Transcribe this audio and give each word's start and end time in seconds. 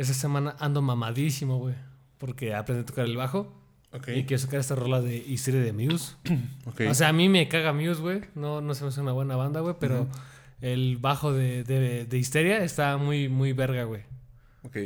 esa 0.00 0.14
semana 0.14 0.56
ando 0.58 0.80
mamadísimo, 0.80 1.58
güey. 1.58 1.74
Porque 2.16 2.54
aprendí 2.54 2.82
a 2.82 2.86
tocar 2.86 3.04
el 3.04 3.16
bajo. 3.16 3.52
Ok. 3.92 4.08
Y 4.08 4.24
quiero 4.24 4.38
sacar 4.38 4.60
esta 4.60 4.74
rola 4.74 5.02
de 5.02 5.16
Historia 5.16 5.60
de 5.60 5.72
Muse. 5.72 6.16
O 6.88 6.94
sea, 6.94 7.08
a 7.08 7.12
mí 7.12 7.28
me 7.28 7.48
caga 7.48 7.74
Muse, 7.74 8.00
güey. 8.00 8.22
No, 8.34 8.62
no 8.62 8.74
se 8.74 8.82
me 8.82 8.88
hace 8.88 9.00
una 9.02 9.12
buena 9.12 9.36
banda, 9.36 9.60
güey. 9.60 9.74
Pero 9.78 10.08
el 10.62 10.96
bajo 10.96 11.34
de, 11.34 11.64
de, 11.64 12.06
de 12.06 12.18
Histeria 12.18 12.64
está 12.64 12.96
muy, 12.96 13.28
muy 13.28 13.52
verga, 13.52 13.84
güey. 13.84 14.02
Ok. 14.62 14.76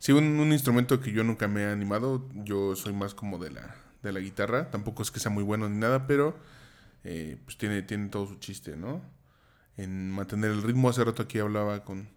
Sí, 0.00 0.10
un, 0.10 0.24
un 0.40 0.52
instrumento 0.52 1.00
que 1.00 1.12
yo 1.12 1.22
nunca 1.22 1.46
me 1.46 1.62
he 1.62 1.66
animado. 1.70 2.28
Yo 2.34 2.74
soy 2.74 2.92
más 2.92 3.14
como 3.14 3.38
de 3.38 3.50
la, 3.52 3.76
de 4.02 4.12
la 4.12 4.18
guitarra. 4.18 4.70
Tampoco 4.72 5.02
es 5.02 5.12
que 5.12 5.20
sea 5.20 5.30
muy 5.30 5.44
bueno 5.44 5.68
ni 5.68 5.78
nada, 5.78 6.08
pero 6.08 6.36
eh, 7.04 7.36
pues 7.44 7.56
tiene, 7.56 7.82
tiene 7.82 8.08
todo 8.08 8.26
su 8.26 8.40
chiste, 8.40 8.76
¿no? 8.76 9.02
En 9.76 10.10
mantener 10.10 10.50
el 10.50 10.62
ritmo. 10.64 10.88
Hace 10.88 11.04
rato 11.04 11.22
aquí 11.22 11.38
hablaba 11.38 11.84
con, 11.84 12.08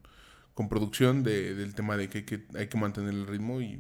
con 0.53 0.69
producción 0.69 1.23
de- 1.23 1.53
del 1.55 1.73
tema 1.75 1.97
de 1.97 2.09
que 2.09 2.19
hay, 2.19 2.23
que 2.25 2.45
hay 2.55 2.67
que 2.67 2.77
mantener 2.77 3.13
el 3.13 3.27
ritmo 3.27 3.61
y 3.61 3.79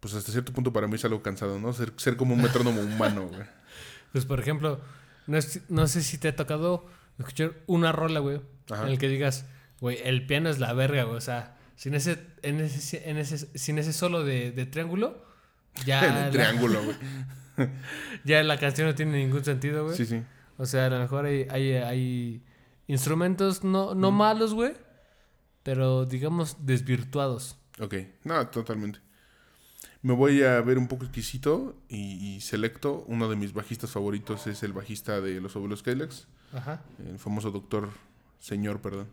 pues 0.00 0.14
hasta 0.14 0.32
cierto 0.32 0.52
punto 0.52 0.72
para 0.72 0.88
mí 0.88 0.96
es 0.96 1.04
algo 1.04 1.22
cansado, 1.22 1.58
¿no? 1.60 1.72
Ser, 1.72 1.92
ser 1.96 2.16
como 2.16 2.34
un 2.34 2.42
metrónomo 2.42 2.80
humano, 2.82 3.28
güey. 3.28 3.42
Pues, 4.12 4.24
por 4.26 4.40
ejemplo, 4.40 4.80
no, 5.26 5.38
es- 5.38 5.60
no 5.68 5.86
sé 5.86 6.02
si 6.02 6.18
te 6.18 6.28
ha 6.28 6.36
tocado 6.36 6.86
escuchar 7.18 7.52
una 7.66 7.92
rola, 7.92 8.20
güey. 8.20 8.40
Ajá. 8.70 8.82
En 8.84 8.88
el 8.88 8.98
que 8.98 9.08
digas, 9.08 9.46
güey, 9.80 9.98
el 10.02 10.26
piano 10.26 10.48
es 10.50 10.58
la 10.58 10.72
verga, 10.72 11.04
güey. 11.04 11.16
O 11.16 11.20
sea, 11.20 11.56
sin 11.76 11.94
ese, 11.94 12.18
en 12.42 12.60
ese, 12.60 13.08
en 13.08 13.16
ese, 13.16 13.38
sin 13.58 13.78
ese 13.78 13.92
solo 13.92 14.24
de, 14.24 14.50
de 14.50 14.66
triángulo, 14.66 15.24
ya, 15.86 16.26
el 16.26 16.32
triángulo, 16.32 16.80
güey. 17.56 17.68
ya 18.24 18.42
la 18.42 18.58
canción 18.58 18.88
no 18.88 18.94
tiene 18.94 19.18
ningún 19.18 19.44
sentido, 19.44 19.84
güey. 19.84 19.96
Sí, 19.96 20.04
sí. 20.06 20.22
O 20.58 20.66
sea, 20.66 20.86
a 20.86 20.90
lo 20.90 20.98
mejor 20.98 21.24
hay, 21.26 21.46
hay, 21.50 21.72
hay 21.74 22.42
instrumentos 22.88 23.62
no, 23.64 23.94
no 23.94 24.10
malos, 24.10 24.52
güey. 24.54 24.72
Pero 25.62 26.04
digamos 26.06 26.56
desvirtuados. 26.66 27.56
Ok, 27.80 27.94
no, 28.24 28.46
totalmente. 28.48 29.00
Me 30.02 30.12
voy 30.14 30.42
a 30.42 30.60
ver 30.62 30.78
un 30.78 30.88
poco 30.88 31.04
exquisito 31.04 31.76
y, 31.88 31.96
y 32.36 32.40
selecto. 32.40 33.04
Uno 33.06 33.28
de 33.28 33.36
mis 33.36 33.52
bajistas 33.52 33.90
favoritos 33.92 34.46
es 34.48 34.62
el 34.64 34.72
bajista 34.72 35.20
de 35.20 35.40
Los 35.40 35.54
Abuelos 35.54 35.82
Cadillacs, 35.82 36.26
Ajá. 36.52 36.82
el 37.06 37.18
famoso 37.20 37.50
doctor, 37.52 37.88
señor, 38.40 38.80
perdón, 38.80 39.08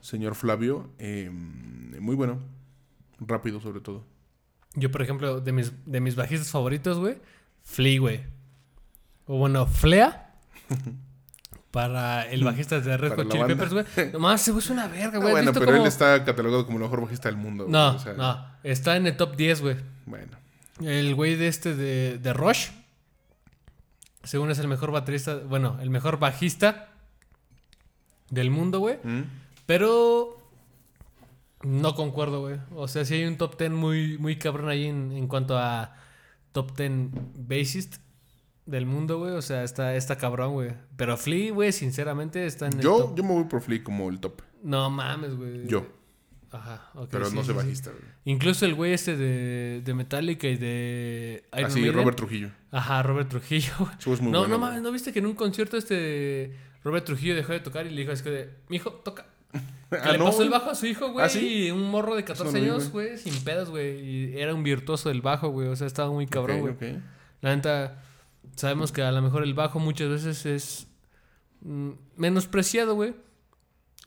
señor 0.00 0.34
Flavio. 0.34 0.90
eh, 0.98 1.30
muy 1.30 2.16
bueno, 2.16 2.40
rápido 3.20 3.60
sobre 3.60 3.80
todo. 3.80 4.04
Yo, 4.74 4.90
por 4.90 5.02
ejemplo, 5.02 5.40
de 5.40 5.52
mis, 5.52 5.72
de 5.86 6.00
mis 6.00 6.16
bajistas 6.16 6.50
favoritos, 6.50 6.98
güey, 6.98 7.18
Flea, 7.62 8.00
güey. 8.00 8.20
O 9.26 9.38
bueno, 9.38 9.66
Flea. 9.66 10.34
para 11.70 12.28
el 12.30 12.42
bajista 12.44 12.80
de 12.80 12.96
Red 12.96 13.14
Hot 13.14 13.30
Chili. 13.30 13.44
Peppers, 13.44 13.72
güey. 13.72 13.84
Nomás 14.12 14.42
se 14.42 14.50
es 14.50 14.70
una 14.70 14.88
verga, 14.88 15.18
Ah, 15.18 15.20
güey. 15.20 15.26
¿Has 15.26 15.32
bueno, 15.32 15.52
pero 15.52 15.76
él 15.76 15.86
está 15.86 16.24
catalogado 16.24 16.66
como 16.66 16.78
el 16.78 16.84
mejor 16.84 17.00
bajista 17.02 17.28
del 17.28 17.36
mundo. 17.38 17.64
güey, 17.64 17.72
No, 17.72 17.94
o 17.94 17.98
sea, 17.98 18.14
no. 18.14 18.44
Está 18.62 18.96
en 18.96 19.06
el 19.06 19.16
top 19.16 19.36
10, 19.36 19.60
güey. 19.62 19.76
Bueno, 20.06 20.36
El 20.82 21.14
güey 21.14 21.36
de 21.36 21.48
este 21.48 21.74
de, 21.74 22.18
de 22.18 22.32
Rush. 22.32 22.68
Según 24.24 24.50
es 24.50 24.58
el 24.58 24.68
mejor 24.68 24.90
baterista. 24.90 25.36
Bueno, 25.36 25.78
el 25.80 25.90
mejor 25.90 26.18
bajista 26.18 26.88
del 28.30 28.50
mundo, 28.50 28.80
güey. 28.80 28.98
¿Mm? 29.02 29.22
Pero 29.66 30.36
no 31.62 31.94
concuerdo, 31.94 32.40
güey. 32.40 32.56
O 32.74 32.88
sea, 32.88 33.04
sí 33.04 33.14
hay 33.14 33.24
un 33.26 33.36
top 33.36 33.56
10 33.58 33.70
muy, 33.70 34.18
muy 34.18 34.36
cabrón 34.36 34.68
ahí 34.68 34.86
en, 34.86 35.12
en 35.12 35.26
cuanto 35.28 35.56
a 35.58 35.94
top 36.52 36.76
10 36.76 36.90
bassist 37.34 37.96
del 38.66 38.86
mundo, 38.86 39.18
güey. 39.18 39.32
O 39.32 39.42
sea, 39.42 39.64
está, 39.64 39.94
está 39.96 40.16
cabrón, 40.16 40.52
güey. 40.52 40.72
Pero 40.96 41.16
Flea, 41.16 41.52
güey, 41.52 41.72
sinceramente 41.72 42.46
está 42.46 42.66
en 42.66 42.74
el 42.74 42.80
yo, 42.80 42.96
top. 42.98 43.16
yo 43.16 43.24
me 43.24 43.32
voy 43.34 43.44
por 43.44 43.60
Flea 43.62 43.82
como 43.82 44.08
el 44.10 44.20
top. 44.20 44.42
No 44.62 44.90
mames, 44.90 45.34
güey. 45.36 45.66
Yo, 45.66 45.86
Ajá, 46.52 46.90
ok. 46.94 47.08
pero 47.10 47.26
sí, 47.26 47.36
no 47.36 47.42
sí, 47.42 47.48
sí. 47.50 47.54
bajista. 47.54 47.90
güey. 47.90 48.02
Incluso 48.24 48.66
el 48.66 48.74
güey 48.74 48.92
este 48.92 49.16
de, 49.16 49.82
de 49.84 49.94
Metallica 49.94 50.48
y 50.48 50.56
de 50.56 51.44
Iron 51.52 51.64
Así, 51.66 51.80
Maiden. 51.80 51.94
Ah, 51.96 52.00
Robert 52.02 52.16
Trujillo. 52.16 52.50
Ajá, 52.72 53.02
Robert 53.02 53.28
Trujillo. 53.28 53.72
güey. 53.78 53.92
Es 54.14 54.20
muy 54.20 54.32
no, 54.32 54.46
no 54.48 54.58
mames, 54.58 54.82
¿no 54.82 54.90
viste 54.92 55.12
que 55.12 55.20
en 55.20 55.26
un 55.26 55.34
concierto 55.34 55.76
este 55.76 56.54
Robert 56.82 57.04
Trujillo 57.04 57.34
dejó 57.34 57.52
de 57.52 57.60
tocar 57.60 57.86
y 57.86 57.90
le 57.90 58.00
dijo 58.00 58.12
así 58.12 58.22
que 58.24 58.30
de, 58.30 58.50
mijo, 58.68 58.90
toca. 58.92 59.26
Que 59.90 59.96
Ah, 59.96 60.12
le 60.12 60.18
no, 60.18 60.26
pasó 60.26 60.42
el 60.44 60.50
bajo 60.50 60.70
a 60.70 60.74
su 60.76 60.86
hijo, 60.86 61.10
güey. 61.10 61.26
¿Ah, 61.26 61.28
sí? 61.28 61.66
Y 61.66 61.70
un 61.72 61.90
morro 61.90 62.14
de 62.14 62.22
14 62.22 62.44
no 62.52 62.58
lo 62.58 62.64
vi, 62.64 62.70
años, 62.70 62.90
güey, 62.92 63.18
sin 63.18 63.34
pedos, 63.42 63.70
güey. 63.70 63.98
Y 64.00 64.38
era 64.38 64.54
un 64.54 64.62
virtuoso 64.62 65.08
del 65.08 65.20
bajo, 65.20 65.48
güey. 65.48 65.66
O 65.66 65.74
sea, 65.74 65.88
estaba 65.88 66.10
muy 66.12 66.28
cabrón, 66.28 66.60
güey. 66.60 66.76
La 67.40 67.56
neta, 67.56 68.00
sabemos 68.56 68.92
que 68.92 69.02
a 69.02 69.12
lo 69.12 69.22
mejor 69.22 69.42
el 69.42 69.54
bajo 69.54 69.78
muchas 69.78 70.08
veces 70.08 70.46
es 70.46 70.86
mm, 71.62 71.90
menospreciado, 72.16 72.94
güey. 72.94 73.14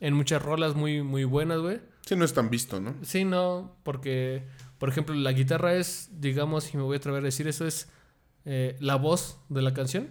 En 0.00 0.14
muchas 0.14 0.42
rolas 0.42 0.74
muy, 0.74 1.02
muy 1.02 1.24
buenas, 1.24 1.60
güey. 1.60 1.80
Sí, 2.06 2.16
no 2.16 2.24
es 2.24 2.34
tan 2.34 2.50
visto, 2.50 2.80
¿no? 2.80 2.94
Sí, 3.02 3.24
no, 3.24 3.76
porque, 3.82 4.44
por 4.78 4.88
ejemplo, 4.88 5.14
la 5.14 5.32
guitarra 5.32 5.74
es, 5.74 6.10
digamos, 6.20 6.74
y 6.74 6.76
me 6.76 6.82
voy 6.82 6.96
a 6.96 6.98
atrever 6.98 7.22
a 7.22 7.24
decir 7.24 7.48
eso, 7.48 7.66
es 7.66 7.88
eh, 8.44 8.76
la 8.80 8.96
voz 8.96 9.38
de 9.48 9.62
la 9.62 9.72
canción. 9.72 10.10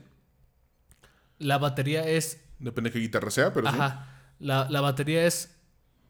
La 1.38 1.58
batería 1.58 2.08
es, 2.08 2.42
Depende 2.60 2.90
de 2.90 2.94
qué 2.94 3.00
guitarra 3.00 3.30
sea, 3.30 3.54
pero 3.54 3.70
sí. 3.70 3.76
ajá, 3.76 4.08
la, 4.40 4.68
la 4.70 4.82
batería 4.82 5.26
es 5.28 5.58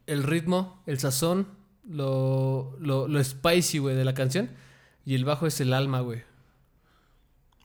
el 0.06 0.22
ritmo, 0.22 0.82
el 0.86 0.98
sazón, 0.98 1.48
lo, 1.86 2.76
lo, 2.80 3.08
lo 3.08 3.22
spicy, 3.22 3.78
güey, 3.78 3.96
de 3.96 4.04
la 4.04 4.14
canción. 4.14 4.50
Y 5.04 5.14
el 5.14 5.24
bajo 5.24 5.46
es 5.46 5.60
el 5.60 5.72
alma, 5.74 6.00
güey. 6.00 6.22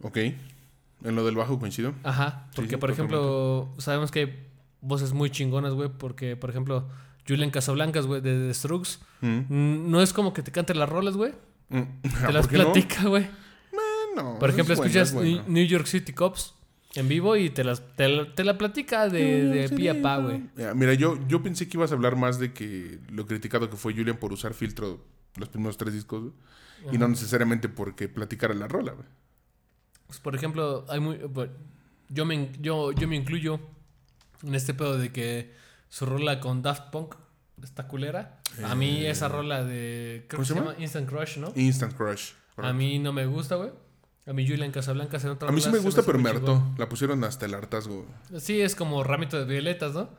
Ok. 0.01 0.17
En 0.17 1.15
lo 1.15 1.25
del 1.25 1.35
bajo 1.35 1.57
coincido. 1.59 1.93
Ajá, 2.03 2.49
porque 2.55 2.71
sí, 2.71 2.77
por 2.77 2.91
ejemplo, 2.91 3.69
sabemos 3.77 4.11
que 4.11 4.19
hay 4.19 4.45
voces 4.81 5.13
muy 5.13 5.29
chingonas, 5.29 5.73
güey, 5.73 5.89
porque 5.89 6.35
por 6.35 6.49
ejemplo, 6.49 6.87
Julian 7.27 7.51
Casablancas, 7.51 8.05
güey, 8.05 8.21
de 8.21 8.47
The 8.47 8.53
Strokes, 8.53 8.97
Mm. 9.21 9.89
no 9.91 10.01
es 10.01 10.13
como 10.13 10.33
que 10.33 10.41
te 10.43 10.51
cante 10.51 10.73
las 10.75 10.89
rolas, 10.89 11.15
güey, 11.15 11.33
Mm. 11.69 11.81
te 12.01 12.09
las 12.33 12.47
¿por 12.47 12.55
platica, 12.55 13.03
güey. 13.07 13.27
No, 14.15 14.39
Por 14.39 14.49
es 14.49 14.55
ejemplo, 14.55 14.75
bueno, 14.75 14.87
escuchas 14.87 15.09
es 15.09 15.13
bueno. 15.13 15.43
New 15.47 15.65
York 15.65 15.85
City 15.85 16.11
Cops 16.13 16.53
en 16.95 17.07
vivo 17.07 17.35
y 17.37 17.49
te, 17.51 17.63
las, 17.63 17.81
te, 17.95 18.09
la- 18.09 18.33
te 18.33 18.43
la 18.43 18.57
platica 18.57 19.07
de, 19.07 19.45
de 19.45 19.69
pi 19.69 19.87
a 19.87 20.01
pa, 20.01 20.17
güey. 20.17 20.43
Mira, 20.55 20.73
Mira, 20.73 20.93
yo, 20.95 21.17
yo 21.27 21.41
pensé 21.43 21.69
que 21.69 21.77
ibas 21.77 21.91
a 21.91 21.95
hablar 21.95 22.15
más 22.15 22.39
de 22.39 22.51
que 22.51 22.99
lo 23.09 23.25
criticado 23.27 23.69
que 23.69 23.77
fue 23.77 23.93
Julian 23.93 24.17
por 24.17 24.33
usar 24.33 24.53
filtro 24.53 25.05
los 25.37 25.47
primeros 25.49 25.77
tres 25.77 25.93
discos, 25.93 26.21
güey, 26.23 26.33
y 26.95 26.97
no 26.97 27.07
necesariamente 27.07 27.69
porque 27.69 28.09
platicara 28.09 28.53
la 28.53 28.67
rola, 28.67 28.93
güey. 28.93 29.05
Pues, 30.09 30.19
por 30.19 30.35
ejemplo, 30.35 30.85
hay 30.89 30.99
muy, 30.99 31.17
yo, 32.09 32.25
me, 32.25 32.51
yo, 32.59 32.91
yo 32.91 33.07
me 33.07 33.15
incluyo 33.15 33.59
en 34.43 34.55
este 34.55 34.73
pedo 34.73 34.97
de 34.97 35.11
que 35.13 35.53
su 35.87 36.05
rola 36.05 36.39
con 36.39 36.61
Daft 36.61 36.89
Punk 36.91 37.15
está 37.63 37.87
culera. 37.87 38.39
A 38.63 38.73
mí 38.75 39.05
Eh, 39.05 39.11
esa 39.11 39.27
rola 39.27 39.63
de, 39.63 40.25
creo 40.27 40.39
¿cómo 40.39 40.41
que 40.41 40.53
se 40.53 40.59
llama? 40.59 40.75
Instant 40.79 41.07
Crush, 41.09 41.37
¿no? 41.37 41.53
Instant 41.55 41.95
Crush. 41.95 42.31
A 42.57 42.73
mí 42.73 42.97
no 42.99 43.13
me 43.13 43.25
gusta, 43.27 43.55
güey. 43.55 43.69
A 44.25 44.33
mí 44.33 44.47
Julian 44.47 44.71
Casablancas 44.71 45.23
en 45.23 45.31
otra 45.31 45.49
A 45.49 45.51
mí 45.51 45.61
sí 45.61 45.69
me 45.69 45.79
gusta, 45.79 46.03
pero 46.03 46.19
me 46.19 46.29
hartó. 46.29 46.63
La 46.77 46.89
pusieron 46.89 47.23
hasta 47.23 47.45
el 47.45 47.53
hartazgo. 47.53 48.05
Sí, 48.37 48.61
es 48.61 48.75
como 48.75 49.03
ramito 49.03 49.37
de 49.39 49.45
violetas, 49.45 49.93
¿no? 49.93 50.09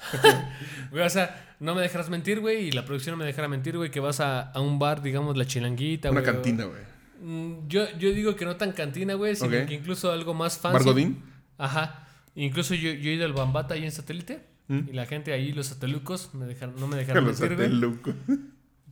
Güey, 0.90 1.04
o 1.04 1.10
sea, 1.10 1.54
no 1.60 1.74
me 1.74 1.82
dejarás 1.82 2.08
mentir, 2.08 2.40
güey, 2.40 2.68
y 2.68 2.72
la 2.72 2.84
producción 2.84 3.12
no 3.12 3.18
me 3.18 3.24
dejará 3.26 3.48
mentir, 3.48 3.76
güey, 3.76 3.90
que 3.90 4.00
vas 4.00 4.20
a, 4.20 4.50
a 4.50 4.60
un 4.60 4.78
bar, 4.78 5.02
digamos, 5.02 5.36
la 5.36 5.44
chilanguita, 5.46 6.10
Una 6.10 6.20
güey, 6.20 6.30
o- 6.30 6.34
cantina, 6.34 6.64
güey. 6.64 6.80
Mm, 7.20 7.68
Yo, 7.68 7.90
yo 7.98 8.12
digo 8.12 8.34
que 8.36 8.44
no 8.44 8.56
tan 8.56 8.72
cantina, 8.72 9.14
güey, 9.14 9.36
sino 9.36 9.50
que 9.66 9.74
incluso 9.74 10.10
algo 10.12 10.34
más 10.34 10.58
fancy. 10.58 10.78
¿Margodín? 10.78 11.22
Ajá. 11.58 12.06
Incluso 12.34 12.74
yo, 12.74 12.90
yo 12.92 13.10
he 13.10 13.14
ido 13.14 13.24
al 13.26 13.32
Bambata 13.32 13.74
ahí 13.74 13.84
en 13.84 13.92
satélite. 13.92 14.44
¿Mm? 14.68 14.88
Y 14.88 14.92
la 14.92 15.04
gente 15.06 15.32
ahí, 15.32 15.52
los 15.52 15.66
satelucos, 15.66 16.32
me 16.34 16.46
dejaron, 16.46 16.76
no 16.78 16.86
me 16.86 16.96
dejaron 16.98 17.24
Los 17.26 17.40
mentir, 17.40 17.56
güey. 17.56 17.68
sateluco. 17.68 18.12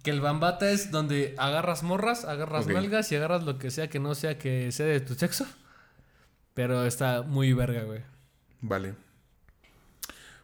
Que 0.03 0.11
el 0.11 0.21
Bambata 0.21 0.71
es 0.71 0.91
donde 0.91 1.35
agarras 1.39 1.83
morras, 1.83 2.25
agarras 2.25 2.67
Ok. 2.67 2.73
nalgas 2.73 3.11
y 3.13 3.17
agarras 3.17 3.45
lo 3.45 3.59
que 3.59 3.71
sea 3.71 3.89
que 3.89 3.99
no 3.99 4.15
sea 4.15 4.39
que 4.39 4.71
sea 4.73 4.87
de 4.87 5.01
tu 5.01 5.15
sexo. 5.15 5.47
Pero 6.55 6.85
está 6.87 7.23
muy 7.23 7.53
verga, 7.53 7.83
güey. 7.85 8.01
Vale. 8.61 8.95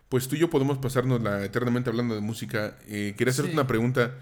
Pues 0.08 0.28
tú 0.28 0.36
y 0.36 0.38
yo 0.38 0.48
podemos 0.50 0.78
pasarnos 0.78 1.20
la 1.22 1.44
eternamente 1.44 1.90
hablando 1.90 2.14
de 2.14 2.20
música. 2.20 2.76
Eh, 2.86 3.14
quería 3.18 3.32
hacerte 3.32 3.50
Sí. 3.50 3.56
una 3.56 3.66
pregunta. 3.66 4.12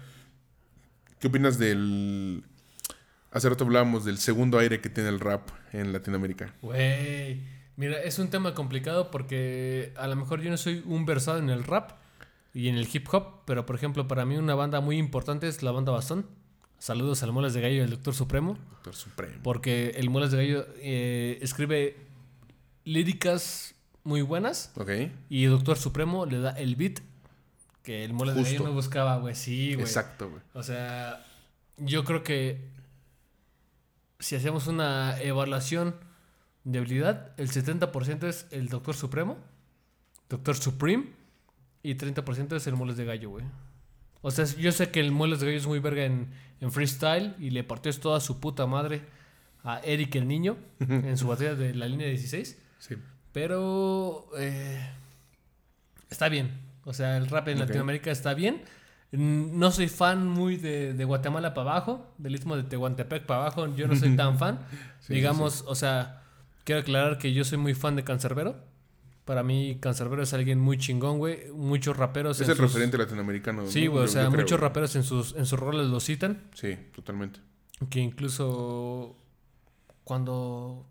¿Qué 1.19 1.27
opinas 1.27 1.57
del... 1.59 2.43
Hace 3.33 3.49
rato 3.49 3.63
hablábamos 3.65 4.05
del 4.05 4.17
segundo 4.19 4.59
aire 4.59 4.79
que 4.79 4.89
tiene 4.89 5.09
el 5.09 5.19
rap 5.19 5.49
en 5.73 5.91
Latinoamérica. 5.91 6.53
Güey. 6.61 7.41
Mira, 7.75 7.99
es 8.03 8.19
un 8.19 8.29
tema 8.29 8.53
complicado 8.53 9.09
porque 9.09 9.91
a 9.97 10.07
lo 10.07 10.15
mejor 10.15 10.41
yo 10.41 10.49
no 10.51 10.57
soy 10.57 10.83
un 10.85 11.05
versado 11.05 11.39
en 11.39 11.49
el 11.49 11.63
rap 11.63 11.91
y 12.53 12.67
en 12.69 12.75
el 12.75 12.87
hip 12.93 13.07
hop, 13.11 13.41
pero 13.45 13.65
por 13.65 13.75
ejemplo, 13.75 14.07
para 14.07 14.25
mí 14.25 14.37
una 14.37 14.53
banda 14.53 14.79
muy 14.79 14.97
importante 14.97 15.47
es 15.47 15.63
la 15.63 15.71
banda 15.71 15.91
Bastón. 15.91 16.27
Saludos 16.77 17.23
al 17.23 17.31
Muelas 17.31 17.53
de 17.55 17.61
Gallo 17.61 17.75
y 17.75 17.79
al 17.79 17.89
Doctor 17.89 18.13
Supremo, 18.13 18.57
Doctor 18.69 18.93
Supremo. 18.95 19.33
porque 19.41 19.91
el 19.95 20.09
Muelas 20.11 20.31
de 20.31 20.37
Gallo 20.37 20.67
eh, 20.77 21.39
escribe 21.41 21.95
líricas 22.85 23.73
muy 24.03 24.21
buenas 24.21 24.71
Ok. 24.75 24.89
y 25.29 25.45
Doctor 25.45 25.77
Supremo 25.77 26.25
le 26.25 26.39
da 26.39 26.51
el 26.51 26.75
beat 26.75 26.99
que 27.83 28.03
el 28.05 28.13
Muelas 28.13 28.35
de. 28.35 28.43
Gallo 28.43 28.63
no 28.65 28.73
buscaba, 28.73 29.17
güey. 29.17 29.33
Sí, 29.35 29.73
güey. 29.73 29.85
Exacto, 29.85 30.29
güey. 30.29 30.41
O 30.53 30.61
sea, 30.63 31.25
yo 31.77 32.03
creo 32.03 32.23
que 32.23 32.59
si 34.19 34.35
hacemos 34.35 34.67
una 34.67 35.19
evaluación 35.21 35.95
de 36.63 36.79
habilidad, 36.79 37.33
el 37.37 37.49
70% 37.49 38.23
es 38.27 38.47
el 38.51 38.69
Doctor 38.69 38.95
Supremo, 38.95 39.37
Doctor 40.29 40.55
Supreme, 40.55 41.11
y 41.83 41.95
30% 41.95 42.55
es 42.55 42.67
el 42.67 42.75
Moles 42.75 42.95
de 42.97 43.05
Gallo, 43.05 43.29
güey. 43.29 43.45
O 44.21 44.31
sea, 44.31 44.45
yo 44.45 44.71
sé 44.71 44.89
que 44.89 45.01
el 45.01 45.11
Muelas 45.11 45.41
de 45.41 45.47
Gallo 45.47 45.57
es 45.57 45.67
muy 45.67 45.79
verga 45.79 46.05
en, 46.05 46.31
en 46.61 46.71
freestyle 46.71 47.35
y 47.39 47.49
le 47.49 47.65
partió 47.65 47.93
toda 47.93 48.21
su 48.21 48.39
puta 48.39 48.65
madre 48.65 49.01
a 49.63 49.79
Eric 49.79 50.15
el 50.15 50.29
Niño 50.29 50.57
en 50.79 51.17
su 51.17 51.27
batalla 51.27 51.55
de 51.55 51.73
la 51.73 51.87
línea 51.87 52.07
16. 52.07 52.57
Sí. 52.79 52.95
Pero 53.33 54.29
eh, 54.37 54.89
está 56.09 56.29
bien. 56.29 56.51
O 56.85 56.93
sea, 56.93 57.17
el 57.17 57.27
rap 57.27 57.49
en. 57.49 57.59
Latinoamérica 57.59 58.11
está 58.11 58.33
bien. 58.33 58.61
No 59.15 59.71
soy 59.71 59.87
fan 59.89 60.27
muy 60.27 60.57
de, 60.57 60.93
de 60.93 61.05
Guatemala 61.05 61.53
para 61.53 61.71
abajo, 61.71 62.13
del 62.17 62.33
istmo 62.35 62.55
de 62.57 62.63
Tehuantepec 62.63 63.25
para 63.25 63.41
abajo. 63.41 63.67
Yo 63.75 63.87
no 63.87 63.95
soy 63.95 64.15
tan 64.17 64.39
fan. 64.39 64.59
Sí, 65.01 65.13
Digamos, 65.13 65.63
o 65.67 65.75
sea, 65.75 66.23
quiero 66.63 66.81
aclarar 66.81 67.17
que 67.19 67.31
yo 67.33 67.43
soy 67.45 67.59
muy 67.59 67.75
fan 67.75 67.95
de 67.95 68.03
Cancerbero. 68.03 68.55
Para 69.25 69.43
mí, 69.43 69.77
Cancerbero 69.79 70.23
es 70.23 70.33
alguien 70.33 70.59
muy 70.59 70.77
chingón, 70.77 71.17
güey. 71.19 71.49
Muchos 71.53 71.95
raperos. 71.95 72.41
Es 72.41 72.47
en 72.47 72.51
el 72.51 72.57
sus- 72.57 72.65
referente 72.73 72.97
latinoamericano. 72.97 73.67
Sí, 73.67 73.85
¿no? 73.85 73.91
güey. 73.91 74.03
O 74.05 74.07
sea, 74.07 74.27
creo, 74.29 74.41
muchos 74.41 74.59
raperos 74.59 74.95
en 74.95 75.03
sus, 75.03 75.35
en 75.35 75.45
sus 75.45 75.59
roles 75.59 75.87
lo 75.87 75.99
citan. 75.99 76.41
Sí, 76.55 76.75
totalmente. 76.95 77.39
Que 77.89 77.99
incluso 77.99 79.15
cuando 80.03 80.85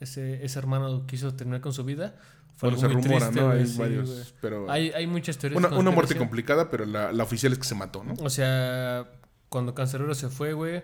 ese, 0.00 0.44
ese 0.44 0.58
hermano 0.58 1.06
quiso 1.06 1.34
terminar 1.34 1.60
con 1.60 1.72
su 1.72 1.84
vida. 1.84 2.16
Fue 2.56 2.70
Bueno, 2.70 2.78
se 2.80 2.88
rumora, 2.88 3.28
triste, 3.30 3.40
¿no? 3.40 3.50
Hay 3.50 3.66
sí, 3.66 3.78
varios. 3.78 4.34
Pero 4.40 4.70
Hay, 4.70 4.90
hay 4.90 5.06
muchas 5.06 5.38
teorías. 5.38 5.58
una, 5.58 5.76
una 5.76 5.90
muerte 5.90 6.16
complicada, 6.16 6.70
pero 6.70 6.84
la, 6.86 7.12
la 7.12 7.24
oficial 7.24 7.52
es 7.52 7.58
que 7.58 7.64
se 7.64 7.74
mató, 7.74 8.04
¿no? 8.04 8.14
O 8.20 8.30
sea, 8.30 9.10
cuando 9.48 9.74
Cancerbero 9.74 10.14
se 10.14 10.28
fue, 10.28 10.52
güey, 10.52 10.82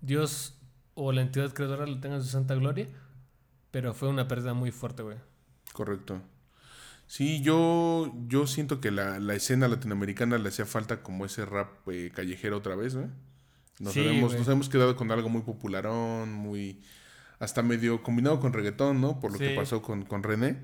Dios 0.00 0.54
o 0.94 1.12
la 1.12 1.22
entidad 1.22 1.52
creadora 1.52 1.86
lo 1.86 1.98
tenga 2.00 2.16
en 2.16 2.22
su 2.22 2.28
santa 2.28 2.54
gloria. 2.54 2.86
Pero 3.70 3.94
fue 3.94 4.08
una 4.08 4.26
pérdida 4.28 4.52
muy 4.54 4.70
fuerte, 4.72 5.02
güey. 5.02 5.16
Correcto. 5.72 6.20
Sí, 7.06 7.40
yo, 7.42 8.12
yo 8.28 8.46
siento 8.46 8.80
que 8.80 8.90
la, 8.90 9.18
la 9.18 9.34
escena 9.34 9.66
latinoamericana 9.68 10.38
le 10.38 10.48
hacía 10.48 10.64
falta 10.66 11.02
como 11.02 11.24
ese 11.24 11.44
rap 11.44 11.88
eh, 11.88 12.10
callejero 12.14 12.56
otra 12.56 12.76
vez, 12.76 12.94
¿no? 12.94 13.08
Nos, 13.80 13.94
Sí, 13.94 14.00
habíamos, 14.00 14.32
güey. 14.32 14.38
nos 14.40 14.48
hemos 14.48 14.68
quedado 14.68 14.94
con 14.96 15.10
algo 15.10 15.28
muy 15.28 15.42
popularón, 15.42 16.32
muy... 16.32 16.82
Hasta 17.38 17.62
medio 17.62 18.02
combinado 18.02 18.38
con 18.38 18.52
reggaetón, 18.52 19.00
¿no? 19.00 19.18
Por 19.18 19.32
lo 19.32 19.38
que 19.38 19.50
pasó 19.56 19.80
con, 19.82 20.04
con 20.04 20.22
René. 20.22 20.58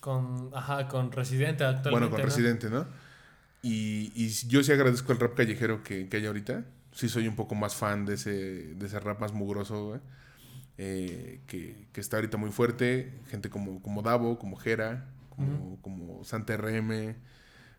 Con, 0.00 0.50
ajá, 0.54 0.88
con 0.88 1.10
Residente 1.12 1.64
actualmente. 1.64 1.90
Bueno, 1.90 2.10
con 2.10 2.20
¿no? 2.20 2.24
Residente, 2.24 2.70
¿no? 2.70 2.86
Y, 3.62 4.12
y 4.14 4.28
yo 4.48 4.62
sí 4.62 4.72
agradezco 4.72 5.12
el 5.12 5.18
rap 5.18 5.34
callejero 5.34 5.82
que, 5.82 6.08
que 6.08 6.16
hay 6.18 6.26
ahorita. 6.26 6.64
Sí 6.92 7.08
soy 7.08 7.28
un 7.28 7.36
poco 7.36 7.54
más 7.54 7.74
fan 7.74 8.06
de 8.06 8.14
ese, 8.14 8.30
de 8.74 8.86
ese 8.86 9.00
rap 9.00 9.20
más 9.20 9.32
mugroso, 9.32 9.86
güey. 9.86 10.00
Eh, 10.78 11.40
que, 11.48 11.88
que 11.92 12.00
está 12.00 12.16
ahorita 12.18 12.36
muy 12.36 12.50
fuerte. 12.50 13.12
Gente 13.28 13.50
como, 13.50 13.82
como 13.82 14.02
Davo, 14.02 14.38
como 14.38 14.56
Jera, 14.56 15.06
como, 15.30 15.80
como 15.82 16.24
Santa 16.24 16.56
RM, 16.56 17.16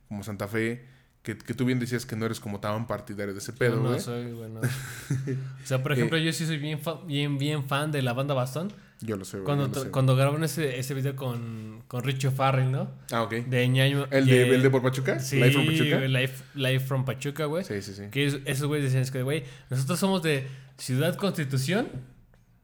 como 0.07 0.24
Santa 0.24 0.48
Fe. 0.48 0.86
Que, 1.24 1.38
que 1.38 1.54
tú 1.54 1.66
bien 1.66 1.80
decías 1.80 2.06
que 2.06 2.16
no 2.16 2.25
eres 2.25 2.39
como 2.39 2.60
tan 2.60 2.88
partidario 2.88 3.33
de 3.33 3.39
ese 3.39 3.51
Yo 3.51 3.57
pedo, 3.57 3.83
no 3.83 4.00
soy, 4.00 4.31
güey, 4.31 4.50
no. 4.50 4.62
O 5.63 5.66
sea, 5.66 5.83
por 5.83 5.92
ejemplo, 5.92 6.18
yo 6.18 6.31
sí 6.31 6.45
soy 6.45 6.57
bien, 6.57 6.80
bien, 7.07 7.38
bien 7.38 7.66
fan 7.66 7.92
de 7.92 8.01
la 8.01 8.13
banda 8.13 8.33
Bastón. 8.33 8.71
Yo 9.01 9.15
lo 9.15 9.23
sé, 9.25 9.37
güey. 9.37 9.45
Cuando, 9.45 9.67
lo 9.67 9.71
to- 9.71 9.83
sé. 9.83 9.91
cuando 9.91 10.15
grabaron 10.15 10.43
ese, 10.43 10.77
ese 10.77 10.93
video 10.93 11.15
con, 11.15 11.83
con 11.87 12.03
Richo 12.03 12.31
Farrell, 12.31 12.69
¿no? 12.71 12.91
Ah, 13.11 13.23
ok. 13.23 13.31
De 13.45 13.67
Ñaño. 13.67 14.07
¿El 14.11 14.27
y 14.27 14.31
de, 14.31 14.55
el 14.55 14.61
de 14.61 14.69
por 14.69 14.81
Pachuca? 14.81 15.19
Sí, 15.19 15.37
¿Live 15.37 15.51
from 15.51 15.65
Pachuca? 15.67 15.99
Live, 15.99 16.33
Live 16.55 16.79
from 16.81 17.05
Pachuca, 17.05 17.45
güey. 17.45 17.63
Sí, 17.63 17.81
sí, 17.81 17.93
sí. 17.93 18.03
Que 18.11 18.25
es- 18.25 18.39
esos 18.45 18.67
güeyes 18.67 18.83
decían, 18.85 19.03
es 19.03 19.11
que, 19.11 19.23
güey, 19.23 19.43
nosotros 19.69 19.97
somos 19.99 20.21
de 20.21 20.47
Ciudad 20.77 21.15
Constitución, 21.15 21.87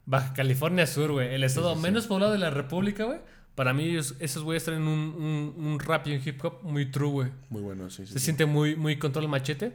Baja 0.05 0.33
California 0.33 0.85
Sur, 0.87 1.11
güey. 1.13 1.33
El 1.33 1.43
estado 1.43 1.71
sí, 1.73 1.77
sí. 1.77 1.81
menos 1.83 2.07
poblado 2.07 2.33
de 2.33 2.39
la 2.39 2.49
República, 2.49 3.05
güey. 3.05 3.19
Para 3.55 3.73
mí, 3.73 3.85
ellos- 3.85 4.15
esos 4.19 4.43
güeyes 4.43 4.65
traen 4.65 4.81
un, 4.81 4.99
un, 5.17 5.65
un 5.65 5.79
rap 5.79 6.05
y 6.07 6.15
un 6.15 6.21
hip 6.25 6.43
hop 6.43 6.59
muy 6.63 6.91
true, 6.91 7.09
güey. 7.11 7.31
Muy 7.49 7.61
bueno, 7.61 7.89
sí, 7.89 8.05
sí. 8.05 8.11
Se 8.11 8.19
sí. 8.19 8.25
siente 8.25 8.45
muy, 8.45 8.75
muy 8.75 8.97
Control 8.99 9.29
Machete. 9.29 9.71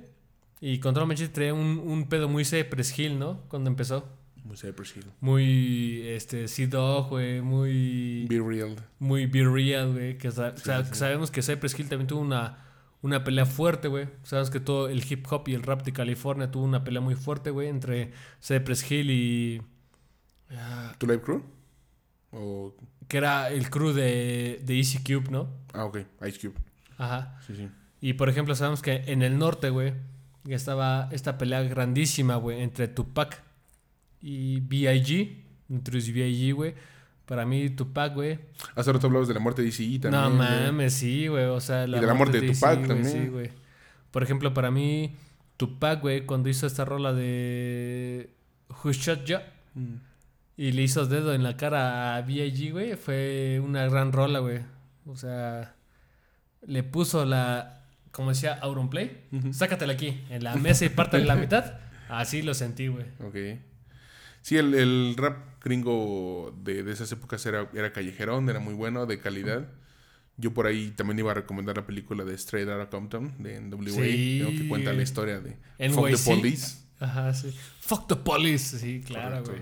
Y 0.60 0.78
Control 0.78 1.06
Machete 1.06 1.32
traía 1.32 1.54
un, 1.54 1.78
un 1.82 2.06
pedo 2.10 2.28
muy 2.28 2.44
Cypress 2.44 2.98
Hill, 2.98 3.18
¿no? 3.18 3.40
Cuando 3.48 3.70
empezó. 3.70 4.06
Muy 4.44 4.56
Cypress 4.56 4.96
Hill. 4.96 5.06
Muy, 5.20 6.02
este, 6.08 6.48
C-Dog, 6.48 7.08
güey. 7.10 7.40
Muy... 7.40 8.26
Be 8.28 8.40
real. 8.40 8.76
muy 8.98 9.26
be 9.26 9.44
real, 9.44 9.92
güey. 9.92 10.18
Que, 10.18 10.30
sa- 10.30 10.56
Sí, 10.56 10.62
sa- 10.64 10.82
sí, 10.84 10.90
sí. 10.92 10.98
sabemos 10.98 11.30
que 11.30 11.42
Cypress 11.42 11.78
Hill 11.78 11.88
también 11.88 12.06
tuvo 12.08 12.20
una, 12.20 12.58
una 13.02 13.22
pelea 13.22 13.46
fuerte, 13.46 13.88
güey. 13.88 14.08
Sabemos 14.22 14.50
que 14.50 14.60
todo 14.60 14.88
el 14.88 15.04
hip 15.10 15.26
hop 15.30 15.48
y 15.48 15.54
el 15.54 15.62
rap 15.62 15.82
de 15.84 15.92
California 15.92 16.50
tuvo 16.50 16.64
una 16.64 16.82
pelea 16.84 17.00
muy 17.00 17.14
fuerte, 17.14 17.50
güey, 17.50 17.68
entre 17.68 18.12
Cypress 18.42 18.90
Hill 18.90 19.10
y. 19.10 19.62
ah, 20.50 20.94
¿Tu 20.98 21.06
Live 21.06 21.20
Crew? 21.22 21.42
O... 22.32 22.74
que 23.08 23.16
era 23.18 23.50
el 23.50 23.70
crew 23.70 23.92
de, 23.92 24.60
de 24.64 24.76
Easy 24.76 24.98
Cube, 24.98 25.30
¿no? 25.30 25.48
Ah, 25.72 25.84
ok. 25.84 25.98
Ice 26.28 26.38
Cube. 26.40 26.54
Ajá. 26.96 27.38
Sí, 27.46 27.56
sí. 27.56 27.68
Y 28.00 28.12
por 28.14 28.28
ejemplo, 28.28 28.54
sabemos 28.54 28.82
que 28.82 29.02
en 29.06 29.22
el 29.22 29.36
norte, 29.38 29.70
güey, 29.70 29.94
ya 30.44 30.56
estaba 30.56 31.08
esta 31.12 31.36
pelea 31.38 31.62
grandísima, 31.64 32.36
güey, 32.36 32.62
entre 32.62 32.88
Tupac 32.88 33.42
y 34.20 34.60
B.I.G. 34.60 35.36
Entre 35.70 36.00
B.I.G., 36.00 36.52
güey. 36.52 36.74
Para 37.26 37.46
mí, 37.46 37.70
Tupac, 37.70 38.12
güey, 38.14 38.40
Hace 38.74 38.92
rato 38.92 39.06
hablabas 39.06 39.28
de 39.28 39.34
la 39.34 39.40
muerte 39.40 39.62
de 39.62 39.68
DCE 39.68 40.00
también. 40.00 40.10
No 40.22 40.28
güey. 40.36 40.38
mames, 40.38 40.94
sí, 40.94 41.28
güey. 41.28 41.44
O 41.44 41.60
sea, 41.60 41.82
de 41.82 41.88
la 41.88 42.14
muerte 42.14 42.40
de 42.40 42.50
Tupac 42.52 42.86
también. 42.86 43.04
Sí, 43.04 43.28
güey. 43.28 43.50
Por 44.10 44.24
ejemplo, 44.24 44.52
para 44.52 44.72
mí, 44.72 45.14
Tupac, 45.56 46.00
güey, 46.00 46.26
cuando 46.26 46.48
hizo 46.48 46.66
esta 46.66 46.84
rola 46.84 47.12
de 47.12 48.30
Who 48.82 48.92
Shot 48.92 49.24
Ya 49.24 49.52
Mm. 49.74 49.94
y 50.56 50.72
le 50.72 50.82
hizo 50.82 51.06
dedo 51.06 51.32
en 51.32 51.44
la 51.44 51.56
cara 51.56 52.16
a 52.16 52.22
B.I.G., 52.22 52.72
güey, 52.72 52.96
fue 52.96 53.60
una 53.64 53.86
gran 53.88 54.10
rola, 54.10 54.40
güey. 54.40 54.58
O 55.06 55.14
sea, 55.16 55.76
le 56.66 56.82
puso 56.82 57.24
la, 57.24 57.84
como 58.10 58.30
decía 58.30 58.54
Auronplay, 58.60 59.26
Ujú. 59.30 59.52
sácatela 59.52 59.92
aquí, 59.92 60.20
en 60.30 60.42
la 60.42 60.56
mesa 60.56 60.84
y 60.84 60.88
pártale 60.88 61.24
la 61.24 61.36
mitad. 61.36 61.74
Así 62.08 62.42
lo 62.42 62.54
sentí, 62.54 62.88
güey. 62.88 63.06
Ok. 63.24 63.36
Sí, 64.42 64.56
el, 64.56 64.74
el 64.74 65.14
rap 65.16 65.62
gringo 65.62 66.56
de, 66.62 66.82
de 66.82 66.92
esas 66.92 67.10
épocas 67.12 67.44
era, 67.46 67.68
era 67.74 67.92
callejerón, 67.92 68.48
era 68.48 68.58
muy 68.60 68.74
bueno, 68.74 69.06
de 69.06 69.18
calidad. 69.20 69.68
Yo 70.36 70.54
por 70.54 70.66
ahí 70.66 70.90
también 70.92 71.18
iba 71.18 71.30
a 71.32 71.34
recomendar 71.34 71.76
la 71.76 71.86
película 71.86 72.24
de 72.24 72.34
Straight 72.34 72.68
Outta 72.68 72.88
Compton, 72.88 73.34
de 73.42 73.60
NWA, 73.60 74.02
Sí. 74.04 74.56
que 74.58 74.68
cuenta 74.68 74.92
la 74.92 75.02
historia 75.02 75.40
de 75.40 75.58
NYC. 75.78 75.92
Fuck 75.94 76.06
the 76.10 76.34
Police. 76.34 76.78
Ajá, 76.98 77.34
sí. 77.34 77.54
Fuck 77.80 78.06
the 78.08 78.16
police. 78.16 78.78
Sí, 78.78 79.02
claro, 79.04 79.42
güey. 79.44 79.60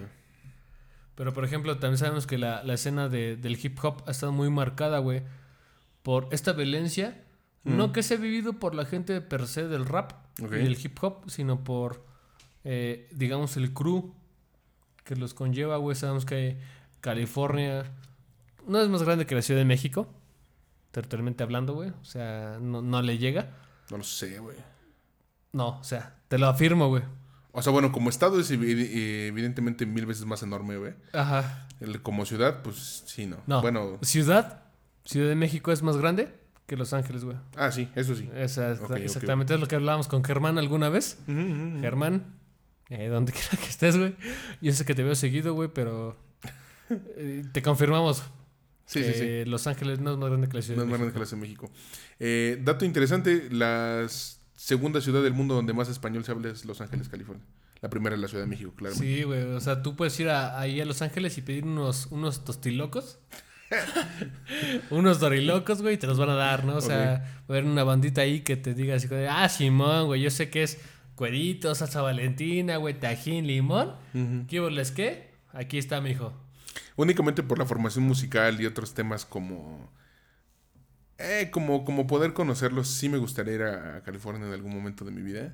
Pero 1.14 1.32
por 1.34 1.44
ejemplo, 1.44 1.78
también 1.78 1.98
sabemos 1.98 2.26
que 2.26 2.38
la, 2.38 2.62
la 2.62 2.74
escena 2.74 3.08
de- 3.08 3.36
del 3.36 3.58
hip 3.60 3.78
hop 3.82 4.02
ha 4.06 4.10
estado 4.12 4.31
muy 4.32 4.50
marcada, 4.50 4.98
güey, 4.98 5.22
por 6.03 6.29
esta 6.31 6.53
violencia. 6.53 7.24
Mm. 7.64 7.76
No 7.76 7.93
que 7.93 8.03
se 8.05 8.14
ha 8.14 8.17
vivido 8.17 8.55
por 8.55 8.74
la 8.74 8.84
gente 8.86 9.20
per 9.20 9.46
se 9.48 9.67
del 9.67 9.84
rap 9.84 10.12
y 10.38 10.44
del 10.46 10.79
hip 10.81 10.96
hop, 11.03 11.29
sino 11.29 11.64
por, 11.64 12.05
eh, 12.64 13.08
digamos, 13.12 13.56
el 13.56 13.72
crew 13.72 14.14
que 15.08 15.17
los 15.17 15.32
conlleva, 15.32 15.79
güey. 15.79 15.96
Sabemos 15.96 16.27
que 16.27 16.58
California 17.00 17.84
no 18.67 18.79
es 18.81 18.88
más 18.91 19.03
grande 19.03 19.24
que 19.24 19.34
la 19.34 19.41
Ciudad 19.41 19.58
de 19.58 19.65
México, 19.65 20.06
territorialmente 20.91 21.43
hablando, 21.43 21.72
güey. 21.72 21.88
O 21.91 22.05
sea, 22.05 22.58
no, 22.60 22.82
no 22.82 23.00
le 23.00 23.17
llega. 23.17 23.48
No 23.91 23.96
lo 23.96 24.05
sé, 24.05 24.38
güey. 24.38 24.56
No, 25.53 25.79
o 25.81 25.84
sea, 25.84 26.15
te 26.29 26.36
lo 26.36 26.46
afirmo, 26.46 26.88
güey. 26.88 27.03
O 27.53 27.62
sea, 27.62 27.72
bueno, 27.72 27.91
como 27.91 28.10
estado 28.10 28.38
es 28.38 28.53
evi- 28.53 28.91
evidentemente 29.29 29.86
mil 29.86 30.05
veces 30.05 30.27
más 30.27 30.43
enorme, 30.43 30.77
güey. 30.77 30.93
Ajá. 31.15 31.67
Como 32.03 32.27
ciudad, 32.27 32.60
pues 32.62 33.03
sí, 33.06 33.24
no. 33.27 33.38
No. 33.46 33.62
Bueno, 33.62 33.98
Ciudad, 34.03 34.65
Ciudad 35.06 35.29
de 35.31 35.36
México 35.36 35.72
es 35.72 35.82
más 35.82 35.96
grande 35.96 36.34
que 36.67 36.77
Los 36.77 36.93
Ángeles, 36.93 37.24
güey. 37.24 37.38
ah, 37.56 37.72
sí, 37.72 37.88
eso 37.94 38.15
sí. 38.15 38.29
Esa- 38.34 38.72
exactamente 38.98 39.55
es 39.55 39.60
lo 39.60 39.67
que 39.69 39.77
hablábamos 39.77 40.06
con 40.06 40.22
Germán 40.22 40.58
alguna 40.58 40.91
vez. 40.91 41.19
Germán, 41.27 42.37
eh, 42.90 43.08
donde 43.08 43.32
quiera 43.34 43.50
que 43.56 43.68
estés, 43.68 43.96
güey. 43.96 44.14
Yo 44.60 44.72
sé 44.72 44.84
que 44.84 44.94
te 44.94 45.02
veo 45.02 45.14
seguido, 45.14 45.54
güey, 45.54 45.68
pero 45.72 46.16
eh, 46.90 47.44
te 47.52 47.62
confirmamos 47.62 48.22
Sí, 48.86 49.04
sí, 49.04 49.12
sí. 49.12 49.44
Los 49.44 49.66
Ángeles 49.66 50.00
no 50.00 50.12
es 50.12 50.16
más 50.18 50.30
grande 50.30 50.48
que 50.48 50.56
la 50.56 50.62
Ciudad 50.62 50.76
No 50.78 50.82
es 50.84 50.86
de 50.86 50.90
más 50.92 50.98
grande 51.00 51.12
que 51.12 51.18
México. 51.18 51.20
la 51.20 51.26
Ciudad 51.26 51.42
de 51.42 51.46
México. 51.46 51.70
Eh, 52.20 52.58
dato 52.64 52.84
interesante, 52.86 53.48
la 53.50 54.06
segunda 54.56 55.02
ciudad 55.02 55.22
del 55.22 55.34
mundo 55.34 55.54
donde 55.54 55.74
más 55.74 55.90
español 55.90 56.24
se 56.24 56.32
habla 56.32 56.48
es 56.48 56.64
Los 56.64 56.80
Ángeles, 56.80 57.10
California. 57.10 57.44
La 57.82 57.90
primera 57.90 58.16
es 58.16 58.22
la 58.22 58.28
Ciudad 58.28 58.44
de 58.44 58.48
México, 58.48 58.72
claro. 58.74 58.94
Sí, 58.94 59.24
güey. 59.24 59.42
O 59.42 59.60
sea, 59.60 59.82
tú 59.82 59.94
puedes 59.94 60.18
ir 60.20 60.30
a- 60.30 60.58
ahí 60.58 60.80
a 60.80 60.86
Los 60.86 61.02
Ángeles 61.02 61.36
y 61.36 61.42
pedir 61.42 61.64
unos, 61.64 62.06
unos 62.06 62.46
tostilocos. 62.46 63.18
unos 64.90 65.20
dorilocos, 65.20 65.82
güey, 65.82 65.94
y 65.94 65.98
te 65.98 66.06
los 66.06 66.18
van 66.18 66.30
a 66.30 66.34
dar, 66.34 66.64
¿no? 66.64 66.76
O 66.76 66.80
sea, 66.80 66.96
va 66.98 67.12
a 67.14 67.58
haber 67.58 67.64
una 67.64 67.84
bandita 67.84 68.22
ahí 68.22 68.40
que 68.40 68.56
te 68.56 68.74
diga 68.74 68.96
así, 68.96 69.08
ah, 69.28 69.48
Simón, 69.48 70.06
güey, 70.06 70.22
yo 70.22 70.30
sé 70.30 70.48
que 70.50 70.62
es 70.62 70.78
cuerito, 71.19 71.75
salsa 71.75 72.01
valentina, 72.01 72.77
güey, 72.79 72.98
tajín, 72.98 73.46
limón. 73.46 73.93
¿Qué 74.48 74.60
les 74.70 74.91
qué? 74.93 75.32
Aquí 75.53 75.77
está, 75.77 76.01
mijo. 76.01 76.32
Únicamente 76.96 77.43
por 77.43 77.58
la 77.58 77.67
formación 77.67 78.05
musical 78.05 78.60
y 78.60 78.67
otros 78.67 78.94
temas 78.94 79.25
como... 79.27 79.91
Eh, 81.19 81.48
como, 81.51 81.84
como 81.84 82.06
poder 82.06 82.32
conocerlos, 82.32 82.89
sí 82.89 83.08
me 83.08 83.19
gustaría 83.19 83.55
ir 83.55 83.63
a, 83.63 83.96
a 83.96 84.03
California 84.03 84.46
en 84.46 84.53
algún 84.53 84.72
momento 84.72 85.05
de 85.05 85.10
mi 85.10 85.20
vida. 85.20 85.53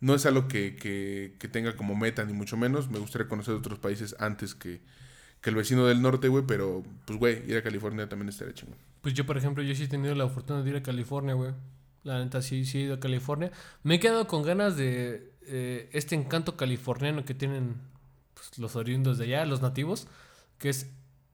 No 0.00 0.14
es 0.14 0.24
algo 0.24 0.46
que, 0.46 0.76
que- 0.76 1.34
que 1.40 1.48
tenga 1.48 1.74
como 1.76 1.96
meta, 1.96 2.24
ni 2.24 2.32
mucho 2.32 2.56
menos. 2.56 2.88
Me 2.88 3.00
gustaría 3.00 3.26
conocer 3.28 3.54
otros 3.54 3.78
países 3.80 4.14
antes 4.20 4.54
que, 4.54 4.80
que 5.40 5.50
el 5.50 5.56
vecino 5.56 5.84
del 5.86 6.00
norte, 6.00 6.28
güey. 6.28 6.44
Pero, 6.46 6.84
pues, 7.06 7.18
güey, 7.18 7.42
ir 7.50 7.56
a 7.56 7.62
California 7.62 8.08
también 8.08 8.28
estaría 8.28 8.54
chingón. 8.54 8.76
Pues 9.00 9.12
yo, 9.14 9.26
por 9.26 9.36
ejemplo, 9.36 9.62
yo 9.64 9.74
sí 9.74 9.82
he 9.84 9.88
tenido 9.88 10.14
la 10.14 10.28
fortuna 10.28 10.62
de 10.62 10.70
ir 10.70 10.76
a 10.76 10.82
California, 10.82 11.34
güey. 11.34 11.52
La 12.02 12.22
neta, 12.22 12.40
sí, 12.42 12.64
sí 12.64 12.78
he 12.78 12.82
ido 12.82 12.94
a 12.94 13.00
California. 13.00 13.50
Me 13.82 13.96
he 13.96 14.00
quedado 14.00 14.26
con 14.26 14.42
ganas 14.42 14.76
de 14.76 15.32
eh, 15.42 15.90
este 15.92 16.14
encanto 16.14 16.56
californiano 16.56 17.24
que 17.24 17.34
tienen 17.34 17.76
pues, 18.34 18.58
los 18.58 18.76
oriundos 18.76 19.18
de 19.18 19.24
allá, 19.24 19.44
los 19.44 19.60
nativos, 19.60 20.06
que 20.58 20.70
es 20.70 20.90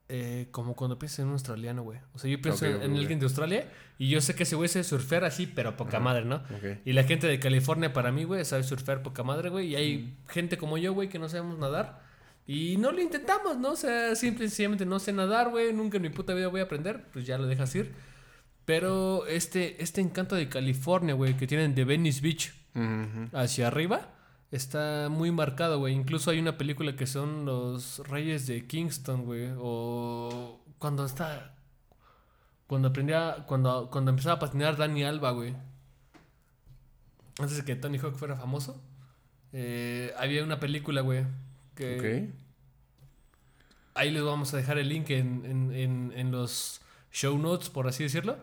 eh, 0.09 0.47
como 0.51 0.73
cuando 0.75 0.97
piensas 0.97 1.19
en 1.19 1.27
un 1.27 1.33
australiano, 1.33 1.83
güey. 1.83 1.99
O 2.13 2.19
sea, 2.19 2.29
yo 2.29 2.41
pienso 2.41 2.65
en, 2.65 2.95
alguien 2.95 3.19
de 3.19 3.25
Australia 3.25 3.69
y 3.97 4.09
yo 4.09 4.21
sé 4.21 4.35
que 4.35 4.43
ese 4.43 4.55
güey 4.55 4.69
sabe 4.69 4.83
surfear 4.83 5.25
así, 5.25 5.47
pero 5.47 5.75
poca 5.75 5.99
madre, 5.99 6.23
¿no? 6.23 6.41
Y 6.85 6.93
la 6.93 7.03
gente 7.03 7.27
de 7.27 7.39
California, 7.39 7.91
para 7.91 8.11
mí, 8.11 8.23
güey, 8.23 8.45
sabe 8.45 8.63
surfear 8.63 9.03
poca 9.03 9.23
madre, 9.23 9.49
güey. 9.49 9.67
Y 9.67 9.75
hay 9.75 10.17
gente 10.29 10.57
como 10.57 10.77
yo, 10.77 10.93
güey, 10.93 11.09
que 11.09 11.19
no 11.19 11.27
sabemos 11.27 11.59
nadar. 11.59 12.01
Y 12.45 12.77
no 12.77 12.93
lo 12.93 13.01
intentamos, 13.01 13.57
¿no? 13.57 13.71
O 13.71 13.75
sea, 13.75 14.15
simple 14.15 14.45
y 14.45 14.47
sencillamente 14.47 14.85
no 14.85 14.99
sé 14.99 15.11
nadar, 15.11 15.49
güey. 15.49 15.73
Nunca 15.73 15.97
en 15.97 16.03
mi 16.03 16.09
puta 16.09 16.33
vida 16.33 16.47
voy 16.47 16.61
a 16.61 16.63
aprender. 16.63 17.03
Pues 17.11 17.25
ya 17.25 17.37
lo 17.37 17.45
dejas 17.45 17.75
ir. 17.75 17.93
Pero 18.67 19.25
este, 19.27 19.81
este 19.81 20.01
encanto 20.01 20.35
de 20.35 20.49
California, 20.49 21.13
güey, 21.15 21.37
que 21.37 21.47
tienen 21.47 21.73
de 21.73 21.85
Venice 21.85 22.19
Beach 22.19 22.53
hacia 23.33 23.67
arriba, 23.67 24.09
está 24.51 25.07
muy 25.09 25.31
marcado, 25.31 25.79
güey. 25.79 25.93
Incluso 25.93 26.31
hay 26.31 26.39
una 26.39 26.57
película 26.57 26.93
que 26.97 27.07
son 27.07 27.45
los 27.45 27.99
Reyes 28.09 28.45
de 28.45 28.67
Kingston, 28.67 29.23
güey. 29.23 29.51
O 29.57 30.59
cuando 30.79 31.05
está... 31.05 31.55
Cuando 32.67 32.89
aprendía... 32.89 33.45
Cuando, 33.47 33.89
cuando 33.89 34.11
empezaba 34.11 34.35
a 34.35 34.39
patinar 34.39 34.75
Dani 34.75 35.01
Alba, 35.05 35.31
güey. 35.31 35.55
Antes 37.39 37.55
de 37.55 37.63
que 37.63 37.77
Tony 37.77 37.97
Hawk 37.99 38.15
fuera 38.17 38.35
famoso. 38.35 38.83
eh, 39.53 40.11
había 40.17 40.43
una 40.43 40.59
película, 40.59 40.99
güey. 40.99 41.23
Que 41.73 41.99
Ok. 42.27 42.35
ahí 43.95 44.11
les 44.11 44.23
vamos 44.23 44.53
a 44.53 44.57
dejar 44.57 44.77
el 44.77 44.89
link 44.89 45.09
en, 45.11 45.45
en- 45.45 45.71
en- 45.73 46.13
en 46.17 46.31
los 46.31 46.81
show 47.13 47.37
notes, 47.37 47.69
por 47.69 47.87
así 47.87 48.03
decirlo, 48.03 48.37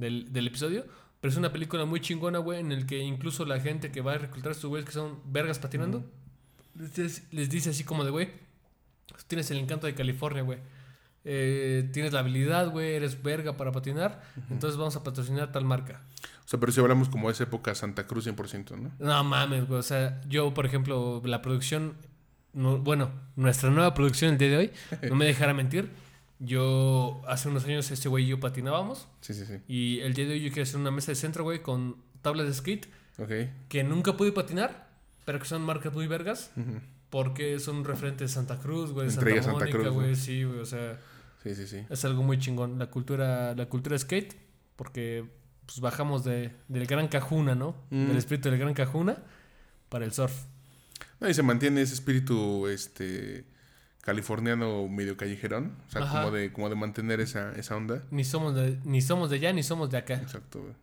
del, 0.00 0.32
del 0.32 0.46
episodio. 0.48 0.84
Pero 1.20 1.30
es 1.32 1.36
una 1.38 1.52
película 1.52 1.84
muy 1.84 2.00
chingona, 2.00 2.38
güey, 2.38 2.60
en 2.60 2.72
el 2.72 2.86
que 2.86 2.98
incluso 2.98 3.44
la 3.44 3.60
gente 3.60 3.92
que 3.92 4.00
va 4.00 4.14
a 4.14 4.18
reclutar 4.18 4.48
a 4.48 4.52
estos 4.52 4.70
güeyes 4.70 4.86
que 4.86 4.92
son 4.92 5.18
vergas 5.26 5.58
patinando, 5.58 6.02
les, 6.74 6.94
dice- 6.94 7.22
les 7.30 7.50
dice 7.50 7.70
así 7.70 7.84
como 7.84 8.04
de, 8.04 8.10
güey, 8.10 8.30
tienes 9.26 9.50
el 9.50 9.58
encanto 9.58 9.86
de 9.86 9.94
California, 9.94 10.42
güey. 10.42 10.58
Eh, 11.24 11.90
tienes 11.92 12.14
la 12.14 12.20
habilidad, 12.20 12.70
güey, 12.70 12.94
eres 12.94 13.22
verga 13.22 13.54
para 13.58 13.70
patinar, 13.72 14.22
entonces 14.50 14.78
vamos 14.78 14.96
a 14.96 15.04
patrocinar 15.04 15.52
tal 15.52 15.66
marca. 15.66 16.00
O 16.46 16.48
sea, 16.48 16.58
pero 16.58 16.72
si 16.72 16.80
hablamos 16.80 17.10
como 17.10 17.28
de 17.28 17.34
esa 17.34 17.44
época 17.44 17.74
Santa 17.74 18.06
Cruz 18.06 18.26
100%, 18.26 18.78
¿no? 18.78 18.90
No 18.98 19.22
mames, 19.24 19.66
güey. 19.68 19.78
O 19.78 19.82
sea, 19.82 20.20
yo, 20.26 20.54
por 20.54 20.64
ejemplo, 20.64 21.20
la 21.24 21.42
producción. 21.42 21.94
no- 22.54 22.78
bueno, 22.78 23.10
nuestra 23.36 23.68
nueva 23.70 23.92
producción 23.94 24.32
el 24.32 24.38
día 24.38 24.48
de 24.48 24.56
hoy, 24.56 24.70
no 25.10 25.14
me 25.16 25.26
dejará 25.26 25.52
mentir. 25.52 25.90
Yo, 26.40 27.20
hace 27.28 27.48
unos 27.48 27.64
años, 27.66 27.90
este 27.90 28.08
güey 28.08 28.24
y 28.24 28.28
yo 28.28 28.40
patinábamos. 28.40 29.06
Sí, 29.20 29.34
sí, 29.34 29.44
sí. 29.46 29.58
Y 29.68 30.00
el 30.00 30.14
día 30.14 30.24
de 30.26 30.32
hoy 30.32 30.40
yo 30.40 30.48
quiero 30.48 30.62
hacer 30.62 30.80
una 30.80 30.90
mesa 30.90 31.12
de 31.12 31.16
centro, 31.16 31.44
güey, 31.44 31.62
con 31.62 31.96
tablas 32.22 32.46
de 32.46 32.54
skate 32.54 32.88
Ok. 33.18 33.30
que 33.68 33.84
nunca 33.84 34.16
pude 34.16 34.32
patinar, 34.32 34.88
pero 35.26 35.38
que 35.38 35.44
son 35.44 35.62
marcas 35.62 35.92
muy 35.92 36.06
vergas. 36.06 36.50
Porque 37.10 37.58
son 37.58 37.84
referentes 37.84 38.30
de 38.30 38.34
Santa 38.34 38.58
Cruz, 38.58 38.92
güey, 38.92 39.10
Santa 39.10 39.52
Mónica, 39.52 39.78
Cruz, 39.78 39.88
güey. 39.92 40.10
¿no? 40.10 40.16
Sí, 40.16 40.44
güey, 40.44 40.60
o 40.60 40.64
sea, 40.66 40.98
Sí, 41.42 41.54
sí, 41.54 41.66
sí. 41.66 41.84
es 41.90 42.04
algo 42.04 42.22
muy 42.22 42.38
chingón. 42.38 42.78
La 42.78 42.86
cultura, 42.86 43.54
la 43.54 43.66
cultura 43.66 43.98
skate, 43.98 44.34
porque 44.76 45.24
pues 45.66 45.80
bajamos 45.80 46.24
de, 46.24 46.52
del 46.68 46.86
gran 46.86 47.08
cajuna, 47.08 47.54
¿no? 47.54 47.74
Mm. 47.90 48.06
Del 48.08 48.16
espíritu 48.16 48.48
del 48.50 48.58
gran 48.58 48.74
cajuna 48.74 49.18
para 49.88 50.04
el 50.04 50.12
surf. 50.12 50.32
No, 51.20 51.28
y 51.28 51.34
se 51.34 51.42
mantiene 51.42 51.82
ese 51.82 51.94
espíritu 51.94 52.66
este 52.68 53.44
californiano 54.00 54.88
medio 54.88 55.16
callejerón. 55.16 55.76
O 55.86 55.90
sea, 55.90 56.02
Ajá. 56.02 56.22
como 56.22 56.36
de, 56.36 56.52
como 56.52 56.68
de 56.68 56.74
mantener 56.76 57.20
esa, 57.20 57.52
esa 57.52 57.76
onda. 57.76 58.02
Ni 58.10 58.24
somos 58.24 58.54
de, 58.54 58.78
ni 58.84 59.00
somos 59.02 59.30
de 59.30 59.36
allá 59.36 59.52
ni 59.52 59.62
somos 59.62 59.90
de 59.90 59.98
acá. 59.98 60.14
Exacto. 60.14 60.60
güey. 60.60 60.74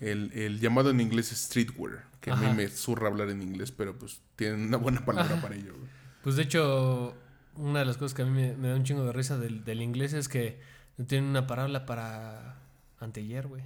El, 0.00 0.32
el 0.32 0.60
llamado 0.60 0.90
en 0.90 1.00
inglés 1.00 1.30
es 1.32 1.38
streetwear, 1.38 2.04
que 2.20 2.30
a 2.30 2.36
mí 2.36 2.46
me 2.54 2.68
zurra 2.68 3.08
hablar 3.08 3.30
en 3.30 3.42
inglés, 3.42 3.70
pero 3.72 3.96
pues 3.98 4.20
tienen 4.36 4.62
una 4.66 4.76
buena 4.76 5.04
palabra 5.04 5.34
Ajá. 5.34 5.42
para 5.42 5.54
ello. 5.54 5.72
güey. 5.76 5.88
Pues 6.22 6.36
de 6.36 6.42
hecho, 6.42 7.14
una 7.56 7.78
de 7.80 7.84
las 7.84 7.96
cosas 7.96 8.14
que 8.14 8.22
a 8.22 8.24
mí 8.24 8.32
me, 8.32 8.56
me 8.56 8.68
da 8.68 8.74
un 8.74 8.82
chingo 8.84 9.04
de 9.04 9.12
risa 9.12 9.38
del, 9.38 9.64
del 9.64 9.80
inglés 9.82 10.12
es 10.12 10.28
que 10.28 10.60
no 10.98 11.06
tienen 11.06 11.30
una 11.30 11.46
palabra 11.46 11.86
para 11.86 12.56
anteayer, 12.98 13.46
güey. 13.46 13.62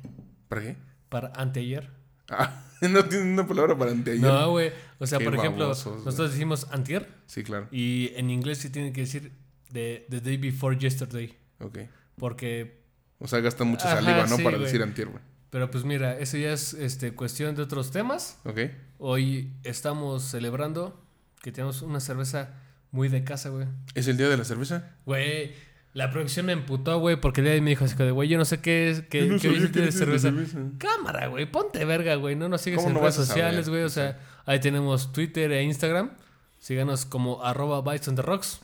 ¿Para 0.49 0.61
qué? 0.63 0.77
Para 1.09 1.33
anteayer. 1.35 1.91
Ah, 2.31 2.63
no 2.81 3.05
tienen 3.07 3.29
una 3.29 3.47
palabra 3.47 3.77
para 3.77 3.91
anteayer. 3.91 4.23
No, 4.23 4.51
güey. 4.51 4.73
O 4.99 5.07
sea, 5.07 5.19
Qué 5.19 5.25
por 5.25 5.35
ejemplo, 5.35 5.65
babosos, 5.65 6.05
nosotros 6.05 6.33
decimos 6.33 6.67
antier 6.71 7.09
Sí, 7.27 7.43
claro. 7.45 7.69
y 7.71 8.13
en 8.17 8.31
inglés 8.31 8.59
sí 8.59 8.71
tienen 8.71 8.93
que 8.93 9.03
decir 9.03 9.33
the, 9.73 10.07
the 10.11 10.21
day 10.21 10.37
before 10.37 10.77
yesterday. 10.77 11.37
Ok. 11.61 11.79
Porque, 12.17 12.83
O 13.19 13.29
sea, 13.29 13.41
gastan 13.41 13.69
mucha 13.69 13.87
Ajá, 13.93 14.03
saliva, 14.03 14.27
¿no? 14.27 14.37
sí, 14.37 14.43
para 14.43 14.59
decir 14.59 14.83
antier, 14.83 15.09
güey. 15.09 15.23
pero 15.51 15.71
pues 15.71 15.85
mira, 15.85 16.19
eso 16.19 16.37
ya 16.37 16.53
es 16.53 16.75
este, 16.75 17.13
cuestión 17.15 17.55
de 17.55 17.63
otros 17.63 17.91
temas. 17.91 18.39
Ok. 18.45 18.59
Hoy 18.99 19.53
estamos 19.63 20.25
celebrando 20.25 21.01
que 21.43 21.53
tenemos 21.53 21.83
una 21.83 22.01
cerveza 22.01 22.55
muy 22.91 23.09
de 23.09 23.23
casa, 23.23 23.51
güey. 23.51 23.67
¿Es 23.95 24.09
el 24.09 24.17
día 24.17 24.29
de 24.29 24.37
la 24.37 24.45
cerveza? 24.45 24.97
Güey, 25.07 25.53
la 25.99 26.13
producción 26.13 26.47
me 26.47 26.53
emputó, 26.53 27.01
güey, 27.01 27.21
porque 27.21 27.41
el 27.41 27.47
día 27.47 27.53
de 27.55 27.59
hoy 27.59 27.65
me 27.65 27.71
dijo 27.71 27.85
así, 27.85 27.97
de, 27.97 28.13
güey, 28.13 28.29
yo 28.29 28.39
no 28.39 28.45
sé 28.45 28.61
qué 28.61 28.89
es, 28.89 29.01
qué, 29.03 29.37
qué 29.43 29.49
dice 29.49 29.69
de 29.81 29.91
cerveza. 29.91 30.33
Cámara, 30.79 31.27
güey, 31.27 31.51
ponte 31.51 31.85
verga, 31.85 32.15
güey, 32.15 32.37
no 32.37 32.49
nos 32.49 32.61
sigues 32.61 32.77
¿Cómo 32.77 32.91
en 32.91 32.95
no 32.95 33.01
redes 33.01 33.17
sociales, 33.17 33.69
güey, 33.69 33.83
o 33.83 33.89
sea, 33.89 34.17
ahí 34.47 34.61
tenemos 34.61 35.13
Twitter 35.13 35.51
e 35.51 35.65
Instagram. 35.65 36.13
Síganos 36.61 37.05
como 37.05 37.45
arroba 37.45 37.81
Bytes 37.81 38.07
on 38.07 38.15
the 38.15 38.23
Rocks. 38.23 38.61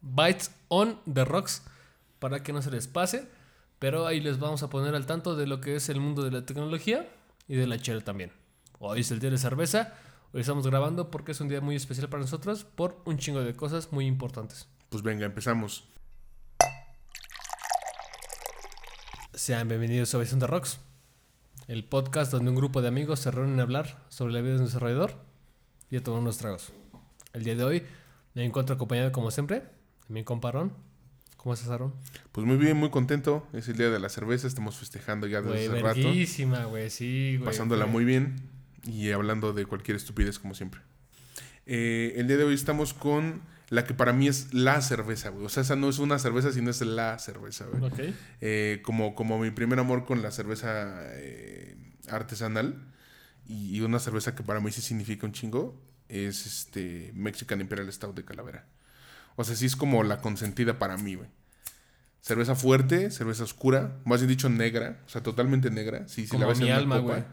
Bytes 0.00 0.50
on 0.66 0.98
the 1.12 1.24
Rocks, 1.24 1.62
para 2.18 2.42
que 2.42 2.52
no 2.52 2.60
se 2.60 2.72
les 2.72 2.88
pase. 2.88 3.28
Pero 3.78 4.08
ahí 4.08 4.18
les 4.18 4.40
vamos 4.40 4.64
a 4.64 4.68
poner 4.68 4.96
al 4.96 5.06
tanto 5.06 5.36
de 5.36 5.46
lo 5.46 5.60
que 5.60 5.76
es 5.76 5.88
el 5.88 6.00
mundo 6.00 6.24
de 6.24 6.32
la 6.32 6.44
tecnología 6.44 7.08
y 7.46 7.54
de 7.54 7.68
la 7.68 7.78
chela 7.78 8.00
también. 8.00 8.32
Hoy 8.80 9.02
es 9.02 9.12
el 9.12 9.20
día 9.20 9.30
de 9.30 9.38
cerveza. 9.38 9.94
Hoy 10.32 10.40
estamos 10.40 10.66
grabando 10.66 11.08
porque 11.08 11.30
es 11.30 11.40
un 11.40 11.46
día 11.46 11.60
muy 11.60 11.76
especial 11.76 12.08
para 12.08 12.22
nosotros 12.22 12.64
por 12.64 13.00
un 13.04 13.16
chingo 13.16 13.44
de 13.44 13.54
cosas 13.54 13.92
muy 13.92 14.06
importantes. 14.06 14.66
Pues 14.88 15.04
venga, 15.04 15.24
empezamos. 15.24 15.84
Sean 19.36 19.66
bienvenidos 19.66 20.14
a 20.14 20.18
on 20.18 20.38
the 20.38 20.46
Rocks, 20.46 20.78
el 21.66 21.84
podcast 21.84 22.30
donde 22.30 22.50
un 22.50 22.56
grupo 22.56 22.82
de 22.82 22.88
amigos 22.88 23.18
se 23.18 23.32
reúnen 23.32 23.58
a 23.58 23.64
hablar 23.64 24.04
sobre 24.08 24.32
la 24.32 24.40
vida 24.40 24.52
de 24.52 24.58
un 24.60 24.66
desarrollador 24.66 25.16
y 25.90 25.96
a 25.96 26.04
tomar 26.04 26.20
unos 26.20 26.38
tragos. 26.38 26.72
El 27.32 27.42
día 27.42 27.56
de 27.56 27.64
hoy 27.64 27.82
me 28.34 28.44
encuentro 28.44 28.76
acompañado 28.76 29.10
como 29.10 29.32
siempre 29.32 29.56
de 29.60 30.14
mi 30.14 30.22
comparón. 30.22 30.72
¿Cómo 31.36 31.52
estás, 31.52 31.70
Aaron? 31.70 31.92
Pues 32.30 32.46
muy 32.46 32.56
bien, 32.56 32.76
muy 32.76 32.90
contento. 32.90 33.44
Es 33.52 33.66
el 33.66 33.76
día 33.76 33.90
de 33.90 33.98
la 33.98 34.08
cerveza. 34.08 34.46
Estamos 34.46 34.76
festejando 34.76 35.26
ya 35.26 35.42
desde 35.42 35.66
hace 35.66 35.82
rato. 35.82 36.00
güey, 36.00 36.88
sí, 36.88 37.36
güey. 37.36 37.44
pasándola 37.44 37.86
muy 37.86 38.04
bien 38.04 38.36
y 38.84 39.10
hablando 39.10 39.52
de 39.52 39.66
cualquier 39.66 39.96
estupidez 39.96 40.38
como 40.38 40.54
siempre. 40.54 40.80
Eh, 41.66 42.14
el 42.16 42.28
día 42.28 42.36
de 42.36 42.44
hoy 42.44 42.54
estamos 42.54 42.94
con 42.94 43.42
la 43.74 43.84
que 43.84 43.94
para 43.94 44.12
mí 44.12 44.28
es 44.28 44.54
la 44.54 44.80
cerveza, 44.80 45.30
güey. 45.30 45.44
O 45.44 45.48
sea, 45.48 45.62
esa 45.62 45.76
no 45.76 45.88
es 45.88 45.98
una 45.98 46.18
cerveza, 46.18 46.52
sino 46.52 46.70
es 46.70 46.80
la 46.80 47.18
cerveza, 47.18 47.66
güey. 47.66 47.82
Ok. 47.84 48.14
Eh, 48.40 48.80
como, 48.84 49.14
como 49.14 49.38
mi 49.38 49.50
primer 49.50 49.78
amor 49.78 50.04
con 50.06 50.22
la 50.22 50.30
cerveza 50.30 50.96
eh, 51.14 51.76
artesanal 52.08 52.92
y, 53.46 53.76
y 53.76 53.80
una 53.80 53.98
cerveza 53.98 54.34
que 54.34 54.42
para 54.42 54.60
mí 54.60 54.70
sí 54.70 54.80
significa 54.80 55.26
un 55.26 55.32
chingo 55.32 55.80
es 56.08 56.46
este 56.46 57.10
Mexican 57.14 57.60
Imperial 57.60 57.92
Stout 57.92 58.14
de 58.14 58.24
Calavera. 58.24 58.66
O 59.36 59.44
sea, 59.44 59.56
sí 59.56 59.66
es 59.66 59.76
como 59.76 60.04
la 60.04 60.20
consentida 60.20 60.78
para 60.78 60.96
mí, 60.96 61.16
güey. 61.16 61.28
Cerveza 62.20 62.54
fuerte, 62.54 63.10
cerveza 63.10 63.44
oscura, 63.44 63.98
más 64.04 64.20
bien 64.20 64.28
dicho 64.28 64.48
negra, 64.48 65.02
o 65.04 65.08
sea, 65.08 65.22
totalmente 65.22 65.70
negra. 65.70 66.08
Sí, 66.08 66.22
si 66.22 66.28
Como 66.28 66.42
la 66.42 66.46
ves 66.48 66.58
mi 66.58 66.66
en 66.66 66.72
una 66.72 66.80
alma, 66.80 67.00
copa, 67.02 67.26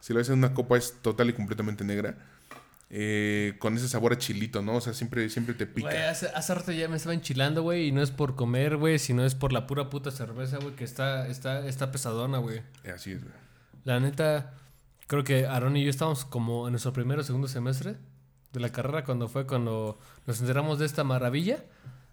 si 0.00 0.12
la 0.14 0.18
ves 0.18 0.28
en 0.28 0.38
una 0.38 0.54
copa 0.54 0.78
es 0.78 0.94
total 1.02 1.28
y 1.28 1.32
completamente 1.34 1.84
negra. 1.84 2.16
Eh, 2.94 3.54
con 3.58 3.74
ese 3.74 3.88
sabor 3.88 4.12
a 4.12 4.18
chilito, 4.18 4.60
¿no? 4.60 4.76
O 4.76 4.80
sea, 4.82 4.92
siempre, 4.92 5.30
siempre 5.30 5.54
te 5.54 5.66
pica. 5.66 5.88
Güey, 5.88 6.02
hace, 6.02 6.28
hace 6.28 6.54
rato 6.54 6.72
ya 6.72 6.88
me 6.88 6.96
estaba 6.96 7.14
enchilando, 7.14 7.62
güey, 7.62 7.88
y 7.88 7.92
no 7.92 8.02
es 8.02 8.10
por 8.10 8.36
comer, 8.36 8.76
güey, 8.76 8.98
sino 8.98 9.24
es 9.24 9.34
por 9.34 9.54
la 9.54 9.66
pura 9.66 9.88
puta 9.88 10.10
cerveza, 10.10 10.58
güey, 10.58 10.76
que 10.76 10.84
está, 10.84 11.26
está, 11.26 11.66
está 11.66 11.90
pesadona, 11.90 12.36
güey. 12.36 12.60
Así 12.94 13.12
es, 13.12 13.22
güey. 13.24 13.34
La 13.84 13.98
neta, 13.98 14.52
creo 15.06 15.24
que 15.24 15.46
Aaron 15.46 15.74
y 15.78 15.84
yo 15.84 15.88
estábamos 15.90 16.26
como 16.26 16.68
en 16.68 16.72
nuestro 16.72 16.92
primero 16.92 17.22
o 17.22 17.24
segundo 17.24 17.48
semestre 17.48 17.96
de 18.52 18.60
la 18.60 18.68
carrera 18.68 19.04
cuando 19.04 19.26
fue 19.28 19.46
cuando 19.46 19.98
nos 20.26 20.40
enteramos 20.40 20.78
de 20.78 20.84
esta 20.84 21.02
maravilla. 21.02 21.64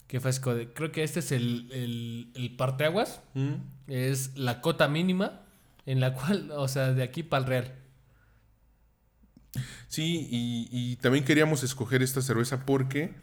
Que 0.07 0.21
fue 0.21 0.31
creo 0.73 0.91
que 0.91 1.03
este 1.03 1.19
es 1.19 1.31
el, 1.33 1.69
el, 1.71 2.31
el 2.35 2.55
parteaguas. 2.55 3.21
Es 3.87 4.35
la 4.37 4.61
cota 4.61 4.87
mínima 4.87 5.41
en 5.85 5.99
la 5.99 6.13
cual, 6.13 6.51
o 6.51 6.67
sea, 6.67 6.93
de 6.93 7.03
aquí 7.03 7.21
para 7.21 7.43
el 7.43 7.49
real. 7.49 7.75
Sí, 9.89 10.27
y, 10.29 10.69
y 10.71 10.95
también 10.97 11.25
queríamos 11.25 11.63
escoger 11.63 12.01
esta 12.01 12.21
cerveza 12.21 12.65
porque 12.65 13.15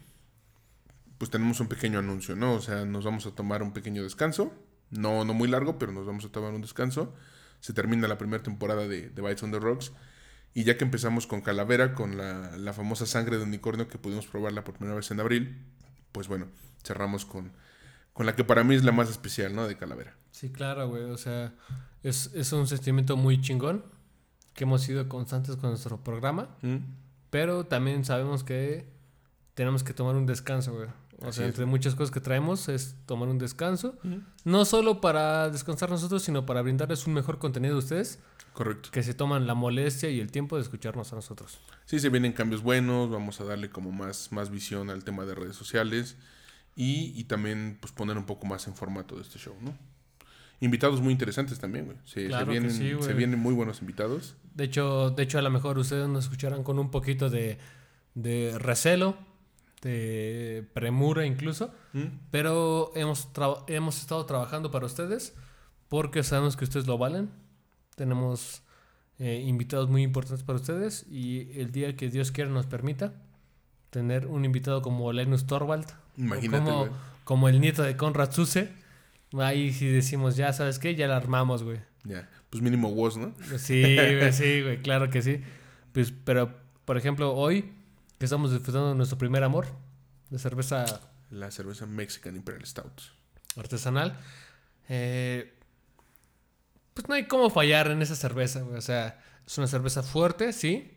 pues 1.17 1.31
tenemos 1.31 1.59
un 1.59 1.67
pequeño 1.67 1.97
anuncio, 1.97 2.35
¿no? 2.35 2.53
O 2.53 2.61
sea, 2.61 2.85
nos 2.85 3.03
vamos 3.05 3.25
a 3.25 3.31
tomar 3.31 3.63
un 3.63 3.73
pequeño 3.73 4.03
descanso. 4.03 4.53
No, 4.91 5.25
no 5.25 5.33
muy 5.33 5.47
largo, 5.47 5.79
pero 5.79 5.91
nos 5.91 6.05
vamos 6.05 6.25
a 6.25 6.29
tomar 6.29 6.53
un 6.53 6.61
descanso. 6.61 7.15
Se 7.61 7.73
termina 7.73 8.07
la 8.07 8.17
primera 8.17 8.43
temporada 8.43 8.87
de, 8.87 9.09
de 9.09 9.21
Bites 9.21 9.41
on 9.43 9.51
the 9.51 9.59
Rocks. 9.59 9.93
Y 10.53 10.63
ya 10.63 10.77
que 10.77 10.83
empezamos 10.83 11.25
con 11.25 11.41
Calavera, 11.41 11.93
con 11.93 12.17
la, 12.17 12.55
la 12.57 12.73
famosa 12.73 13.05
sangre 13.05 13.37
de 13.37 13.43
unicornio 13.43 13.87
que 13.87 13.97
pudimos 13.97 14.27
probarla 14.27 14.63
por 14.63 14.75
primera 14.75 14.95
vez 14.95 15.09
en 15.09 15.19
abril, 15.19 15.65
pues 16.11 16.27
bueno, 16.27 16.47
cerramos 16.83 17.25
con, 17.25 17.51
con 18.13 18.25
la 18.25 18.35
que 18.35 18.43
para 18.43 18.63
mí 18.63 18.75
es 18.75 18.83
la 18.83 18.91
más 18.91 19.09
especial, 19.09 19.55
¿no? 19.55 19.67
De 19.67 19.77
Calavera. 19.77 20.15
Sí, 20.31 20.51
claro, 20.51 20.89
güey. 20.89 21.03
O 21.03 21.17
sea, 21.17 21.53
es, 22.03 22.31
es 22.33 22.51
un 22.51 22.67
sentimiento 22.67 23.17
muy 23.17 23.41
chingón 23.41 23.83
que 24.57 24.63
hemos 24.63 24.81
sido 24.81 25.07
constantes 25.07 25.55
con 25.55 25.69
nuestro 25.69 26.03
programa. 26.03 26.49
¿Mm? 26.63 26.77
Pero 27.29 27.65
también 27.67 28.03
sabemos 28.03 28.43
que 28.43 28.89
tenemos 29.53 29.83
que 29.83 29.93
tomar 29.93 30.15
un 30.15 30.25
descanso, 30.25 30.73
güey. 30.73 30.87
O 31.19 31.27
Así 31.27 31.37
sea, 31.37 31.45
es. 31.45 31.49
entre 31.51 31.65
muchas 31.67 31.93
cosas 31.93 32.11
que 32.11 32.19
traemos 32.21 32.67
es 32.67 32.95
tomar 33.05 33.29
un 33.29 33.37
descanso. 33.37 33.95
No 34.43 34.65
solo 34.65 34.99
para 34.99 35.49
descansar 35.51 35.91
nosotros, 35.91 36.23
sino 36.23 36.45
para 36.47 36.63
brindarles 36.63 37.05
un 37.05 37.13
mejor 37.13 37.37
contenido 37.37 37.75
a 37.75 37.79
ustedes 37.79 38.19
Correcto. 38.53 38.89
que 38.91 39.03
se 39.03 39.13
toman 39.13 39.45
la 39.45 39.53
molestia 39.53 40.09
y 40.09 40.19
el 40.19 40.31
tiempo 40.31 40.55
de 40.55 40.63
escucharnos 40.63 41.13
a 41.13 41.15
nosotros. 41.17 41.59
Sí, 41.85 41.99
se 41.99 42.09
vienen 42.09 42.33
cambios 42.33 42.63
buenos, 42.63 43.11
vamos 43.11 43.39
a 43.39 43.43
darle 43.45 43.69
como 43.69 43.91
más, 43.91 44.31
más 44.31 44.49
visión 44.49 44.89
al 44.89 45.03
tema 45.03 45.25
de 45.25 45.35
redes 45.35 45.55
sociales 45.55 46.17
y, 46.75 47.13
y 47.19 47.25
también 47.25 47.77
pues 47.79 47.93
poner 47.93 48.17
un 48.17 48.25
poco 48.25 48.47
más 48.47 48.65
en 48.67 48.75
formato 48.75 49.15
de 49.15 49.21
este 49.21 49.37
show, 49.37 49.55
¿no? 49.61 49.77
Invitados 50.59 51.01
muy 51.01 51.11
interesantes 51.11 51.59
también, 51.59 51.85
güey. 51.85 51.97
Se, 52.05 52.27
Claro 52.27 52.51
vienen, 52.51 52.71
sí, 52.71 52.93
güey. 52.93 53.03
se 53.03 53.13
vienen 53.13 53.39
muy 53.39 53.53
buenos 53.53 53.81
invitados. 53.81 54.35
De 54.55 54.63
hecho, 54.63 55.11
de 55.11 55.23
hecho, 55.23 55.37
a 55.37 55.41
lo 55.41 55.51
mejor 55.51 55.77
ustedes 55.77 56.07
nos 56.07 56.25
escucharán 56.25 56.63
con 56.63 56.79
un 56.79 56.89
poquito 56.89 57.29
de, 57.29 57.59
de 58.15 58.57
recelo, 58.57 59.17
de 59.81 60.67
premura 60.73 61.25
incluso. 61.25 61.71
¿Mm? 61.93 62.05
Pero 62.31 62.91
hemos, 62.95 63.29
hemos 63.67 63.99
estado 63.99 64.25
trabajando 64.25 64.71
para 64.71 64.85
ustedes 64.85 65.35
porque 65.89 66.23
sabemos 66.23 66.57
que 66.57 66.63
ustedes 66.63 66.87
lo 66.87 66.97
valen. 66.97 67.29
Tenemos 67.95 68.63
eh, 69.19 69.43
invitados 69.45 69.89
muy 69.89 70.03
importantes 70.03 70.43
para 70.43 70.57
ustedes 70.57 71.05
y 71.09 71.51
el 71.59 71.71
día 71.71 71.95
que 71.95 72.09
Dios 72.09 72.31
quiera 72.31 72.49
nos 72.49 72.65
permita 72.65 73.13
tener 73.89 74.27
un 74.27 74.45
invitado 74.45 74.81
como 74.81 75.11
Linus 75.13 75.45
Torvald, 75.45 75.85
Imagínate, 76.17 76.63
como, 76.65 76.87
como 77.23 77.49
el 77.49 77.61
nieto 77.61 77.83
de 77.83 77.95
Conrad 77.95 78.31
Zuse. 78.31 78.71
Ahí 79.33 79.73
sí 79.73 79.87
decimos, 79.87 80.35
ya 80.35 80.53
sabes 80.53 80.79
qué, 80.79 80.95
ya 80.95 81.07
la 81.07 81.17
armamos, 81.17 81.63
güey. 81.63 81.79
Ya, 82.03 82.29
pues 82.49 82.61
mínimo 82.63 82.89
Woz, 82.89 83.17
¿no? 83.17 83.33
Sí, 83.57 83.81
güey, 83.81 84.31
sí, 84.31 84.61
güey, 84.63 84.81
claro 84.81 85.09
que 85.09 85.21
sí. 85.21 85.41
Pues, 85.91 86.13
pero, 86.23 86.55
por 86.85 86.97
ejemplo, 86.97 87.33
hoy 87.33 87.73
que 88.17 88.25
estamos 88.25 88.51
disfrutando 88.51 88.89
de 88.89 88.95
nuestro 88.95 89.17
primer 89.17 89.43
amor 89.43 89.67
de 90.29 90.39
cerveza 90.39 90.85
La 91.29 91.51
cerveza 91.51 91.85
Mexican 91.85 92.35
Imperial 92.35 92.65
Stout. 92.65 93.01
artesanal, 93.57 94.17
eh, 94.89 95.53
pues 96.93 97.07
no 97.09 97.15
hay 97.15 97.25
cómo 97.27 97.49
fallar 97.49 97.91
en 97.91 98.01
esa 98.01 98.15
cerveza, 98.15 98.61
güey. 98.61 98.77
O 98.77 98.81
sea, 98.81 99.19
es 99.45 99.57
una 99.57 99.67
cerveza 99.67 100.01
fuerte, 100.03 100.53
sí. 100.53 100.91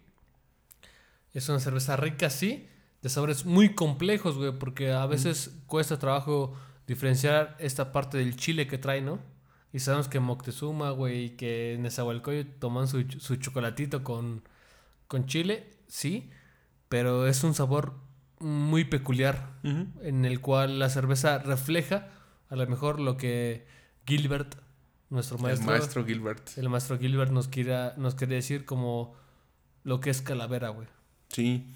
Es 1.34 1.48
una 1.48 1.60
cerveza 1.60 1.96
rica, 1.96 2.30
sí. 2.30 2.68
De 3.02 3.08
sabores 3.08 3.44
muy 3.44 3.74
complejos, 3.74 4.36
güey, 4.36 4.52
porque 4.58 4.92
a 4.92 5.06
veces 5.06 5.50
cuesta 5.66 5.98
trabajo 5.98 6.56
diferenciar 6.90 7.54
esta 7.60 7.92
parte 7.92 8.18
del 8.18 8.34
chile 8.34 8.66
que 8.66 8.76
trae, 8.76 9.00
¿no? 9.00 9.20
Y 9.72 9.78
sabemos 9.78 10.08
que 10.08 10.18
Moctezuma, 10.18 10.90
güey, 10.90 11.26
y 11.26 11.30
que 11.30 11.76
Nezahualcóyotl 11.78 12.58
toman 12.58 12.88
su, 12.88 13.04
su 13.18 13.36
chocolatito 13.36 14.02
con, 14.02 14.42
con 15.06 15.26
chile, 15.26 15.70
sí. 15.86 16.30
Pero 16.88 17.28
es 17.28 17.44
un 17.44 17.54
sabor 17.54 17.94
muy 18.40 18.82
peculiar 18.82 19.50
en 19.62 20.24
el 20.24 20.40
cual 20.40 20.80
la 20.80 20.88
cerveza 20.88 21.38
refleja 21.38 22.08
a 22.48 22.56
lo 22.56 22.66
mejor 22.66 22.98
lo 22.98 23.16
que 23.16 23.68
Gilbert, 24.04 24.56
nuestro 25.10 25.36
El 25.36 25.42
maestro, 25.44 25.66
maestro 25.70 26.04
Gilbert. 26.04 26.58
el 26.58 26.68
maestro 26.68 26.98
Gilbert 26.98 27.30
nos 27.30 27.46
quiera, 27.46 27.94
nos 27.98 28.16
quería 28.16 28.34
decir 28.36 28.64
como 28.64 29.14
lo 29.84 30.00
que 30.00 30.10
es 30.10 30.22
calavera, 30.22 30.70
güey. 30.70 30.88
Sí. 31.28 31.72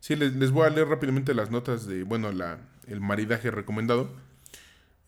Sí, 0.00 0.16
les, 0.16 0.34
les 0.36 0.50
voy 0.52 0.66
a 0.66 0.70
leer 0.70 0.88
rápidamente 0.88 1.34
las 1.34 1.50
notas 1.50 1.86
de, 1.86 2.04
bueno, 2.04 2.32
la, 2.32 2.58
el 2.86 3.02
maridaje 3.02 3.50
recomendado. 3.50 4.08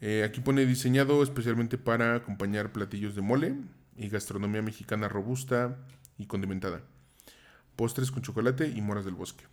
Eh, 0.01 0.25
aquí 0.25 0.41
pone 0.41 0.65
diseñado 0.67 1.23
especialmente 1.23 1.77
para 1.79 2.15
acompañar 2.15 2.73
platillos 2.73 3.15
de 3.15 3.21
mole 3.23 3.55
y 3.97 4.09
gastronomía 4.09 4.63
mexicana 4.63 5.09
robusta 5.09 5.77
y 6.19 6.27
condimentada. 6.27 6.81
Postres 7.77 8.11
con 8.11 8.23
chocolate 8.23 8.69
y 8.69 8.81
moras 8.81 9.05
del 9.05 9.15
bosque. 9.15 9.45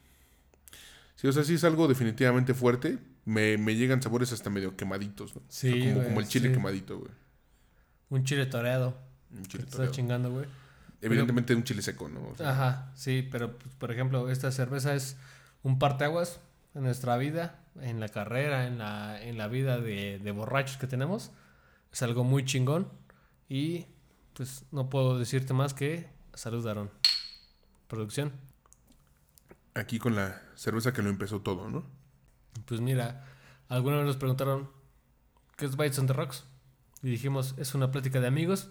Sí, 1.15 1.27
o 1.27 1.31
sea, 1.33 1.43
sí 1.43 1.55
es 1.55 1.63
algo 1.63 1.87
definitivamente 1.87 2.53
fuerte. 2.53 2.99
Me, 3.25 3.57
me 3.57 3.75
llegan 3.75 4.01
sabores 4.01 4.31
hasta 4.31 4.49
medio 4.49 4.75
quemaditos, 4.77 5.35
¿no? 5.35 5.41
O 5.41 5.45
sea, 5.49 5.71
Sí, 5.73 5.93
como, 5.93 6.19
el 6.19 6.27
chile 6.27 6.47
sí. 6.49 6.53
quemadito, 6.53 6.99
güey. 6.99 7.11
Un 8.09 8.23
chile 8.23 8.45
toreado. 8.45 8.97
Un 9.35 9.43
chile 9.45 9.63
te 9.63 9.69
está 9.69 9.77
toreado. 9.77 9.93
chingando, 9.95 10.31
güey. 10.31 10.45
Evidentemente 11.01 11.53
un 11.55 11.63
chile 11.63 11.81
seco, 11.81 12.07
¿no? 12.09 12.21
O 12.29 12.35
sea, 12.35 12.51
Ajá, 12.51 12.91
sí, 12.95 13.27
pero 13.29 13.57
pues, 13.57 13.73
por 13.75 13.91
ejemplo, 13.91 14.29
esta 14.29 14.51
cerveza 14.51 14.95
es 14.95 15.17
un 15.63 15.77
parteaguas 15.79 16.39
en 16.77 16.83
nuestra 16.83 17.17
vida, 17.17 17.59
en 17.81 17.99
la 17.99 18.07
carrera, 18.07 18.67
en 18.67 18.77
la, 18.77 19.21
en 19.21 19.37
la 19.37 19.47
vida 19.47 19.79
de, 19.79 20.19
de 20.19 20.31
borrachos 20.31 20.77
que 20.77 20.87
tenemos. 20.87 21.31
Es 21.91 22.03
algo 22.03 22.23
muy 22.23 22.45
chingón 22.45 22.87
y 23.49 23.87
pues 24.33 24.65
no 24.71 24.89
puedo 24.89 25.17
decirte 25.17 25.53
más 25.53 25.73
que 25.73 26.09
salud, 26.33 26.65
Aaron. 26.67 26.91
Producción. 27.87 28.31
Aquí 29.73 29.97
con 29.97 30.15
la 30.15 30.41
cerveza 30.55 30.93
que 30.93 31.01
lo 31.01 31.09
empezó 31.09 31.41
todo, 31.41 31.69
¿no? 31.69 31.83
Pues 32.65 32.79
mira, 32.79 33.25
alguna 33.69 33.97
vez 33.97 34.05
nos 34.05 34.17
preguntaron 34.17 34.69
qué 35.55 35.65
es 35.65 35.75
Bites 35.75 35.97
on 35.99 36.07
the 36.07 36.13
Rocks 36.13 36.45
y 37.01 37.09
dijimos 37.09 37.55
es 37.57 37.73
una 37.75 37.91
plática 37.91 38.19
de 38.19 38.27
amigos 38.27 38.69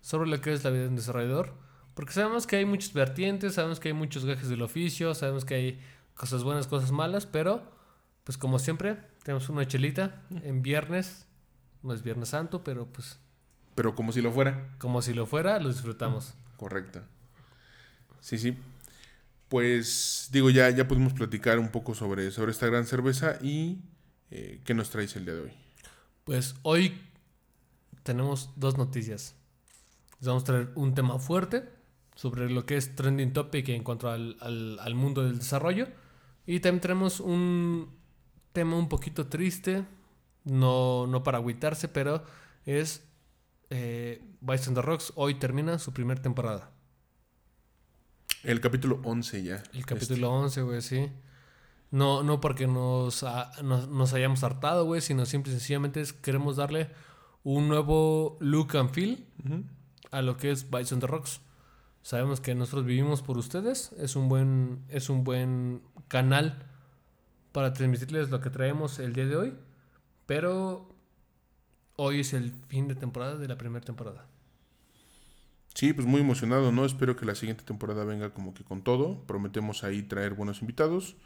sobre 0.00 0.28
lo 0.28 0.40
que 0.40 0.52
es 0.52 0.64
la 0.64 0.70
vida 0.70 0.82
de 0.82 0.88
un 0.88 0.96
desarrollador. 0.96 1.54
Porque 1.94 2.12
sabemos 2.12 2.46
que 2.46 2.56
hay 2.56 2.64
muchas 2.64 2.92
vertientes, 2.92 3.54
sabemos 3.54 3.80
que 3.80 3.88
hay 3.88 3.94
muchos 3.94 4.24
gajes 4.24 4.48
del 4.48 4.62
oficio, 4.62 5.14
sabemos 5.14 5.44
que 5.44 5.54
hay 5.54 5.80
cosas 6.16 6.42
buenas, 6.42 6.66
cosas 6.66 6.90
malas, 6.92 7.26
pero 7.26 7.62
pues 8.24 8.36
como 8.38 8.58
siempre, 8.58 8.98
tenemos 9.22 9.48
una 9.48 9.66
chelita 9.68 10.22
en 10.42 10.62
viernes, 10.62 11.26
no 11.82 11.92
es 11.92 12.02
Viernes 12.02 12.30
Santo, 12.30 12.64
pero 12.64 12.86
pues 12.86 13.18
Pero 13.76 13.94
como 13.94 14.10
si 14.12 14.20
lo 14.22 14.32
fuera. 14.32 14.74
como 14.78 15.00
si 15.02 15.14
lo 15.14 15.26
fuera, 15.26 15.60
lo 15.60 15.68
disfrutamos. 15.68 16.34
Correcta. 16.56 17.04
Sí, 18.20 18.38
sí. 18.38 18.56
Pues 19.48 20.28
digo, 20.32 20.50
ya, 20.50 20.70
ya 20.70 20.88
pudimos 20.88 21.12
platicar 21.12 21.58
un 21.60 21.68
poco 21.70 21.94
sobre, 21.94 22.32
sobre 22.32 22.50
esta 22.50 22.66
gran 22.66 22.84
cerveza 22.86 23.38
y 23.40 23.78
eh, 24.32 24.60
qué 24.64 24.74
nos 24.74 24.90
traes 24.90 25.14
el 25.14 25.24
día 25.24 25.34
de 25.34 25.40
hoy. 25.42 25.52
Pues 26.24 26.56
hoy 26.62 27.00
tenemos 28.02 28.50
dos 28.56 28.76
noticias. 28.76 29.36
Les 30.18 30.26
vamos 30.26 30.42
a 30.42 30.46
traer 30.46 30.72
un 30.74 30.94
tema 30.94 31.18
fuerte 31.20 31.68
sobre 32.16 32.50
lo 32.50 32.66
que 32.66 32.76
es 32.76 32.96
trending 32.96 33.32
topic 33.32 33.68
en 33.68 33.84
cuanto 33.84 34.10
al, 34.10 34.36
al- 34.40 34.78
al 34.80 34.94
mundo 34.96 35.22
del 35.22 35.38
desarrollo. 35.38 35.86
Y 36.46 36.60
también 36.60 36.80
tenemos 36.80 37.20
un 37.20 37.90
tema 38.52 38.76
un 38.76 38.88
poquito 38.88 39.26
triste, 39.26 39.84
no, 40.44 41.06
no 41.06 41.22
para 41.22 41.38
agüitarse, 41.38 41.88
pero 41.88 42.22
es 42.64 43.04
eh, 43.70 44.22
Vice 44.40 44.68
and 44.68 44.76
the 44.76 44.82
Rocks. 44.82 45.12
Hoy 45.16 45.34
termina 45.34 45.78
su 45.78 45.92
primera 45.92 46.22
temporada. 46.22 46.70
El 48.44 48.60
capítulo 48.60 49.00
11 49.02 49.42
ya. 49.42 49.62
El 49.72 49.84
capítulo 49.86 50.30
11, 50.32 50.62
güey, 50.62 50.82
sí. 50.82 51.10
No, 51.90 52.22
no 52.22 52.40
porque 52.40 52.66
nos, 52.66 53.22
ha- 53.24 53.50
nos, 53.62 53.88
nos 53.88 54.12
hayamos 54.12 54.42
hartado, 54.44 54.84
güey, 54.84 55.00
sino 55.00 55.26
simple 55.26 55.52
y 55.52 55.56
sencillamente 55.56 56.00
es- 56.00 56.12
queremos 56.12 56.56
darle 56.56 56.90
un 57.42 57.68
nuevo 57.68 58.36
look 58.40 58.76
and 58.76 58.90
feel 58.90 59.24
Este. 59.44 59.62
A 60.12 60.22
lo 60.22 60.36
que 60.36 60.50
es 60.52 60.70
Bites 60.70 60.92
on 60.92 61.00
the 61.00 61.06
Rocks. 61.06 61.40
Sabemos 62.02 62.40
que 62.40 62.54
nosotros 62.54 62.84
vivimos 62.84 63.22
por 63.22 63.36
ustedes. 63.36 63.90
Es 63.98 64.14
un 64.14 64.28
buen, 64.28 64.84
es 64.88 65.10
un 65.10 65.24
buen 65.24 65.82
canal 66.08 66.66
para 67.52 67.72
transmitirles 67.72 68.30
lo 68.30 68.40
que 68.40 68.50
traemos 68.50 68.98
el 68.98 69.12
día 69.12 69.26
de 69.26 69.36
hoy. 69.36 69.54
Pero 70.26 70.88
hoy 71.96 72.20
es 72.20 72.32
el 72.32 72.52
fin 72.68 72.88
de 72.88 72.94
temporada 72.94 73.36
de 73.36 73.48
la 73.48 73.56
primera 73.56 73.84
temporada. 73.84 74.26
Sí, 75.74 75.92
pues 75.92 76.06
muy 76.06 76.20
emocionado, 76.20 76.72
¿no? 76.72 76.84
Espero 76.84 77.16
que 77.16 77.26
la 77.26 77.34
siguiente 77.34 77.62
temporada 77.62 78.04
venga 78.04 78.30
como 78.32 78.54
que 78.54 78.64
con 78.64 78.82
todo. 78.82 79.26
Prometemos 79.26 79.84
ahí 79.84 80.02
traer 80.02 80.34
buenos 80.34 80.62
invitados. 80.62 81.16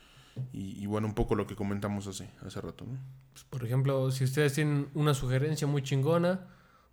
Y, 0.53 0.83
y 0.83 0.87
bueno, 0.87 1.07
un 1.07 1.15
poco 1.15 1.35
lo 1.35 1.47
que 1.47 1.57
comentamos 1.57 2.07
hace, 2.07 2.31
hace 2.45 2.61
rato, 2.61 2.85
¿no? 2.85 2.99
Pues, 3.33 3.45
por 3.45 3.65
ejemplo, 3.65 4.11
si 4.11 4.25
ustedes 4.25 4.55
tienen 4.55 4.89
una 4.95 5.15
sugerencia 5.15 5.67
muy 5.67 5.83
chingona 5.83 6.49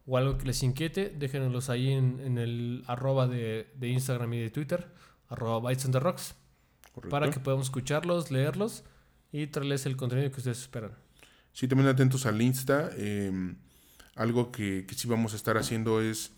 o 0.06 0.18
algo 0.18 0.38
que 0.38 0.46
les 0.46 0.64
inquiete, 0.64 1.10
déjenoslos 1.10 1.70
ahí 1.70 1.92
en, 1.92 2.20
en 2.20 2.38
el 2.38 2.84
arroba 2.88 3.28
de, 3.28 3.72
de 3.76 3.90
Instagram 3.90 4.34
y 4.34 4.40
de 4.40 4.50
Twitter, 4.50 4.88
arroba 5.30 5.70
Bites 5.70 5.86
on 5.86 5.92
the 5.92 6.00
Rocks, 6.00 6.36
Correcto. 6.98 7.10
para 7.10 7.30
que 7.32 7.40
podamos 7.40 7.68
escucharlos, 7.68 8.32
leerlos 8.32 8.84
y 9.32 9.48
traerles 9.48 9.86
el 9.86 9.96
contenido 9.96 10.32
que 10.32 10.38
ustedes 10.38 10.60
esperan. 10.60 10.92
Sí, 11.54 11.68
también 11.68 11.90
atentos 11.90 12.26
al 12.26 12.42
Insta. 12.42 12.90
eh, 12.98 13.56
algo 14.16 14.52
que, 14.52 14.86
que 14.88 14.96
sí 14.96 15.08
vamos 15.08 15.34
a 15.34 15.36
estar 15.36 15.58
haciendo 15.58 16.02
es 16.02 16.32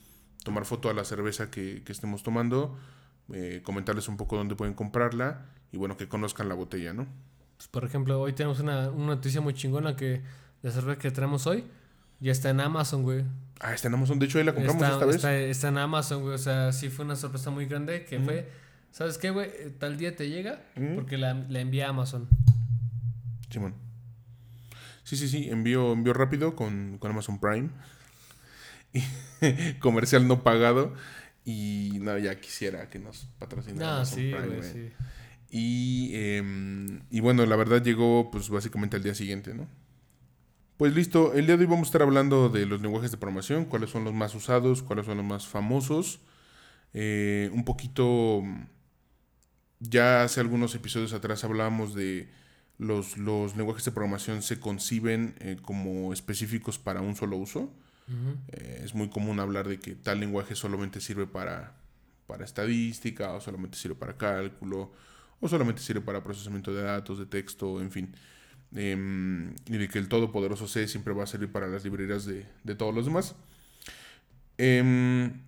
tomar 0.44 0.66
foto 0.66 0.90
a 0.90 0.94
la 0.94 1.06
cerveza 1.06 1.50
que, 1.50 1.82
que 1.86 1.92
estemos 1.94 2.24
tomando, 2.24 2.78
eh, 3.34 3.62
comentarles 3.64 4.08
un 4.10 4.18
poco 4.18 4.36
dónde 4.36 4.56
pueden 4.56 4.74
comprarla 4.74 5.46
y 5.72 5.78
bueno, 5.78 5.96
que 5.96 6.08
conozcan 6.08 6.50
la 6.50 6.56
botella, 6.56 6.94
¿no? 6.94 7.08
Pues, 7.56 7.68
por 7.70 7.86
ejemplo, 7.86 8.20
hoy 8.20 8.34
tenemos 8.34 8.60
una, 8.60 8.90
una 8.90 9.16
noticia 9.16 9.40
muy 9.40 9.54
chingona 9.54 9.96
que 9.96 10.22
la 10.62 10.72
cerveza 10.72 11.00
que 11.00 11.12
tenemos 11.12 11.48
hoy 11.48 11.64
ya 12.20 12.34
está 12.34 12.50
en 12.50 12.60
Amazon, 12.60 13.04
güey. 13.04 13.24
Ah, 13.62 13.74
está 13.74 13.88
en 13.88 13.94
Amazon. 13.94 14.20
De 14.20 14.26
hecho, 14.26 14.40
ahí 14.40 14.44
la 14.44 14.54
compramos 14.54 14.84
está, 14.84 14.94
esta 14.94 15.06
vez. 15.06 15.16
Está, 15.16 15.38
está 15.38 15.68
en 15.70 15.78
Amazon, 15.78 16.22
güey. 16.22 16.36
O 16.36 16.38
sea, 16.38 16.74
sí 16.74 16.90
fue 16.90 17.06
una 17.06 17.16
sorpresa 17.16 17.50
muy 17.50 17.66
grande 17.66 18.04
que 18.06 18.20
fue, 18.20 18.50
¿sabes 18.92 19.18
qué, 19.18 19.30
güey? 19.30 19.50
Eh, 19.50 19.76
Tal 19.78 19.98
día 19.98 20.16
te 20.16 20.30
llega 20.30 20.62
porque 20.96 21.18
la, 21.18 21.34
la 21.34 21.60
envía 21.60 21.88
a 21.88 21.90
Amazon. 21.90 22.28
Simón. 23.50 23.74
Sí, 25.04 25.18
sí, 25.18 25.28
sí, 25.28 25.50
envío, 25.50 25.94
envío 25.94 26.14
rápido 26.14 26.56
con, 26.56 26.98
con 27.00 27.12
Amazon 27.12 27.40
Prime. 27.40 27.70
Y 29.42 29.74
comercial 29.80 30.28
no 30.28 30.44
pagado. 30.44 30.94
Y 31.46 31.98
no, 32.02 32.18
ya 32.18 32.40
quisiera 32.40 32.90
que 32.90 33.00
nos 33.00 33.28
patrocinara 33.40 33.98
Amazon 33.98 34.20
sí, 34.20 34.32
Prime, 34.32 34.56
güey, 34.58 34.64
sí. 34.64 34.90
Y, 35.52 36.12
em, 36.14 37.02
y 37.10 37.22
bueno, 37.22 37.46
la 37.46 37.56
verdad 37.56 37.82
llegó 37.82 38.30
pues 38.32 38.50
básicamente 38.50 38.98
al 38.98 39.04
día 39.04 39.16
siguiente, 39.16 39.54
¿no? 39.54 39.68
Pues 40.78 40.94
listo, 40.94 41.34
el 41.34 41.46
día 41.46 41.58
de 41.58 41.64
hoy 41.64 41.70
vamos 41.70 41.88
a 41.88 41.90
estar 41.90 42.02
hablando 42.04 42.50
de 42.50 42.66
los 42.66 42.82
lenguajes 42.82 43.12
de 43.12 43.18
programación, 43.18 43.66
cuáles 43.66 43.90
son 43.90 44.04
los 44.06 44.14
más 44.14 44.34
usados, 44.36 44.82
cuáles 44.84 45.06
son 45.06 45.18
los 45.18 45.26
más 45.26 45.48
famosos. 45.48 46.22
Eh, 46.94 47.50
un 47.54 47.66
poquito, 47.66 48.44
ya 49.80 50.24
hace 50.24 50.40
algunos 50.40 50.76
episodios 50.76 51.14
atrás 51.14 51.44
hablábamos 51.44 51.94
de 51.96 52.30
los, 52.78 53.18
los 53.18 53.56
lenguajes 53.56 53.86
de 53.86 53.92
programación 53.92 54.42
se 54.42 54.60
conciben 54.60 55.36
eh, 55.40 55.58
como 55.62 56.14
específicos 56.14 56.80
para 56.80 57.02
un 57.02 57.16
solo 57.16 57.38
uso. 57.38 57.72
Eh, 58.52 58.82
es 58.84 58.96
muy 58.96 59.10
común 59.10 59.40
hablar 59.40 59.68
de 59.68 59.80
que 59.80 59.94
tal 59.94 60.20
lenguaje 60.20 60.56
solamente 60.56 61.00
sirve 61.00 61.28
para, 61.28 61.76
para 62.26 62.44
estadística, 62.44 63.34
o 63.34 63.42
solamente 63.42 63.78
sirve 63.78 63.96
para 63.96 64.18
cálculo, 64.18 64.92
o 65.40 65.48
solamente 65.48 65.82
sirve 65.82 66.02
para 66.02 66.24
procesamiento 66.24 66.74
de 66.74 66.82
datos, 66.82 67.20
de 67.20 67.28
texto, 67.28 67.80
en 67.82 67.92
fin. 67.92 68.16
Em, 68.76 69.54
y 69.68 69.78
de 69.78 69.88
que 69.90 70.00
el 70.00 70.08
todopoderoso 70.08 70.68
C 70.68 70.88
siempre 70.88 71.14
va 71.14 71.24
a 71.24 71.28
servir 71.28 71.52
para 71.52 71.68
las 71.68 71.84
librerías 71.84 72.26
de, 72.26 72.46
de 72.64 72.76
todos 72.76 72.96
los 72.96 73.06
demás. 73.06 73.36
Em, 74.58 75.42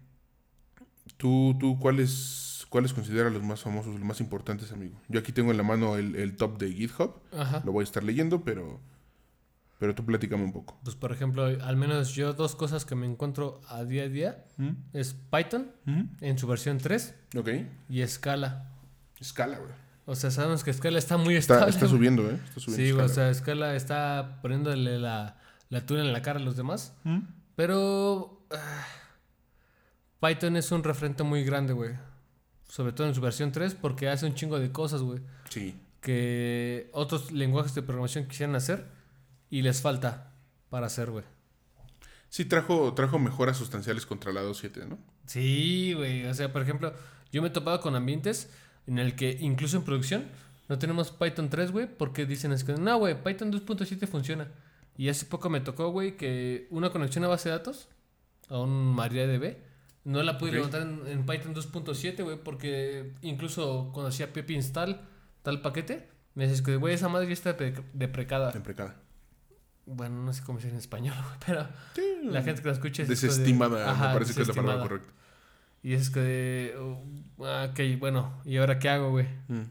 ¿Tú, 1.18 1.56
tú 1.60 1.78
cuáles, 1.80 2.51
cuáles 2.72 2.94
consideras 2.94 3.32
los 3.32 3.44
más 3.44 3.60
famosos, 3.62 3.94
los 3.94 4.04
más 4.04 4.20
importantes, 4.22 4.72
amigo? 4.72 4.96
Yo 5.10 5.20
aquí 5.20 5.32
tengo 5.32 5.52
en 5.52 5.58
la 5.58 5.64
mano 5.64 5.98
el, 5.98 6.16
el 6.16 6.36
top 6.38 6.58
de 6.58 6.72
GitHub. 6.74 7.14
Ajá. 7.38 7.62
Lo 7.66 7.72
voy 7.74 7.82
a 7.82 7.84
estar 7.84 8.02
leyendo, 8.04 8.44
pero, 8.44 8.80
pero 9.78 9.94
tú 9.94 10.06
platícame 10.06 10.44
un 10.44 10.54
poco. 10.54 10.80
Pues 10.84 10.96
por 10.96 11.12
ejemplo, 11.12 11.44
al 11.46 11.76
menos 11.76 12.14
yo 12.16 12.34
dos 12.34 12.56
cosas 12.56 12.86
que 12.86 12.96
me 12.96 13.06
encuentro 13.06 13.60
a 13.68 13.84
día 13.84 14.04
a 14.04 14.08
día 14.08 14.46
es 14.94 15.14
Python 15.30 15.70
en 16.22 16.38
su 16.40 16.48
versión 16.48 16.78
3 16.78 17.14
Ok. 17.38 17.50
y 17.90 18.08
Scala. 18.08 18.72
Escala, 19.20 19.58
güey. 19.60 19.72
O 20.06 20.16
sea, 20.16 20.32
sabemos 20.32 20.64
que 20.64 20.74
Scala 20.74 20.98
está 20.98 21.18
muy 21.18 21.36
Está, 21.36 21.56
estable. 21.56 21.74
está 21.76 21.88
subiendo, 21.88 22.30
¿eh? 22.30 22.40
Está 22.48 22.60
subiendo. 22.60 22.86
Sí, 22.86 22.92
o 22.92 23.08
Scala. 23.10 23.10
sea, 23.10 23.34
Scala 23.34 23.76
está 23.76 24.40
poniéndole 24.42 24.98
la, 24.98 25.38
la 25.70 25.86
tuna 25.86 26.02
en 26.02 26.12
la 26.14 26.22
cara 26.22 26.40
a 26.40 26.44
los 26.44 26.56
demás. 26.58 26.96
¿Mm? 27.04 27.20
Pero 27.56 28.46
ah, 28.52 28.86
Python 30.20 30.56
es 30.58 30.72
un 30.72 30.84
referente 30.84 31.24
muy 31.24 31.44
grande, 31.44 31.74
güey. 31.74 31.92
Sobre 32.72 32.94
todo 32.94 33.06
en 33.06 33.14
su 33.14 33.20
versión 33.20 33.52
3 33.52 33.76
porque 33.76 34.08
hace 34.08 34.26
un 34.26 34.34
chingo 34.34 34.58
de 34.58 34.72
cosas, 34.72 35.02
güey. 35.02 35.20
Sí. 35.50 35.76
Que 36.00 36.90
otros 36.94 37.34
lenguajes 37.34 37.76
de 37.76 37.82
programación 37.82 38.30
quisieran 38.30 38.56
hacer 38.56 38.86
y 39.50 39.62
les 39.62 39.82
falta 39.82 40.32
para 40.70 40.88
hacer, 40.88 41.12
güey. 41.12 41.26
Sí, 42.30 42.46
trajo, 42.46 42.94
trajo 42.94 43.20
mejoras 43.20 43.58
sustanciales 43.58 44.06
contra 44.06 44.32
la 44.32 44.42
2.7, 44.42 44.88
¿no? 44.88 44.98
Sí, 45.26 45.92
güey. 45.98 46.26
O 46.28 46.34
sea, 46.34 46.54
por 46.54 46.62
ejemplo, 46.62 46.94
yo 47.34 47.42
me 47.42 47.50
he 47.50 47.52
topado 47.52 47.82
con 47.82 47.94
ambientes 47.98 48.50
en 48.88 49.00
el 49.00 49.18
que 49.18 49.38
incluso 49.42 49.76
en 49.76 49.84
producción 49.84 50.24
no 50.70 50.80
tenemos 50.80 51.12
Python 51.12 51.50
3, 51.50 51.74
güey, 51.74 51.88
porque 51.98 52.26
dicen 52.26 52.54
es 52.54 52.64
que 52.64 52.72
no, 52.72 52.98
güey, 53.00 53.22
Python 53.22 53.52
2.7 53.52 54.08
funciona. 54.08 54.48
Y 54.96 55.10
hace 55.10 55.26
poco 55.26 55.50
me 55.50 55.60
tocó, 55.60 55.90
güey, 55.90 56.16
que 56.16 56.68
una 56.70 56.90
conexión 56.90 57.26
a 57.26 57.28
base 57.28 57.50
de 57.50 57.58
datos, 57.58 57.90
a 58.48 58.60
un 58.60 58.96
MariaDB, 58.96 59.58
no 60.04 60.24
la 60.24 60.38
pude 60.38 60.52
levantar 60.54 60.82
en, 60.82 61.02
en 61.08 61.26
Python 61.26 61.54
2.7, 61.54 62.24
güey, 62.24 62.38
porque 62.44 63.14
incluso 63.22 63.90
cuando 63.94 64.10
hacía 64.10 64.34
pip 64.34 64.50
install 64.52 65.00
tal 65.44 65.62
paquete, 65.62 66.08
me 66.36 66.46
dices 66.46 66.62
que, 66.62 66.76
güey, 66.78 66.94
esa 66.96 67.10
madre 67.10 67.28
ya 67.28 67.34
está 67.34 67.54
de- 67.54 67.84
deprecada. 67.94 68.52
Temprecada. 68.52 68.96
Bueno, 69.86 70.22
no 70.24 70.32
sé 70.34 70.44
cómo 70.44 70.58
decir 70.60 70.72
en 70.72 70.78
español, 70.78 71.16
güey, 71.24 71.38
pero 71.46 71.68
Sí. 71.96 72.02
la 72.24 72.42
gente 72.44 72.62
que 72.62 72.68
lo 72.68 72.74
escucha 72.74 73.02
es 73.04 73.08
de- 73.10 73.16
Desestimada, 73.16 73.92
Ajá, 73.92 74.08
me 74.10 74.14
parece 74.14 74.34
que 74.34 74.42
es 74.44 74.48
la 74.48 74.54
palabra 74.54 74.82
correcta. 74.84 75.10
Y 75.84 75.94
es 75.94 76.10
que, 76.12 76.76
ah, 77.40 77.68
ok, 77.72 77.80
bueno, 78.00 78.40
¿y 78.46 78.58
ahora 78.58 78.78
qué 78.80 78.90
hago, 78.90 79.10
güey? 79.12 79.26
Mm. 79.48 79.62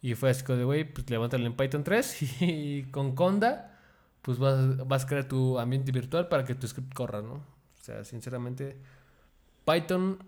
Y 0.00 0.14
fue 0.14 0.30
así 0.30 0.42
como 0.44 0.58
de, 0.58 0.64
güey, 0.64 0.84
pues 0.92 1.08
levántalo 1.10 1.44
en 1.46 1.54
Python 1.56 1.84
3 1.84 2.22
y 2.42 2.84
con 2.90 3.14
Conda, 3.14 3.78
pues 4.22 4.38
vas, 4.38 4.76
vas 4.88 5.04
a 5.04 5.06
crear 5.06 5.24
tu 5.28 5.58
ambiente 5.58 5.92
virtual 5.92 6.28
para 6.28 6.44
que 6.44 6.54
tu 6.54 6.66
script 6.66 6.92
corra, 6.94 7.20
¿no? 7.20 7.34
O 7.34 7.82
sea, 7.82 8.04
sinceramente, 8.04 8.78
Python 9.72 10.18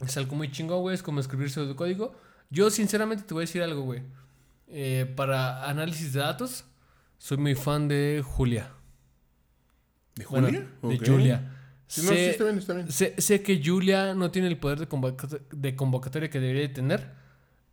es 0.00 0.16
algo 0.16 0.34
muy 0.34 0.50
chingón, 0.50 0.80
güey, 0.80 0.94
es 0.94 1.02
como 1.02 1.20
escribir 1.20 1.50
su 1.50 1.76
código. 1.76 2.14
Yo, 2.50 2.70
sinceramente, 2.70 3.24
te 3.24 3.34
voy 3.34 3.42
a 3.42 3.46
decir 3.46 3.62
algo, 3.62 3.82
güey. 3.82 4.02
Eh, 4.68 5.10
para 5.16 5.68
análisis 5.68 6.12
de 6.12 6.20
datos, 6.20 6.64
soy 7.18 7.36
muy 7.36 7.54
fan 7.54 7.88
de 7.88 8.22
Julia. 8.24 8.70
¿De 10.16 10.26
Bueno, 10.26 10.46
Julia? 10.48 10.66
de. 11.00 11.06
Julia. 11.06 11.56
Sí, 11.86 12.02
no, 12.02 12.08
sí, 12.08 12.14
Sé- 12.14 12.30
está 12.30 12.44
bien, 12.44 12.58
está 12.58 12.74
bien. 12.74 12.90
Sé, 12.90 13.14
sé 13.18 13.42
que 13.42 13.62
Julia 13.64 14.14
no 14.14 14.30
tiene 14.30 14.48
el 14.48 14.56
poder 14.58 14.78
de, 14.80 14.88
convoca- 14.88 15.28
de 15.50 15.76
convocatoria 15.76 16.30
que 16.30 16.40
debería 16.40 16.62
de 16.62 16.68
tener, 16.74 17.12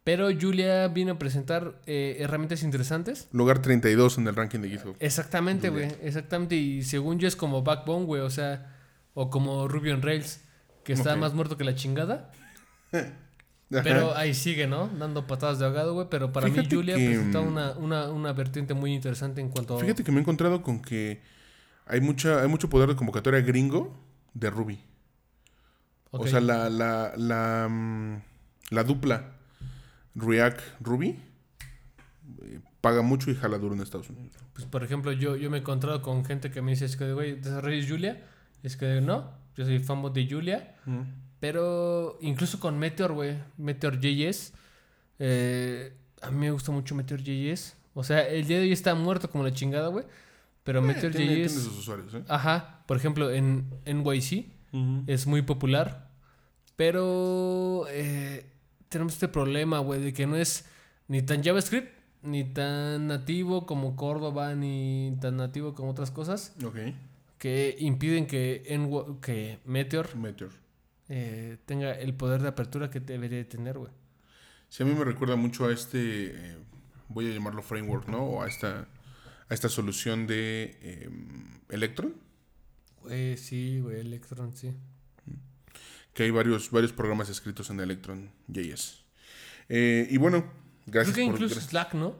pero 0.03 0.27
Julia 0.39 0.87
vino 0.89 1.13
a 1.13 1.19
presentar 1.19 1.81
eh, 1.85 2.17
herramientas 2.19 2.63
interesantes. 2.63 3.27
Lugar 3.31 3.61
32 3.61 4.17
en 4.17 4.27
el 4.27 4.35
ranking 4.35 4.59
de 4.59 4.69
GitHub. 4.69 4.95
Exactamente, 4.99 5.69
güey, 5.69 5.87
exactamente. 6.01 6.55
Y 6.55 6.83
según 6.83 7.17
yo 7.19 7.27
es 7.27 7.35
como 7.35 7.63
Backbone, 7.63 8.05
güey, 8.05 8.21
o 8.21 8.29
sea, 8.29 8.75
o 9.13 9.29
como 9.29 9.67
Ruby 9.67 9.91
on 9.91 10.01
Rails, 10.01 10.41
que 10.89 10.93
está 10.93 11.15
más 11.15 11.35
muerto 11.35 11.55
que 11.55 11.63
la 11.63 11.75
chingada. 11.75 12.31
Pero 13.69 14.17
ahí 14.17 14.33
sigue, 14.33 14.65
¿no? 14.65 14.87
Dando 14.87 15.27
patadas 15.27 15.59
de 15.59 15.65
ahogado, 15.65 15.93
güey. 15.93 16.07
Pero 16.09 16.31
para 16.31 16.47
Fíjate 16.47 16.67
mí 16.67 16.75
Julia 16.75 16.95
que, 16.95 17.05
presenta 17.05 17.41
mm, 17.41 17.47
una, 17.47 17.71
una, 17.73 18.09
una 18.09 18.33
vertiente 18.33 18.73
muy 18.73 18.95
interesante 18.95 19.39
en 19.39 19.49
cuanto 19.49 19.77
Fíjate 19.77 20.03
que 20.03 20.11
me 20.11 20.17
he 20.17 20.21
encontrado 20.21 20.63
con 20.63 20.81
que 20.81 21.21
hay 21.85 22.01
mucha 22.01 22.41
hay 22.41 22.47
mucho 22.47 22.67
poder 22.69 22.89
de 22.89 22.95
convocatoria 22.95 23.41
gringo 23.41 23.95
de 24.33 24.49
Ruby. 24.49 24.79
O 26.09 26.25
sea, 26.25 26.41
la, 26.41 26.67
la, 26.71 27.13
la, 27.15 27.67
mm, 27.69 28.21
la 28.71 28.83
dupla 28.83 29.33
React-Ruby 30.15 31.09
eh, 32.41 32.59
paga 32.81 33.03
mucho 33.03 33.29
y 33.29 33.35
jala 33.35 33.59
duro 33.59 33.75
en 33.75 33.81
Estados 33.81 34.09
Unidos. 34.09 34.33
Pues, 34.53 34.65
por 34.65 34.83
ejemplo, 34.83 35.11
yo, 35.11 35.35
yo 35.35 35.51
me 35.51 35.57
he 35.57 35.59
encontrado 35.59 36.01
con 36.01 36.25
gente 36.25 36.49
que 36.49 36.63
me 36.63 36.71
dice, 36.71 36.85
es 36.85 36.97
que, 36.97 37.13
güey, 37.13 37.39
¿desarrollas 37.39 37.87
Julia? 37.87 38.25
Es 38.63 38.75
que 38.75 39.01
no, 39.01 39.38
yo 39.59 39.65
soy 39.65 39.79
fanboy 39.79 40.13
de 40.13 40.25
Julia. 40.25 40.75
Pero 41.41 42.17
incluso 42.21 42.59
con 42.61 42.79
Meteor, 42.79 43.11
güey, 43.11 43.35
Meteor 43.57 43.99
JS, 43.99 44.53
eh, 45.19 45.93
a 46.21 46.31
mí 46.31 46.37
me 46.37 46.51
gusta 46.51 46.71
mucho 46.71 46.95
Meteor 46.95 47.21
JS. 47.21 47.75
O 47.93 48.03
sea, 48.05 48.25
el 48.25 48.47
día 48.47 48.57
de 48.57 48.63
hoy 48.63 48.71
está 48.71 48.95
muerto 48.95 49.29
como 49.29 49.43
la 49.43 49.51
chingada, 49.51 49.89
güey. 49.89 50.05
Pero 50.63 50.79
Eh, 50.79 50.81
Meteor 50.83 51.11
tiene, 51.13 51.33
tiene 51.35 51.47
JS, 51.49 51.53
sus 51.63 51.77
usuarios, 51.79 52.13
¿eh? 52.13 52.23
ajá, 52.29 52.83
por 52.87 52.95
ejemplo, 52.95 53.31
en 53.31 53.65
NYC 53.85 54.45
es 55.07 55.27
muy 55.27 55.41
popular. 55.41 56.09
Pero 56.77 57.85
eh, 57.89 58.49
tenemos 58.87 59.13
este 59.13 59.27
problema, 59.27 59.79
güey, 59.79 60.01
de 60.01 60.13
que 60.13 60.25
no 60.25 60.37
es 60.37 60.65
ni 61.09 61.21
tan 61.21 61.43
JavaScript, 61.43 61.91
ni 62.21 62.45
tan 62.45 63.07
nativo 63.07 63.65
como 63.65 63.97
Córdoba, 63.97 64.55
ni 64.55 65.17
tan 65.19 65.35
nativo 65.35 65.73
como 65.73 65.91
otras 65.91 66.11
cosas, 66.11 66.55
Ok. 66.65 66.77
Que 67.39 67.75
impiden 67.79 68.27
que, 68.27 68.63
NY 68.69 69.19
que 69.21 69.59
Meteor 69.65 70.15
Meteor. 70.15 70.51
eh, 71.07 71.57
tenga 71.65 71.93
el 71.93 72.13
poder 72.13 72.41
de 72.43 72.49
apertura 72.49 72.91
que 72.91 72.99
debería 72.99 73.37
de 73.39 73.45
tener, 73.45 73.77
güey. 73.79 73.91
Sí, 74.67 74.83
a 74.83 74.85
mí 74.85 74.93
me 74.93 75.03
recuerda 75.03 75.35
mucho 75.35 75.65
a 75.65 75.73
este, 75.73 76.27
eh, 76.51 76.57
voy 77.07 77.31
a 77.31 77.33
llamarlo 77.33 77.63
framework, 77.63 78.07
¿no? 78.07 78.23
O 78.23 78.43
a 78.43 78.47
esta, 78.47 78.87
a 79.49 79.53
esta 79.53 79.69
solución 79.69 80.27
de 80.27 80.77
eh, 80.83 81.09
Electron, 81.69 82.13
Güey, 83.01 83.37
sí, 83.37 83.79
güey, 83.79 84.01
Electron, 84.01 84.53
sí. 84.55 84.73
que 86.13 86.23
hay 86.23 86.31
varios, 86.31 86.69
varios 86.69 86.91
programas 86.91 87.29
escritos 87.29 87.69
en 87.69 87.79
Electron 87.79 88.29
JS. 88.47 89.05
Eh, 89.69 90.07
y 90.11 90.17
bueno, 90.17 90.43
gracias 90.85 91.15
Creo 91.15 91.27
que 91.27 91.31
por... 91.31 91.35
incluso 91.41 91.55
gracias- 91.55 91.69
Slack, 91.71 91.93
¿no? 91.93 92.15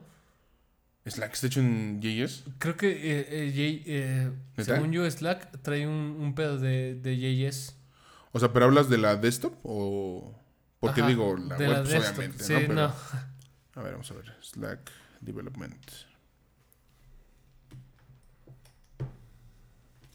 Slack 1.06 1.32
está 1.32 1.46
hecho 1.46 1.60
en 1.60 2.00
JS. 2.00 2.44
Creo 2.58 2.76
que, 2.76 2.88
eh, 2.90 3.26
eh, 3.30 3.50
J- 3.50 3.90
eh, 3.90 4.64
según 4.64 4.92
yo, 4.92 5.10
Slack 5.10 5.60
trae 5.62 5.86
un, 5.86 5.94
un 6.20 6.34
pedo 6.34 6.58
de, 6.58 6.94
de 6.94 7.16
JS. 7.18 7.74
O 8.32 8.38
sea, 8.38 8.52
pero 8.52 8.66
hablas 8.66 8.88
de 8.88 8.98
la 8.98 9.16
desktop 9.16 9.54
o... 9.64 10.36
Porque 10.78 11.00
Ajá, 11.00 11.08
digo, 11.10 11.36
la 11.36 11.56
de 11.56 11.66
web, 11.68 11.76
la 11.76 11.82
pues, 11.82 11.92
desktop, 11.92 12.18
obviamente, 12.18 12.44
sí, 12.44 12.52
¿no? 12.52 12.58
Pero- 12.60 12.74
no. 12.74 12.94
A 13.74 13.82
ver, 13.82 13.92
vamos 13.92 14.10
a 14.10 14.14
ver. 14.14 14.34
Slack 14.42 14.90
Development. 15.20 15.90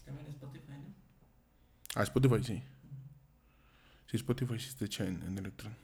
También 0.04 0.26
Spotify, 0.28 0.72
¿no? 0.72 0.94
Ah, 1.94 2.02
Spotify, 2.04 2.44
sí. 2.44 2.62
Sí, 4.10 4.16
Spotify 4.18 4.58
sí 4.58 4.68
está 4.68 4.84
hecha 4.84 5.04
en, 5.04 5.22
en 5.22 5.38
Electron. 5.38 5.74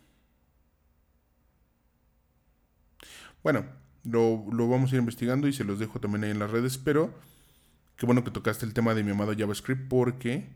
Bueno, 3.42 3.66
lo, 4.04 4.44
lo 4.52 4.68
vamos 4.68 4.92
a 4.92 4.96
ir 4.96 5.00
investigando 5.00 5.48
y 5.48 5.52
se 5.52 5.64
los 5.64 5.78
dejo 5.78 6.00
también 6.00 6.24
ahí 6.24 6.30
en 6.30 6.38
las 6.38 6.50
redes, 6.50 6.78
pero 6.78 7.12
qué 7.96 8.06
bueno 8.06 8.24
que 8.24 8.30
tocaste 8.30 8.66
el 8.66 8.74
tema 8.74 8.94
de 8.94 9.04
mi 9.04 9.12
amado 9.12 9.34
JavaScript 9.36 9.88
porque, 9.88 10.48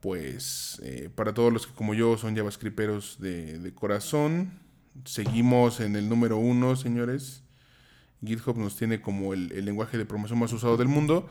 pues, 0.00 0.80
eh, 0.82 1.10
para 1.14 1.34
todos 1.34 1.52
los 1.52 1.66
que 1.66 1.74
como 1.74 1.94
yo 1.94 2.16
son 2.16 2.36
JavaScripteros 2.36 3.20
de, 3.20 3.58
de 3.58 3.74
corazón, 3.74 4.58
seguimos 5.04 5.80
en 5.80 5.96
el 5.96 6.08
número 6.08 6.36
uno, 6.38 6.76
señores. 6.76 7.42
GitHub 8.24 8.58
nos 8.58 8.76
tiene 8.76 9.00
como 9.00 9.32
el, 9.32 9.52
el 9.52 9.64
lenguaje 9.64 9.96
de 9.96 10.04
programación 10.04 10.38
más 10.40 10.52
usado 10.52 10.76
del 10.76 10.88
mundo. 10.88 11.28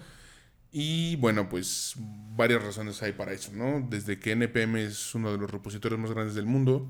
Y 0.72 1.16
bueno, 1.18 1.50
pues 1.50 1.96
varias 1.98 2.64
razones 2.64 3.02
hay 3.02 3.14
para 3.14 3.34
eso, 3.34 3.52
¿no? 3.54 3.86
Desde 3.90 4.20
que 4.20 4.32
NPM 4.32 4.78
es 4.78 5.16
uno 5.16 5.32
de 5.32 5.38
los 5.38 5.50
repositorios 5.50 6.00
más 6.00 6.12
grandes 6.12 6.36
del 6.36 6.46
mundo, 6.46 6.90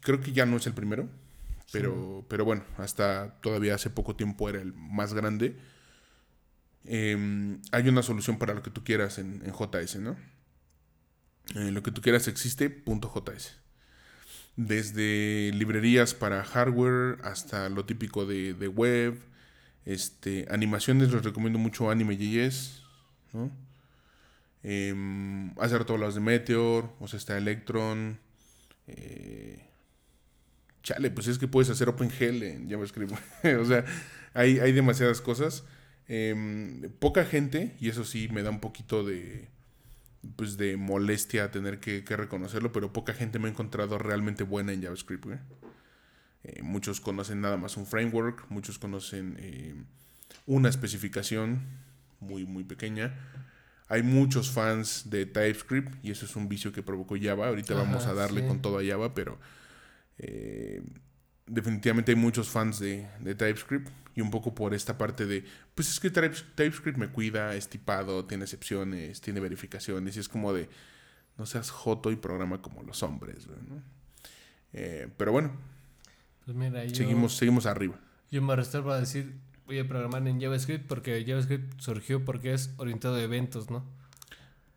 creo 0.00 0.20
que 0.20 0.32
ya 0.32 0.46
no 0.46 0.56
es 0.56 0.66
el 0.66 0.74
primero, 0.74 1.08
pero, 1.72 2.24
pero 2.28 2.44
bueno, 2.44 2.64
hasta 2.76 3.40
todavía 3.40 3.74
hace 3.74 3.90
poco 3.90 4.16
tiempo 4.16 4.48
era 4.48 4.60
el 4.60 4.72
más 4.74 5.14
grande. 5.14 5.56
Em, 6.84 7.60
hay 7.72 7.88
una 7.88 8.02
solución 8.02 8.38
para 8.38 8.54
lo 8.54 8.62
que 8.62 8.70
tú 8.70 8.82
quieras 8.84 9.18
en, 9.18 9.42
en 9.44 9.52
JS, 9.52 9.96
¿no? 9.96 10.16
Eh, 11.54 11.70
lo 11.70 11.82
que 11.82 11.90
tú 11.90 12.00
quieras 12.00 12.28
existe, 12.28 12.70
punto 12.70 13.12
.js. 13.12 13.58
Desde 14.56 15.52
librerías 15.54 16.14
para 16.14 16.42
hardware 16.44 17.18
hasta 17.22 17.68
lo 17.68 17.84
típico 17.84 18.26
de, 18.26 18.54
de 18.54 18.68
web, 18.68 19.20
este, 19.84 20.46
animaciones 20.50 21.12
les 21.12 21.22
recomiendo 21.22 21.58
mucho 21.58 21.90
Anime.js, 21.90 22.82
¿no? 23.32 23.50
Eh, 24.62 24.94
hace 25.58 25.78
rato 25.78 25.96
las 25.96 26.14
de 26.14 26.20
Meteor, 26.20 26.92
o 26.98 27.08
sea, 27.08 27.18
está 27.18 27.38
Electron. 27.38 28.18
Eh, 28.86 29.67
chale, 30.88 31.10
pues 31.10 31.26
es 31.28 31.38
que 31.38 31.46
puedes 31.46 31.68
hacer 31.68 31.88
OpenGL 31.88 32.42
en 32.42 32.70
JavaScript. 32.70 33.12
o 33.60 33.64
sea, 33.64 33.84
hay, 34.32 34.58
hay 34.58 34.72
demasiadas 34.72 35.20
cosas. 35.20 35.64
Em, 36.06 36.90
poca 36.98 37.26
gente, 37.26 37.76
y 37.78 37.90
eso 37.90 38.04
sí 38.04 38.28
me 38.32 38.42
da 38.42 38.48
un 38.48 38.60
poquito 38.60 39.04
de, 39.04 39.50
pues 40.36 40.56
de 40.56 40.78
molestia 40.78 41.50
tener 41.50 41.78
que, 41.78 42.04
que, 42.04 42.16
reconocerlo, 42.16 42.72
pero 42.72 42.90
poca 42.90 43.12
gente 43.12 43.38
me 43.38 43.48
ha 43.48 43.50
encontrado 43.50 43.98
realmente 43.98 44.44
buena 44.44 44.72
en 44.72 44.82
JavaScript. 44.82 45.26
Eh, 46.44 46.62
muchos 46.62 47.00
conocen 47.00 47.42
nada 47.42 47.58
más 47.58 47.76
un 47.76 47.84
framework, 47.84 48.46
muchos 48.48 48.78
conocen 48.78 49.36
eh, 49.40 49.74
una 50.46 50.70
especificación 50.70 51.60
muy, 52.18 52.46
muy 52.46 52.64
pequeña. 52.64 53.14
Hay 53.88 54.02
muchos 54.02 54.50
fans 54.50 55.10
de 55.10 55.26
TypeScript 55.26 56.02
y 56.02 56.12
eso 56.12 56.24
es 56.24 56.34
un 56.34 56.48
vicio 56.48 56.72
que 56.72 56.82
provocó 56.82 57.16
Java. 57.20 57.48
Ahorita 57.48 57.74
Ajá, 57.74 57.82
vamos 57.82 58.06
a 58.06 58.14
darle 58.14 58.40
sí. 58.40 58.46
con 58.46 58.62
todo 58.62 58.78
a 58.78 58.82
Java, 58.82 59.12
pero 59.12 59.38
eh, 60.18 60.82
definitivamente 61.46 62.12
hay 62.12 62.16
muchos 62.16 62.48
fans 62.48 62.78
de, 62.78 63.08
de, 63.20 63.34
TypeScript 63.34 63.88
y 64.14 64.20
un 64.20 64.30
poco 64.30 64.54
por 64.54 64.74
esta 64.74 64.98
parte 64.98 65.26
de, 65.26 65.44
pues 65.74 65.88
es 65.88 66.00
que 66.00 66.10
TypeScript 66.10 66.98
me 66.98 67.08
cuida, 67.08 67.54
es 67.54 67.68
tipado, 67.68 68.24
tiene 68.24 68.44
excepciones, 68.44 69.20
tiene 69.20 69.40
verificaciones 69.40 70.16
y 70.16 70.20
es 70.20 70.28
como 70.28 70.52
de, 70.52 70.68
no 71.36 71.46
seas 71.46 71.70
joto 71.70 72.10
y 72.10 72.16
programa 72.16 72.60
como 72.60 72.82
los 72.82 73.02
hombres. 73.02 73.46
¿no? 73.46 73.82
Eh, 74.72 75.08
pero 75.16 75.32
bueno, 75.32 75.52
pues 76.44 76.56
mira, 76.56 76.84
yo, 76.84 76.94
seguimos, 76.94 77.36
seguimos 77.36 77.66
arriba. 77.66 77.98
Yo 78.30 78.42
me 78.42 78.54
reservo 78.56 78.90
a 78.90 79.00
decir, 79.00 79.34
voy 79.66 79.78
a 79.78 79.88
programar 79.88 80.26
en 80.26 80.40
JavaScript 80.40 80.86
porque 80.86 81.24
JavaScript 81.26 81.80
surgió 81.80 82.24
porque 82.24 82.52
es 82.52 82.74
orientado 82.76 83.16
a 83.16 83.22
eventos, 83.22 83.70
¿no? 83.70 83.84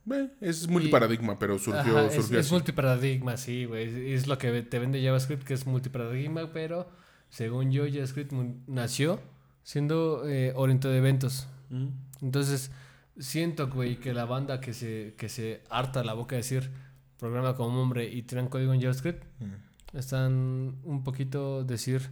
Bueno, 0.04 0.30
es 0.42 0.68
multiparadigma, 0.68 1.34
y, 1.34 1.36
pero 1.40 1.60
surgió, 1.60 1.98
ajá, 1.98 2.12
surgió 2.12 2.40
es, 2.40 2.48
es, 2.48 2.52
multiparadigma, 2.52 3.38
sí, 3.38 3.66
güey. 3.66 4.14
Es 4.14 4.28
lo 4.28 4.38
que 4.38 4.64
te 4.64 4.80
vende 4.80 5.04
JavaScript, 5.04 5.44
que 5.44 5.54
es 5.54 5.68
multiparadigma, 5.68 6.52
pero 6.52 6.90
según 7.30 7.72
yo, 7.72 7.86
JavaScript 7.88 8.32
nació 8.68 9.20
siendo 9.64 10.28
eh, 10.28 10.54
orientado 10.56 10.94
a 10.94 10.98
eventos. 10.98 11.48
Mm. 11.70 11.88
Entonces, 12.22 12.72
siento, 13.20 13.70
güey, 13.70 13.98
que 13.98 14.14
la 14.14 14.26
banda 14.26 14.60
que 14.60 14.74
se, 14.74 15.14
que 15.18 15.30
se 15.30 15.62
harta 15.70 16.04
la 16.04 16.14
boca 16.14 16.36
de 16.36 16.42
decir 16.42 16.72
programa 17.20 17.56
como 17.56 17.80
hombre 17.80 18.10
y 18.10 18.24
tiran 18.24 18.48
código 18.48 18.74
en 18.74 18.82
JavaScript, 18.82 19.24
mm. 19.40 19.98
están 19.98 20.78
un 20.84 21.04
poquito 21.04 21.64
decir 21.64 22.10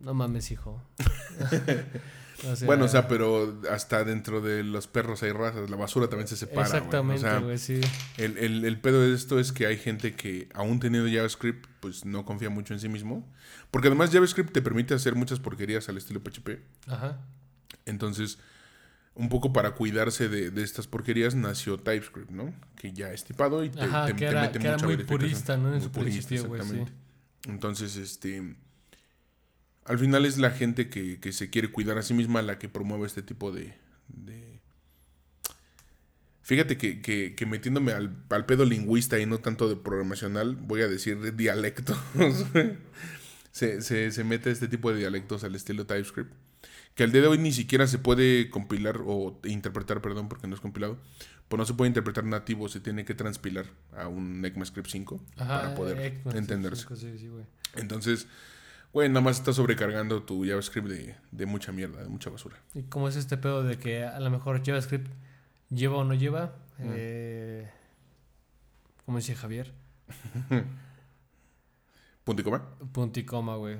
no 0.00 0.14
mames, 0.14 0.50
hijo. 0.50 0.82
o 2.46 2.56
sea, 2.56 2.66
bueno, 2.66 2.84
o 2.84 2.88
sea, 2.88 3.08
pero 3.08 3.60
hasta 3.70 4.04
dentro 4.04 4.40
de 4.40 4.62
los 4.62 4.86
perros 4.86 5.22
hay 5.22 5.32
razas. 5.32 5.68
La 5.70 5.76
basura 5.76 6.08
también 6.08 6.28
se 6.28 6.36
separa. 6.36 6.66
Exactamente, 6.66 7.28
güey, 7.40 7.54
o 7.54 7.58
sea, 7.58 7.58
sí. 7.58 7.80
El, 8.16 8.38
el, 8.38 8.64
el, 8.64 8.80
pedo 8.80 9.02
de 9.02 9.14
esto 9.14 9.40
es 9.40 9.52
que 9.52 9.66
hay 9.66 9.76
gente 9.76 10.14
que, 10.14 10.48
aún 10.54 10.78
teniendo 10.78 11.10
JavaScript, 11.10 11.66
pues 11.80 12.04
no 12.04 12.24
confía 12.24 12.50
mucho 12.50 12.74
en 12.74 12.80
sí 12.80 12.88
mismo. 12.88 13.28
Porque 13.70 13.88
además 13.88 14.10
JavaScript 14.10 14.52
te 14.52 14.62
permite 14.62 14.94
hacer 14.94 15.14
muchas 15.14 15.40
porquerías 15.40 15.88
al 15.88 15.96
estilo 15.96 16.20
PHP. 16.20 16.60
Ajá. 16.86 17.20
Entonces, 17.86 18.38
un 19.14 19.28
poco 19.28 19.52
para 19.52 19.72
cuidarse 19.74 20.28
de, 20.28 20.50
de, 20.50 20.62
estas 20.62 20.86
porquerías 20.86 21.34
nació 21.34 21.78
TypeScript, 21.78 22.30
¿no? 22.30 22.54
Que 22.76 22.92
ya 22.92 23.12
es 23.12 23.24
tipado 23.24 23.64
y 23.64 23.70
te, 23.70 23.80
Ajá, 23.82 24.06
te, 24.06 24.12
que 24.12 24.18
te 24.18 24.26
era, 24.26 24.42
mete 24.42 24.52
que 24.52 24.58
mucha 24.60 24.74
era 24.74 24.86
muy 24.86 24.96
purista, 24.98 25.56
¿no? 25.56 25.68
En 25.68 25.74
Muy 25.74 25.82
su 25.82 25.90
purista, 25.90 26.28
principio, 26.28 26.48
güey, 26.48 26.62
sí. 26.62 26.92
Entonces, 27.48 27.96
este 27.96 28.56
al 29.88 29.98
final 29.98 30.26
es 30.26 30.36
la 30.36 30.50
gente 30.50 30.90
que, 30.90 31.18
que, 31.18 31.32
se 31.32 31.48
quiere 31.48 31.72
cuidar 31.72 31.96
a 31.96 32.02
sí 32.02 32.12
misma 32.12 32.42
la 32.42 32.58
que 32.58 32.68
promueve 32.68 33.06
este 33.06 33.22
tipo 33.22 33.50
de... 33.50 33.74
de... 34.08 34.60
Fíjate 36.42 36.76
que, 36.76 37.00
que, 37.00 37.34
que 37.34 37.46
metiéndome 37.46 37.92
al, 37.92 38.14
al, 38.28 38.46
pedo 38.46 38.66
lingüista 38.66 39.18
y 39.18 39.24
no 39.24 39.38
tanto 39.38 39.68
de 39.68 39.76
programacional, 39.76 40.56
voy 40.56 40.82
a 40.82 40.88
decir 40.88 41.20
de 41.20 41.32
dialectos. 41.32 41.98
se, 43.52 43.80
se, 43.80 44.12
se, 44.12 44.24
mete 44.24 44.50
este 44.50 44.68
tipo 44.68 44.92
de 44.92 44.98
dialectos 44.98 45.42
al 45.44 45.54
estilo 45.54 45.86
TypeScript. 45.86 46.32
Que 46.94 47.04
al 47.04 47.12
día 47.12 47.22
de 47.22 47.28
hoy 47.28 47.38
ni 47.38 47.52
siquiera 47.52 47.86
se 47.86 47.98
puede 47.98 48.50
compilar 48.50 49.00
o 49.06 49.40
interpretar, 49.44 50.02
perdón, 50.02 50.28
porque 50.28 50.48
no 50.48 50.54
es 50.54 50.60
compilado. 50.60 50.98
Pues 51.48 51.58
no 51.58 51.64
se 51.64 51.72
puede 51.72 51.88
interpretar 51.88 52.24
nativo, 52.24 52.68
se 52.68 52.80
tiene 52.80 53.06
que 53.06 53.14
transpilar 53.14 53.66
a 53.96 54.08
un 54.08 54.44
ECMAScript 54.44 54.90
5 54.90 55.24
Ajá, 55.36 55.62
para 55.62 55.74
poder 55.74 55.98
ECMAScript 55.98 56.36
entenderse. 56.36 56.82
5, 56.82 56.96
sí, 56.96 57.18
sí, 57.18 57.30
Entonces, 57.76 58.26
Güey, 58.92 59.08
nada 59.08 59.20
más 59.20 59.38
está 59.38 59.52
sobrecargando 59.52 60.22
tu 60.22 60.46
JavaScript 60.46 60.88
de, 60.88 61.16
de, 61.30 61.46
mucha 61.46 61.72
mierda, 61.72 62.02
de 62.02 62.08
mucha 62.08 62.30
basura. 62.30 62.56
¿Y 62.74 62.84
cómo 62.84 63.08
es 63.08 63.16
este 63.16 63.36
pedo 63.36 63.62
de 63.62 63.78
que 63.78 64.04
a 64.04 64.18
lo 64.20 64.30
mejor 64.30 64.64
JavaScript 64.64 65.10
lleva 65.68 65.96
o 65.96 66.04
no 66.04 66.14
lleva? 66.14 66.56
Mm. 66.78 66.90
Eh, 66.94 67.70
¿Cómo 69.04 69.18
dice 69.18 69.34
Javier? 69.34 69.72
¿Punto 72.24 72.42
y 72.42 72.44
coma? 72.44 72.62
Punto 72.92 73.20
y 73.20 73.24
coma, 73.24 73.56
güey. 73.56 73.78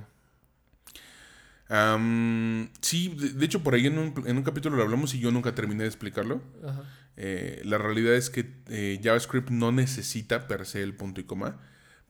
Um, 1.70 2.68
sí, 2.80 3.14
de, 3.14 3.30
de, 3.30 3.44
hecho 3.44 3.62
por 3.62 3.74
ahí 3.74 3.86
en 3.86 3.98
un, 3.98 4.14
en 4.26 4.38
un, 4.38 4.42
capítulo 4.42 4.76
lo 4.76 4.82
hablamos 4.82 5.14
y 5.14 5.20
yo 5.20 5.30
nunca 5.30 5.54
terminé 5.54 5.82
de 5.82 5.88
explicarlo. 5.88 6.40
Eh, 7.16 7.60
la 7.64 7.76
realidad 7.76 8.14
es 8.14 8.30
que 8.30 8.54
eh, 8.68 9.00
JavaScript 9.02 9.50
no 9.50 9.70
necesita 9.70 10.48
per 10.48 10.64
se 10.64 10.82
el 10.82 10.94
punto 10.94 11.20
y 11.20 11.24
coma, 11.24 11.58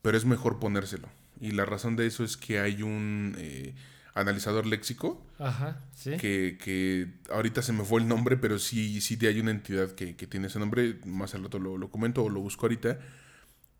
pero 0.00 0.16
es 0.16 0.24
mejor 0.24 0.60
ponérselo. 0.60 1.08
Y 1.40 1.52
la 1.52 1.64
razón 1.64 1.96
de 1.96 2.06
eso 2.06 2.24
es 2.24 2.36
que 2.36 2.58
hay 2.60 2.82
un 2.82 3.34
eh, 3.38 3.74
analizador 4.14 4.66
léxico. 4.66 5.24
Ajá, 5.38 5.80
sí. 5.94 6.16
Que, 6.16 6.58
que, 6.62 7.08
ahorita 7.30 7.62
se 7.62 7.72
me 7.72 7.84
fue 7.84 8.00
el 8.00 8.08
nombre, 8.08 8.36
pero 8.36 8.58
sí, 8.58 9.00
sí 9.00 9.18
hay 9.26 9.40
una 9.40 9.50
entidad 9.52 9.92
que, 9.92 10.16
que 10.16 10.26
tiene 10.26 10.48
ese 10.48 10.58
nombre. 10.58 10.98
Más 11.04 11.34
al 11.34 11.44
rato 11.44 11.58
lo, 11.58 11.78
lo 11.78 11.90
comento 11.90 12.24
o 12.24 12.28
lo 12.28 12.40
busco 12.40 12.66
ahorita. 12.66 12.98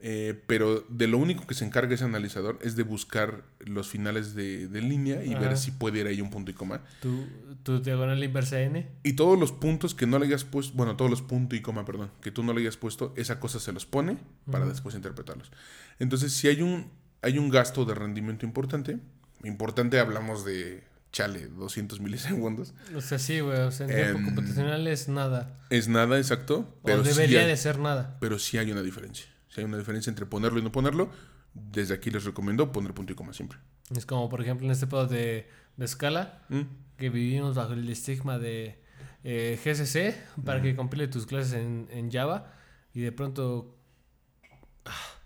Eh, 0.00 0.40
pero 0.46 0.86
de 0.88 1.08
lo 1.08 1.18
único 1.18 1.44
que 1.48 1.54
se 1.54 1.64
encarga 1.64 1.92
ese 1.92 2.04
analizador 2.04 2.60
es 2.62 2.76
de 2.76 2.84
buscar 2.84 3.42
los 3.58 3.88
finales 3.88 4.32
de, 4.36 4.68
de 4.68 4.80
línea 4.80 5.24
y 5.24 5.32
Ajá. 5.32 5.40
ver 5.40 5.56
si 5.58 5.72
puede 5.72 5.98
ir 5.98 6.06
ahí 6.06 6.20
un 6.20 6.30
punto 6.30 6.52
y 6.52 6.54
coma. 6.54 6.82
¿Tu, 7.00 7.26
tu 7.64 7.80
diagonal 7.80 8.22
inversa 8.22 8.60
n? 8.60 8.86
Y 9.02 9.14
todos 9.14 9.36
los 9.36 9.50
puntos 9.50 9.96
que 9.96 10.06
no 10.06 10.20
le 10.20 10.26
hayas 10.26 10.44
puesto, 10.44 10.76
bueno, 10.76 10.96
todos 10.96 11.10
los 11.10 11.22
puntos 11.22 11.58
y 11.58 11.62
coma, 11.62 11.84
perdón, 11.84 12.12
que 12.22 12.30
tú 12.30 12.44
no 12.44 12.52
le 12.52 12.60
hayas 12.60 12.76
puesto, 12.76 13.12
esa 13.16 13.40
cosa 13.40 13.58
se 13.58 13.72
los 13.72 13.86
pone 13.86 14.12
uh 14.12 14.16
-huh. 14.16 14.52
para 14.52 14.66
después 14.66 14.94
interpretarlos. 14.94 15.50
Entonces, 15.98 16.32
si 16.32 16.46
hay 16.46 16.62
un 16.62 16.92
hay 17.22 17.38
un 17.38 17.50
gasto 17.50 17.84
de 17.84 17.94
rendimiento 17.94 18.46
importante. 18.46 18.98
Importante 19.44 19.98
hablamos 20.00 20.44
de, 20.44 20.84
chale, 21.12 21.48
200 21.48 22.00
milisegundos. 22.00 22.74
O 22.94 23.00
sea, 23.00 23.18
sí, 23.18 23.40
güey. 23.40 23.58
O 23.60 23.70
sea, 23.70 23.86
en 23.86 23.94
tiempo 23.94 24.18
um, 24.18 24.24
computacional 24.26 24.86
es 24.86 25.08
nada. 25.08 25.58
Es 25.70 25.88
nada, 25.88 26.18
exacto. 26.18 26.78
Pero 26.84 27.00
o 27.00 27.02
debería 27.02 27.40
sí 27.40 27.44
hay, 27.44 27.50
de 27.50 27.56
ser 27.56 27.78
nada. 27.78 28.16
Pero 28.20 28.38
sí 28.38 28.58
hay 28.58 28.70
una 28.70 28.82
diferencia. 28.82 29.26
Sí 29.48 29.60
hay 29.60 29.64
una 29.64 29.78
diferencia 29.78 30.10
entre 30.10 30.26
ponerlo 30.26 30.58
y 30.58 30.62
no 30.62 30.72
ponerlo. 30.72 31.10
Desde 31.54 31.94
aquí 31.94 32.10
les 32.10 32.24
recomiendo 32.24 32.72
poner 32.72 32.94
punto 32.94 33.12
y 33.12 33.16
coma 33.16 33.32
siempre. 33.32 33.58
Es 33.94 34.06
como, 34.06 34.28
por 34.28 34.40
ejemplo, 34.42 34.66
en 34.66 34.72
este 34.72 34.86
pedo 34.86 35.06
de, 35.06 35.48
de 35.76 35.84
escala, 35.84 36.42
¿Mm? 36.48 36.62
que 36.96 37.10
vivimos 37.10 37.54
bajo 37.54 37.72
el 37.72 37.88
estigma 37.88 38.38
de 38.38 38.78
eh, 39.24 39.58
GCC 39.64 40.44
para 40.44 40.60
que 40.60 40.76
compile 40.76 41.08
tus 41.08 41.26
clases 41.26 41.54
en, 41.54 41.88
en 41.90 42.12
Java 42.12 42.52
y 42.92 43.00
de 43.00 43.12
pronto... 43.12 43.74
Ah, 44.84 45.17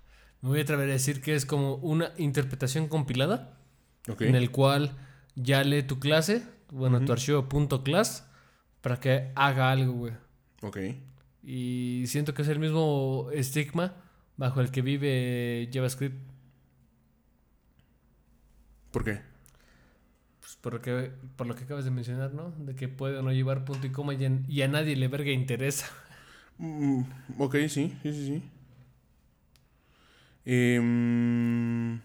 me 0.42 0.48
voy 0.48 0.58
a 0.58 0.62
atrever 0.62 0.88
a 0.90 0.92
decir 0.92 1.22
que 1.22 1.34
es 1.34 1.46
como 1.46 1.76
una 1.76 2.12
interpretación 2.18 2.88
compilada 2.88 3.56
okay. 4.08 4.28
en 4.28 4.34
el 4.34 4.50
cual 4.50 4.96
ya 5.36 5.62
lee 5.62 5.84
tu 5.84 5.98
clase, 5.98 6.42
bueno, 6.70 6.98
uh 6.98 7.00
-huh. 7.00 7.06
tu 7.06 7.12
archivo 7.12 7.48
.class 7.84 8.28
para 8.80 8.98
que 8.98 9.30
haga 9.36 9.70
algo, 9.70 9.92
güey. 9.92 10.12
Ok. 10.62 10.78
Y 11.44 12.04
siento 12.06 12.34
que 12.34 12.42
es 12.42 12.48
el 12.48 12.58
mismo 12.58 13.28
estigma 13.32 13.94
bajo 14.36 14.60
el 14.60 14.70
que 14.70 14.82
vive 14.82 15.70
JavaScript. 15.72 16.16
¿Por 18.90 19.04
qué? 19.04 19.20
Pues 20.40 20.56
por 20.56 20.74
lo 20.74 20.82
que, 20.82 21.12
por 21.36 21.46
lo 21.46 21.54
que 21.54 21.64
acabas 21.64 21.84
de 21.84 21.90
mencionar, 21.90 22.34
¿no? 22.34 22.50
De 22.50 22.74
que 22.74 22.88
puede 22.88 23.18
o 23.18 23.22
no 23.22 23.32
llevar 23.32 23.64
punto 23.64 23.86
y 23.86 23.90
coma 23.90 24.14
y 24.14 24.24
a, 24.24 24.40
y 24.48 24.62
a 24.62 24.68
nadie 24.68 24.96
le 24.96 25.08
verga 25.08 25.30
interesa. 25.30 25.86
Mm, 26.58 27.02
ok, 27.38 27.54
sí, 27.68 27.68
sí, 27.68 28.12
sí, 28.12 28.26
sí. 28.26 28.42
Eh, 30.44 31.98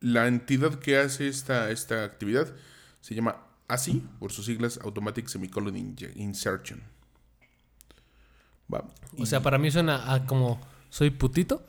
la 0.00 0.26
entidad 0.26 0.74
que 0.80 0.98
hace 0.98 1.28
esta, 1.28 1.70
esta 1.70 2.04
actividad 2.04 2.52
se 3.00 3.14
llama 3.14 3.36
ASI, 3.68 4.02
por 4.18 4.32
sus 4.32 4.46
siglas 4.46 4.78
Automatic 4.82 5.28
Semicolon 5.28 5.76
Insertion. 5.76 6.82
Va. 8.72 8.84
O 9.18 9.26
sea, 9.26 9.40
para 9.42 9.58
mí 9.58 9.70
suena 9.70 10.12
a 10.12 10.26
como 10.26 10.60
soy 10.90 11.10
putito, 11.10 11.64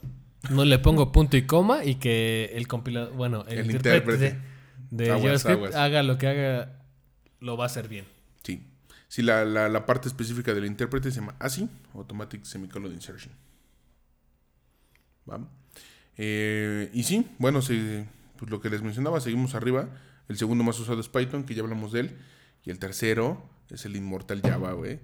no 0.49 0.65
le 0.65 0.79
pongo 0.79 1.11
punto 1.11 1.37
y 1.37 1.45
coma 1.45 1.83
y 1.85 1.95
que 1.95 2.51
el 2.53 2.67
compilador, 2.67 3.13
bueno, 3.13 3.45
el, 3.47 3.59
El 3.59 3.71
intérprete, 3.71 4.39
de 4.91 5.11
Aguas, 5.11 5.23
JavaScript 5.23 5.57
aguas. 5.57 5.75
haga 5.75 6.03
lo 6.03 6.17
que 6.17 6.27
haga, 6.27 6.79
lo 7.39 7.57
va 7.57 7.65
a 7.65 7.67
hacer 7.67 7.87
bien. 7.87 8.05
Sí. 8.43 8.67
Sí, 9.07 9.21
la, 9.21 9.45
la, 9.45 9.69
la 9.69 9.85
parte 9.85 10.07
específica 10.07 10.53
del 10.53 10.65
intérprete 10.65 11.09
se 11.11 11.19
llama 11.21 11.35
ASI, 11.39 11.69
Automatic 11.93 12.43
Semicolon 12.43 12.91
Insertion. 12.91 13.33
¿Va? 15.29 15.39
Eh, 16.17 16.89
y 16.93 17.03
sí, 17.03 17.27
bueno, 17.39 17.61
se- 17.61 18.05
pues 18.37 18.49
lo 18.51 18.59
que 18.61 18.69
les 18.69 18.81
mencionaba, 18.81 19.19
seguimos 19.21 19.55
arriba. 19.55 19.89
El 20.27 20.37
segundo 20.37 20.63
más 20.63 20.79
usado 20.79 20.99
es 20.99 21.09
Python, 21.09 21.43
que 21.43 21.55
ya 21.55 21.61
hablamos 21.63 21.91
de 21.91 22.01
él. 22.01 22.17
Y 22.63 22.71
el 22.71 22.79
tercero 22.79 23.47
es 23.69 23.85
el 23.85 23.95
Immortal 23.95 24.41
Java, 24.41 24.73
güey, 24.73 24.99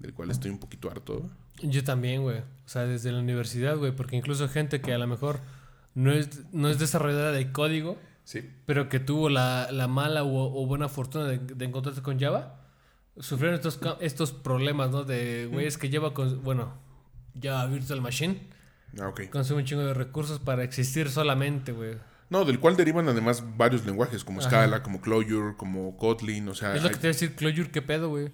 del 0.00 0.12
cual 0.14 0.30
estoy 0.30 0.50
un 0.50 0.58
poquito 0.58 0.90
harto. 0.90 1.30
Yo 1.62 1.84
también, 1.84 2.22
güey. 2.22 2.38
O 2.38 2.68
sea, 2.68 2.82
desde 2.84 3.12
la 3.12 3.20
universidad, 3.20 3.76
güey, 3.76 3.92
porque 3.94 4.16
incluso 4.16 4.48
gente 4.48 4.80
que 4.80 4.92
a 4.92 4.98
lo 4.98 5.06
mejor 5.06 5.40
no 5.94 6.12
es, 6.12 6.42
no 6.52 6.68
es 6.68 6.78
desarrolladora 6.78 7.32
de 7.32 7.52
código, 7.52 7.98
Sí. 8.24 8.40
pero 8.66 8.88
que 8.88 8.98
tuvo 9.00 9.28
la, 9.28 9.68
la 9.70 9.86
mala 9.86 10.24
o, 10.24 10.62
o 10.62 10.66
buena 10.66 10.88
fortuna 10.88 11.26
de, 11.26 11.38
de 11.38 11.64
encontrarse 11.64 12.02
con 12.02 12.18
Java, 12.18 12.60
sufrieron 13.18 13.54
estos, 13.54 13.78
estos 14.00 14.32
problemas, 14.32 14.90
¿no? 14.90 15.04
De, 15.04 15.46
güey, 15.52 15.66
es 15.66 15.78
que 15.78 15.90
Java, 15.90 16.14
con, 16.14 16.42
bueno, 16.42 16.72
Java 17.40 17.66
Virtual 17.66 18.00
Machine 18.00 18.40
Ah, 19.00 19.08
ok. 19.08 19.30
consume 19.30 19.60
un 19.60 19.66
chingo 19.66 19.84
de 19.84 19.94
recursos 19.94 20.38
para 20.38 20.62
existir 20.64 21.10
solamente, 21.10 21.72
güey. 21.72 21.96
No, 22.30 22.44
del 22.44 22.58
cual 22.58 22.76
derivan 22.76 23.08
además 23.08 23.44
varios 23.56 23.84
lenguajes, 23.84 24.24
como 24.24 24.40
Ajá. 24.40 24.48
Scala, 24.48 24.82
como 24.82 25.00
Clojure, 25.00 25.56
como 25.56 25.96
Kotlin, 25.96 26.48
o 26.48 26.54
sea... 26.54 26.74
Es 26.74 26.82
lo 26.82 26.88
que 26.88 26.94
hay- 26.96 27.00
te 27.00 27.06
iba 27.06 27.10
a 27.10 27.14
decir, 27.14 27.34
Clojure, 27.36 27.70
¿qué 27.70 27.82
pedo, 27.82 28.08
güey? 28.08 28.32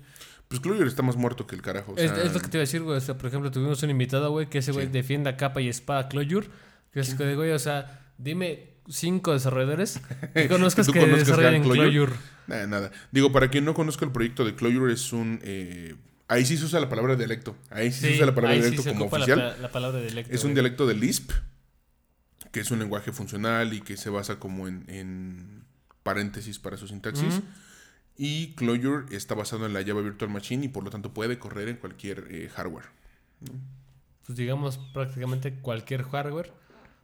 Pues 0.49 0.61
Clojure 0.61 0.87
está 0.89 1.03
más 1.03 1.17
muerto 1.17 1.47
que 1.47 1.55
el 1.57 1.63
carajo. 1.63 1.93
o 1.93 1.97
Es, 1.97 2.11
sea, 2.11 2.23
es 2.23 2.33
lo 2.35 2.41
que 2.41 2.49
te 2.49 2.57
iba 2.57 2.61
a 2.63 2.67
decir, 2.67 2.83
güey. 2.83 2.97
O 2.97 3.01
sea, 3.01 3.17
por 3.17 3.27
ejemplo, 3.29 3.51
tuvimos 3.51 3.83
un 3.83 3.91
invitado, 3.91 4.31
güey, 4.31 4.49
que 4.49 4.59
ese 4.59 4.73
güey 4.73 4.87
Sí. 4.87 4.93
defiende 4.93 5.31
a 5.31 5.37
capa 5.37 5.61
y 5.61 5.69
espada 5.69 6.09
Clojure. 6.09 6.49
Que 6.93 7.01
es 7.01 7.15
que, 7.15 7.35
güey, 7.37 7.53
o 7.53 7.59
sea, 7.59 8.11
dime 8.19 8.71
cinco 8.89 9.33
desarrolladores 9.33 10.01
que 10.35 10.49
conozcas 10.49 10.87
que, 10.89 10.99
que 10.99 11.07
desarrollan 11.07 11.63
Clojure. 11.63 11.91
Clojure. 11.91 12.13
Nada, 12.49 12.67
nada. 12.67 12.91
Digo, 13.13 13.31
para 13.33 13.49
quien 13.49 13.65
no 13.65 13.75
conozca 13.75 14.05
el 14.05 14.11
proyecto 14.13 14.45
de 14.45 14.55
Clojure, 14.57 14.93
es 14.93 15.13
un... 15.13 15.39
eh, 15.45 15.95
ahí 16.31 16.45
sí 16.47 16.57
se 16.57 16.65
usa 16.65 16.81
la 16.81 16.89
palabra 16.89 17.17
dialecto. 17.17 17.57
Ahí 17.71 17.93
sí, 17.93 18.01
se 18.01 18.15
usa 18.15 18.27
la 18.27 18.35
palabra 18.35 18.57
sí 18.57 18.63
dialecto 18.63 18.89
como 18.91 19.01
la 19.05 19.07
oficial. 19.17 19.39
pa- 19.39 19.57
La, 19.63 19.71
palabra 19.71 20.01
dialecto. 20.01 20.35
es 20.35 20.43
un 20.45 20.49
güey. 20.51 20.55
dialecto 20.55 20.87
de 20.87 20.95
Lisp, 20.95 21.33
que 22.53 22.61
es 22.61 22.71
un 22.71 22.79
lenguaje 22.79 23.13
funcional 23.13 23.73
y 23.75 23.81
que 23.81 23.97
se 23.97 24.11
basa 24.11 24.39
como 24.39 24.67
en, 24.69 24.85
en 24.89 25.65
paréntesis 26.03 26.59
para 26.59 26.77
su 26.77 26.89
sintaxis. 26.89 27.41
Y 28.17 28.55
Clojure 28.55 29.15
está 29.17 29.35
basado 29.35 29.65
en 29.67 29.73
la 29.73 29.85
Java 29.85 30.03
Virtual 30.03 30.31
Machine 30.31 30.65
y 30.67 30.69
por 30.69 30.85
lo 30.85 30.91
tanto 30.91 31.13
puede 31.15 31.39
correr 31.39 31.69
en 31.69 31.77
cualquier 31.77 32.27
eh, 32.31 32.49
hardware. 32.49 32.87
Pues 34.27 34.37
digamos 34.37 34.79
prácticamente 34.93 35.55
cualquier 35.55 36.03
hardware. 36.05 36.53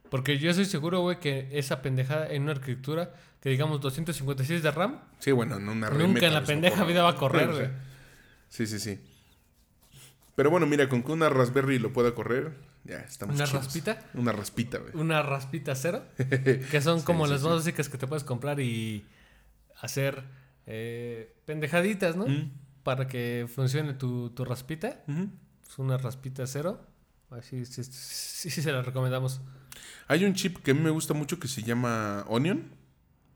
Porque 0.09 0.37
yo 0.37 0.49
estoy 0.49 0.65
seguro, 0.65 1.01
güey, 1.01 1.19
que 1.19 1.49
esa 1.51 1.81
pendejada 1.81 2.27
en 2.31 2.43
una 2.43 2.53
arquitectura 2.53 3.13
que 3.41 3.49
digamos 3.49 3.81
256 3.81 4.63
de 4.63 4.71
RAM, 4.71 5.01
Sí, 5.19 5.31
bueno, 5.31 5.57
en 5.57 5.67
una 5.67 5.89
Nunca 5.89 6.27
en 6.27 6.33
la 6.33 6.43
pendeja 6.43 6.83
vida 6.85 7.03
va 7.03 7.09
a 7.09 7.15
correr, 7.15 7.51
güey. 7.51 7.67
Sí, 8.49 8.65
sí, 8.67 8.79
sí. 8.79 8.99
Pero 10.37 10.51
bueno, 10.51 10.67
mira, 10.67 10.87
con 10.87 11.01
que 11.01 11.11
una 11.11 11.29
Raspberry 11.29 11.79
lo 11.79 11.91
pueda 11.91 12.13
correr, 12.13 12.53
ya 12.85 12.99
estamos 12.99 13.35
una 13.35 13.45
chidos. 13.45 13.65
raspita, 13.65 14.05
Una 14.13 14.31
raspita, 14.31 14.77
güey. 14.77 14.91
una 14.95 15.23
raspita 15.23 15.73
cero, 15.73 16.03
que 16.71 16.79
son 16.79 16.99
Sí, 16.99 17.05
como 17.05 17.25
sí, 17.25 17.31
las 17.31 17.41
sí. 17.41 17.47
más 17.47 17.55
básicas 17.57 17.89
que 17.89 17.97
te 17.97 18.05
puedes 18.05 18.23
comprar 18.23 18.59
y 18.59 19.03
hacer 19.81 20.23
eh, 20.67 21.35
pendejaditas, 21.45 22.15
¿no? 22.15 22.27
Mm, 22.27 22.51
Para 22.83 23.07
que 23.07 23.47
funcione 23.53 23.93
tu, 23.95 24.29
tu 24.29 24.45
raspita. 24.45 25.03
ujú. 25.07 25.27
Es 25.67 25.79
una 25.79 25.97
raspita 25.97 26.45
cero. 26.45 26.85
Así 27.31 27.65
sí, 27.65 27.83
sí, 27.83 28.49
sí 28.51 28.61
se 28.61 28.71
la 28.71 28.83
recomendamos. 28.83 29.41
Hay 30.07 30.23
un 30.23 30.33
chip 30.35 30.57
que 30.59 30.71
a 30.71 30.73
mí 30.75 30.81
me 30.81 30.91
gusta 30.91 31.13
mucho 31.15 31.39
que 31.39 31.47
se 31.47 31.63
llama 31.63 32.23
Onion. 32.27 32.69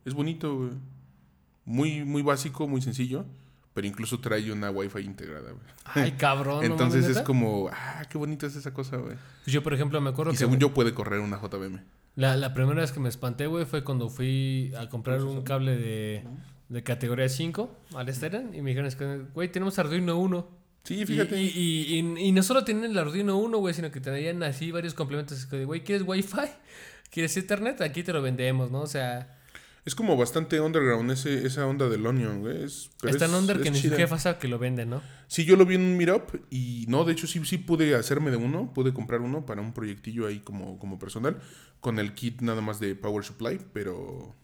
Es 0.05 0.13
bonito, 0.13 0.55
güey. 0.55 0.71
Muy, 1.65 2.05
muy 2.05 2.21
básico, 2.21 2.67
muy 2.67 2.81
sencillo. 2.81 3.25
Pero 3.73 3.87
incluso 3.87 4.19
trae 4.19 4.51
una 4.51 4.69
Wi-Fi 4.69 4.99
integrada, 4.99 5.51
güey. 5.51 5.65
Ay, 5.85 6.11
cabrón. 6.17 6.57
¿no 6.59 6.63
Entonces 6.65 7.05
es 7.07 7.21
como, 7.21 7.69
ah, 7.71 8.03
qué 8.09 8.17
bonita 8.17 8.45
es 8.47 8.55
esa 8.55 8.73
cosa, 8.73 8.97
güey. 8.97 9.15
Pues 9.43 9.53
Yo, 9.53 9.63
por 9.63 9.73
ejemplo, 9.73 9.99
me 10.01 10.09
acuerdo 10.09 10.31
Y 10.31 10.35
que 10.35 10.39
según 10.39 10.59
yo 10.59 10.73
puede 10.73 10.93
correr 10.93 11.19
una 11.21 11.37
JVM. 11.39 11.79
la, 12.15 12.35
la 12.35 12.53
primera 12.53 12.81
vez 12.81 12.91
que 12.91 12.99
me 12.99 13.07
espanté, 13.09 13.47
güey, 13.47 13.65
fue 13.65 13.83
cuando 13.83 14.09
fui 14.09 14.73
a 14.77 14.89
comprar 14.89 15.23
un 15.23 15.41
cable 15.43 15.77
de, 15.77 16.23
de 16.69 16.83
categoría 16.83 17.29
5 17.29 17.77
al 17.95 18.13
Steren 18.13 18.53
y 18.53 18.61
me 18.61 18.71
dijeron, 18.71 18.87
es 18.87 18.95
que, 18.97 19.19
güey, 19.33 19.49
tenemos 19.51 19.79
Arduino 19.79 20.17
1. 20.17 20.61
Sí, 20.83 21.05
fíjate. 21.05 21.39
y, 21.41 21.47
y, 21.47 21.99
y- 21.99 22.27
y 22.27 22.31
no 22.33 22.41
solo 22.43 22.63
tienen 22.65 22.91
el 22.91 22.97
Arduino 22.97 23.37
1, 23.37 23.57
güey, 23.59 23.73
sino 23.73 23.89
que 23.91 24.01
tenían 24.01 24.41
así 24.43 24.71
varios 24.71 24.93
complementos. 24.95 25.37
Es 25.37 25.45
que, 25.45 25.63
güey, 25.63 25.83
¿quieres 25.83 26.05
Wi-Fi? 26.05 26.49
¿Quieres 27.09 27.37
Ethernet? 27.37 27.79
Aquí 27.81 28.03
te 28.03 28.11
lo 28.11 28.21
vendemos, 28.21 28.69
¿no? 28.71 28.81
O 28.81 28.87
sea, 28.87 29.37
Es 29.83 29.95
como 29.95 30.15
bastante 30.15 30.61
underground 30.61 31.09
ese, 31.11 31.45
esa 31.45 31.65
onda 31.65 31.89
del 31.89 32.05
Onion, 32.05 32.41
güey. 32.41 32.63
Es, 32.63 32.91
pero 33.01 33.13
es 33.13 33.19
tan 33.19 33.31
es- 33.31 33.35
under 33.37 33.57
es 33.57 33.63
que 33.63 33.71
ni 33.71 33.79
su 33.79 33.89
jefa 33.89 34.19
sabe 34.19 34.37
que 34.37 34.47
lo 34.47 34.59
venden, 34.59 34.91
¿no? 34.91 35.01
Sí, 35.27 35.43
yo 35.43 35.55
lo 35.55 35.65
vi 35.65 35.75
en 35.75 35.81
un 35.81 35.97
meetup 35.97 36.35
y 36.51 36.85
no, 36.87 37.03
de 37.03 37.13
hecho 37.13 37.25
sí, 37.25 37.43
sí 37.45 37.57
pude 37.57 37.95
hacerme 37.95 38.29
de 38.29 38.37
uno, 38.37 38.73
pude 38.73 38.93
comprar 38.93 39.21
uno 39.21 39.45
para 39.45 39.61
un 39.61 39.73
proyectillo 39.73 40.27
ahí 40.27 40.39
como, 40.39 40.77
como 40.77 40.99
personal, 40.99 41.39
con 41.79 41.97
el 41.97 42.13
kit 42.13 42.41
nada 42.41 42.61
más 42.61 42.79
de 42.79 42.93
Power 42.95 43.23
Supply, 43.25 43.59
pero 43.73 44.35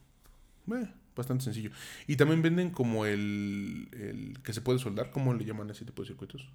eh, 0.73 0.87
bastante 1.15 1.43
sencillo. 1.43 1.69
Y 2.07 2.15
también 2.15 2.41
venden 2.41 2.71
como 2.71 3.05
el, 3.05 3.89
el 3.91 4.39
que 4.43 4.53
se 4.53 4.61
puede 4.61 4.79
soldar, 4.79 5.11
¿cómo 5.11 5.35
le 5.35 5.45
llaman 5.45 5.69
a 5.69 5.73
ese 5.73 5.85
tipo 5.85 6.01
de 6.01 6.07
circuitos? 6.07 6.49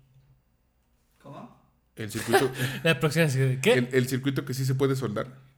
¿Cómo? 1.22 1.60
El 1.94 2.10
circuito, 2.10 2.50
La 2.82 2.98
próxima 2.98 3.26
¿qué? 3.60 3.74
el, 3.74 3.88
el 3.92 4.08
circuito 4.08 4.44
que 4.44 4.54
sí 4.54 4.64
se 4.64 4.74
puede 4.74 4.96
soldar. 4.96 5.51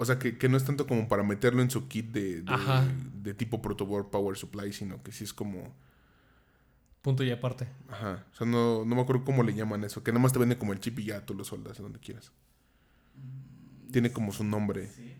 Mm, 0.00 0.02
O 0.02 0.04
sea, 0.06 0.18
que, 0.18 0.38
que 0.38 0.48
no 0.48 0.56
es 0.56 0.64
tanto 0.64 0.86
como 0.86 1.08
para 1.08 1.22
meterlo 1.22 1.62
en 1.62 1.70
su 1.70 1.86
kit 1.88 2.06
de, 2.12 2.42
de, 2.42 2.52
Ajá. 2.52 2.84
de 3.22 3.34
tipo 3.34 3.60
protoboard 3.62 4.10
Power 4.10 4.36
Supply, 4.36 4.72
sino 4.72 5.02
que 5.02 5.12
sí 5.12 5.24
es 5.24 5.32
como... 5.32 5.74
Punto 7.02 7.22
y 7.24 7.30
aparte. 7.30 7.66
Ajá. 7.88 8.26
O 8.32 8.36
sea, 8.36 8.46
no, 8.46 8.84
no 8.84 8.94
me 8.94 9.00
acuerdo 9.00 9.24
cómo 9.24 9.42
le 9.42 9.54
llaman 9.54 9.84
eso. 9.84 10.02
Que 10.02 10.12
nada 10.12 10.22
más 10.22 10.32
te 10.34 10.38
venden 10.38 10.58
como 10.58 10.72
el 10.74 10.80
chip 10.80 10.98
y 10.98 11.04
ya 11.06 11.24
tú 11.24 11.34
lo 11.34 11.44
soldas 11.44 11.78
a 11.80 11.82
donde 11.82 11.98
quieras. 11.98 12.30
Tiene 13.90 14.12
como 14.12 14.32
su 14.32 14.44
nombre, 14.44 14.88
Sí. 14.88 15.14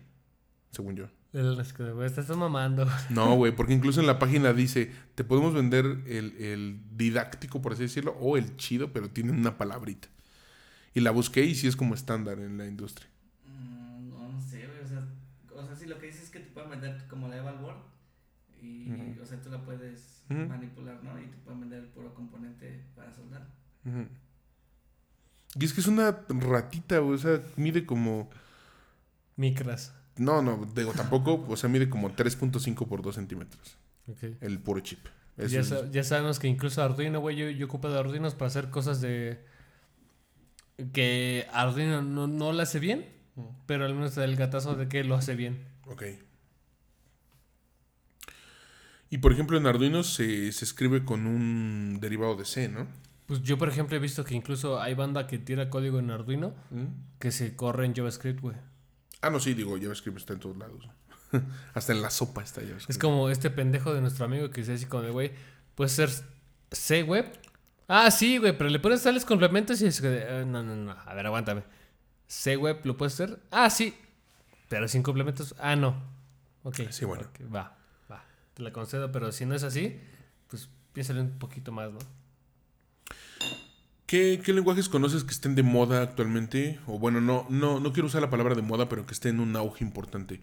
según 0.71 0.95
yo. 0.95 1.05
El- 1.33 1.55
te 1.55 2.05
estás 2.21 2.35
mamando. 2.37 2.85
No, 3.09 3.35
güey, 3.35 3.55
porque 3.55 3.73
incluso 3.73 3.99
en 4.01 4.07
la 4.07 4.19
página 4.19 4.53
dice, 4.53 4.91
te 5.15 5.23
podemos 5.23 5.53
vender 5.53 5.85
el, 6.07 6.35
el 6.37 6.81
didáctico, 6.95 7.61
por 7.61 7.73
así 7.73 7.83
decirlo, 7.83 8.15
o 8.19 8.37
el 8.37 8.55
chido, 8.57 8.91
pero 8.93 9.09
tienen 9.09 9.35
una 9.39 9.57
palabrita. 9.57 10.07
Y 10.93 10.99
la 10.99 11.11
busqué 11.11 11.45
y 11.45 11.55
sí 11.55 11.67
es 11.67 11.75
como 11.75 11.95
estándar 11.95 12.39
en 12.39 12.57
la 12.57 12.67
industria. 12.67 13.07
Vender 16.81 17.07
como 17.07 17.27
la 17.27 17.37
Eval 17.37 17.57
Board. 17.59 17.77
Y, 18.61 19.17
o 19.21 19.25
sea, 19.25 19.39
tú 19.41 19.49
la 19.49 19.63
puedes 19.63 20.23
manipular, 20.29 21.03
¿no? 21.03 21.19
Y 21.19 21.25
te 21.25 21.37
pueden 21.37 21.61
vender 21.61 21.79
el 21.79 21.87
puro 21.89 22.13
componente 22.13 22.83
para 22.95 23.11
soldar. 23.13 23.47
Y 25.59 25.65
es 25.65 25.73
que 25.73 25.81
es 25.81 25.87
una 25.87 26.11
ratita, 26.29 26.99
güey, 26.99 27.15
o 27.15 27.17
sea, 27.17 27.41
mide 27.57 27.85
como... 27.85 28.29
Micras. 29.35 29.93
No, 30.17 30.41
no, 30.41 30.65
digo, 30.75 30.93
tampoco, 30.93 31.45
o 31.49 31.57
sea, 31.57 31.69
mide 31.69 31.89
como 31.89 32.11
3.5 32.11 32.87
por 32.87 33.01
2 33.01 33.15
centímetros. 33.15 33.77
El 34.41 34.59
puro 34.59 34.79
chip. 34.81 34.99
Ya, 35.37 35.63
sa- 35.63 35.89
ya 35.89 36.03
sabemos 36.03 36.37
que 36.39 36.47
incluso 36.47 36.83
Arduino, 36.83 37.19
güey, 37.19 37.35
yo, 37.35 37.49
yo 37.49 37.65
ocupo 37.65 37.89
de 37.89 37.97
Arduinos 37.97 38.35
para 38.35 38.47
hacer 38.47 38.69
cosas 38.69 39.01
de... 39.01 39.43
Que 40.93 41.47
Arduino 41.53 42.01
no, 42.01 42.27
no 42.27 42.51
lo 42.53 42.61
hace 42.61 42.79
bien, 42.79 43.05
pero 43.65 43.85
al 43.85 43.93
menos 43.93 44.17
el 44.17 44.35
gatazo 44.35 44.75
de 44.75 44.87
que 44.87 45.03
lo 45.03 45.15
hace 45.15 45.35
bien. 45.35 45.65
Ok. 45.87 46.03
Y 49.11 49.17
por 49.17 49.33
ejemplo, 49.33 49.57
en 49.57 49.67
Arduino 49.67 50.03
se, 50.03 50.53
se 50.53 50.63
escribe 50.63 51.03
con 51.03 51.27
un 51.27 51.99
derivado 51.99 52.37
de 52.37 52.45
C, 52.45 52.69
¿no? 52.69 52.87
Pues 53.27 53.41
yo, 53.43 53.57
por 53.57 53.67
ejemplo, 53.67 53.97
he 53.97 53.99
visto 53.99 54.23
que 54.23 54.35
incluso 54.35 54.81
hay 54.81 54.93
banda 54.93 55.27
que 55.27 55.37
tira 55.37 55.69
código 55.69 55.99
en 55.99 56.09
Arduino 56.11 56.53
que 57.19 57.31
se 57.31 57.55
corre 57.57 57.85
en 57.85 57.93
JavaScript, 57.93 58.39
güey. 58.39 58.55
Ah, 59.21 59.29
no, 59.29 59.41
sí, 59.41 59.53
digo, 59.53 59.77
JavaScript 59.77 60.17
está 60.17 60.33
en 60.33 60.39
todos 60.39 60.57
lados. 60.57 60.87
Hasta 61.73 61.91
en 61.91 62.01
la 62.01 62.09
sopa 62.09 62.41
está 62.41 62.61
JavaScript. 62.61 62.89
Es 62.89 62.97
como 62.97 63.29
este 63.29 63.49
pendejo 63.49 63.93
de 63.93 63.99
nuestro 63.99 64.23
amigo 64.23 64.49
que 64.49 64.61
dice 64.61 64.73
así 64.73 64.85
como 64.85 65.03
de, 65.03 65.11
güey, 65.11 65.31
puede 65.75 65.89
ser 65.89 66.09
C 66.71 67.03
web. 67.03 67.25
Ah, 67.89 68.09
sí, 68.11 68.37
güey, 68.37 68.57
pero 68.57 68.69
le 68.69 68.79
pones 68.79 69.03
tales 69.03 69.25
complementos 69.25 69.81
y 69.81 69.87
es 69.87 69.99
que, 69.99 70.07
eh, 70.07 70.45
no, 70.47 70.63
no, 70.63 70.73
no, 70.73 70.91
a 70.91 71.13
ver, 71.13 71.25
aguántame. 71.25 71.63
C 72.27 72.55
web 72.55 72.79
lo 72.85 72.95
puedes 72.95 73.13
hacer. 73.15 73.39
Ah, 73.51 73.69
sí, 73.69 73.93
pero 74.69 74.87
sin 74.87 75.03
complementos. 75.03 75.53
Ah, 75.59 75.75
no. 75.75 76.01
Ok. 76.63 76.79
Sí, 76.91 77.03
bueno. 77.03 77.27
va. 77.53 77.80
Te 78.61 78.65
la 78.65 78.73
concedo, 78.73 79.11
pero 79.11 79.31
si 79.31 79.47
no 79.47 79.55
es 79.55 79.63
así, 79.63 79.97
pues 80.47 80.69
piénsale 80.93 81.19
un 81.21 81.39
poquito 81.39 81.71
más, 81.71 81.91
¿no? 81.91 81.97
¿Qué, 84.05 84.39
qué 84.45 84.53
lenguajes 84.53 84.87
conoces 84.87 85.23
que 85.23 85.31
estén 85.31 85.55
de 85.55 85.63
moda 85.63 86.03
actualmente? 86.03 86.79
O 86.85 86.99
bueno, 86.99 87.21
no, 87.21 87.47
no, 87.49 87.79
no 87.79 87.91
quiero 87.91 88.05
usar 88.05 88.21
la 88.21 88.29
palabra 88.29 88.53
de 88.53 88.61
moda, 88.61 88.87
pero 88.87 89.07
que 89.07 89.15
esté 89.15 89.29
en 89.29 89.39
un 89.39 89.55
auge 89.55 89.83
importante. 89.83 90.41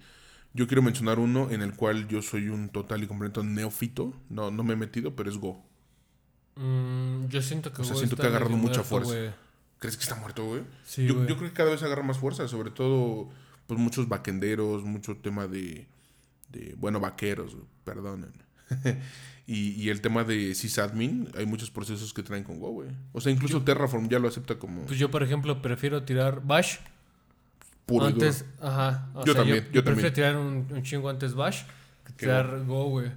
Yo 0.52 0.66
quiero 0.66 0.82
mencionar 0.82 1.20
uno 1.20 1.48
en 1.52 1.62
el 1.62 1.76
cual 1.76 2.08
yo 2.08 2.20
soy 2.20 2.48
un 2.48 2.70
total 2.70 3.04
y 3.04 3.06
completo 3.06 3.44
neófito. 3.44 4.12
No, 4.28 4.50
no 4.50 4.64
me 4.64 4.72
he 4.72 4.76
metido, 4.76 5.14
pero 5.14 5.30
es 5.30 5.38
Go. 5.38 5.64
Mm, 6.56 7.28
yo 7.28 7.40
siento 7.40 7.72
que 7.72 7.82
O 7.82 7.84
sea, 7.84 7.94
Go 7.94 8.00
siento 8.00 8.16
que 8.16 8.26
ha 8.26 8.30
agarrado 8.30 8.56
mucha 8.56 8.82
muerto, 8.82 9.06
fuerza. 9.06 9.36
¿Crees 9.78 9.96
que 9.96 10.02
está 10.02 10.16
muerto, 10.16 10.44
güey? 10.44 10.62
Sí, 10.84 11.06
yo, 11.06 11.14
güey. 11.14 11.28
yo 11.28 11.36
creo 11.36 11.50
que 11.50 11.54
cada 11.54 11.70
vez 11.70 11.84
agarra 11.84 12.02
más 12.02 12.18
fuerza, 12.18 12.48
sobre 12.48 12.72
todo, 12.72 13.28
pues 13.68 13.78
muchos 13.78 14.08
vaquenderos, 14.08 14.82
mucho 14.82 15.18
tema 15.18 15.46
de, 15.46 15.86
de 16.50 16.74
bueno, 16.78 17.00
vaqueros, 17.00 17.56
perdonen. 17.84 18.32
y, 19.46 19.70
y 19.82 19.88
el 19.90 20.00
tema 20.00 20.24
de 20.24 20.54
sysadmin, 20.54 21.28
hay 21.36 21.46
muchos 21.46 21.70
procesos 21.70 22.12
que 22.12 22.22
traen 22.22 22.44
con 22.44 22.58
Go, 22.60 22.70
güey. 22.70 22.88
O 23.12 23.20
sea, 23.20 23.32
incluso 23.32 23.62
Terraform 23.62 24.08
ya 24.08 24.18
lo 24.18 24.28
acepta 24.28 24.58
como 24.58 24.82
Pues 24.86 24.98
yo, 24.98 25.10
por 25.10 25.22
ejemplo, 25.22 25.60
prefiero 25.62 26.02
tirar 26.02 26.42
Bash 26.44 26.76
puro 27.86 28.08
y 28.08 28.12
duro. 28.12 28.26
antes. 28.26 28.44
Ajá. 28.60 29.08
o 29.14 29.24
Yo 29.24 29.32
sea, 29.32 29.42
también, 29.42 29.64
yo 29.72 29.82
prefiero 29.84 30.12
también. 30.12 30.14
tirar 30.14 30.36
un, 30.36 30.66
un 30.70 30.82
chingo 30.82 31.08
antes 31.08 31.34
Bash 31.34 31.62
que 32.04 32.12
Que 32.12 32.18
tirar 32.26 32.64
Go, 32.66 32.84
güey. 32.90 33.10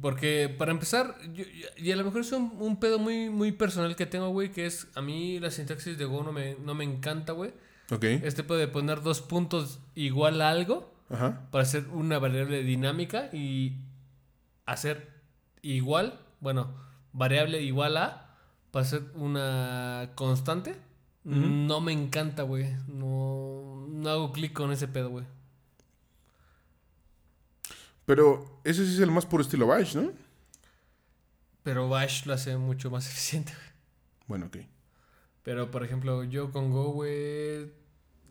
Porque 0.00 0.54
para 0.56 0.70
empezar, 0.70 1.16
yo- 1.34 1.44
y 1.76 1.90
a 1.90 1.96
lo 1.96 2.04
mejor 2.04 2.20
es 2.20 2.30
un, 2.32 2.52
un 2.60 2.78
pedo 2.78 2.98
muy, 2.98 3.28
muy 3.28 3.50
personal 3.52 3.96
que 3.96 4.06
tengo, 4.06 4.28
güey, 4.30 4.52
que 4.52 4.64
es 4.66 4.86
a 4.94 5.02
mí 5.02 5.40
la 5.40 5.50
sintaxis 5.50 5.98
de 5.98 6.04
Go 6.04 6.22
no 6.22 6.32
me, 6.32 6.56
no 6.64 6.74
me 6.74 6.84
encanta, 6.84 7.32
güey. 7.32 7.52
Ok, 7.90 8.04
Este 8.04 8.44
puede 8.44 8.68
poner 8.68 9.02
dos 9.02 9.20
puntos 9.20 9.80
igual 9.96 10.40
a 10.42 10.50
algo 10.50 10.94
ajá. 11.10 11.48
para 11.50 11.62
hacer 11.62 11.88
una 11.92 12.18
variable 12.18 12.62
dinámica 12.62 13.28
y 13.32 13.76
hacer 14.66 15.10
igual, 15.62 16.18
bueno, 16.40 16.74
variable 17.12 17.60
igual 17.60 17.96
a 17.96 18.36
para 18.70 18.86
hacer 18.86 19.02
una 19.14 20.10
constante. 20.14 20.76
No 21.22 21.80
me 21.82 21.92
encanta, 21.92 22.44
güey. 22.44 22.74
No, 22.88 23.86
no 23.88 24.08
hago 24.08 24.32
clic 24.32 24.52
con 24.54 24.72
ese 24.72 24.88
pedo, 24.88 25.10
güey. 25.10 25.26
Pero 28.06 28.60
ese 28.64 28.86
sí 28.86 28.94
es 28.94 29.00
el 29.00 29.10
más 29.10 29.26
puro 29.26 29.42
estilo 29.42 29.66
Bash, 29.66 29.96
¿no? 29.96 30.12
Pero 31.62 31.88
Bash 31.88 32.24
lo 32.26 32.32
hace 32.32 32.56
mucho 32.56 32.90
más 32.90 33.06
eficiente, 33.10 33.52
güey. 33.52 33.70
Bueno, 34.26 34.46
ok. 34.46 34.56
Pero, 35.42 35.70
por 35.70 35.84
ejemplo, 35.84 36.24
yo 36.24 36.50
con 36.52 36.70
Go, 36.70 36.90
güey, 36.92 37.70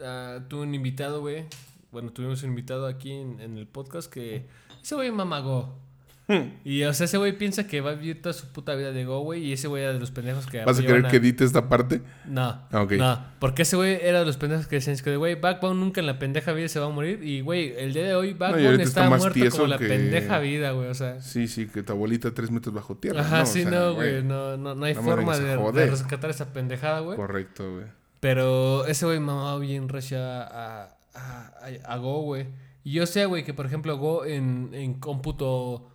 ah, 0.01 0.39
tuve 0.47 0.63
un 0.63 0.73
invitado, 0.73 1.21
güey. 1.21 1.45
Bueno, 1.91 2.11
tuvimos 2.11 2.43
un 2.43 2.49
invitado 2.49 2.85
aquí 2.87 3.11
en, 3.11 3.39
en 3.39 3.57
el 3.57 3.67
podcast 3.67 4.11
que 4.11 4.45
ese 4.81 4.95
güey 4.95 5.11
mama 5.11 5.39
Go. 5.39 5.75
Hmm. 6.29 6.59
Y, 6.63 6.83
o 6.83 6.93
sea, 6.93 7.05
ese 7.05 7.17
güey 7.17 7.35
piensa 7.35 7.65
que 7.65 7.81
va 7.81 7.89
a 7.89 7.93
vivir 7.95 8.21
toda 8.21 8.33
su 8.33 8.45
puta 8.51 8.75
vida 8.75 8.91
de 8.91 9.03
Go, 9.03 9.21
güey. 9.21 9.43
Y 9.45 9.53
ese 9.53 9.67
güey 9.67 9.81
era 9.81 9.93
de 9.93 9.99
los 9.99 10.11
pendejos 10.11 10.45
que... 10.45 10.63
¿Vas 10.63 10.77
a 10.77 10.83
querer 10.83 11.07
que 11.07 11.17
edite 11.17 11.43
esta 11.43 11.67
parte? 11.67 12.03
No, 12.25 12.43
Ah, 12.71 12.85
no. 12.87 13.25
Porque 13.39 13.63
ese 13.63 13.75
güey 13.75 13.97
era 13.99 14.19
de 14.19 14.25
los 14.27 14.37
pendejos 14.37 14.67
que 14.67 14.75
decían, 14.75 14.93
es 14.93 15.01
que, 15.01 15.15
güey, 15.15 15.33
Backbone 15.33 15.79
nunca 15.79 16.01
en 16.01 16.05
la 16.05 16.19
pendeja 16.19 16.53
vida 16.53 16.67
se 16.67 16.79
va 16.79 16.85
a 16.85 16.89
morir. 16.89 17.23
Y, 17.23 17.41
güey, 17.41 17.73
el 17.79 17.93
día 17.93 18.03
de 18.03 18.13
hoy 18.13 18.35
Backbone 18.35 18.63
ahorita 18.63 18.83
está, 18.83 18.99
está 19.05 19.09
más 19.09 19.21
muerto 19.21 19.49
como 19.49 19.65
la 19.65 19.79
pendeja 19.79 20.37
vida, 20.37 20.69
güey. 20.73 20.89
O 20.89 20.93
sea... 20.93 21.19
Sí, 21.19 21.47
sí, 21.47 21.65
que 21.65 21.81
tu 21.81 21.93
abuelita 21.93 22.31
tres 22.31 22.51
metros 22.51 22.75
bajo 22.75 22.95
tierra. 22.95 23.21
Ajá, 23.21 23.37
¿no? 23.37 23.43
O 23.43 23.45
sí, 23.47 23.63
sea, 23.63 23.71
no, 23.71 23.95
güey. 23.95 24.23
No, 24.23 24.55
no, 24.55 24.75
no 24.75 24.85
hay 24.85 24.93
no 24.93 25.01
forma 25.01 25.35
de, 25.35 25.87
rescatar 25.87 26.29
esa 26.29 26.53
pendejada, 26.53 26.99
güey. 26.99 27.17
Correcto, 27.17 27.73
güey. 27.73 27.85
Pero 28.19 28.85
ese 28.85 29.07
güey 29.07 29.19
mamaba 29.19 29.57
bien 29.57 29.89
recia 29.89 30.43
a, 30.43 30.98
a, 31.19 31.53
a, 31.87 31.93
a 31.93 31.97
Go, 31.97 32.21
güey. 32.21 32.47
Y 32.83 32.91
yo 32.93 33.05
sé, 33.05 33.25
güey, 33.25 33.43
que 33.43 33.53
por 33.53 33.65
ejemplo 33.65 33.97
Go 33.97 34.25
en, 34.25 34.69
en 34.73 34.93
cómputo 34.95 35.89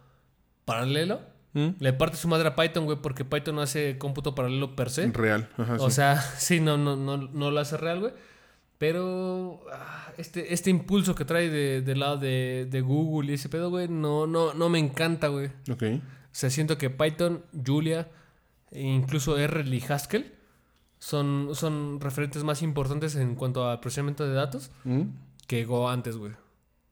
paralelo 0.65 1.21
¿Mm? 1.55 1.69
le 1.79 1.93
parte 1.93 2.17
su 2.17 2.29
madre 2.29 2.49
a 2.49 2.57
Python, 2.57 2.85
güey, 2.85 2.99
porque 3.01 3.25
Python 3.25 3.55
no 3.57 3.63
hace 3.63 3.97
cómputo 3.99 4.35
paralelo 4.35 4.75
per 4.77 4.91
se. 4.91 5.07
Real. 5.09 5.49
Ajá, 5.57 5.77
O 5.81 5.89
sí. 5.91 5.97
sea, 5.97 6.21
sí, 6.39 6.61
no, 6.61 6.77
no, 6.77 6.97
no, 6.97 7.17
no 7.17 7.51
lo 7.51 7.61
hace 7.61 7.77
real, 7.77 8.01
güey. 8.01 8.13
Pero 8.79 9.65
ah, 9.73 10.13
este, 10.19 10.53
este 10.53 10.69
impulso 10.71 11.15
que 11.15 11.25
trae 11.25 11.49
de- 11.49 11.81
del 11.81 12.01
lado 12.01 12.17
de, 12.19 12.67
de 12.69 12.81
Google 12.81 13.31
y 13.31 13.35
ese 13.35 13.49
pedo, 13.49 13.71
güey, 13.71 13.89
no, 13.89 14.27
no, 14.27 14.53
no 14.53 14.69
me 14.69 14.79
encanta, 14.79 15.29
güey. 15.29 15.47
Ok. 15.71 15.83
O 15.85 16.01
sea, 16.33 16.51
siento 16.51 16.77
que 16.77 16.91
Python, 16.91 17.45
Julia 17.65 18.09
e 18.73 18.83
incluso 18.83 19.39
R 19.39 19.63
y 19.65 19.83
Haskell 19.89 20.35
son, 20.99 21.51
son 21.55 22.01
referentes 22.01 22.45
más 22.45 22.63
importantes 22.63 23.15
en 23.17 23.35
cuanto 23.35 23.69
a 23.69 23.81
procesamiento 23.81 24.27
de 24.27 24.35
datos 24.35 24.71
¿Mm? 24.85 25.03
que 25.47 25.65
Go 25.65 25.89
antes, 25.89 26.17
güey. 26.17 26.33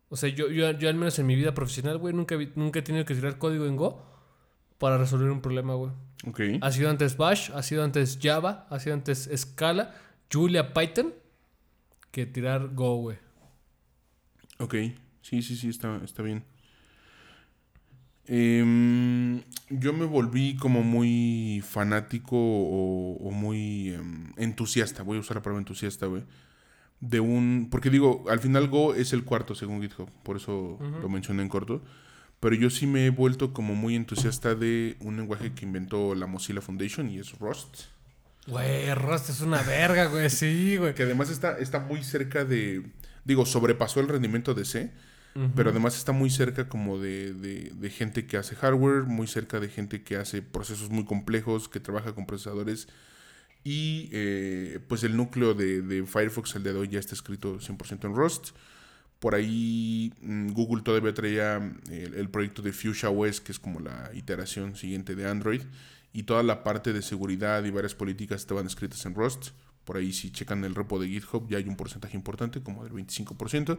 O 0.09 0.17
sea, 0.17 0.29
yo, 0.29 0.51
yo, 0.51 0.71
yo 0.73 0.89
al 0.89 0.95
menos 0.95 1.19
en 1.19 1.27
mi 1.27 1.35
vida 1.35 1.55
profesional, 1.55 1.99
güey, 1.99 2.15
nunca, 2.15 2.37
nunca 2.55 2.81
he 2.81 2.83
tenido 2.83 3.05
que 3.05 3.15
tirar 3.15 3.39
código 3.39 3.67
en 3.67 3.77
Go 3.77 4.05
para 4.79 4.99
resolver 4.99 5.31
un 5.31 5.41
problema, 5.41 5.75
güey. 5.75 5.93
Ha 6.61 6.71
sido 6.71 6.91
antes 6.91 7.17
Bash, 7.17 7.51
ha 7.55 7.63
sido 7.63 7.83
antes 7.83 8.19
Java, 8.23 8.67
ha 8.69 8.79
sido 8.79 8.95
antes 8.95 9.31
Scala, 9.35 9.95
Julia, 10.31 10.73
Python, 10.75 11.15
que 12.11 12.27
tirar 12.27 12.75
Go, 12.75 12.97
güey. 12.97 13.19
Ok. 14.59 14.75
Sí, 15.23 15.43
sí, 15.43 15.57
sí, 15.57 15.69
está, 15.69 16.01
está 16.05 16.23
bien. 16.23 16.45
Em, 18.27 19.43
yo 19.69 19.93
me 19.93 20.05
volví 20.05 20.57
como 20.57 20.83
muy 20.83 21.63
fanático 21.69 22.37
o, 22.37 23.17
o 23.17 23.31
muy 23.33 23.91
em, 23.95 24.33
entusiasta, 24.37 25.03
voy 25.03 25.17
a 25.17 25.21
usar 25.21 25.37
la 25.37 25.43
palabra 25.43 25.61
entusiasta, 25.61 26.07
güey. 26.07 26.23
De 27.01 27.19
un... 27.19 27.69
Porque 27.71 27.91
digo, 27.91 28.25
al 28.31 28.39
final 28.39 28.69
Go 28.69 28.95
es 28.95 29.13
el 29.13 29.25
cuarto 29.25 29.55
según 29.57 29.83
GitHub, 29.83 30.09
por 30.23 30.37
eso 30.37 30.79
lo 31.01 31.09
mencioné 31.09 31.43
en 31.43 31.49
corto. 31.49 31.83
Pero 32.39 32.57
yo 32.57 32.71
sí 32.71 32.87
me 32.87 33.07
he 33.07 33.11
vuelto 33.11 33.53
como 33.53 33.75
muy 33.75 33.95
entusiasta 33.95 34.55
de 34.55 34.97
un 35.01 35.17
lenguaje 35.17 35.53
que 35.53 35.65
inventó 35.65 36.15
la 36.15 36.27
Mozilla 36.27 36.61
Foundation 36.61 37.09
y 37.09 37.19
es 37.19 37.39
Rust. 37.39 37.83
Güey, 38.49 38.93
Rust 38.95 39.31
es 39.31 39.41
una 39.41 39.63
verga, 39.63 40.07
güey, 40.07 40.29
sí, 40.29 40.77
güey. 40.77 40.95
Que 40.95 41.05
además 41.05 41.31
está, 41.31 41.59
está 41.59 41.79
muy 41.79 42.03
cerca 42.03 42.45
de... 42.45 42.83
Digo, 43.25 43.47
sobrepasó 43.47 44.01
el 44.01 44.09
rendimiento 44.09 44.55
de 44.55 44.65
C. 44.65 44.93
Pero 45.55 45.71
además 45.71 45.97
está 45.97 46.13
muy 46.13 46.31
cerca 46.31 46.69
como 46.69 46.99
de, 46.99 47.35
de- 47.35 47.73
de 47.75 47.91
gente 47.91 48.27
que 48.27 48.37
hace 48.39 48.57
hardware, 48.57 49.05
muy 49.05 49.27
cerca 49.27 49.61
de 49.61 49.69
gente 49.69 50.03
que 50.03 50.17
hace 50.17 50.43
procesos 50.43 50.91
muy 50.91 51.05
complejos, 51.05 51.69
que 51.69 51.81
trabaja 51.81 52.15
con 52.15 52.27
procesadores. 52.27 52.89
Y 53.65 54.09
eh, 54.13 54.81
pues 54.89 55.05
el 55.05 55.17
núcleo 55.17 55.55
de, 55.55 55.83
de 55.83 56.05
Firefox 56.07 56.57
al 56.57 56.65
día 56.65 56.73
de 56.73 56.81
hoy 56.81 56.89
ya 56.89 56.99
está 57.01 57.15
escrito 57.15 57.61
100% 57.61 58.05
en 58.09 58.15
Rust. 58.15 58.51
Por 59.21 59.35
ahí 59.35 60.13
mm, 60.23 60.53
Google 60.53 60.83
todavía 60.83 61.15
traía 61.15 61.57
el, 61.91 62.15
el 62.15 62.31
proyecto 62.31 62.63
de 62.63 62.73
Fuchsia 62.73 63.11
OS, 63.11 63.41
que 63.41 63.53
es 63.53 63.59
como 63.61 63.81
la 63.81 64.11
iteración 64.15 64.77
siguiente 64.77 65.15
de 65.15 65.29
Android. 65.29 65.63
Y 66.13 66.25
toda 66.25 66.43
la 66.43 66.63
parte 66.65 66.93
de 66.93 67.03
seguridad 67.03 67.65
y 67.65 67.71
varias 67.71 67.95
políticas 67.95 68.41
estaban 68.43 68.67
escritas 68.67 69.05
en 69.07 69.15
Rust. 69.15 69.51
Por 69.85 69.97
ahí 69.97 70.13
si 70.13 70.31
checan 70.31 70.65
el 70.65 70.75
repo 70.75 71.01
de 71.01 71.09
GitHub 71.09 71.49
ya 71.49 71.59
hay 71.59 71.69
un 71.69 71.77
porcentaje 71.77 72.17
importante, 72.17 72.63
como 72.63 72.85
del 72.85 72.93
25%. 72.93 73.79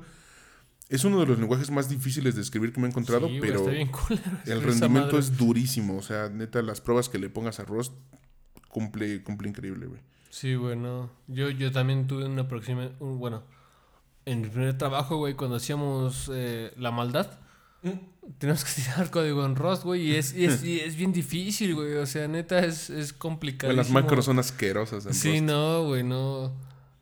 Es 0.93 1.03
uno 1.05 1.19
de 1.19 1.25
los 1.25 1.39
lenguajes 1.39 1.71
más 1.71 1.89
difíciles 1.89 2.35
de 2.35 2.41
escribir 2.41 2.71
que 2.71 2.79
me 2.79 2.85
he 2.85 2.89
encontrado, 2.91 3.27
Sí, 3.27 3.39
pero 3.41 3.65
bien 3.65 3.89
el 4.45 4.61
rendimiento 4.61 5.17
es 5.17 5.35
durísimo. 5.37 5.97
O 5.97 6.01
sea, 6.03 6.29
neta, 6.29 6.61
las 6.61 6.81
pruebas 6.81 7.09
que 7.09 7.17
le 7.17 7.29
pongas 7.29 7.59
a 7.59 7.65
Rust 7.65 7.93
cumple, 8.67 9.23
cumple 9.23 9.49
increíble, 9.49 9.87
güey. 9.87 10.01
Sí, 10.29 10.53
güey, 10.53 10.75
no. 10.75 11.09
Yo, 11.27 11.49
yo 11.49 11.71
también 11.71 12.05
tuve 12.05 12.25
una 12.25 12.47
próxima, 12.47 12.91
un, 12.99 13.17
bueno, 13.17 13.43
en 14.25 14.41
mi 14.41 14.49
primer 14.49 14.77
trabajo, 14.77 15.17
güey, 15.17 15.33
cuando 15.33 15.55
hacíamos 15.55 16.29
eh, 16.31 16.71
la 16.77 16.91
maldad, 16.91 17.39
teníamos 18.37 18.63
que 18.63 18.71
tirar 18.81 19.09
código 19.09 19.45
en 19.45 19.55
Rust, 19.55 19.83
güey, 19.83 20.11
y 20.11 20.15
es, 20.15 20.35
y 20.35 20.45
es, 20.45 20.63
y 20.63 20.79
es 20.79 20.95
bien 20.95 21.11
difícil, 21.11 21.73
güey, 21.73 21.95
o 21.95 22.05
sea, 22.05 22.27
neta, 22.27 22.63
es, 22.63 22.91
es 22.91 23.13
complicado. 23.13 23.73
Las 23.73 23.89
macros 23.89 24.25
son 24.25 24.37
asquerosas 24.37 25.07
en 25.07 25.13
Sí, 25.15 25.31
Rust. 25.31 25.43
no, 25.43 25.85
güey, 25.85 26.03
no. 26.03 26.53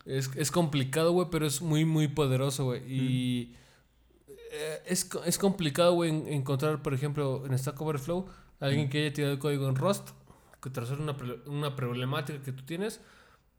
Es, 0.05 0.29
es 0.35 0.49
complicado, 0.49 1.11
güey, 1.11 1.27
pero 1.29 1.45
es 1.45 1.61
muy, 1.61 1.83
muy 1.85 2.07
poderoso, 2.07 2.65
güey. 2.65 2.81
Y 2.89 3.55
eh, 4.51 4.81
es, 4.85 5.09
es 5.25 5.37
complicado, 5.37 5.93
güey, 5.93 6.09
en- 6.09 6.27
encontrar, 6.27 6.81
por 6.81 6.93
ejemplo, 6.93 7.43
en 7.45 7.57
Stack 7.57 7.79
Overflow, 7.81 8.27
alguien 8.59 8.89
que 8.89 8.99
haya 9.05 9.13
tirado 9.13 9.33
el 9.33 9.39
código 9.39 9.67
en 9.69 9.75
Rust, 9.75 10.09
que 10.61 10.69
resuelva 10.69 11.03
una, 11.03 11.15
una 11.47 11.75
problemática 11.75 12.41
que 12.43 12.51
tú 12.51 12.63
tienes, 12.63 13.01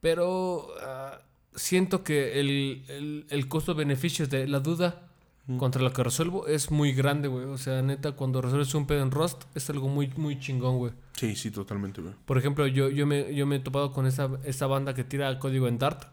pero 0.01 0.69
ah, 0.81 1.21
siento 1.55 2.05
que 2.05 2.39
el, 2.41 2.85
el, 2.89 3.27
el 3.31 3.49
costo-beneficio 3.49 4.27
de 4.27 4.47
la 4.49 4.61
duda 4.61 5.09
contra 5.59 5.83
lo 5.83 5.93
que 5.93 6.03
resuelvo 6.05 6.47
es 6.47 6.71
muy 6.71 6.93
grande, 6.93 7.27
güey. 7.29 7.47
O 7.47 7.59
sea, 7.59 7.83
neta, 7.83 8.13
cuando 8.13 8.41
resuelves 8.41 8.73
un 8.75 8.87
pedo 8.87 9.03
en 9.03 9.11
Rust, 9.11 9.43
es 9.57 9.69
algo 9.71 9.89
muy, 9.89 10.09
muy 10.17 10.39
chingón, 10.39 10.79
güey. 10.79 10.93
Sí, 11.17 11.35
sí, 11.35 11.51
totalmente, 11.51 12.01
güey. 12.01 12.15
Por 12.25 12.39
ejemplo, 12.39 12.67
yo, 12.69 12.89
yo, 12.89 13.07
me, 13.07 13.35
yo 13.35 13.45
me 13.47 13.57
he 13.57 13.61
topado 13.61 13.93
con 13.93 14.07
esta, 14.07 14.31
esta 14.45 14.67
banda 14.69 14.95
que 14.95 15.03
tira 15.05 15.37
código 15.41 15.67
en 15.67 15.79
Dart. 15.79 16.05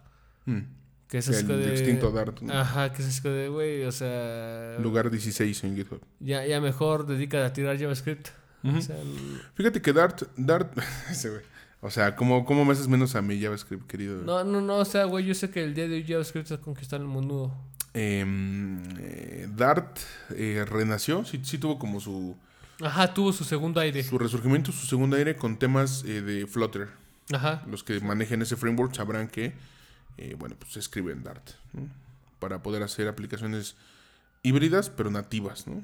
Mm. 0.45 0.61
Que 1.09 1.17
es 1.17 1.27
El 1.27 1.47
de... 1.47 1.71
extinto 1.71 2.11
Dart, 2.11 2.39
¿no? 2.41 2.53
Ajá, 2.53 2.93
que 2.93 3.01
es 3.01 3.23
de, 3.23 3.49
güey, 3.49 3.83
o 3.83 3.91
sea... 3.91 4.77
Lugar 4.79 5.09
16 5.09 5.63
en 5.63 5.75
GitHub. 5.75 5.99
Ya, 6.19 6.45
ya 6.45 6.61
mejor 6.61 7.07
dedica 7.07 7.43
a 7.45 7.51
tirar 7.51 7.79
JavaScript. 7.79 8.27
O 8.63 8.79
sea, 8.79 8.95
el- 9.01 9.41
Fíjate 9.55 9.81
que 9.81 9.91
Dart, 9.91 10.21
Dart, 10.37 10.71
ese 11.09 11.29
güey. 11.31 11.41
O 11.81 11.89
sea, 11.89 12.15
¿cómo, 12.15 12.45
¿cómo 12.45 12.63
me 12.63 12.73
haces 12.73 12.87
menos 12.87 13.15
a 13.15 13.21
mi 13.21 13.41
JavaScript, 13.41 13.87
querido? 13.87 14.21
no, 14.23 14.43
no, 14.43 14.61
no, 14.61 14.75
o 14.77 14.85
sea, 14.85 15.05
güey, 15.05 15.25
yo 15.25 15.33
sé 15.33 15.49
que 15.49 15.63
el 15.63 15.73
día 15.73 15.87
de 15.87 15.95
hoy 15.95 16.05
JavaScript 16.07 16.51
está 16.51 16.61
conquistando 16.63 17.05
el 17.05 17.11
mundo. 17.11 17.55
Em, 17.93 18.83
eh, 18.99 19.47
Dart 19.55 19.97
eh, 20.35 20.63
renació, 20.69 21.25
sí, 21.25 21.39
sí 21.43 21.57
tuvo 21.57 21.79
como 21.79 21.99
su, 21.99 22.37
Ajá, 22.81 23.13
tuvo 23.13 23.33
su 23.33 23.43
segundo 23.45 23.79
aire. 23.79 24.03
su 24.03 24.19
resurgimiento, 24.19 24.71
su 24.71 24.85
segundo 24.85 25.15
aire 25.15 25.35
con 25.35 25.57
temas 25.57 26.03
eh, 26.05 26.21
de 26.21 26.45
Flutter. 26.45 26.89
Ajá. 27.33 27.63
Los 27.67 27.83
que 27.83 27.99
manejen 27.99 28.41
ese 28.41 28.55
framework 28.57 28.93
sabrán 28.93 29.27
que, 29.27 29.53
eh, 30.21 30.35
bueno, 30.37 30.55
pues 30.59 30.73
se 30.73 30.79
escribe 30.79 31.13
en 31.13 31.23
Dart, 31.23 31.49
¿no? 31.73 31.87
Para 32.39 32.61
poder 32.61 32.83
hacer 32.83 33.07
aplicaciones 33.07 33.75
híbridas, 34.43 34.89
pero 34.89 35.09
nativas, 35.11 35.65
¿no? 35.67 35.81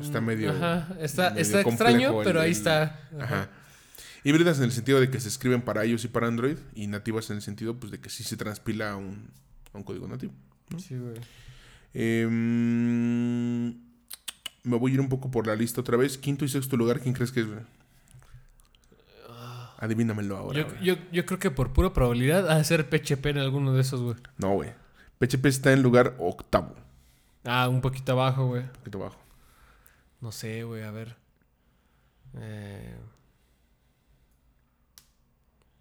Está 0.00 0.20
medio. 0.20 0.52
Mm, 0.52 0.56
Ajá. 0.56 0.88
Está, 1.00 1.30
medio 1.30 1.42
está 1.42 1.62
complejo 1.62 1.90
extraño, 1.92 2.20
el- 2.20 2.24
pero 2.24 2.40
ahí 2.40 2.50
está. 2.52 3.00
Ajá. 3.20 3.48
Híbridas 4.24 4.58
en 4.58 4.64
el 4.64 4.72
sentido 4.72 5.00
de 5.00 5.10
que 5.10 5.20
se 5.20 5.28
escriben 5.28 5.62
para 5.62 5.84
iOS 5.86 6.04
y 6.04 6.08
para 6.08 6.26
Android, 6.26 6.58
y 6.74 6.86
nativas 6.86 7.30
en 7.30 7.36
el 7.36 7.42
sentido 7.42 7.76
pues, 7.78 7.92
de 7.92 7.98
que 8.00 8.08
sí 8.10 8.24
se 8.24 8.36
transpila 8.36 8.92
a 8.92 8.96
un, 8.96 9.30
a 9.72 9.78
un 9.78 9.84
código 9.84 10.06
nativo. 10.08 10.32
Sí, 10.78 10.96
güey. 10.96 11.14
Em, 11.94 13.68
me 14.64 14.76
voy 14.78 14.90
a 14.90 14.94
ir 14.94 15.00
un 15.00 15.08
poco 15.08 15.30
por 15.30 15.46
la 15.46 15.54
lista 15.54 15.80
otra 15.80 15.96
vez. 15.96 16.18
Quinto 16.18 16.44
y 16.44 16.48
sexto 16.48 16.76
lugar, 16.76 17.00
¿quién 17.00 17.14
crees 17.14 17.30
que 17.32 17.40
es? 17.40 17.46
Adivínamelo 19.78 20.36
ahora. 20.36 20.60
Yo, 20.60 20.66
yo, 20.80 20.94
yo 21.12 21.26
creo 21.26 21.38
que 21.38 21.50
por 21.50 21.72
pura 21.72 21.92
probabilidad 21.92 22.50
ha 22.50 22.58
de 22.58 22.64
ser 22.64 22.88
PHP 22.88 23.26
en 23.26 23.38
alguno 23.38 23.74
de 23.74 23.80
esos, 23.80 24.00
güey. 24.00 24.16
No, 24.38 24.54
güey. 24.54 24.70
PHP 25.18 25.46
está 25.46 25.72
en 25.72 25.82
lugar 25.82 26.14
octavo. 26.18 26.74
Ah, 27.44 27.68
un 27.68 27.80
poquito 27.80 28.12
abajo, 28.12 28.46
güey. 28.46 28.62
Un 28.62 28.68
poquito 28.70 28.98
abajo. 28.98 29.18
No 30.20 30.32
sé, 30.32 30.64
güey, 30.64 30.82
a 30.82 30.90
ver. 30.90 31.16
Eh, 32.38 32.96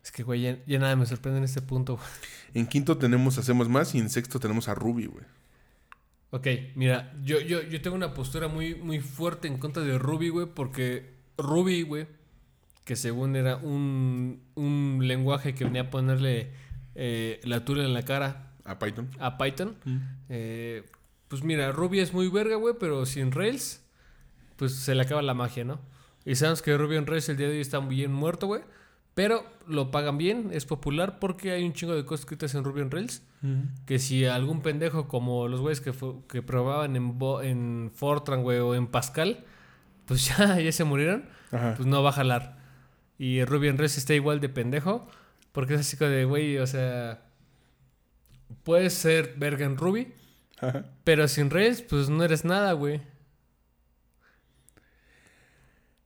Es 0.05 0.11
que, 0.11 0.21
güey, 0.21 0.41
ya, 0.41 0.59
ya 0.67 0.77
nada 0.77 0.95
me 0.95 1.07
sorprende 1.07 1.39
en 1.39 1.45
este 1.45 1.63
punto, 1.63 1.95
güey. 1.95 2.07
En 2.53 2.67
quinto 2.67 2.95
tenemos 2.95 3.39
Hacemos 3.39 3.67
Más 3.67 3.95
y 3.95 3.97
en 3.97 4.11
sexto 4.11 4.39
tenemos 4.39 4.67
a 4.67 4.75
Ruby, 4.75 5.07
güey. 5.07 5.25
Ok, 6.29 6.47
mira, 6.75 7.11
yo, 7.23 7.39
yo, 7.39 7.63
yo 7.63 7.81
tengo 7.81 7.95
una 7.95 8.13
postura 8.13 8.47
muy, 8.47 8.75
muy 8.75 8.99
fuerte 8.99 9.47
en 9.47 9.57
contra 9.57 9.81
de 9.81 9.97
Ruby, 9.97 10.29
güey, 10.29 10.45
porque 10.45 11.15
Ruby, 11.39 11.81
güey, 11.81 12.05
que 12.85 12.95
según 12.95 13.35
era 13.35 13.57
un, 13.57 14.41
un 14.55 14.99
lenguaje 15.03 15.53
que 15.53 15.65
venía 15.65 15.81
a 15.83 15.89
ponerle 15.89 16.51
eh, 16.95 17.41
la 17.43 17.65
tula 17.65 17.83
en 17.83 17.93
la 17.93 18.03
cara 18.03 18.53
A 18.63 18.79
Python. 18.79 19.09
a 19.19 19.37
Python, 19.37 19.75
eh, 20.29 20.83
pues 21.27 21.43
mira, 21.43 21.71
Ruby 21.71 21.99
es 21.99 22.13
muy 22.13 22.29
verga, 22.29 22.55
güey, 22.55 22.75
pero 22.79 23.05
sin 23.05 23.31
Rails, 23.31 23.83
pues 24.55 24.73
se 24.75 24.95
le 24.95 25.01
acaba 25.01 25.21
la 25.21 25.33
magia, 25.33 25.65
¿no? 25.65 25.79
Y 26.23 26.35
sabemos 26.35 26.61
que 26.61 26.77
Ruby 26.77 26.95
on 26.97 27.05
Rails 27.07 27.27
el 27.29 27.37
día 27.37 27.47
de 27.47 27.53
hoy 27.55 27.61
está 27.61 27.79
bien 27.79 28.13
muerto, 28.13 28.47
güey, 28.47 28.61
pero 29.15 29.45
lo 29.67 29.91
pagan 29.91 30.17
bien, 30.17 30.49
es 30.53 30.65
popular 30.65 31.19
porque 31.19 31.51
hay 31.51 31.63
un 31.63 31.73
chingo 31.73 31.95
de 31.95 32.05
cosas 32.05 32.21
escritas 32.21 32.53
en 32.55 32.63
Ruby 32.63 32.81
on 32.81 32.91
Rails. 32.91 33.23
Que 33.85 33.99
si 33.99 34.25
algún 34.25 34.61
pendejo 34.63 35.07
como 35.07 35.47
los 35.47 35.61
güeyes 35.61 35.79
que, 35.79 35.93
que 36.27 36.41
probaban 36.41 36.95
en, 36.95 37.19
Bo- 37.19 37.43
en 37.43 37.91
Fortran, 37.93 38.41
güey, 38.41 38.57
o 38.57 38.73
en 38.73 38.87
Pascal, 38.87 39.45
pues 40.07 40.25
ya, 40.37 40.59
ya 40.59 40.71
se 40.71 40.83
murieron, 40.83 41.25
Ajá. 41.51 41.75
pues 41.75 41.87
no 41.87 42.01
va 42.01 42.09
a 42.09 42.13
jalar. 42.13 42.57
Y 43.17 43.43
Ruby 43.45 43.69
on 43.69 43.77
Rails 43.77 43.97
está 43.97 44.13
igual 44.13 44.39
de 44.41 44.49
pendejo, 44.49 45.07
porque 45.51 45.75
es 45.75 45.81
así 45.81 45.97
como 45.97 46.09
de, 46.11 46.25
güey, 46.25 46.57
o 46.57 46.67
sea, 46.67 47.23
puedes 48.63 48.93
ser 48.93 49.35
verga 49.37 49.65
en 49.65 49.77
Ruby, 49.77 50.13
Ajá. 50.59 50.85
pero 51.03 51.27
sin 51.27 51.49
Rails, 51.49 51.81
pues 51.81 52.09
no 52.09 52.23
eres 52.23 52.43
nada, 52.45 52.73
güey. 52.73 53.01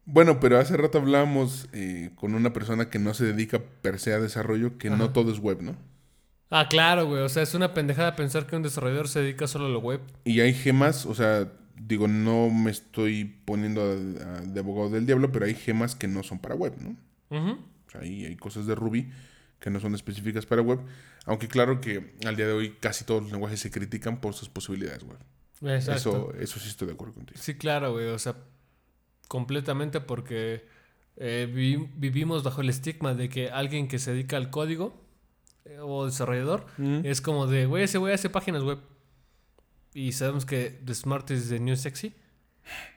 Bueno, 0.05 0.39
pero 0.39 0.57
hace 0.57 0.75
rato 0.75 0.97
hablábamos 0.97 1.69
eh, 1.71 2.09
con 2.15 2.33
una 2.33 2.51
persona 2.51 2.89
que 2.89 2.97
no 2.97 3.13
se 3.13 3.25
dedica 3.25 3.59
per 3.81 3.99
se 3.99 4.13
a 4.13 4.19
desarrollo, 4.19 4.77
que 4.79 4.89
no 4.89 5.11
todo 5.11 5.31
es 5.31 5.39
web, 5.39 5.61
¿no? 5.61 5.75
Ah, 6.49 6.67
claro, 6.67 7.05
güey, 7.05 7.21
o 7.21 7.29
sea, 7.29 7.43
es 7.43 7.53
una 7.53 7.75
pendejada 7.75 8.15
pensar 8.15 8.47
que 8.47 8.55
un 8.55 8.63
desarrollador 8.63 9.07
se 9.07 9.21
dedica 9.21 9.45
solo 9.45 9.67
a 9.67 9.69
lo 9.69 9.79
web. 9.79 10.01
Y 10.23 10.39
hay 10.39 10.55
gemas, 10.55 11.05
o 11.05 11.13
sea, 11.13 11.51
digo, 11.79 12.07
no 12.07 12.49
me 12.49 12.71
estoy 12.71 13.25
poniendo 13.45 13.81
a- 13.81 14.37
a- 14.37 14.41
de 14.41 14.59
abogado 14.59 14.89
del 14.89 15.05
diablo, 15.05 15.31
pero 15.31 15.45
hay 15.45 15.55
gemas 15.55 15.95
que 15.95 16.07
no 16.07 16.23
son 16.23 16.39
para 16.39 16.55
web, 16.55 16.73
¿no? 16.79 16.95
O 17.87 17.91
sea, 17.91 18.01
hay, 18.01 18.25
hay 18.25 18.35
cosas 18.35 18.65
de 18.67 18.75
Ruby 18.75 19.11
que 19.59 19.69
no 19.69 19.79
son 19.79 19.93
específicas 19.95 20.45
para 20.45 20.61
web, 20.61 20.79
aunque 21.25 21.47
claro 21.47 21.81
que 21.81 22.13
al 22.25 22.35
día 22.35 22.47
de 22.47 22.53
hoy 22.53 22.75
casi 22.79 23.03
todos 23.05 23.23
los 23.23 23.31
lenguajes 23.31 23.59
se 23.59 23.71
critican 23.71 24.21
por 24.21 24.33
sus 24.33 24.49
posibilidades 24.49 25.03
web. 25.03 25.17
Exacto. 25.61 26.31
Eso, 26.33 26.33
eso 26.39 26.59
sí 26.59 26.69
estoy 26.69 26.87
de 26.87 26.93
acuerdo 26.93 27.13
contigo. 27.15 27.39
Sí, 27.41 27.55
claro, 27.55 27.91
güey. 27.91 28.07
O 28.07 28.19
sea, 28.19 28.35
completamente 29.27 30.01
porque 30.01 30.65
eh, 31.17 31.51
vi- 31.53 31.89
vivimos 31.97 32.43
bajo 32.43 32.61
el 32.61 32.69
estigma 32.69 33.13
de 33.13 33.29
que 33.29 33.49
alguien 33.49 33.87
que 33.87 33.99
se 33.99 34.11
dedica 34.11 34.37
al 34.37 34.49
código 34.49 35.03
eh, 35.65 35.77
o 35.81 36.05
desarrollador 36.05 36.65
es 37.03 37.19
como 37.21 37.45
de, 37.47 37.65
güey, 37.65 37.83
ese 37.83 37.97
güey 37.97 38.13
hace 38.13 38.29
páginas 38.29 38.63
web. 38.63 38.79
Y 39.99 40.13
sabemos 40.13 40.45
que 40.45 40.79
The 40.85 40.95
Smart 40.95 41.29
is 41.31 41.49
the 41.49 41.59
new 41.59 41.75
sexy. 41.75 42.13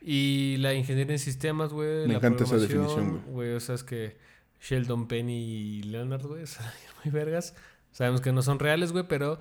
Y 0.01 0.57
la 0.59 0.73
ingeniería 0.73 1.15
en 1.15 1.19
sistemas, 1.19 1.73
güey. 1.73 2.07
Me 2.07 2.13
la 2.13 2.15
encanta 2.19 2.45
esa 2.45 2.57
definición, 2.57 3.11
güey. 3.11 3.23
Güey, 3.33 3.53
o 3.55 3.61
sea, 3.61 3.75
es 3.75 3.83
que 3.83 4.17
Sheldon 4.61 5.09
Penny 5.09 5.37
y 5.37 5.83
Leonard, 5.83 6.25
güey, 6.25 6.47
son 6.47 6.65
muy 7.03 7.13
vergas. 7.13 7.57
Sabemos 7.91 8.21
que 8.21 8.31
no 8.31 8.41
son 8.43 8.61
reales, 8.61 8.93
güey, 8.93 9.05
pero 9.09 9.41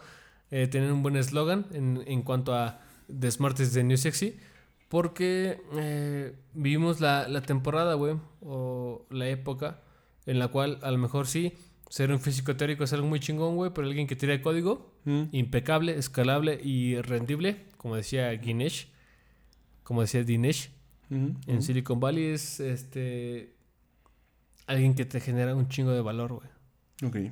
eh, 0.49 0.65
tienen 0.65 0.91
un 0.91 1.03
buen 1.03 1.15
eslogan 1.15 1.67
en, 1.71 2.03
en 2.07 2.23
cuanto 2.23 2.55
a 2.55 2.81
The 3.07 3.29
Smart 3.29 3.59
is 3.59 3.73
the 3.73 3.83
New 3.83 3.97
Sexy. 3.97 4.39
Porque 4.89 5.61
eh, 5.75 6.33
vivimos 6.55 6.99
la, 6.99 7.27
la 7.27 7.43
temporada, 7.43 7.93
güey, 7.93 8.15
o 8.41 9.05
la 9.11 9.29
época 9.29 9.81
en 10.25 10.39
la 10.39 10.47
cual 10.47 10.79
a 10.81 10.89
lo 10.89 10.97
mejor 10.97 11.27
sí, 11.27 11.53
ser 11.91 12.09
un 12.09 12.21
físico 12.21 12.55
teórico 12.55 12.85
es 12.85 12.93
algo 12.93 13.05
muy 13.05 13.19
chingón, 13.19 13.57
güey, 13.57 13.71
pero 13.75 13.85
alguien 13.85 14.07
que 14.07 14.15
tira 14.15 14.31
de 14.31 14.41
código, 14.41 14.93
impecable, 15.33 15.97
escalable 15.97 16.57
y 16.63 17.01
rendible, 17.01 17.65
como 17.75 17.97
decía 17.97 18.31
Ginesh, 18.39 18.87
como 19.83 19.99
decía 19.99 20.23
Dinesh, 20.23 20.71
en 21.09 21.61
Silicon 21.61 21.99
Valley 21.99 22.27
es 22.27 22.61
este 22.61 23.55
alguien 24.67 24.95
que 24.95 25.03
te 25.03 25.19
genera 25.19 25.53
un 25.53 25.67
chingo 25.67 25.91
de 25.91 25.99
valor, 25.99 26.31
güey. 26.31 26.47
Ok. 27.03 27.29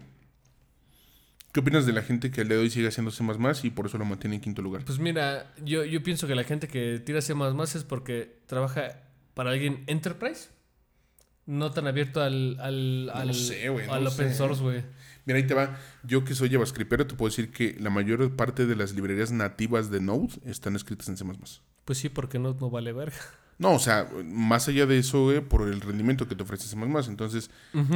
¿Qué 1.53 1.62
opinas 1.62 1.86
de 1.86 1.93
la 1.93 2.01
gente 2.01 2.30
que 2.30 2.41
al 2.41 2.49
día 2.49 2.57
de 2.57 2.64
hoy 2.64 2.70
sigue 2.70 2.89
haciendo 2.89 3.12
C++ 3.12 3.24
y 3.64 3.70
por 3.70 3.86
eso 3.86 3.97
lo 3.97 4.03
mantiene 4.03 4.36
en 4.36 4.41
quinto 4.41 4.62
lugar? 4.62 4.84
Pues 4.84 4.99
mira, 4.99 5.53
yo, 5.64 5.86
yo 5.86 6.03
pienso 6.03 6.28
que 6.28 6.36
la 6.36 6.43
gente 6.43 6.68
que 6.68 6.99
tira 6.99 7.22
C++ 7.22 7.34
es 7.34 7.84
porque 7.86 8.41
trabaja 8.45 9.03
para 9.36 9.51
alguien 9.51 9.86
enterprise, 9.88 10.49
no 11.50 11.72
tan 11.72 11.88
abierto 11.88 12.22
al, 12.22 12.58
al, 12.60 13.10
al, 13.12 13.34
sé, 13.34 13.70
güey, 13.70 13.88
no 13.88 13.93
al 13.93 14.06
open 14.06 14.30
sé. 14.30 14.36
source, 14.36 14.62
güey. 14.62 14.84
Mira, 15.26 15.38
ahí 15.38 15.47
te 15.47 15.56
va. 15.56 15.78
Yo 16.04 16.24
que 16.24 16.36
soy 16.36 16.50
JavaScriptero, 16.50 17.08
te 17.08 17.16
puedo 17.16 17.30
decir 17.30 17.52
que 17.52 17.76
la 17.80 17.89
mayor 17.89 18.36
parte 18.36 18.68
de 18.68 18.76
las 18.76 18.93
librerías 18.93 19.32
nativas 19.32 19.89
de 19.89 20.00
Node 20.00 20.39
están 20.45 20.76
escritas 20.76 21.10
en 21.10 21.18
C++. 21.18 21.26
Pues 21.86 21.97
sí, 21.97 22.10
porque 22.10 22.38
no, 22.38 22.56
no 22.60 22.70
vale 22.70 22.93
verga. 22.93 23.18
No, 23.58 23.74
o 23.74 23.80
sea, 23.80 24.08
más 24.24 24.68
allá 24.70 24.86
de 24.86 25.00
eso, 25.00 25.24
güey, 25.26 25.41
por 25.41 25.68
el 25.68 25.82
rendimiento 25.82 26.28
que 26.28 26.36
te 26.36 26.43
ofrece 26.43 26.68
C++. 26.68 26.78
Entonces, 27.10 27.50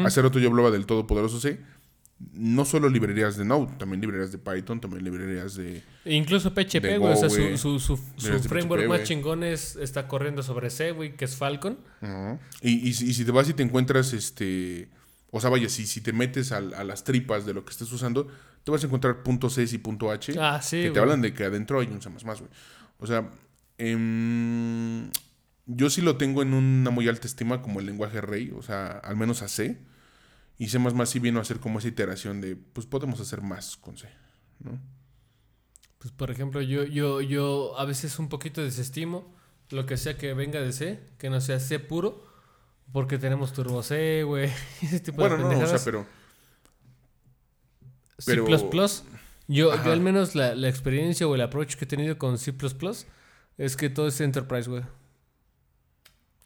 hace 0.03 0.21
rato 0.21 0.39
yo 0.39 0.49
hablaba 0.49 0.71
del 0.71 0.85
todopoderoso 0.85 1.39
C. 1.39 1.59
No 2.33 2.63
solo 2.65 2.89
librerías 2.89 3.37
de 3.37 3.45
Node, 3.45 3.73
también 3.77 4.01
librerías 4.01 4.31
de 4.31 4.37
Python, 4.37 4.79
también 4.79 5.03
librerías 5.03 5.55
de... 5.55 5.83
E 6.05 6.15
Incluso 6.15 6.53
PHP, 6.53 6.97
güey. 6.99 7.13
O 7.13 7.15
sea, 7.15 7.29
su, 7.29 7.57
su, 7.57 7.79
su, 7.79 7.97
framework 7.97 8.83
PHP, 8.83 8.89
más 8.89 9.03
chingón 9.03 9.43
es, 9.43 9.75
está 9.75 10.07
corriendo 10.07 10.43
sobre 10.43 10.69
C, 10.69 10.91
güey, 10.91 11.15
que 11.15 11.25
es 11.25 11.35
Falcon. 11.35 11.77
Y, 12.61 12.87
y 12.87 12.93
si 12.93 13.09
y 13.09 13.13
si 13.13 13.25
te 13.25 13.31
vas 13.31 13.49
y 13.49 13.53
te 13.53 13.63
encuentras, 13.63 14.13
este... 14.13 14.89
O 15.31 15.41
sea, 15.41 15.49
vaya, 15.49 15.67
si, 15.67 15.87
si 15.87 16.01
te 16.01 16.13
metes 16.13 16.51
al- 16.51 16.75
a, 16.75 16.83
las 16.83 17.03
tripas 17.03 17.45
de 17.45 17.53
lo 17.55 17.65
que 17.65 17.71
estés 17.71 17.91
usando, 17.91 18.27
te 18.63 18.71
vas 18.71 18.83
a 18.83 18.87
encontrar 18.87 19.23
punto 19.23 19.49
.c 19.49 19.65
y 19.71 19.77
punto 19.79 20.11
.h. 20.11 20.35
Ah, 20.39 20.61
sí, 20.61 20.83
que 20.83 20.91
te 20.91 20.99
hablan 20.99 21.21
de 21.21 21.33
que 21.33 21.43
adentro 21.43 21.79
hay 21.79 21.87
un 21.87 22.01
C++, 22.01 22.09
güey. 22.09 22.49
O 22.99 23.07
sea, 23.07 23.31
em, 23.79 25.09
yo 25.65 25.89
sí 25.89 26.01
lo 26.01 26.17
tengo 26.17 26.43
en 26.43 26.53
una 26.53 26.91
muy 26.91 27.07
alta 27.07 27.25
estima 27.25 27.61
como 27.63 27.79
el 27.79 27.87
lenguaje 27.87 28.21
rey, 28.21 28.53
o 28.55 28.61
sea, 28.61 28.87
al 28.87 29.15
menos 29.17 29.41
a 29.41 29.47
C. 29.47 29.79
Y 30.63 30.69
C++ 30.69 30.79
sí 31.05 31.19
vino 31.19 31.39
a 31.39 31.41
hacer 31.41 31.59
como 31.59 31.79
esa 31.79 31.89
iteración 31.89 32.39
de, 32.39 32.55
pues 32.55 32.85
podemos 32.87 33.19
hacer 33.19 33.41
más 33.41 33.75
con 33.75 33.97
C, 33.97 34.07
¿no? 34.59 34.79
Pues 35.97 36.13
por 36.13 36.31
ejemplo, 36.31 36.61
yo, 36.61 36.83
yo, 36.85 37.19
yo 37.19 37.77
a 37.77 37.83
veces 37.83 38.17
un 38.17 38.29
poquito 38.29 38.63
desestimo 38.63 39.33
lo 39.71 39.85
que 39.85 39.97
sea 39.97 40.17
que 40.17 40.33
venga 40.33 40.61
de 40.61 40.71
C, 40.71 40.99
que 41.17 41.29
no 41.29 41.41
sea 41.41 41.59
C 41.59 41.79
puro, 41.79 42.25
porque 42.93 43.17
tenemos 43.17 43.51
Turbo 43.51 43.83
C, 43.83 44.23
güey, 44.23 44.49
ese 44.81 45.01
tipo 45.01 45.17
Bueno, 45.17 45.35
de 45.49 45.55
no, 45.55 45.61
o 45.63 45.67
sea, 45.67 45.79
pero... 45.83 46.05
C++, 48.19 48.35
yo, 49.49 49.73
Ajá. 49.73 49.83
yo 49.85 49.91
al 49.91 49.99
menos 49.99 50.35
la, 50.35 50.55
la 50.55 50.69
experiencia 50.69 51.27
o 51.27 51.35
el 51.35 51.41
approach 51.41 51.75
que 51.75 51.83
he 51.83 51.87
tenido 51.87 52.17
con 52.17 52.37
C++ 52.37 52.53
es 53.57 53.75
que 53.75 53.89
todo 53.89 54.07
es 54.07 54.21
Enterprise, 54.21 54.69
güey. 54.69 54.83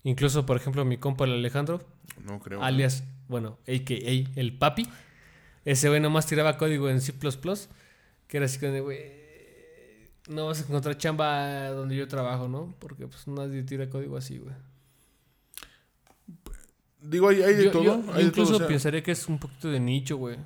Incluso, 0.04 0.46
por 0.48 0.58
ejemplo, 0.58 0.86
mi 0.86 0.98
compa 0.98 1.26
el 1.26 1.34
Alejandro, 1.34 1.86
No 2.24 2.40
creo. 2.40 2.64
alias, 2.64 3.04
bueno, 3.28 3.58
a.k.a. 3.68 4.40
el 4.40 4.58
papi, 4.58 4.88
ese 5.66 5.90
güey 5.90 6.00
nomás 6.00 6.26
tiraba 6.28 6.58
código 6.58 6.90
en 6.90 7.02
C++, 7.02 7.14
que 8.28 8.38
era 8.38 8.46
así 8.46 8.60
como 8.60 8.72
de, 8.72 8.82
güey, 8.82 9.02
no 10.30 10.48
vas 10.48 10.60
a 10.62 10.64
encontrar 10.64 10.98
chamba 10.98 11.70
donde 11.70 11.96
yo 11.96 12.08
trabajo, 12.08 12.48
¿no? 12.48 12.74
Porque 12.80 13.08
pues 13.08 13.28
nadie 13.28 13.64
tira 13.64 13.90
código 13.90 14.18
así, 14.18 14.38
güey. 14.38 14.54
Digo, 17.02 17.30
hay, 17.30 17.42
hay 17.44 17.54
de 17.56 17.66
Yo, 17.66 17.72
todo. 17.72 17.84
yo- 17.84 17.94
hay 17.94 18.06
yo 18.08 18.14
de 18.14 18.22
incluso 18.24 18.52
todo, 18.54 18.56
o 18.56 18.60
sea, 18.60 18.68
pensaría 18.68 19.04
que 19.04 19.12
es 19.12 19.28
un 19.28 19.40
poquito 19.40 19.70
de 19.70 19.80
nicho, 19.80 20.18
güey. 20.18 20.38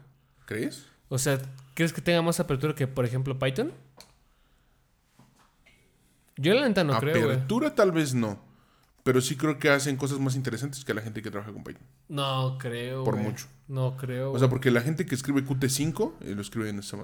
¿Crees? 0.45 0.85
O 1.09 1.17
sea, 1.17 1.39
¿crees 1.73 1.93
que 1.93 2.01
tenga 2.01 2.21
más 2.21 2.39
apertura 2.39 2.75
que, 2.75 2.87
por 2.87 3.05
ejemplo, 3.05 3.37
Python? 3.39 3.71
Yo 6.37 6.53
la 6.53 6.67
neta 6.67 6.83
no 6.83 6.97
creo, 6.99 7.13
güey. 7.23 7.35
Apertura 7.35 7.73
tal 7.75 7.91
vez 7.91 8.13
no. 8.13 8.39
Pero 9.03 9.19
sí 9.21 9.35
creo 9.35 9.57
que 9.57 9.69
hacen 9.69 9.97
cosas 9.97 10.19
más 10.19 10.35
interesantes 10.35 10.85
que 10.85 10.93
la 10.93 11.01
gente 11.01 11.21
que 11.21 11.31
trabaja 11.31 11.51
con 11.51 11.63
Python. 11.63 11.81
No 12.07 12.57
creo. 12.59 13.03
Por 13.03 13.15
mucho. 13.17 13.47
No 13.67 13.97
creo. 13.97 14.31
O 14.31 14.39
sea, 14.39 14.47
porque 14.49 14.69
la 14.69 14.81
gente 14.81 15.05
que 15.05 15.15
escribe 15.15 15.43
Qt5 15.43 16.13
eh, 16.21 16.35
lo 16.35 16.41
escribe 16.41 16.69
en 16.69 16.83
C++. 16.83 16.95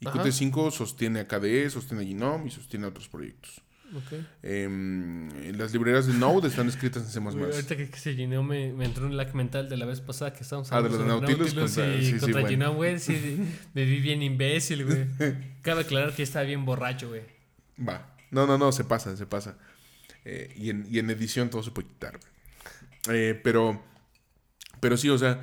Y 0.00 0.08
Ajá. 0.08 0.22
Qt5 0.22 0.70
sostiene 0.70 1.20
a 1.20 1.28
KDE, 1.28 1.68
sostiene 1.70 2.04
a 2.04 2.06
Genome 2.06 2.46
y 2.46 2.50
sostiene 2.50 2.86
a 2.86 2.88
otros 2.88 3.08
proyectos. 3.08 3.60
Ok. 3.94 4.18
Em, 4.42 5.28
las 5.56 5.72
librerías 5.72 6.06
de 6.06 6.14
Node 6.14 6.48
están 6.48 6.68
escritas 6.68 7.02
en 7.04 7.10
C++. 7.10 7.18
Ahorita 7.20 7.76
que, 7.76 7.88
que 7.90 7.98
se 7.98 8.14
llenó 8.14 8.42
me, 8.42 8.72
me 8.72 8.84
entró 8.84 9.06
un 9.06 9.16
lag 9.16 9.34
mental 9.34 9.68
de 9.68 9.76
la 9.76 9.86
vez 9.86 10.00
pasada 10.00 10.32
que 10.32 10.42
estábamos 10.42 10.72
Ah, 10.72 10.80
de 10.82 10.86
hablando 10.88 10.98
los 10.98 11.06
de 11.06 11.12
sobre 11.12 11.26
Nautilus 11.36 11.54
contra- 11.54 11.96
y 11.96 12.04
sí, 12.04 12.12
sí, 12.12 12.18
contra. 12.20 12.48
Genome, 12.48 12.74
güey. 12.76 12.98
Sí, 12.98 13.38
me 13.74 13.84
vi 13.84 14.00
bien 14.00 14.22
imbécil, 14.22 14.84
güey. 14.86 15.06
Cabe 15.62 15.82
aclarar 15.82 16.14
que 16.14 16.22
estaba 16.22 16.44
bien 16.44 16.64
borracho, 16.64 17.08
güey. 17.08 17.22
Va. 17.86 18.14
No, 18.30 18.46
no, 18.46 18.58
no, 18.58 18.72
se 18.72 18.84
pasa, 18.84 19.16
se 19.16 19.26
pasa. 19.26 19.56
Eh, 20.28 20.52
y, 20.56 20.70
en, 20.70 20.84
y 20.90 20.98
en 20.98 21.08
edición 21.10 21.50
todo 21.50 21.62
se 21.62 21.70
puede 21.70 21.86
quitar. 21.86 22.18
Eh, 23.08 23.40
pero, 23.44 23.80
pero 24.80 24.96
sí, 24.96 25.08
o 25.08 25.16
sea, 25.18 25.40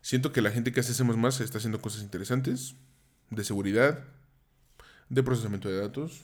siento 0.00 0.32
que 0.32 0.40
la 0.40 0.50
gente 0.50 0.72
que 0.72 0.80
hace 0.80 0.94
C++ 0.94 1.04
está 1.44 1.58
haciendo 1.58 1.82
cosas 1.82 2.02
interesantes 2.02 2.74
de 3.28 3.44
seguridad, 3.44 4.04
de 5.10 5.22
procesamiento 5.22 5.68
de 5.68 5.78
datos. 5.78 6.22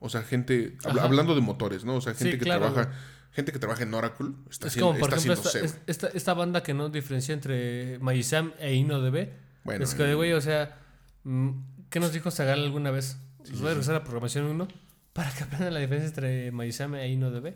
O 0.00 0.08
sea, 0.08 0.22
gente, 0.22 0.78
hablando 0.84 1.34
de 1.34 1.42
motores, 1.42 1.84
¿no? 1.84 1.96
O 1.96 2.00
sea, 2.00 2.14
gente 2.14 2.32
Sí, 2.32 2.38
que 2.38 2.44
claro, 2.44 2.72
trabaja, 2.72 2.92
gente 3.32 3.52
que 3.52 3.58
trabaja 3.58 3.82
en 3.82 3.92
Oracle 3.92 4.28
está 4.50 4.66
Es 4.68 4.72
haciendo, 4.72 4.86
como, 4.88 5.00
por 5.00 5.10
está 5.10 5.20
ejemplo, 5.20 5.50
esta, 5.50 5.58
es- 5.60 5.78
esta, 5.86 6.08
esta 6.08 6.32
banda 6.34 6.62
que 6.62 6.72
no 6.72 6.88
diferencia 6.88 7.34
entre 7.34 7.98
Mayisam 7.98 8.52
e 8.58 8.74
InnoDB. 8.74 9.28
Bueno, 9.64 9.84
es 9.84 9.94
que, 9.94 10.14
güey, 10.14 10.32
o 10.32 10.40
sea, 10.40 10.78
mm, 11.24 11.50
¿qué 11.90 12.00
nos 12.00 12.12
dijo 12.14 12.30
Zagal 12.30 12.62
alguna 12.64 12.90
vez? 12.90 13.18
Sí, 13.44 13.50
Voy 13.52 13.58
sí, 13.60 13.64
a 13.66 13.68
regresar 13.68 13.94
a 13.96 14.02
programación 14.04 14.46
1 14.46 14.66
para 15.14 15.30
que 15.32 15.44
aprendan 15.44 15.72
la 15.72 15.80
diferencia 15.80 16.08
entre 16.08 16.52
Mayisam 16.52 16.94
e 16.96 17.08
InnoDB. 17.08 17.54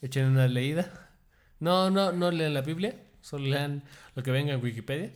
Echen 0.00 0.26
una 0.26 0.48
leída. 0.48 1.10
No, 1.58 1.90
no, 1.90 2.12
no 2.12 2.30
lean 2.30 2.54
la 2.54 2.62
Biblia, 2.62 2.94
solo 3.20 3.44
lean 3.44 3.82
lo 4.14 4.22
que 4.22 4.30
venga 4.30 4.54
en 4.54 4.62
Wikipedia 4.62 5.12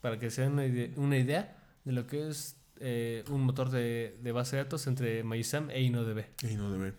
para 0.00 0.18
que 0.18 0.30
se 0.30 0.40
den 0.42 0.52
una, 0.52 0.64
ide- 0.64 0.92
una 0.96 1.18
idea 1.18 1.58
de 1.84 1.92
lo 1.92 2.06
que 2.06 2.28
es 2.30 2.56
eh, 2.80 3.22
un 3.28 3.42
motor 3.42 3.70
de, 3.70 4.16
de 4.22 4.32
base 4.32 4.56
de 4.56 4.62
datos 4.64 4.86
entre 4.86 5.22
Mayisam 5.24 5.68
e 5.70 5.82
InnoDB. 5.82 6.24
InnoDB. 6.50 6.94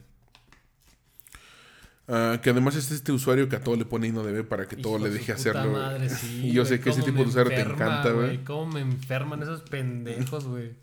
Ah, 2.08 2.40
que 2.44 2.52
además 2.52 2.76
es 2.76 2.92
este 2.92 3.12
usuario 3.12 3.50
que 3.50 3.56
a 3.56 3.64
todo 3.64 3.76
le 3.76 3.86
pone 3.86 4.08
InnoDB 4.08 4.46
para 4.48 4.68
que 4.68 4.76
todo 4.76 4.98
Hijo 4.98 5.06
le 5.06 5.12
de 5.12 5.18
deje 5.18 5.32
hacerlo. 5.32 5.72
madre, 5.72 6.08
sí, 6.10 6.42
y 6.50 6.52
yo 6.54 6.64
sé 6.64 6.80
que 6.80 6.92
ese 6.92 7.02
tipo 7.02 7.24
de 7.24 7.30
usuario 7.30 7.52
te 7.56 7.62
encanta, 7.62 8.12
güey. 8.12 8.44
Cómo 8.44 8.74
me 8.74 8.82
enferman 8.82 9.42
esos 9.42 9.62
pendejos, 9.64 10.46
güey. 10.46 10.74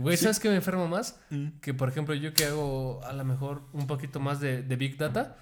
Güey, 0.00 0.16
Sí. 0.16 0.24
¿sabes 0.24 0.40
qué 0.40 0.48
me 0.48 0.56
enferma 0.56 0.86
más? 0.86 1.18
Mm. 1.30 1.48
Que, 1.60 1.74
por 1.74 1.88
ejemplo, 1.88 2.14
yo 2.14 2.34
que 2.34 2.44
hago 2.46 3.00
a 3.04 3.12
lo 3.12 3.24
mejor 3.24 3.62
un 3.72 3.86
poquito 3.86 4.20
más 4.20 4.40
de, 4.40 4.62
de 4.62 4.76
Big 4.76 4.96
Data, 4.96 5.36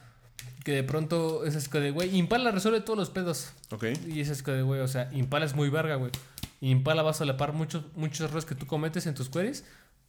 que 0.64 0.72
de 0.72 0.82
pronto 0.84 1.44
es 1.44 1.56
así 1.56 1.68
de, 1.70 1.90
güey, 1.90 2.16
Impala 2.16 2.50
resuelve 2.50 2.80
todos 2.80 2.98
los 2.98 3.10
pedos. 3.10 3.52
Ok. 3.70 3.84
Y 4.08 4.20
es 4.20 4.30
así 4.30 4.42
de, 4.44 4.62
güey, 4.62 4.80
o 4.80 4.88
sea, 4.88 5.08
Impala 5.12 5.46
es 5.46 5.54
muy 5.54 5.68
verga, 5.70 5.96
güey. 5.96 6.10
Impala 6.60 7.02
va 7.02 7.10
a 7.10 7.14
solapar 7.14 7.52
muchos, 7.52 7.84
muchos 7.94 8.20
errores 8.22 8.44
que 8.44 8.54
tú 8.54 8.66
cometes 8.66 9.06
en 9.06 9.14
tus 9.14 9.28
queries, 9.28 9.64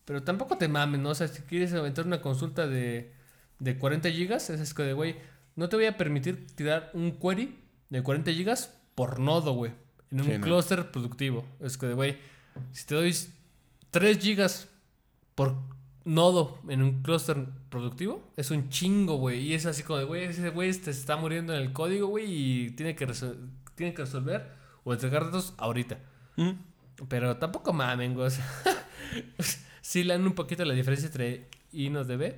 pero 0.06 0.24
tampoco 0.24 0.58
te 0.58 0.68
mames, 0.68 1.00
¿no? 1.00 1.10
O 1.10 1.16
sea, 1.16 1.28
si 1.28 1.42
quieres 1.44 1.74
aventar 1.74 2.06
una 2.06 2.22
consulta 2.22 2.68
de, 2.68 3.14
de 3.60 3.78
40 3.78 4.10
gigas, 4.12 4.50
es 4.50 4.60
así 4.60 4.74
de, 4.82 4.94
güey, 4.94 5.16
no 5.56 5.70
te 5.70 5.76
voy 5.76 5.86
a 5.86 5.98
permitir 5.98 6.48
tirar 6.56 6.90
un 6.94 7.12
query 7.20 7.56
de 7.90 8.02
40 8.02 8.32
gigas 8.32 8.74
por 8.96 9.20
nodo, 9.20 9.54
güey. 9.54 9.72
En 10.12 10.22
un 10.22 10.26
Sí, 10.26 10.32
no. 10.40 10.42
clúster 10.44 10.90
productivo. 10.92 11.46
Es 11.60 11.78
que, 11.78 11.94
güey, 11.94 12.18
si 12.72 12.86
te 12.88 12.96
doy 12.96 13.16
3 13.92 14.20
gigas 14.20 14.70
por 15.36 15.56
nodo 16.06 16.60
en 16.68 16.82
un 16.82 17.02
clúster 17.02 17.46
productivo, 17.70 18.32
es 18.36 18.52
un 18.52 18.70
chingo, 18.70 19.18
güey. 19.18 19.42
Y 19.42 19.54
es 19.54 19.66
así 19.66 19.84
como 19.84 20.00
de, 20.00 20.06
güey, 20.06 20.24
ese 20.24 20.50
güey 20.50 20.74
se 20.74 20.92
está 20.92 21.18
muriendo 21.18 21.54
en 21.54 21.62
el 21.62 21.74
código, 21.74 22.08
güey, 22.08 22.26
y 22.28 22.72
tiene 22.72 22.96
que, 22.96 23.08
tiene 23.76 23.94
que 23.94 24.04
resolver 24.04 24.52
o 24.84 24.94
entregar 24.94 25.26
datos 25.26 25.54
ahorita. 25.58 26.00
Mm. 26.36 26.52
Pero 27.08 27.38
tampoco 27.38 27.74
mamen, 27.74 28.14
güey. 28.14 28.32
sí 29.82 30.04
le 30.04 30.14
dan 30.14 30.26
un 30.26 30.34
poquito 30.34 30.66
la 30.66 30.74
diferencia 30.74 31.08
entre 31.08 31.50
InnoDB 31.72 32.36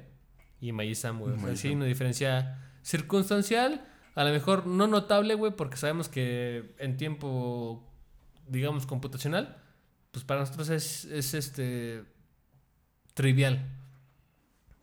y 0.59 0.71
Mayisam, 0.71 1.19
güey. 1.19 1.35
O 1.35 1.39
sea, 1.39 1.55
sí, 1.55 1.69
una 1.69 1.85
diferencia 1.85 2.59
circunstancial, 2.83 3.87
a 4.15 4.23
lo 4.23 4.31
mejor 4.31 4.67
no 4.67 4.87
notable, 4.87 5.35
güey, 5.35 5.53
porque 5.55 5.77
sabemos 5.77 6.09
que 6.09 6.75
en 6.77 6.97
tiempo, 6.97 7.83
digamos, 8.47 8.85
computacional, 8.85 9.60
pues 10.11 10.23
para 10.25 10.41
nosotros 10.41 10.69
es, 10.69 11.05
es 11.05 11.33
este 11.33 12.03
trivial. 13.13 13.65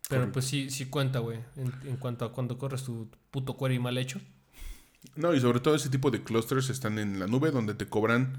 Pero 0.09 0.23
Correcto. 0.23 0.33
pues 0.33 0.47
sí, 0.47 0.71
sí 0.71 0.87
cuenta, 0.87 1.19
güey, 1.19 1.39
en, 1.57 1.73
en 1.87 1.97
cuanto 1.97 2.25
a 2.25 2.33
cuando 2.33 2.57
corres 2.57 2.83
tu 2.85 3.11
puto 3.31 3.57
query 3.59 3.79
mal 3.79 3.99
hecho. 3.99 4.21
No, 5.17 5.35
y 5.35 5.41
sobre 5.41 5.61
todo 5.61 5.75
ese 5.75 5.91
tipo 5.91 6.11
de 6.11 6.23
clusters 6.23 6.71
están 6.71 6.99
en 6.99 7.19
la 7.19 7.27
nube 7.27 7.51
donde 7.51 7.75
te 7.75 7.87
cobran. 7.87 8.39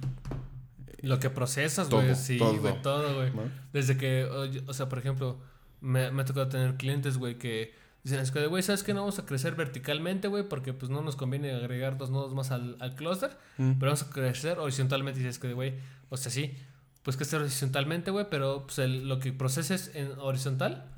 Lo 1.02 1.20
que 1.20 1.30
procesas, 1.30 1.90
güey, 1.90 2.14
sí, 2.16 2.38
güey, 2.40 2.82
todo, 2.82 3.16
güey. 3.16 3.32
¿no? 3.34 3.44
Desde 3.72 3.98
que, 3.98 4.26
o 4.68 4.74
sea, 4.74 4.90
por 4.90 5.00
ejemplo, 5.00 5.40
me, 5.80 6.12
me 6.12 6.24
ha 6.24 6.26
tocado 6.26 6.50
tener 6.50 6.76
clientes, 6.76 7.18
güey, 7.18 7.38
que 7.38 7.74
dicen, 8.04 8.20
es 8.20 8.32
que, 8.32 8.46
güey, 8.48 8.64
¿sabes 8.64 8.84
qué? 8.84 8.94
No 8.94 9.02
vamos 9.02 9.18
a 9.20 9.26
crecer 9.26 9.56
verticalmente, 9.56 10.28
güey, 10.28 10.50
porque 10.50 10.74
pues 10.74 10.90
no 10.90 11.02
nos 11.02 11.16
conviene 11.16 11.52
agregar 11.54 11.98
dos 11.98 12.10
nodos 12.10 12.34
más 12.34 12.52
al, 12.52 12.76
al 12.82 12.96
clúster, 12.96 13.38
Mm. 13.58 13.74
pero 13.80 13.92
vamos 13.94 14.04
a 14.04 14.10
crecer 14.10 14.58
horizontalmente. 14.60 15.20
Y 15.20 15.24
dices 15.24 15.40
que, 15.40 15.54
güey, 15.54 15.76
o 16.10 16.18
sea, 16.18 16.32
sí, 16.32 16.58
pues 17.04 17.16
crecer 17.18 17.42
horizontalmente, 17.42 18.12
güey, 18.12 18.26
pero 18.30 18.64
pues 18.66 18.80
el- 18.80 19.08
lo 19.08 19.20
que 19.20 19.32
proceses 19.34 19.92
en 19.96 20.12
horizontal 20.20 20.92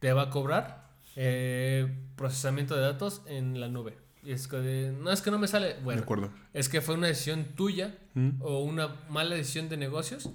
te 0.00 0.12
va 0.12 0.22
a 0.22 0.30
cobrar 0.30 0.86
eh, 1.16 1.92
procesamiento 2.16 2.76
de 2.76 2.82
datos 2.82 3.22
en 3.26 3.58
la 3.60 3.68
nube. 3.68 3.96
Y 4.22 4.32
es 4.32 4.46
que, 4.46 4.92
no 5.00 5.10
es 5.10 5.20
que 5.22 5.30
no 5.32 5.38
me 5.38 5.48
sale, 5.48 5.74
de 5.74 5.80
bueno, 5.82 6.02
acuerdo. 6.02 6.30
es 6.52 6.68
que 6.68 6.80
fue 6.80 6.94
una 6.94 7.06
decisión 7.08 7.44
tuya 7.56 7.96
Mm. 8.14 8.40
o 8.40 8.60
una 8.62 8.88
mala 9.08 9.34
decisión 9.34 9.68
de 9.68 9.76
negocios, 9.76 10.30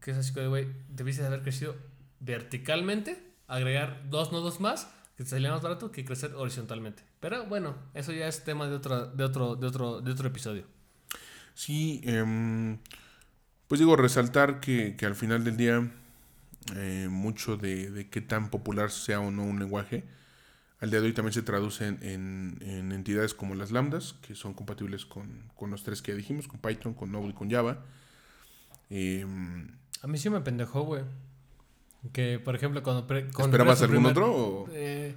que 0.00 0.10
es 0.12 0.16
así 0.16 0.32
que, 0.34 0.46
güey, 0.46 0.66
debiste 0.88 1.22
de 1.22 1.28
haber 1.28 1.42
crecido 1.42 1.76
verticalmente, 2.20 3.22
agregar 3.46 4.08
dos 4.10 4.32
nodos 4.32 4.60
más, 4.60 4.88
que 5.16 5.22
te 5.24 5.30
salía 5.30 5.50
más 5.52 5.62
barato 5.62 5.92
que 5.92 6.04
crecer 6.04 6.34
horizontalmente. 6.34 7.02
Pero 7.20 7.44
bueno, 7.46 7.76
eso 7.94 8.10
ya 8.12 8.26
es 8.26 8.42
tema 8.44 8.66
de 8.66 8.74
otro, 8.74 9.06
de 9.06 9.24
otro, 9.24 9.54
de 9.56 9.66
otro, 9.66 10.00
de 10.00 10.10
otro 10.10 10.28
episodio. 10.28 10.64
Sí, 11.54 12.00
em, 12.04 12.78
pues 13.68 13.78
digo, 13.78 13.96
resaltar 13.96 14.60
que, 14.60 14.96
que 14.96 15.06
al 15.06 15.14
final 15.14 15.44
del 15.44 15.56
día, 15.56 15.90
eh, 16.76 17.08
mucho 17.10 17.56
de, 17.56 17.90
de 17.90 18.08
qué 18.08 18.20
tan 18.20 18.50
popular 18.50 18.90
sea 18.90 19.20
o 19.20 19.30
no 19.30 19.42
un 19.44 19.58
lenguaje, 19.58 20.04
al 20.80 20.90
día 20.90 21.00
de 21.00 21.06
hoy 21.06 21.12
también 21.14 21.32
se 21.32 21.42
traduce 21.42 21.86
en, 21.86 21.98
en- 22.02 22.58
en 22.60 22.92
entidades 22.92 23.32
como 23.34 23.54
las 23.54 23.70
lambdas, 23.70 24.14
que 24.26 24.34
son 24.34 24.52
compatibles 24.54 25.06
con, 25.06 25.44
con 25.56 25.70
los 25.70 25.82
tres 25.82 26.02
que 26.02 26.12
ya 26.12 26.16
dijimos, 26.16 26.46
con 26.48 26.60
Python, 26.60 26.92
con 26.94 27.10
Node 27.10 27.28
y 27.28 27.32
con 27.32 27.50
Java. 27.50 27.82
Em, 28.90 29.68
A 30.02 30.06
mí 30.06 30.18
sí 30.18 30.28
me 30.30 30.40
pendejó, 30.40 30.82
güey. 30.82 31.02
Que, 32.12 32.38
por 32.38 32.54
ejemplo, 32.54 32.82
cuando... 32.82 33.06
pre- 33.06 33.30
cuando 33.30 33.44
¿Esperabas 33.56 33.80
algún 33.80 33.96
primer- 33.96 34.12
otro? 34.12 34.32
O... 34.34 34.68
Eh, 34.72 35.14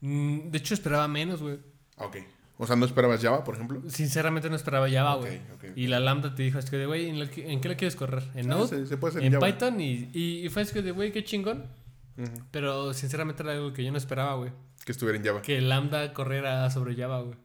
mm, 0.00 0.50
de 0.50 0.58
hecho, 0.58 0.72
esperaba 0.74 1.06
menos, 1.06 1.42
güey. 1.42 1.58
Ah, 1.98 2.06
Ok. 2.06 2.16
O 2.62 2.66
sea, 2.66 2.76
¿no 2.76 2.84
esperabas 2.84 3.22
Java, 3.22 3.42
por 3.42 3.54
ejemplo? 3.54 3.82
Sinceramente 3.88 4.50
no 4.50 4.56
esperaba 4.56 4.90
Java, 4.90 5.14
güey. 5.16 5.40
Y 5.76 5.86
la 5.86 5.98
Lambda 5.98 6.34
te 6.34 6.42
dijo, 6.42 6.58
es 6.58 6.68
que, 6.68 6.76
de, 6.76 6.84
güey, 6.84 7.08
¿en, 7.08 7.18
la 7.18 7.30
que- 7.30 7.50
¿en 7.50 7.60
qué 7.62 7.70
la 7.70 7.74
quieres 7.76 7.96
correr? 7.96 8.22
¿En 8.34 8.48
Node? 8.48 8.68
se, 8.68 8.86
se 8.86 8.96
puede 8.98 9.12
hacer 9.12 9.24
en 9.24 9.32
Java. 9.32 9.46
Python 9.46 9.80
y, 9.80 10.10
y, 10.12 10.44
y 10.44 10.48
fue 10.50 10.60
así 10.62 10.74
que 10.74 10.82
de, 10.82 10.90
güey, 10.92 11.10
qué 11.10 11.24
chingón. 11.24 11.64
Pero 12.50 12.92
sinceramente 12.92 13.42
era 13.42 13.52
algo 13.52 13.72
que 13.72 13.82
yo 13.82 13.90
no 13.90 13.96
esperaba, 13.96 14.34
güey. 14.34 14.52
Que 14.84 14.92
estuviera 14.92 15.18
en 15.18 15.24
Java. 15.24 15.40
Que 15.42 15.60
Lambda 15.62 16.12
corriera 16.12 16.68
sobre 16.70 16.94
Java, 16.94 17.22
güey. 17.22 17.36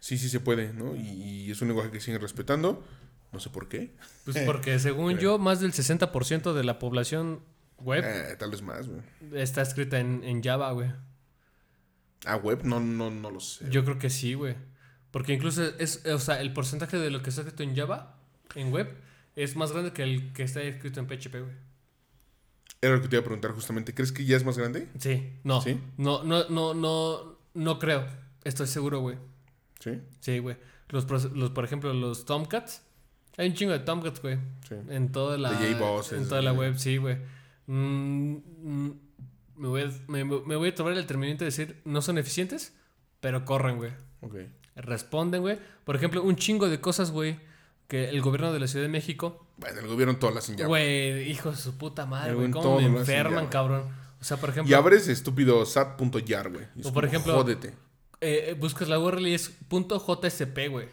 Sí, 0.00 0.18
sí 0.18 0.28
se 0.28 0.40
puede, 0.40 0.72
¿no? 0.72 0.96
Y, 0.96 1.50
es 1.50 1.62
un 1.62 1.68
lenguaje 1.68 1.90
que 1.92 2.00
siguen 2.00 2.20
respetando. 2.20 2.84
No 3.32 3.38
sé 3.38 3.50
por 3.50 3.68
qué. 3.68 3.94
Pues 4.24 4.38
porque 4.46 4.78
según 4.80 5.18
yo, 5.18 5.38
más 5.38 5.60
del 5.60 5.72
60% 5.72 6.52
de 6.52 6.64
la 6.64 6.78
población 6.80 7.40
web 7.78 8.02
Eh, 8.04 8.34
tal 8.38 8.50
vez 8.50 8.62
más, 8.62 8.88
güey. 8.88 9.02
está 9.34 9.62
escrita 9.62 10.00
en, 10.00 10.24
en 10.24 10.42
Java, 10.42 10.72
güey. 10.72 10.90
Ah, 12.24 12.36
web, 12.36 12.64
no, 12.64 12.80
no, 12.80 13.10
no 13.10 13.30
lo 13.30 13.40
sé. 13.40 13.66
Yo 13.70 13.84
creo 13.84 13.98
que 13.98 14.10
sí, 14.10 14.34
güey. 14.34 14.54
Porque 15.10 15.32
incluso 15.32 15.62
es, 15.78 16.04
o 16.06 16.18
sea, 16.18 16.40
el 16.40 16.52
porcentaje 16.52 16.98
de 16.98 17.10
lo 17.10 17.22
que 17.22 17.30
está 17.30 17.42
escrito 17.42 17.62
en 17.62 17.76
Java, 17.76 18.18
en 18.54 18.72
web, 18.72 18.94
es 19.34 19.56
más 19.56 19.72
grande 19.72 19.92
que 19.92 20.02
el 20.02 20.32
que 20.32 20.42
está 20.42 20.62
escrito 20.62 21.00
en 21.00 21.06
PHP, 21.06 21.32
güey. 21.40 21.52
Era 22.82 22.96
lo 22.96 23.02
que 23.02 23.08
te 23.08 23.16
iba 23.16 23.20
a 23.20 23.24
preguntar 23.24 23.52
justamente. 23.52 23.94
¿Crees 23.94 24.12
que 24.12 24.24
ya 24.24 24.36
es 24.36 24.44
más 24.44 24.58
grande? 24.58 24.88
Sí, 24.98 25.32
no. 25.44 25.60
¿Sí? 25.60 25.80
No, 25.96 26.22
no, 26.24 26.48
no, 26.48 26.74
no, 26.74 27.38
no 27.54 27.78
creo. 27.78 28.06
Estoy 28.44 28.66
seguro, 28.66 29.00
güey. 29.00 29.16
Sí, 29.80 30.00
Sí, 30.20 30.38
güey. 30.38 30.56
Los, 30.88 31.06
los, 31.32 31.50
por 31.50 31.64
ejemplo, 31.64 31.92
los 31.94 32.24
Tomcats. 32.24 32.82
Hay 33.38 33.48
un 33.48 33.54
chingo 33.54 33.72
de 33.72 33.80
Tomcats, 33.80 34.20
güey. 34.22 34.38
sí. 34.68 34.74
En 34.88 35.12
toda 35.12 35.36
la, 35.36 35.50
en 35.66 36.28
toda 36.28 36.42
la 36.42 36.52
web, 36.52 36.78
sí, 36.78 36.96
güey. 36.96 37.16
Mm, 37.66 38.36
mm, 38.62 39.00
me, 39.56 39.68
voy 39.68 39.82
a, 39.82 39.90
me, 40.08 40.24
me 40.24 40.56
voy 40.56 40.68
a 40.68 40.74
tomar 40.74 40.92
el 40.94 41.06
terminante 41.06 41.44
de 41.44 41.50
decir, 41.50 41.80
no 41.84 42.02
son 42.02 42.18
eficientes, 42.18 42.74
pero 43.20 43.44
corren, 43.44 43.76
güey. 43.76 43.92
Ok. 44.20 44.34
Responden, 44.76 45.40
güey. 45.42 45.58
Por 45.84 45.96
ejemplo, 45.96 46.22
un 46.22 46.36
chingo 46.36 46.68
de 46.68 46.80
cosas, 46.80 47.10
güey, 47.10 47.38
que 47.88 48.08
el 48.10 48.20
gobierno 48.20 48.52
de 48.52 48.60
la 48.60 48.66
Ciudad 48.66 48.84
de 48.84 48.90
México, 48.90 49.46
Bueno, 49.56 49.80
el 49.80 49.86
gobierno 49.86 50.16
todas 50.16 50.34
las 50.34 50.46
Java. 50.48 50.66
güey, 50.66 51.30
hijo 51.30 51.50
de 51.50 51.56
su 51.56 51.78
puta 51.78 52.04
madre, 52.06 52.34
güey, 52.34 52.50
cómo 52.50 52.80
me 52.80 52.86
enferman, 52.86 53.46
cabrón. 53.48 53.84
O 54.20 54.24
sea, 54.24 54.36
por 54.38 54.50
ejemplo, 54.50 54.70
Y 54.70 54.74
abres 54.74 55.08
estúpido 55.08 55.64
sat.yar, 55.66 56.50
güey. 56.50 56.66
Es 56.78 56.86
O 56.86 56.92
por 56.92 57.04
ejemplo- 57.04 57.34
Jódete. 57.34 57.68
eh, 58.20 58.46
eh, 58.50 58.56
buscas 58.58 58.88
la 58.88 58.98
URL 58.98 59.28
y 59.28 59.34
es 59.34 59.52
.jsp, 59.70 60.68
güey. 60.70 60.88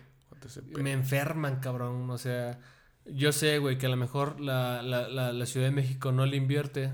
Me 0.78 0.91
enferman, 0.91 1.59
cabrón. 1.61 2.09
O 2.09 2.18
sea, 2.18 2.59
yo 3.05 3.32
sé, 3.32 3.59
güey, 3.59 3.78
que 3.78 3.86
a 3.86 3.89
lo 3.89 3.95
mejor 3.97 4.39
la, 4.41 4.82
la, 4.84 5.07
la, 5.07 5.32
la 5.34 5.45
Ciudad 5.45 5.68
de 5.68 5.72
México 5.72 6.11
no 6.11 6.26
le 6.26 6.36
invierte 6.38 6.91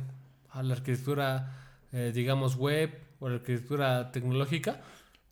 a 0.52 0.64
la 0.64 0.74
arquitectura, 0.74 1.78
eh, 1.92 2.12
digamos, 2.14 2.56
web 2.56 2.92
o 3.20 3.30
la 3.30 3.36
arquitectura 3.36 4.12
tecnológica. 4.12 4.82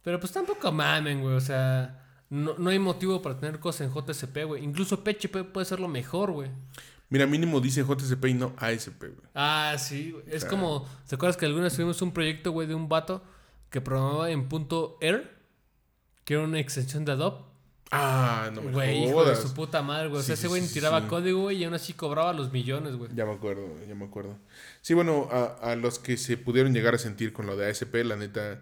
Pero 0.04 0.20
pues 0.20 0.32
tampoco 0.32 0.72
mamen, 0.72 1.22
güey. 1.22 1.36
O 1.36 1.42
sea, 1.42 2.04
no, 2.30 2.56
no 2.58 2.70
hay 2.70 2.80
motivo 2.80 3.22
para 3.22 3.40
tener 3.40 3.60
cosas 3.60 3.88
en 3.88 3.94
JSP, 3.94 4.46
güey. 4.46 4.64
Incluso 4.64 5.04
PHP 5.04 5.44
puede 5.52 5.66
ser 5.66 5.80
lo 5.80 5.88
mejor, 5.88 6.32
güey. 6.32 6.50
Mira, 7.10 7.26
mínimo 7.26 7.62
dice 7.62 7.84
JCP 7.84 8.26
y 8.26 8.34
no 8.34 8.54
ASP, 8.58 9.00
güey. 9.00 9.30
Ah, 9.34 9.76
sí. 9.78 10.12
güey. 10.12 10.24
Es 10.28 10.44
como, 10.44 10.88
¿te 11.08 11.16
acuerdas 11.16 11.38
que 11.38 11.46
alguna 11.46 11.66
vez 11.66 11.76
tuvimos 11.76 12.02
un 12.02 12.12
proyecto, 12.12 12.52
güey, 12.52 12.68
de 12.68 12.76
un 12.76 12.90
vato 12.90 13.24
que 13.70 13.80
programaba 13.80 14.30
en 14.30 14.50
punto 14.50 14.98
.air? 15.00 15.38
Que 16.26 16.34
era 16.34 16.44
una 16.44 16.60
extensión 16.60 17.06
de 17.06 17.14
Adobe. 17.14 17.47
Ah, 17.92 18.50
no 18.54 18.62
me 18.62 18.72
Güey, 18.72 19.06
hijo 19.06 19.24
de 19.24 19.36
su 19.36 19.54
puta 19.54 19.82
madre, 19.82 20.10
güey. 20.10 20.20
O 20.20 20.24
sea, 20.24 20.34
ese 20.34 20.48
güey 20.48 20.62
sí, 20.62 20.74
tiraba 20.74 21.02
sí. 21.02 21.08
código, 21.08 21.42
güey, 21.44 21.58
y 21.58 21.64
aún 21.64 21.74
así 21.74 21.94
cobraba 21.94 22.34
los 22.34 22.52
millones, 22.52 22.96
güey. 22.96 23.10
Ya 23.16 23.26
me 23.26 23.32
acuerdo, 23.34 23.68
ya 23.88 23.96
me 23.96 24.06
acuerdo. 24.06 24.38
Sí, 24.82 24.94
bueno, 24.94 25.30
a, 25.32 25.72
a 25.72 25.76
los 25.76 25.98
que 26.00 26.18
se 26.18 26.38
pudieron 26.38 26.74
llegar 26.74 26.96
a 26.96 26.98
sentir 26.98 27.32
con 27.32 27.46
lo 27.46 27.56
de 27.56 27.70
ASP, 27.70 27.96
la 28.04 28.18
neta, 28.18 28.62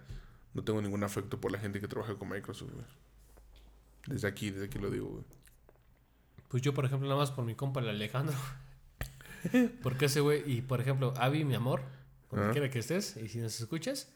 no 0.53 0.63
tengo 0.63 0.82
ningún 0.82 1.03
afecto 1.03 1.39
por 1.41 1.51
la 1.51 1.59
gente 1.59 1.82
que 1.82 1.88
trabaja 1.88 2.15
con 2.15 2.30
Microsoft, 2.30 2.71
güey. 2.71 2.86
Desde 4.07 4.28
aquí, 4.28 4.51
desde 4.51 4.65
aquí 4.65 4.78
lo 4.78 4.91
digo, 4.91 5.07
güey. 5.07 5.23
Pues 6.49 6.61
yo, 6.61 6.73
por 6.73 6.86
ejemplo, 6.86 7.07
nada 7.07 7.19
más 7.19 7.32
por 7.32 7.45
mi 7.45 7.55
compa, 7.55 7.82
el 7.82 7.89
Alejandro. 7.89 8.36
Porque 9.84 10.05
ese 10.05 10.19
güey, 10.19 10.43
y 10.45 10.61
por 10.61 10.82
ejemplo, 10.82 11.13
Avi, 11.17 11.43
mi 11.43 11.55
amor, 11.55 11.82
donde 12.30 12.45
Ajá. 12.45 12.53
quiera 12.53 12.69
que 12.69 12.80
estés, 12.80 13.17
y 13.17 13.28
si 13.28 13.39
nos 13.39 13.59
escuchas, 13.59 14.11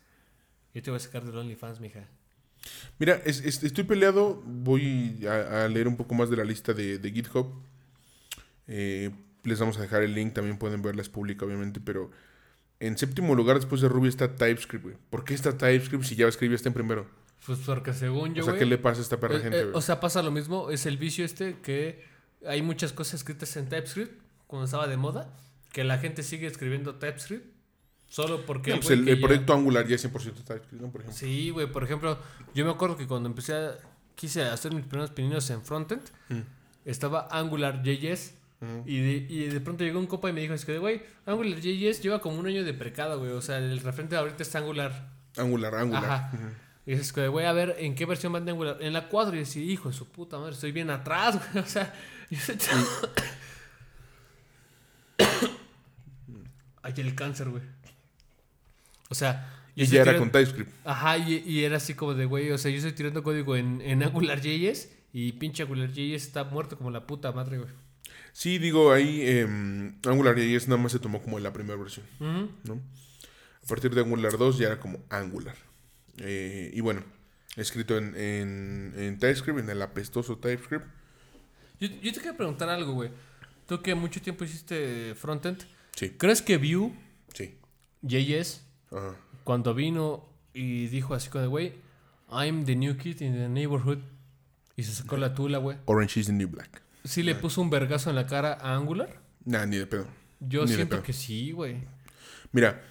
yo 0.74 0.82
te 0.84 0.92
voy 0.92 0.98
a 0.98 1.00
sacar 1.00 1.26
del 1.26 1.38
OnlyFans, 1.38 1.80
mija. 1.80 2.08
Mira, 3.00 3.22
es- 3.26 3.42
es- 3.46 3.64
estoy 3.64 3.84
peleado. 3.86 4.42
Voy 4.46 5.26
a, 5.28 5.66
a 5.66 5.68
leer 5.68 5.88
un 5.88 5.96
poco 5.98 6.14
más 6.16 6.30
de 6.30 6.38
la 6.38 6.44
lista 6.44 6.74
de, 6.74 6.98
de 7.00 7.12
GitHub. 7.12 7.48
Eh, 8.68 9.10
les 9.44 9.60
vamos 9.60 9.78
a 9.78 9.82
dejar 9.82 10.04
el 10.04 10.14
link, 10.14 10.34
también 10.34 10.58
pueden 10.58 10.82
verla, 10.82 11.02
es 11.02 11.10
pública, 11.10 11.46
obviamente. 11.46 11.80
Pero 11.80 12.12
en 12.80 12.98
séptimo 12.98 13.36
lugar, 13.36 13.56
después 13.56 13.82
de 13.82 13.88
Ruby, 13.90 14.10
está 14.10 14.36
TypeScript, 14.36 14.84
güey. 14.84 14.96
¿Por 15.10 15.24
qué 15.24 15.34
está 15.34 15.58
TypeScript 15.58 16.04
si 16.04 16.16
JavaScript 16.16 16.54
está 16.54 16.70
en 16.70 16.74
primero? 16.74 17.08
Pues 17.46 17.60
porque 17.66 17.94
según 17.94 18.34
yo, 18.36 18.44
o 18.44 18.46
sea, 18.46 18.58
¿qué 18.58 18.66
le 18.66 18.78
pasa 18.78 19.00
a 19.00 19.04
esta 19.04 19.20
perra 19.20 19.38
eh, 19.38 19.42
gente, 19.42 19.60
eh, 19.62 19.72
o 19.74 19.82
sea, 19.82 20.00
pasa 20.02 20.22
lo 20.22 20.30
mismo, 20.30 20.70
es 20.72 20.86
el 20.86 20.98
vicio 20.98 21.24
este 21.24 21.58
que 21.64 22.04
hay 22.46 22.62
muchas 22.62 22.92
cosas 22.92 23.16
escritas 23.22 23.56
en 23.56 23.70
TypeScript, 23.70 24.12
cuando 24.46 24.66
estaba 24.66 24.88
de 24.88 24.98
moda, 24.98 25.34
que 25.72 25.84
la 25.86 25.98
gente 26.00 26.22
sigue 26.22 26.48
escribiendo 26.48 26.96
TypeScript 26.96 27.46
solo 28.10 28.46
porque... 28.46 28.72
No, 28.72 28.78
pues 28.82 28.90
el, 28.92 29.06
que 29.06 29.12
el 29.14 29.20
ya- 29.20 29.26
proyecto 29.28 29.54
Angular 29.54 29.88
ya 29.88 29.96
es 29.96 30.04
100% 30.06 30.12
TypeScript, 30.44 30.74
¿no? 30.82 30.90
Por 30.92 31.02
ejemplo. 31.02 31.14
Sí, 31.18 31.50
güey, 31.52 31.68
por 31.72 31.84
ejemplo, 31.86 32.18
yo 32.54 32.66
me 32.66 32.72
acuerdo 32.72 32.98
que 32.98 33.08
cuando 33.08 33.30
empecé 33.30 33.54
a... 33.54 33.78
Quise 34.16 34.44
hacer 34.44 34.74
mis 34.74 34.86
primeros 34.86 35.12
pininos 35.12 35.50
en 35.50 35.62
frontend, 35.64 36.02
Mm. 36.28 36.40
estaba 36.84 37.30
AngularJS 37.32 38.34
Ujú. 38.62 38.84
y 38.86 39.00
de, 39.00 39.12
y 39.34 39.46
de 39.46 39.62
pronto 39.62 39.86
llegó 39.86 39.98
un 39.98 40.08
compa 40.08 40.30
y 40.30 40.34
me 40.34 40.42
dijo, 40.42 40.54
es 40.54 40.66
que, 40.66 40.78
güey, 40.78 41.02
AngularJS 41.26 42.02
lleva 42.02 42.20
como 42.20 42.38
un 42.38 42.46
año 42.46 42.66
de 42.66 42.74
precado, 42.74 43.20
güey, 43.20 43.32
o 43.32 43.42
sea, 43.42 43.60
el 43.60 43.80
referente 43.80 44.18
ahorita 44.18 44.44
es 44.44 44.54
Angular. 44.56 45.08
Angular, 45.38 45.74
Angular. 45.76 46.04
Ajá. 46.04 46.32
Ujú. 46.34 46.44
Y 46.86 46.92
dices 46.92 47.14
que, 47.14 47.28
güey, 47.30 47.46
a 47.46 47.54
ver, 47.54 47.76
¿en 47.80 47.96
qué 47.96 48.06
versión 48.06 48.34
van 48.34 48.44
de 48.44 48.52
Angular? 48.52 48.78
En 48.82 48.92
la 48.92 49.08
4 49.08 49.36
y 49.36 49.40
decía, 49.40 49.64
hijo 49.64 49.88
de 49.90 49.96
su 49.96 50.06
puta 50.10 50.38
madre, 50.38 50.54
estoy 50.54 50.74
bien 50.74 50.90
atrás, 50.90 51.40
güey, 51.54 51.64
o 51.64 51.68
sea, 51.68 51.94
yo 52.30 52.38
sé... 52.40 52.58
Ay, 56.82 56.94
el 56.98 57.16
cáncer, 57.16 57.50
güey. 57.50 57.62
O 59.10 59.16
sea... 59.16 59.62
yo 59.76 59.84
Y 59.84 59.88
ya 59.88 60.02
era 60.02 60.12
tirando- 60.14 60.20
con 60.20 60.32
TypeScript. 60.32 60.72
Ajá, 60.86 61.18
y, 61.18 61.44
y 61.46 61.64
era 61.64 61.78
así 61.78 61.94
como 61.94 62.14
de, 62.14 62.26
güey, 62.26 62.52
o 62.52 62.58
sea, 62.58 62.72
yo 62.72 62.78
estoy 62.78 62.94
tirando 62.94 63.24
código 63.24 63.56
en, 63.56 63.82
en 63.82 64.04
AngularJS 64.04 64.90
y 65.14 65.32
pinche 65.34 65.64
AngularJS 65.64 66.24
está 66.24 66.44
muerto 66.44 66.78
como 66.78 66.92
la 66.92 67.06
puta 67.08 67.32
madre, 67.32 67.58
güey. 67.58 67.70
Sí, 68.34 68.58
digo, 68.60 68.92
ahí 68.92 69.22
em, 69.28 69.96
AngularJS 70.06 70.68
nada 70.68 70.82
más 70.82 70.92
se 70.92 71.00
tomó 71.00 71.22
como 71.22 71.40
la 71.40 71.52
primera 71.52 71.76
versión. 71.78 72.06
¿no? 72.20 72.82
A 73.64 73.68
partir 73.68 73.94
de 73.94 74.02
Angular 74.02 74.38
2 74.38 74.58
ya 74.58 74.68
era 74.68 74.80
como 74.80 75.00
Angular. 75.10 75.56
Eh, 76.18 76.72
y 76.74 76.82
bueno, 76.82 77.04
escrito 77.56 77.98
en, 77.98 78.16
en, 78.16 78.94
en 78.98 79.20
TypeScript, 79.20 79.60
en 79.60 79.70
el 79.70 79.82
apestoso 79.82 80.38
TypeScript. 80.38 80.86
Yo, 81.80 81.88
yo 81.88 82.14
te 82.14 82.20
quiero 82.20 82.36
preguntar 82.38 82.70
algo, 82.70 82.94
güey. 82.94 83.10
Tú 83.68 83.82
que 83.82 83.96
mucho 83.96 84.22
tiempo 84.22 84.44
hiciste 84.44 85.16
frontend, 85.16 85.64
Sí, 85.96 86.12
¿crees 86.12 86.42
que 86.42 86.58
Vue, 86.58 86.92
sí. 87.34 87.56
JS, 88.02 88.62
Ajá. 88.92 89.16
cuando 89.44 89.74
vino 89.74 90.26
y 90.54 90.88
dijo 90.88 91.14
así 91.14 91.30
como 91.30 91.42
de, 91.44 91.48
güey, 91.48 91.74
I'm 92.32 92.66
the 92.66 92.76
new 92.76 92.98
kid 92.98 93.22
in 93.22 93.34
the 93.34 93.50
neighborhood, 93.50 94.00
y 94.76 94.84
se 94.84 94.94
sacó 94.94 95.18
la 95.18 95.34
tula, 95.34 95.58
güey, 95.60 95.78
Orange 95.86 96.20
is 96.20 96.28
the 96.28 96.34
new 96.34 96.48
black. 96.48 96.82
¿sí 97.04 97.24
le 97.24 97.34
puso 97.36 97.62
un 97.62 97.70
vergazo 97.70 98.10
en 98.10 98.16
la 98.16 98.26
cara 98.28 98.54
a 98.62 98.76
Angular? 98.76 99.20
Nah, 99.46 99.66
ni 99.66 99.78
de 99.78 99.88
pedo. 99.88 100.06
Yo 100.40 100.66
Ni 100.66 100.74
siento 100.74 100.98
pedo. 100.98 101.04
que 101.04 101.14
sí, 101.14 101.52
güey. 101.52 101.78
Mira, 102.52 102.82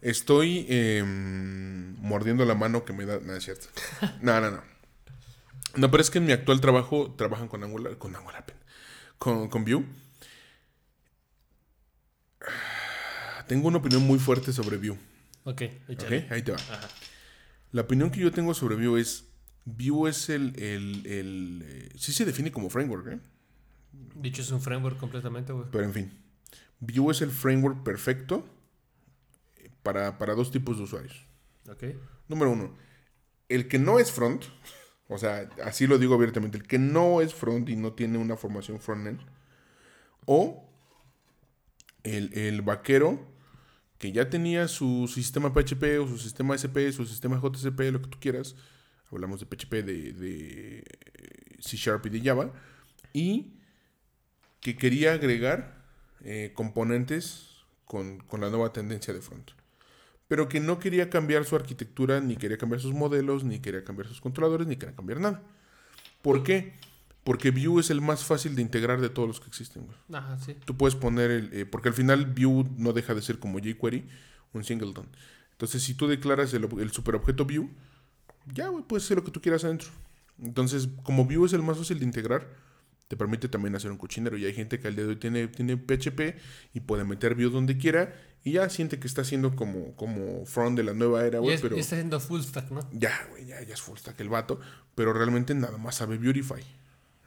estoy 0.00 0.64
em, 0.68 1.96
mordiendo 2.00 2.44
la 2.44 2.54
mano 2.54 2.84
que 2.84 2.92
me 2.92 3.04
da. 3.06 3.18
No, 3.20 3.34
es 3.34 3.44
cierto. 3.44 3.66
No, 4.22 4.40
no, 4.40 4.50
no. 4.50 4.62
No, 5.76 5.90
pero 5.90 6.00
es 6.00 6.10
que 6.10 6.18
en 6.18 6.26
mi 6.26 6.32
actual 6.32 6.60
trabajo 6.60 7.12
trabajan 7.16 7.46
con 7.48 7.62
Angular, 7.62 7.98
con 7.98 8.14
Angular, 8.16 8.44
pen- 8.46 8.56
con, 9.18 9.48
con 9.48 9.64
Vue. 9.64 9.84
Tengo 13.46 13.68
una 13.68 13.78
opinión 13.78 14.02
muy 14.02 14.18
fuerte 14.18 14.52
sobre 14.52 14.76
Vue. 14.76 14.98
Ok, 15.48 15.62
¿ok? 15.88 16.30
Ahí 16.30 16.42
te 16.42 16.52
va. 16.52 16.58
Ajá. 16.58 16.88
La 17.72 17.80
opinión 17.82 18.10
que 18.10 18.20
yo 18.20 18.30
tengo 18.30 18.52
sobre 18.52 18.76
Vue 18.76 19.00
es. 19.00 19.24
Vue 19.64 20.10
es 20.10 20.28
el. 20.28 20.54
el, 20.60 21.06
el, 21.06 21.64
eh, 21.64 21.88
sí 21.96 22.12
se 22.12 22.26
define 22.26 22.52
como 22.52 22.68
framework, 22.68 23.06
¿eh? 23.08 23.18
Dicho 24.14 24.42
es 24.42 24.50
un 24.50 24.60
framework 24.60 24.98
completamente, 24.98 25.54
güey. 25.54 25.66
Pero 25.72 25.84
en 25.84 25.94
fin. 25.94 26.12
Vue 26.80 27.12
es 27.12 27.22
el 27.22 27.30
framework 27.30 27.82
perfecto 27.82 28.46
para, 29.82 30.18
para 30.18 30.34
dos 30.34 30.50
tipos 30.50 30.76
de 30.76 30.84
usuarios. 30.84 31.26
Ok. 31.66 31.82
Número 32.28 32.50
uno, 32.50 32.76
el 33.48 33.68
que 33.68 33.78
no 33.78 33.98
es 33.98 34.12
front, 34.12 34.44
o 35.08 35.16
sea, 35.16 35.48
así 35.64 35.86
lo 35.86 35.96
digo 35.96 36.14
abiertamente, 36.14 36.58
el 36.58 36.66
que 36.66 36.78
no 36.78 37.22
es 37.22 37.32
front 37.32 37.70
y 37.70 37.76
no 37.76 37.94
tiene 37.94 38.18
una 38.18 38.36
formación 38.36 38.80
frontend, 38.80 39.20
o 40.26 40.70
el, 42.02 42.34
el 42.34 42.60
vaquero 42.60 43.37
que 43.98 44.12
ya 44.12 44.30
tenía 44.30 44.68
su 44.68 45.08
sistema 45.08 45.52
PHP 45.52 46.00
o 46.00 46.06
su 46.06 46.18
sistema 46.18 46.54
SP, 46.54 46.90
su 46.92 47.04
sistema 47.04 47.40
JCP, 47.40 47.80
lo 47.92 48.02
que 48.02 48.08
tú 48.08 48.18
quieras, 48.20 48.54
hablamos 49.10 49.40
de 49.40 49.46
PHP, 49.46 49.72
de, 49.84 50.12
de 50.12 50.84
C 51.60 51.76
Sharp 51.76 52.06
y 52.06 52.10
de 52.10 52.20
Java, 52.20 52.52
y 53.12 53.58
que 54.60 54.76
quería 54.76 55.12
agregar 55.14 55.84
eh, 56.20 56.52
componentes 56.54 57.64
con, 57.84 58.18
con 58.20 58.40
la 58.40 58.50
nueva 58.50 58.72
tendencia 58.72 59.12
de 59.14 59.20
front 59.20 59.50
pero 60.28 60.48
que 60.48 60.60
no 60.60 60.78
quería 60.78 61.08
cambiar 61.08 61.46
su 61.46 61.56
arquitectura, 61.56 62.20
ni 62.20 62.36
quería 62.36 62.58
cambiar 62.58 62.80
sus 62.80 62.92
modelos, 62.92 63.44
ni 63.44 63.60
quería 63.60 63.82
cambiar 63.82 64.06
sus 64.06 64.20
controladores, 64.20 64.66
ni 64.66 64.76
quería 64.76 64.94
cambiar 64.94 65.20
nada. 65.20 65.42
¿Por 66.20 66.42
qué? 66.42 66.74
Porque 67.28 67.50
Vue 67.50 67.80
es 67.82 67.90
el 67.90 68.00
más 68.00 68.24
fácil 68.24 68.54
de 68.56 68.62
integrar 68.62 69.02
de 69.02 69.10
todos 69.10 69.28
los 69.28 69.38
que 69.38 69.48
existen. 69.48 69.84
güey. 69.84 69.98
Ajá, 70.18 70.38
sí. 70.38 70.56
Tú 70.64 70.78
puedes 70.78 70.94
poner 70.96 71.30
el... 71.30 71.50
eh, 71.52 71.66
porque 71.66 71.88
al 71.90 71.94
final 71.94 72.24
Vue 72.24 72.64
no 72.78 72.94
deja 72.94 73.14
de 73.14 73.20
ser 73.20 73.38
como 73.38 73.58
jQuery, 73.58 74.08
un 74.54 74.64
singleton. 74.64 75.06
Entonces, 75.52 75.82
si 75.82 75.92
tú 75.92 76.06
declaras 76.08 76.54
el, 76.54 76.66
el 76.80 76.90
superobjeto 76.90 77.44
Vue, 77.44 77.68
ya, 78.54 78.68
güey, 78.68 78.82
puedes 78.82 79.04
hacer 79.04 79.18
lo 79.18 79.24
que 79.24 79.30
tú 79.30 79.42
quieras 79.42 79.62
adentro. 79.64 79.88
Entonces, 80.42 80.88
como 81.02 81.26
Vue 81.26 81.44
es 81.46 81.52
el 81.52 81.62
más 81.62 81.76
fácil 81.76 81.98
de 81.98 82.06
integrar, 82.06 82.48
te 83.08 83.16
permite 83.16 83.48
también 83.48 83.74
hacer 83.76 83.90
un 83.90 83.98
cochinero. 83.98 84.38
Y 84.38 84.46
hay 84.46 84.54
gente 84.54 84.78
que 84.80 84.88
al 84.88 84.94
día 84.96 85.04
de 85.04 85.10
hoy 85.10 85.16
tiene, 85.16 85.48
tiene 85.48 85.76
PHP 85.76 86.36
y 86.72 86.80
puede 86.80 87.04
meter 87.04 87.34
Vue 87.34 87.50
donde 87.50 87.76
quiera 87.76 88.14
y 88.44 88.52
ya 88.52 88.70
siente 88.70 88.98
que 88.98 89.06
está 89.06 89.20
haciendo 89.22 89.54
como, 89.56 89.94
como 89.96 90.46
front 90.46 90.76
de 90.78 90.84
la 90.84 90.94
nueva 90.94 91.26
era, 91.26 91.40
güey, 91.40 91.54
es- 91.56 91.60
pero 91.60 91.76
está 91.76 91.96
haciendo 91.96 92.20
full 92.20 92.40
stack, 92.40 92.70
¿no? 92.70 92.88
ya, 92.92 93.26
güey, 93.30 93.44
ya, 93.46 93.60
ya 93.64 93.74
es 93.74 93.82
full 93.82 93.98
stack 93.98 94.18
el 94.20 94.28
vato, 94.30 94.60
pero 94.94 95.12
realmente 95.12 95.54
nada 95.54 95.76
más 95.76 95.96
sabe 95.96 96.16
Beautify. 96.18 96.62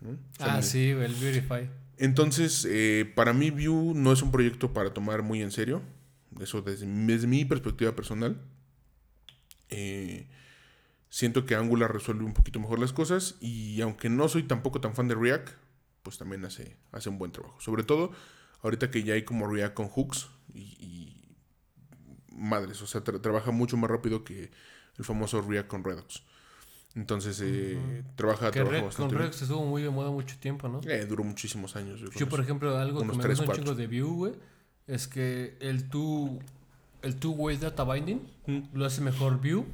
¿No? 0.01 0.09
O 0.11 0.17
sea, 0.37 0.55
Ah, 0.57 0.61
sí, 0.61 0.89
el 0.89 1.13
Beautify. 1.15 1.69
entonces, 1.97 2.67
eh, 2.69 3.11
para 3.15 3.33
mí 3.33 3.49
Vue 3.51 3.93
no 3.95 4.11
es 4.11 4.21
un 4.21 4.31
proyecto 4.31 4.73
para 4.73 4.93
tomar 4.93 5.21
muy 5.23 5.41
en 5.41 5.51
serio. 5.51 5.81
Eso 6.39 6.61
desde, 6.61 6.85
desde 6.87 7.27
mi 7.27 7.45
perspectiva 7.45 7.95
personal. 7.95 8.41
Eh, 9.69 10.27
siento 11.09 11.45
que 11.45 11.55
Angular 11.55 11.91
resuelve 11.93 12.23
un 12.23 12.33
poquito 12.33 12.59
mejor 12.59 12.79
las 12.79 12.93
cosas. 12.93 13.35
Y 13.39 13.81
aunque 13.81 14.09
no 14.09 14.27
soy 14.27 14.43
tampoco 14.43 14.81
tan 14.81 14.95
fan 14.95 15.07
de 15.07 15.15
React, 15.15 15.49
pues 16.03 16.17
también 16.17 16.43
hace, 16.45 16.77
hace 16.91 17.09
un 17.09 17.17
buen 17.17 17.31
trabajo. 17.31 17.59
Sobre 17.59 17.83
todo 17.83 18.11
ahorita 18.61 18.91
que 18.91 19.03
ya 19.03 19.13
hay 19.13 19.23
como 19.23 19.47
React 19.47 19.73
con 19.75 19.87
hooks 19.87 20.29
y, 20.53 20.61
y 20.79 21.35
madres. 22.35 22.81
O 22.81 22.87
sea, 22.87 23.03
tra- 23.03 23.21
trabaja 23.21 23.51
mucho 23.51 23.77
más 23.77 23.89
rápido 23.91 24.23
que 24.23 24.51
el 24.97 25.05
famoso 25.05 25.41
React 25.41 25.67
con 25.67 25.83
Redux. 25.83 26.23
Entonces, 26.95 27.39
eh, 27.43 28.03
trabaja, 28.15 28.51
Que 28.51 28.59
trabaja 28.61 28.83
bastante 28.83 28.97
con 28.97 29.07
bien. 29.09 29.19
React 29.29 29.41
estuvo 29.41 29.65
muy 29.65 29.81
de 29.81 29.89
moda 29.89 30.11
mucho 30.11 30.37
tiempo, 30.39 30.67
¿no? 30.67 30.81
Eh, 30.87 31.05
duró 31.05 31.23
muchísimos 31.23 31.75
años. 31.75 31.99
yo 32.01 32.09
por 32.27 32.39
eso. 32.39 32.41
ejemplo, 32.43 32.77
algo 32.77 33.01
Unos 33.01 33.17
que 33.17 33.23
me 33.23 33.29
gusta 33.29 33.45
un 33.51 33.57
chingo 33.57 33.75
de 33.75 33.87
Vue, 33.87 34.01
güey, 34.01 34.33
es 34.87 35.07
que 35.07 35.57
el 35.61 35.89
tú 35.89 36.39
el 37.01 37.15
two-way 37.15 37.57
data 37.57 37.83
binding 37.83 38.21
Mm. 38.45 38.59
lo 38.73 38.85
hace 38.85 39.01
mejor 39.01 39.37
Vue 39.41 39.65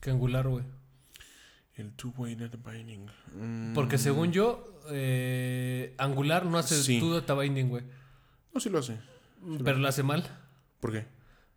que 0.00 0.10
Angular, 0.10 0.46
güey. 0.48 0.64
El 1.74 1.92
two-way 1.92 2.34
data 2.36 2.56
binding. 2.64 3.06
Mm, 3.34 3.74
Porque 3.74 3.98
según 3.98 4.32
yo, 4.32 4.80
eh, 4.90 5.94
Angular 5.98 6.46
no 6.46 6.56
hace 6.58 6.80
Sí. 6.82 7.00
two 7.00 7.12
data 7.14 7.34
binding, 7.34 7.68
güey. 7.68 7.82
No, 8.54 8.60
sí 8.60 8.70
lo 8.70 8.78
hace. 8.78 8.98
Pero 9.64 9.78
lo 9.78 9.88
hace 9.88 10.02
mal. 10.02 10.24
¿Por 10.80 10.92
qué? 10.92 11.06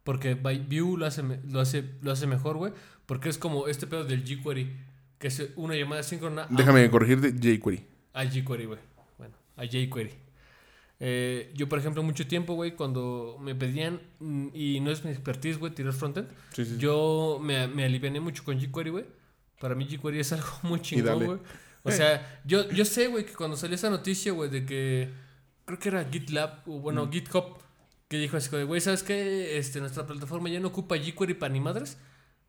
Porque 0.04 0.36
by- 0.36 0.60
Vue 0.68 0.98
lo 0.98 1.06
hace, 1.06 1.24
lo 1.48 1.60
hace, 1.60 1.92
lo 2.02 2.12
hace 2.12 2.26
mejor, 2.28 2.58
güey. 2.58 2.74
Porque 3.06 3.30
es 3.30 3.38
como 3.38 3.68
este 3.68 3.86
pedo 3.88 4.06
del 4.06 4.24
jQuery. 4.24 4.76
Que 5.24 5.30
es 5.30 5.42
una 5.56 5.74
llamada 5.74 6.04
síncrona 6.04 6.44
a- 6.44 6.48
Déjame 6.50 6.90
corregirte, 6.92 7.32
jQuery. 7.32 7.86
a 8.12 8.26
jQuery, 8.26 8.66
güey. 8.66 8.80
Bueno, 9.18 9.36
a 9.56 9.64
jQuery. 9.64 10.12
Eh, 11.00 11.50
yo, 11.56 11.70
por 11.70 11.80
ejemplo, 11.80 12.04
mucho 12.04 12.28
tiempo, 12.28 12.56
güey, 12.56 12.76
cuando 12.76 13.38
me 13.40 13.56
pedían, 13.56 14.02
mm, 14.20 14.48
y 14.54 14.82
no 14.82 14.92
es 14.92 15.06
mi 15.06 15.12
expertise, 15.12 15.58
güey, 15.60 15.74
tirar 15.74 15.94
frontend, 15.94 16.28
Sí, 16.52 16.66
sí. 16.66 16.76
yo 16.78 17.40
me, 17.42 17.68
me 17.68 17.86
aliviané 17.86 18.20
mucho 18.20 18.44
con 18.44 18.60
jQuery, 18.60 18.90
güey. 18.90 19.06
Para 19.62 19.76
mí 19.76 19.86
jQuery 19.86 20.20
es 20.20 20.34
algo 20.34 20.46
muy 20.64 20.82
chingón, 20.82 21.24
güey. 21.26 21.40
O 21.84 21.92
sea, 21.92 22.42
yo, 22.46 22.70
yo 22.72 22.84
sé, 22.84 23.08
güey, 23.08 23.26
que 23.26 23.32
cuando 23.34 23.56
salió 23.56 23.76
esa 23.76 23.90
noticia, 23.90 24.34
güey, 24.34 24.50
de 24.50 24.66
que 24.66 25.10
creo 25.64 25.80
que 25.80 25.88
era 25.88 26.04
GitLab, 26.04 26.64
o 26.68 26.80
bueno, 26.80 27.10
GitHub, 27.10 27.58
que 28.10 28.18
dijo 28.18 28.36
así 28.36 28.50
güey, 28.64 28.82
¿sabes 28.82 29.04
qué? 29.04 29.58
Este, 29.58 29.80
nuestra 29.80 30.06
plataforma 30.06 30.50
ya 30.50 30.60
no 30.60 30.68
ocupa 30.68 30.98
jQuery 30.98 31.34
para 31.36 31.54
ni 31.54 31.62
madres. 31.62 31.98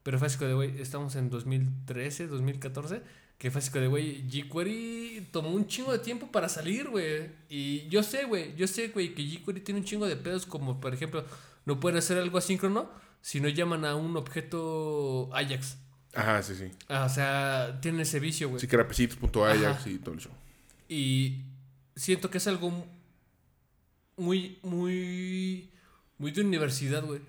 Pero 0.04 0.18
fue 0.18 0.28
así 0.28 0.38
de, 0.38 0.52
güey, 0.52 0.80
estamos 0.80 1.16
en 1.16 1.30
2013, 1.30 2.28
2014. 2.28 3.02
Que 3.38 3.50
fue 3.50 3.58
así 3.58 3.70
de, 3.72 3.88
güey, 3.88 4.28
jQuery 4.28 5.28
tomó 5.32 5.50
un 5.50 5.66
chingo 5.66 5.90
de 5.90 5.98
tiempo 5.98 6.28
para 6.30 6.48
salir, 6.48 6.88
güey. 6.88 7.30
Y 7.48 7.88
yo 7.88 8.02
sé, 8.02 8.26
güey, 8.26 8.54
yo 8.54 8.68
sé, 8.68 8.88
güey, 8.88 9.14
que 9.14 9.24
jQuery 9.24 9.60
tiene 9.60 9.80
un 9.80 9.86
chingo 9.86 10.06
de 10.06 10.14
pedos, 10.14 10.46
como 10.46 10.80
por 10.80 10.94
ejemplo, 10.94 11.24
no 11.64 11.80
pueden 11.80 11.98
hacer 11.98 12.18
algo 12.18 12.38
asíncrono 12.38 12.88
si 13.22 13.40
no 13.40 13.48
llaman 13.48 13.84
a 13.86 13.96
un 13.96 14.16
objeto 14.16 15.30
Ajax. 15.34 15.78
Ajá, 16.14 16.42
sí, 16.42 16.54
sí. 16.54 16.70
Ah, 16.88 17.06
o 17.06 17.08
sea, 17.08 17.78
tienen 17.80 18.02
ese 18.02 18.20
vicio, 18.20 18.50
güey. 18.50 18.60
Sí, 18.60 18.68
que 18.68 18.76
era 18.76 18.86
pesitos.ajax 18.86 19.86
y 19.86 19.98
todo 19.98 20.14
eso. 20.14 20.30
Y 20.88 21.44
siento 21.96 22.30
que 22.30 22.38
es 22.38 22.46
algo 22.46 22.86
muy, 24.16 24.58
muy, 24.62 25.70
muy 26.18 26.30
de 26.30 26.40
universidad, 26.42 27.04
güey. 27.04 27.20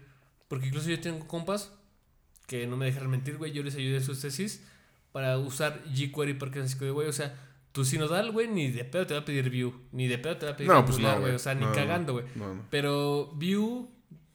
Porque 0.50 0.68
incluso 0.68 0.90
yo 0.90 1.00
tengo 1.00 1.26
compas 1.28 1.72
que 2.48 2.68
no 2.68 2.78
me 2.78 2.86
dejan 2.86 3.10
mentir, 3.10 3.38
güey. 3.38 3.52
Yo 3.52 3.64
les 3.64 3.76
ayudé 3.76 3.98
a 3.98 4.02
sus 4.02 4.22
tesis 4.22 4.64
para 5.12 5.38
usar 5.38 5.82
jQuery 5.94 6.34
porque 6.36 6.60
es 6.60 6.66
así 6.66 6.78
que, 6.78 6.90
güey, 6.92 7.08
o 7.08 7.14
sea, 7.14 7.36
tu 7.72 7.84
sinodal, 7.86 8.32
güey, 8.32 8.48
ni 8.48 8.72
de 8.72 8.86
pedo 8.86 9.06
te 9.08 9.14
va 9.14 9.22
a 9.22 9.26
pedir 9.26 9.50
Vue, 9.50 9.74
ni 9.92 10.08
de 10.08 10.18
pedo 10.18 10.38
te 10.38 10.46
va 10.46 10.54
a 10.54 10.58
pedir 10.58 10.72
No, 10.72 10.86
pues 10.86 11.00
no, 11.00 11.20
güey. 11.20 11.34
O 11.36 11.40
sea, 11.40 11.56
ni 11.56 11.66
No, 11.66 11.74
cagando, 11.74 12.14
güey. 12.14 12.26
No. 12.36 12.62
Pero 12.70 13.32
Vue, 13.34 13.86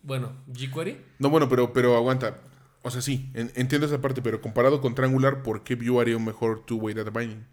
bueno, 0.03 0.33
jQuery, 0.55 0.97
No, 1.19 1.31
bueno, 1.31 1.49
pero, 1.49 1.73
pero 1.73 1.97
aguanta. 1.97 2.39
O 2.83 2.91
sea, 2.91 3.03
sí, 3.03 3.31
en- 3.35 3.53
entiendo 3.57 3.87
esa 3.87 4.01
parte, 4.01 4.23
pero 4.23 4.41
comparado 4.41 4.81
con 4.81 4.95
Angular, 5.03 5.43
¿por 5.43 5.63
qué 5.65 5.75
Vue 5.75 6.01
haría 6.01 6.17
un 6.17 6.25
mejor 6.25 6.65
two-way 6.65 6.95
data 6.95 7.11
binding? 7.11 7.45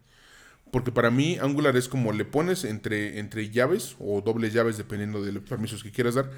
Porque 0.72 0.92
para 0.92 1.12
mí 1.12 1.38
Angular 1.42 1.76
es 1.78 1.88
como 1.88 2.12
le 2.12 2.26
pones 2.26 2.64
entre, 2.66 3.20
entre 3.20 3.50
llaves 3.50 3.96
o 4.00 4.22
dobles 4.22 4.52
llaves 4.54 4.78
dependiendo 4.78 5.22
de 5.24 5.32
los 5.32 5.44
permisos 5.44 5.84
que 5.84 5.92
quieras 5.92 6.16
dar 6.16 6.30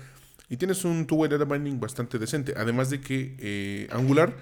y 0.50 0.58
tienes 0.58 0.84
un 0.86 1.06
two-way 1.08 1.30
data 1.30 1.46
binding 1.46 1.80
bastante 1.80 2.18
decente. 2.20 2.54
Además 2.58 2.90
de 2.90 3.00
que 3.02 3.36
eh, 3.40 3.88
Angular 3.92 4.36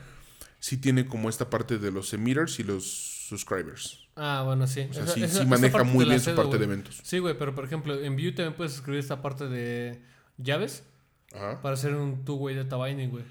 sí 0.60 0.78
tiene 0.78 1.05
como 1.05 1.30
esta 1.30 1.49
parte 1.49 1.78
de 1.78 1.91
los 1.91 2.14
emitters 2.14 2.60
y 2.60 2.64
los 2.64 2.86
subscribers. 3.28 4.08
Ah, 4.16 4.43
bueno, 4.45 4.66
sí. 4.68 4.88
O 4.89 4.93
sea, 4.93 5.03
Esa- 5.03 5.14
sí, 5.14 5.24
esa- 5.24 5.34
sí 5.34 5.39
esa 5.41 5.45
maneja 5.49 5.84
muy 5.84 6.05
bien 6.05 6.20
su 6.20 6.34
parte 6.34 6.58
de 6.58 6.64
eventos. 6.64 6.99
Sí, 7.03 7.20
güey, 7.20 7.38
pero 7.38 7.53
por 7.53 7.66
ejemplo, 7.66 7.93
en 8.01 8.16
Vue 8.16 8.32
también 8.32 8.53
puedes 8.55 8.74
escribir 8.76 8.99
esta 8.99 9.22
parte 9.22 9.47
de 9.47 10.01
llaves 10.38 10.84
Ajá. 11.34 11.62
para 11.62 11.74
hacer 11.76 11.93
un 11.93 12.24
two-way 12.26 12.55
data 12.55 12.78
binding, 12.84 13.10
güey. 13.12 13.26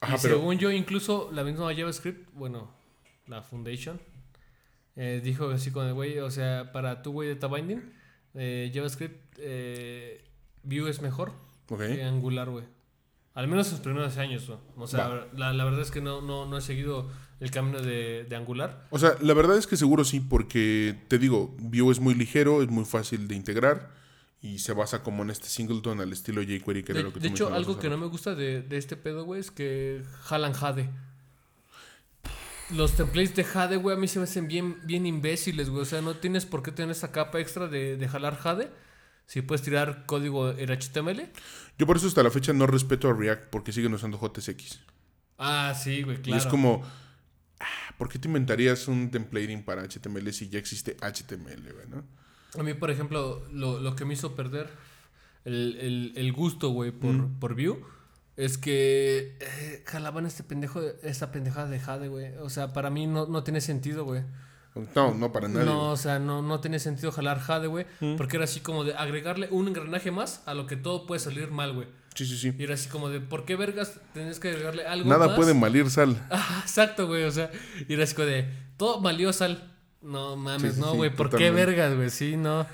Ajá, 0.00 0.16
y 0.16 0.18
pero 0.22 0.36
según 0.38 0.58
yo, 0.58 0.70
incluso 0.70 1.30
la 1.32 1.44
misma 1.44 1.74
JavaScript, 1.74 2.28
bueno, 2.34 2.70
la 3.26 3.42
Foundation, 3.42 4.00
eh, 4.96 5.20
dijo 5.22 5.48
así 5.50 5.70
con 5.70 5.86
el 5.86 5.94
güey, 5.94 6.18
o 6.18 6.30
sea, 6.30 6.72
para 6.72 7.02
two-way 7.02 7.28
data 7.34 7.46
binding, 7.46 7.92
eh, 8.34 8.70
JavaScript, 8.74 9.36
eh, 9.38 10.24
Vue 10.62 10.90
es 10.90 11.00
mejor 11.00 11.32
ok. 11.68 11.78
que 11.78 12.04
Angular, 12.04 12.50
güey. 12.50 12.64
Al 13.34 13.46
menos 13.46 13.68
en 13.68 13.74
los 13.74 13.80
primeros 13.80 14.16
años, 14.16 14.46
güey. 14.46 14.58
O 14.76 14.86
sea, 14.86 15.28
la, 15.36 15.52
la 15.52 15.64
verdad 15.64 15.80
es 15.80 15.90
que 15.90 16.00
no, 16.00 16.20
no, 16.20 16.46
no 16.46 16.58
he 16.58 16.60
seguido 16.60 17.08
el 17.40 17.50
camino 17.50 17.80
de, 17.80 18.24
de 18.24 18.36
Angular. 18.36 18.86
O 18.90 18.98
sea, 18.98 19.14
la 19.20 19.32
verdad 19.34 19.56
es 19.56 19.66
que 19.66 19.76
seguro 19.76 20.04
sí, 20.04 20.20
porque 20.20 20.96
te 21.08 21.18
digo, 21.18 21.54
Vue 21.58 21.92
es 21.92 22.00
muy 22.00 22.14
ligero, 22.14 22.62
es 22.62 22.68
muy 22.68 22.84
fácil 22.84 23.28
de 23.28 23.36
integrar 23.36 23.90
y 24.40 24.58
se 24.58 24.72
basa 24.72 25.02
como 25.02 25.22
en 25.22 25.30
este 25.30 25.48
singleton 25.48 26.00
al 26.00 26.12
estilo 26.12 26.42
jQuery, 26.42 26.82
que 26.82 26.92
De, 26.92 27.00
era 27.00 27.08
lo 27.08 27.14
que 27.14 27.20
de 27.20 27.28
tú 27.28 27.34
hecho, 27.34 27.54
algo 27.54 27.78
que 27.78 27.88
no 27.88 27.98
me 27.98 28.06
gusta 28.06 28.34
de, 28.34 28.62
de 28.62 28.76
este 28.76 28.96
pedo, 28.96 29.24
güey, 29.24 29.40
es 29.40 29.50
que 29.50 30.02
jalan 30.22 30.52
Jade. 30.52 30.90
Los 32.70 32.92
templates 32.92 33.34
de 33.34 33.44
Jade, 33.44 33.76
güey, 33.76 33.96
a 33.96 33.98
mí 33.98 34.08
se 34.08 34.18
me 34.18 34.24
hacen 34.24 34.46
bien, 34.46 34.78
bien 34.84 35.06
imbéciles, 35.06 35.70
güey. 35.70 35.82
O 35.82 35.86
sea, 35.86 36.02
no 36.02 36.14
tienes 36.14 36.44
por 36.44 36.62
qué 36.62 36.70
tener 36.70 36.90
esa 36.90 37.12
capa 37.12 37.40
extra 37.40 37.66
de, 37.66 37.96
de 37.96 38.08
jalar 38.08 38.36
Jade 38.36 38.70
si 39.28 39.42
puedes 39.42 39.62
tirar 39.62 40.04
código 40.06 40.50
en 40.50 40.70
HTML. 40.70 41.30
Yo 41.78 41.86
por 41.86 41.96
eso 41.98 42.08
hasta 42.08 42.22
la 42.24 42.30
fecha 42.30 42.52
no 42.52 42.66
respeto 42.66 43.08
a 43.08 43.12
React 43.14 43.44
porque 43.50 43.70
siguen 43.72 43.94
usando 43.94 44.18
JSX. 44.18 44.80
Ah, 45.38 45.72
sí, 45.80 46.02
güey, 46.02 46.20
claro. 46.20 46.36
Y 46.36 46.44
es 46.44 46.46
como, 46.46 46.82
ah, 47.60 47.94
¿por 47.96 48.08
qué 48.08 48.18
te 48.18 48.26
inventarías 48.26 48.88
un 48.88 49.10
templating 49.12 49.62
para 49.62 49.82
HTML 49.86 50.32
si 50.32 50.48
ya 50.48 50.58
existe 50.58 50.96
HTML, 51.00 51.72
güey, 51.72 51.86
no? 51.88 52.04
A 52.58 52.62
mí, 52.64 52.74
por 52.74 52.90
ejemplo, 52.90 53.46
lo, 53.52 53.78
lo 53.78 53.94
que 53.94 54.04
me 54.04 54.14
hizo 54.14 54.34
perder 54.34 54.68
el, 55.44 55.76
el- 55.80 56.12
el 56.16 56.32
gusto, 56.32 56.70
güey, 56.70 56.90
por, 56.90 57.12
Mm. 57.12 57.38
por 57.38 57.54
Vue 57.54 57.78
es 58.36 58.56
que 58.58 59.36
eh, 59.40 59.82
jalaban 59.86 60.24
este 60.26 60.42
pendejo, 60.42 60.80
esta 61.02 61.30
pendejada 61.30 61.68
de 61.68 61.78
Jade, 61.80 62.08
güey. 62.08 62.34
O 62.38 62.48
sea, 62.50 62.72
para 62.72 62.88
mí 62.90 63.06
no, 63.06 63.26
no 63.26 63.44
tiene 63.44 63.60
sentido, 63.60 64.04
güey. 64.04 64.22
No, 64.94 65.14
no 65.14 65.32
para 65.32 65.48
nadie. 65.48 65.66
No, 65.66 65.90
o 65.90 65.96
sea, 65.96 66.18
no, 66.18 66.42
no 66.42 66.60
tiene 66.60 66.78
sentido 66.78 67.10
jalar 67.10 67.40
Jade, 67.40 67.66
güey. 67.66 67.86
Porque 68.16 68.36
era 68.36 68.44
así 68.44 68.60
como 68.60 68.84
de 68.84 68.94
agregarle 68.94 69.48
un 69.50 69.68
engranaje 69.68 70.10
más 70.10 70.42
a 70.46 70.54
lo 70.54 70.66
que 70.66 70.76
todo 70.76 71.06
puede 71.06 71.20
salir 71.20 71.50
mal, 71.50 71.72
güey. 71.74 71.88
Sí, 72.14 72.26
sí, 72.26 72.36
sí. 72.36 72.52
Y 72.58 72.64
era 72.64 72.74
así 72.74 72.88
como 72.88 73.08
de, 73.08 73.20
¿por 73.20 73.44
qué 73.44 73.56
vergas 73.56 74.00
tenés 74.12 74.40
que 74.40 74.48
agregarle 74.48 74.86
algo 74.86 75.08
Nada 75.08 75.28
más? 75.28 75.36
puede 75.36 75.54
malir 75.54 75.90
sal. 75.90 76.16
Ah, 76.30 76.60
exacto, 76.62 77.06
güey. 77.06 77.24
O 77.24 77.30
sea, 77.30 77.50
y 77.88 77.94
era 77.94 78.04
así 78.04 78.14
como 78.14 78.26
de, 78.26 78.48
todo 78.76 79.00
valió 79.00 79.32
sal. 79.32 79.72
No 80.02 80.36
mames, 80.36 80.62
Sí, 80.62 80.76
sí, 80.76 80.80
no, 80.80 80.92
sí, 80.92 80.96
güey. 80.96 81.10
¿Por 81.14 81.30
qué 81.30 81.50
vergas, 81.50 81.94
güey? 81.94 82.10
Sí, 82.10 82.36
no. 82.36 82.66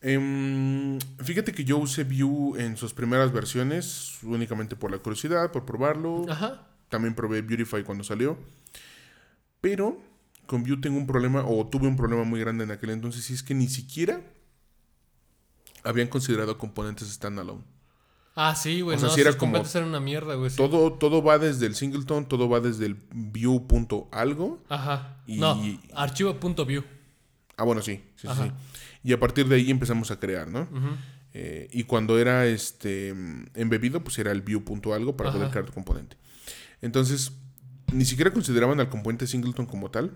Em, 0.00 0.98
fíjate 1.22 1.52
que 1.52 1.64
yo 1.64 1.78
usé 1.78 2.04
Vue 2.04 2.62
en 2.62 2.76
sus 2.76 2.92
primeras 2.92 3.32
versiones 3.32 4.18
únicamente 4.22 4.76
por 4.76 4.90
la 4.90 4.98
curiosidad, 4.98 5.50
por 5.50 5.64
probarlo. 5.64 6.24
Ajá. 6.28 6.66
También 6.88 7.14
probé 7.14 7.42
Beautify 7.42 7.82
cuando 7.82 8.04
salió. 8.04 8.38
Pero 9.60 10.00
con 10.46 10.62
Vue 10.64 10.76
tengo 10.78 10.96
un 10.98 11.06
problema, 11.06 11.44
o 11.46 11.66
tuve 11.66 11.86
un 11.88 11.96
problema 11.96 12.24
muy 12.24 12.40
grande 12.40 12.64
en 12.64 12.70
aquel 12.70 12.90
entonces, 12.90 13.28
y 13.30 13.34
es 13.34 13.42
que 13.42 13.54
ni 13.54 13.68
siquiera 13.68 14.20
habían 15.84 16.08
considerado 16.08 16.58
componentes 16.58 17.08
standalone. 17.08 17.62
Ah, 18.34 18.54
sí, 18.54 18.82
güey. 18.82 18.96
O 18.96 19.00
sea, 19.00 19.08
no, 19.08 19.14
sí 19.14 19.20
era 19.22 19.30
como 19.32 19.40
componentes 19.52 19.74
eran 19.76 19.88
una 19.88 20.00
mierda, 20.00 20.34
güey. 20.34 20.50
sí. 20.50 20.56
Todo, 20.56 20.92
todo 20.92 21.22
va 21.22 21.38
desde 21.38 21.64
el 21.66 21.74
singleton, 21.74 22.26
todo 22.28 22.48
va 22.48 22.60
desde 22.60 22.84
el 22.86 22.94
Vue 23.12 23.60
punto 23.66 24.08
algo. 24.12 24.62
Ajá. 24.68 25.22
Y- 25.26 25.38
No, 25.38 25.58
archivo.view. 25.94 26.84
Ah, 27.56 27.64
bueno, 27.64 27.80
sí, 27.80 27.96
sí, 28.16 28.22
sí, 28.22 28.28
Ajá. 28.28 28.44
sí. 28.44 28.52
Y 29.04 29.12
a 29.14 29.20
partir 29.20 29.48
de 29.48 29.56
ahí 29.56 29.70
empezamos 29.70 30.10
a 30.10 30.20
crear, 30.20 30.48
¿no? 30.48 30.68
Eh, 31.32 31.68
y 31.72 31.84
cuando 31.84 32.18
era 32.18 32.46
este 32.46 33.08
embebido, 33.54 34.02
pues 34.04 34.18
era 34.18 34.32
el 34.32 34.42
view 34.42 34.62
punto 34.64 34.92
algo 34.92 35.16
para 35.16 35.30
Ajá. 35.30 35.38
poder 35.38 35.50
crear 35.52 35.66
tu 35.66 35.72
componente. 35.72 36.16
Entonces, 36.82 37.32
ni 37.92 38.04
siquiera 38.04 38.32
consideraban 38.32 38.80
al 38.80 38.90
componente 38.90 39.26
singleton 39.26 39.64
como 39.64 39.90
tal. 39.90 40.12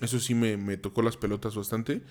Eso 0.00 0.18
sí 0.20 0.34
me, 0.34 0.56
me 0.56 0.76
tocó 0.76 1.02
las 1.02 1.16
pelotas 1.16 1.54
bastante. 1.56 2.02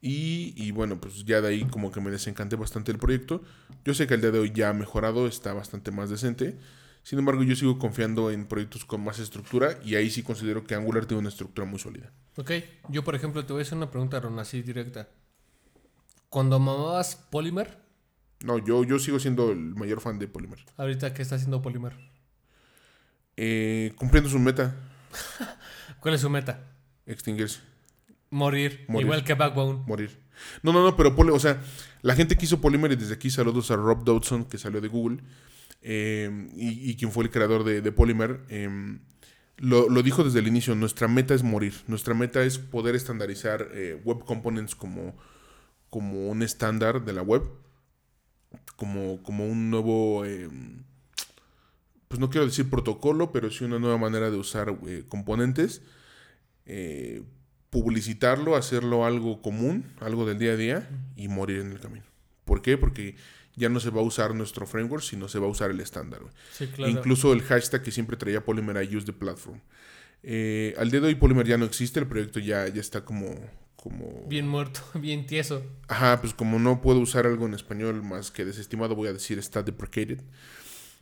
Y, 0.00 0.52
y 0.56 0.70
bueno, 0.72 1.00
pues 1.00 1.24
ya 1.24 1.40
de 1.40 1.48
ahí 1.48 1.64
como 1.64 1.90
que 1.90 2.00
me 2.00 2.10
desencanté 2.10 2.56
bastante 2.56 2.92
el 2.92 2.98
proyecto. 2.98 3.42
Yo 3.84 3.94
sé 3.94 4.06
que 4.06 4.14
el 4.14 4.20
día 4.20 4.30
de 4.30 4.38
hoy 4.38 4.52
ya 4.54 4.70
ha 4.70 4.74
mejorado, 4.74 5.26
está 5.26 5.52
bastante 5.54 5.90
más 5.90 6.10
decente. 6.10 6.58
Sin 7.02 7.18
embargo, 7.18 7.42
yo 7.44 7.54
sigo 7.56 7.78
confiando 7.78 8.30
en 8.30 8.46
proyectos 8.46 8.84
con 8.84 9.02
más 9.02 9.18
estructura 9.20 9.78
y 9.84 9.94
ahí 9.94 10.10
sí 10.10 10.22
considero 10.22 10.64
que 10.64 10.74
Angular 10.74 11.06
tiene 11.06 11.20
una 11.20 11.28
estructura 11.28 11.66
muy 11.66 11.78
sólida. 11.78 12.10
Ok, 12.36 12.50
yo 12.90 13.04
por 13.04 13.14
ejemplo 13.14 13.44
te 13.46 13.52
voy 13.52 13.60
a 13.60 13.62
hacer 13.62 13.78
una 13.78 13.90
pregunta, 13.90 14.18
Ron, 14.20 14.38
así 14.38 14.60
directa. 14.62 15.08
Cuando 16.28 16.58
mamabas 16.58 17.14
Polymer, 17.30 17.78
No, 18.44 18.58
yo, 18.58 18.82
yo 18.84 18.98
sigo 18.98 19.18
siendo 19.18 19.52
el 19.52 19.74
mayor 19.76 20.00
fan 20.00 20.18
de 20.18 20.26
Polymer. 20.28 20.58
ahorita 20.76 21.14
qué 21.14 21.22
está 21.22 21.36
haciendo 21.36 21.62
Polymer, 21.62 21.94
Eh, 23.36 23.92
cumpliendo 23.96 24.28
su 24.28 24.38
meta, 24.38 24.74
¿cuál 26.00 26.14
es 26.14 26.20
su 26.20 26.28
meta? 26.30 26.60
Extinguirse. 27.06 27.60
Morir, 28.30 28.84
Morir. 28.88 29.06
igual 29.06 29.24
que 29.24 29.34
Backbone. 29.34 29.84
morir. 29.86 30.18
No, 30.62 30.72
no, 30.72 30.82
no, 30.82 30.96
pero 30.96 31.14
Poly- 31.16 31.32
o 31.32 31.38
sea, 31.38 31.62
la 32.02 32.14
gente 32.14 32.36
que 32.36 32.44
hizo 32.44 32.60
Polymer 32.60 32.92
y 32.92 32.96
desde 32.96 33.14
aquí 33.14 33.30
saludos 33.30 33.70
a 33.70 33.76
Rob 33.76 34.04
Dodson, 34.04 34.44
que 34.44 34.58
salió 34.58 34.80
de 34.80 34.88
Google, 34.88 35.18
eh, 35.80 36.48
y, 36.54 36.90
y 36.90 36.96
quien 36.96 37.10
fue 37.12 37.24
el 37.24 37.30
creador 37.30 37.64
de, 37.64 37.80
de 37.80 37.92
Polymer, 37.92 38.40
eh, 38.48 38.98
lo, 39.58 39.88
lo 39.88 40.02
dijo 40.02 40.24
desde 40.24 40.40
el 40.40 40.48
inicio, 40.48 40.74
nuestra 40.74 41.08
meta 41.08 41.32
es 41.34 41.42
morir, 41.42 41.72
nuestra 41.86 42.12
meta 42.12 42.42
es 42.42 42.58
poder 42.58 42.94
estandarizar 42.94 43.68
eh, 43.72 43.98
web 44.04 44.24
components 44.24 44.74
como, 44.74 45.16
como 45.88 46.28
un 46.28 46.42
estándar 46.42 47.04
de 47.06 47.12
la 47.14 47.22
web, 47.22 47.42
como, 48.76 49.22
como 49.22 49.46
un 49.46 49.70
nuevo... 49.70 50.24
pues 52.08 52.20
no 52.20 52.28
quiero 52.30 52.46
decir 52.46 52.68
protocolo, 52.68 53.32
pero 53.32 53.50
sí 53.50 53.64
una 53.64 53.78
nueva 53.78 53.96
manera 53.96 54.30
de 54.30 54.36
usar 54.36 54.76
componentes, 55.08 55.80
eh, 56.66 57.22
publicitarlo, 57.70 58.56
hacerlo 58.56 59.04
algo 59.04 59.42
común, 59.42 59.84
algo 60.00 60.26
del 60.26 60.38
día 60.38 60.52
a 60.52 60.56
día 60.56 60.90
y 61.16 61.28
morir 61.28 61.60
en 61.60 61.72
el 61.72 61.80
camino. 61.80 62.04
¿Por 62.44 62.62
qué? 62.62 62.78
Porque 62.78 63.16
ya 63.54 63.68
no 63.68 63.80
se 63.80 63.90
va 63.90 64.00
a 64.00 64.04
usar 64.04 64.34
nuestro 64.34 64.66
framework, 64.66 65.02
sino 65.02 65.28
se 65.28 65.38
va 65.38 65.46
a 65.46 65.50
usar 65.50 65.70
el 65.70 65.80
estándar. 65.80 66.20
güey. 66.20 66.32
Sí, 66.52 66.66
claro. 66.68 66.92
Incluso 66.92 67.32
el 67.32 67.42
hashtag 67.42 67.82
que 67.82 67.90
siempre 67.90 68.16
traía 68.16 68.44
Polymer 68.44 68.82
I 68.82 68.96
use 68.96 69.06
the 69.06 69.12
platform. 69.12 69.60
Eh, 70.22 70.74
al 70.78 70.90
día 70.90 71.00
de 71.00 71.08
hoy 71.08 71.14
Polymer 71.14 71.46
ya 71.46 71.56
no 71.56 71.64
existe, 71.64 72.00
el 72.00 72.06
proyecto 72.06 72.40
ya, 72.40 72.68
ya 72.68 72.80
está 72.80 73.04
como, 73.04 73.34
como... 73.76 74.24
Bien 74.28 74.46
muerto, 74.46 74.80
bien 74.94 75.26
tieso. 75.26 75.62
Ajá, 75.88 76.20
pues 76.20 76.34
como 76.34 76.58
no 76.58 76.80
puedo 76.80 77.00
usar 77.00 77.26
algo 77.26 77.46
en 77.46 77.54
español 77.54 78.02
más 78.02 78.30
que 78.30 78.44
desestimado, 78.44 78.94
voy 78.94 79.08
a 79.08 79.12
decir 79.12 79.38
está 79.38 79.62
deprecated. 79.62 80.20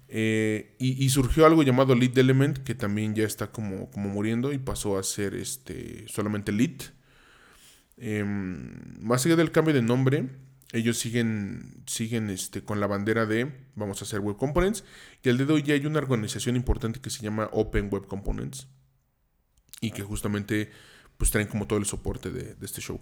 Eh, 0.08 0.76
y, 0.78 1.04
y 1.04 1.08
surgió 1.08 1.46
algo 1.46 1.62
llamado 1.62 1.94
Lead 1.94 2.16
Element, 2.18 2.58
que 2.58 2.74
también 2.74 3.14
ya 3.14 3.24
está 3.24 3.50
como, 3.50 3.90
como 3.90 4.08
muriendo 4.08 4.52
y 4.52 4.58
pasó 4.58 4.98
a 4.98 5.02
ser 5.02 5.34
este, 5.34 6.06
solamente 6.08 6.52
Lead. 6.52 6.82
Em, 7.96 9.00
más 9.00 9.24
allá 9.24 9.36
del 9.36 9.52
cambio 9.52 9.74
de 9.74 9.82
nombre, 9.82 10.28
ellos 10.72 10.98
siguen, 10.98 11.84
siguen 11.86 12.30
este, 12.30 12.62
con 12.62 12.80
la 12.80 12.86
bandera 12.86 13.26
de 13.26 13.52
vamos 13.76 14.00
a 14.00 14.04
hacer 14.04 14.20
Web 14.20 14.36
Components. 14.36 14.84
Y 15.22 15.28
al 15.28 15.36
día 15.36 15.46
de 15.46 15.52
hoy 15.52 15.62
ya 15.62 15.74
hay 15.74 15.86
una 15.86 15.98
organización 15.98 16.56
importante 16.56 17.00
que 17.00 17.10
se 17.10 17.22
llama 17.22 17.48
Open 17.52 17.88
Web 17.90 18.06
Components. 18.06 18.68
Y 19.80 19.90
que 19.90 20.02
justamente 20.02 20.70
pues 21.16 21.30
traen 21.30 21.46
como 21.46 21.66
todo 21.66 21.78
el 21.78 21.84
soporte 21.84 22.30
de, 22.30 22.54
de 22.54 22.66
este 22.66 22.80
show. 22.80 23.00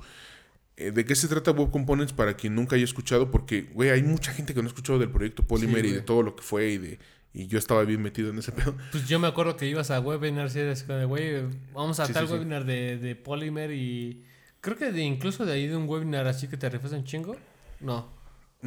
Eh, 0.82 0.90
¿De 0.90 1.04
qué 1.04 1.14
se 1.14 1.28
trata 1.28 1.52
Web 1.52 1.70
Components? 1.70 2.12
Para 2.12 2.34
quien 2.34 2.54
nunca 2.54 2.76
haya 2.76 2.84
escuchado, 2.84 3.30
porque, 3.30 3.70
güey, 3.72 3.90
hay 3.90 4.02
mucha 4.02 4.32
gente 4.32 4.52
que 4.52 4.60
no 4.60 4.66
ha 4.66 4.68
escuchado 4.68 4.98
del 4.98 5.10
proyecto 5.10 5.42
Polymer 5.44 5.84
Sí, 5.84 5.90
y 5.90 5.92
de 5.92 6.00
todo 6.00 6.22
lo 6.22 6.34
que 6.36 6.42
fue 6.42 6.70
y 6.70 6.78
de... 6.78 6.98
Y 7.34 7.46
yo 7.46 7.58
estaba 7.58 7.82
bien 7.84 8.02
metido 8.02 8.30
en 8.30 8.38
ese 8.38 8.52
pedo. 8.52 8.76
Pues 8.90 9.08
yo 9.08 9.18
me 9.18 9.26
acuerdo 9.26 9.56
que 9.56 9.66
ibas 9.66 9.90
a 9.90 10.00
webinars 10.00 10.54
y 10.54 10.58
eras 10.58 10.82
como 10.82 10.98
de, 10.98 11.04
güey, 11.06 11.42
vamos 11.72 11.98
a 11.98 12.06
Sí, 12.06 12.12
tal 12.12 12.26
sí, 12.26 12.32
webinar 12.34 12.64
de, 12.64 12.98
de 12.98 13.16
Polymer 13.16 13.70
y... 13.70 14.24
Creo 14.60 14.76
que 14.76 14.92
de, 14.92 15.02
incluso 15.02 15.46
de 15.46 15.52
ahí 15.52 15.66
de 15.66 15.76
un 15.76 15.88
webinar 15.88 16.26
así 16.26 16.46
que 16.48 16.56
te 16.56 16.68
refieres 16.68 16.98
un 16.98 17.04
chingo. 17.04 17.36
No. 17.80 18.08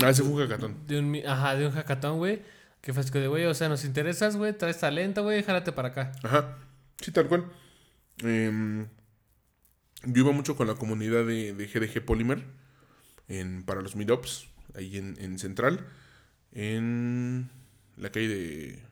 Ah, 0.01 0.09
ese 0.09 0.23
fue 0.23 0.31
un 0.33 0.39
hackathon. 0.39 0.87
De 0.87 0.99
un, 0.99 1.15
ajá, 1.27 1.55
de 1.55 1.67
un 1.67 1.71
hackathon, 1.71 2.17
güey. 2.17 2.41
Que 2.81 2.93
fue 2.93 3.03
de, 3.03 3.27
güey, 3.27 3.45
o 3.45 3.53
sea, 3.53 3.69
nos 3.69 3.83
interesas, 3.85 4.35
güey, 4.35 4.53
traes 4.53 4.79
talento, 4.79 5.23
güey, 5.23 5.41
jálate 5.43 5.71
para 5.71 5.89
acá. 5.89 6.11
Ajá. 6.23 6.57
Sí, 7.01 7.11
tal 7.11 7.27
cual. 7.27 7.45
Em, 8.23 8.87
yo 10.05 10.23
iba 10.23 10.31
mucho 10.31 10.55
con 10.55 10.67
la 10.67 10.75
comunidad 10.75 11.25
de, 11.25 11.53
de 11.53 11.67
GDG 11.67 12.05
Polymer 12.05 12.43
en, 13.27 13.63
para 13.63 13.81
los 13.81 13.95
meetups, 13.95 14.47
ahí 14.75 14.97
en, 14.97 15.15
en 15.19 15.39
Central, 15.39 15.85
en 16.51 17.49
la 17.97 18.11
calle 18.11 18.27
de 18.27 18.83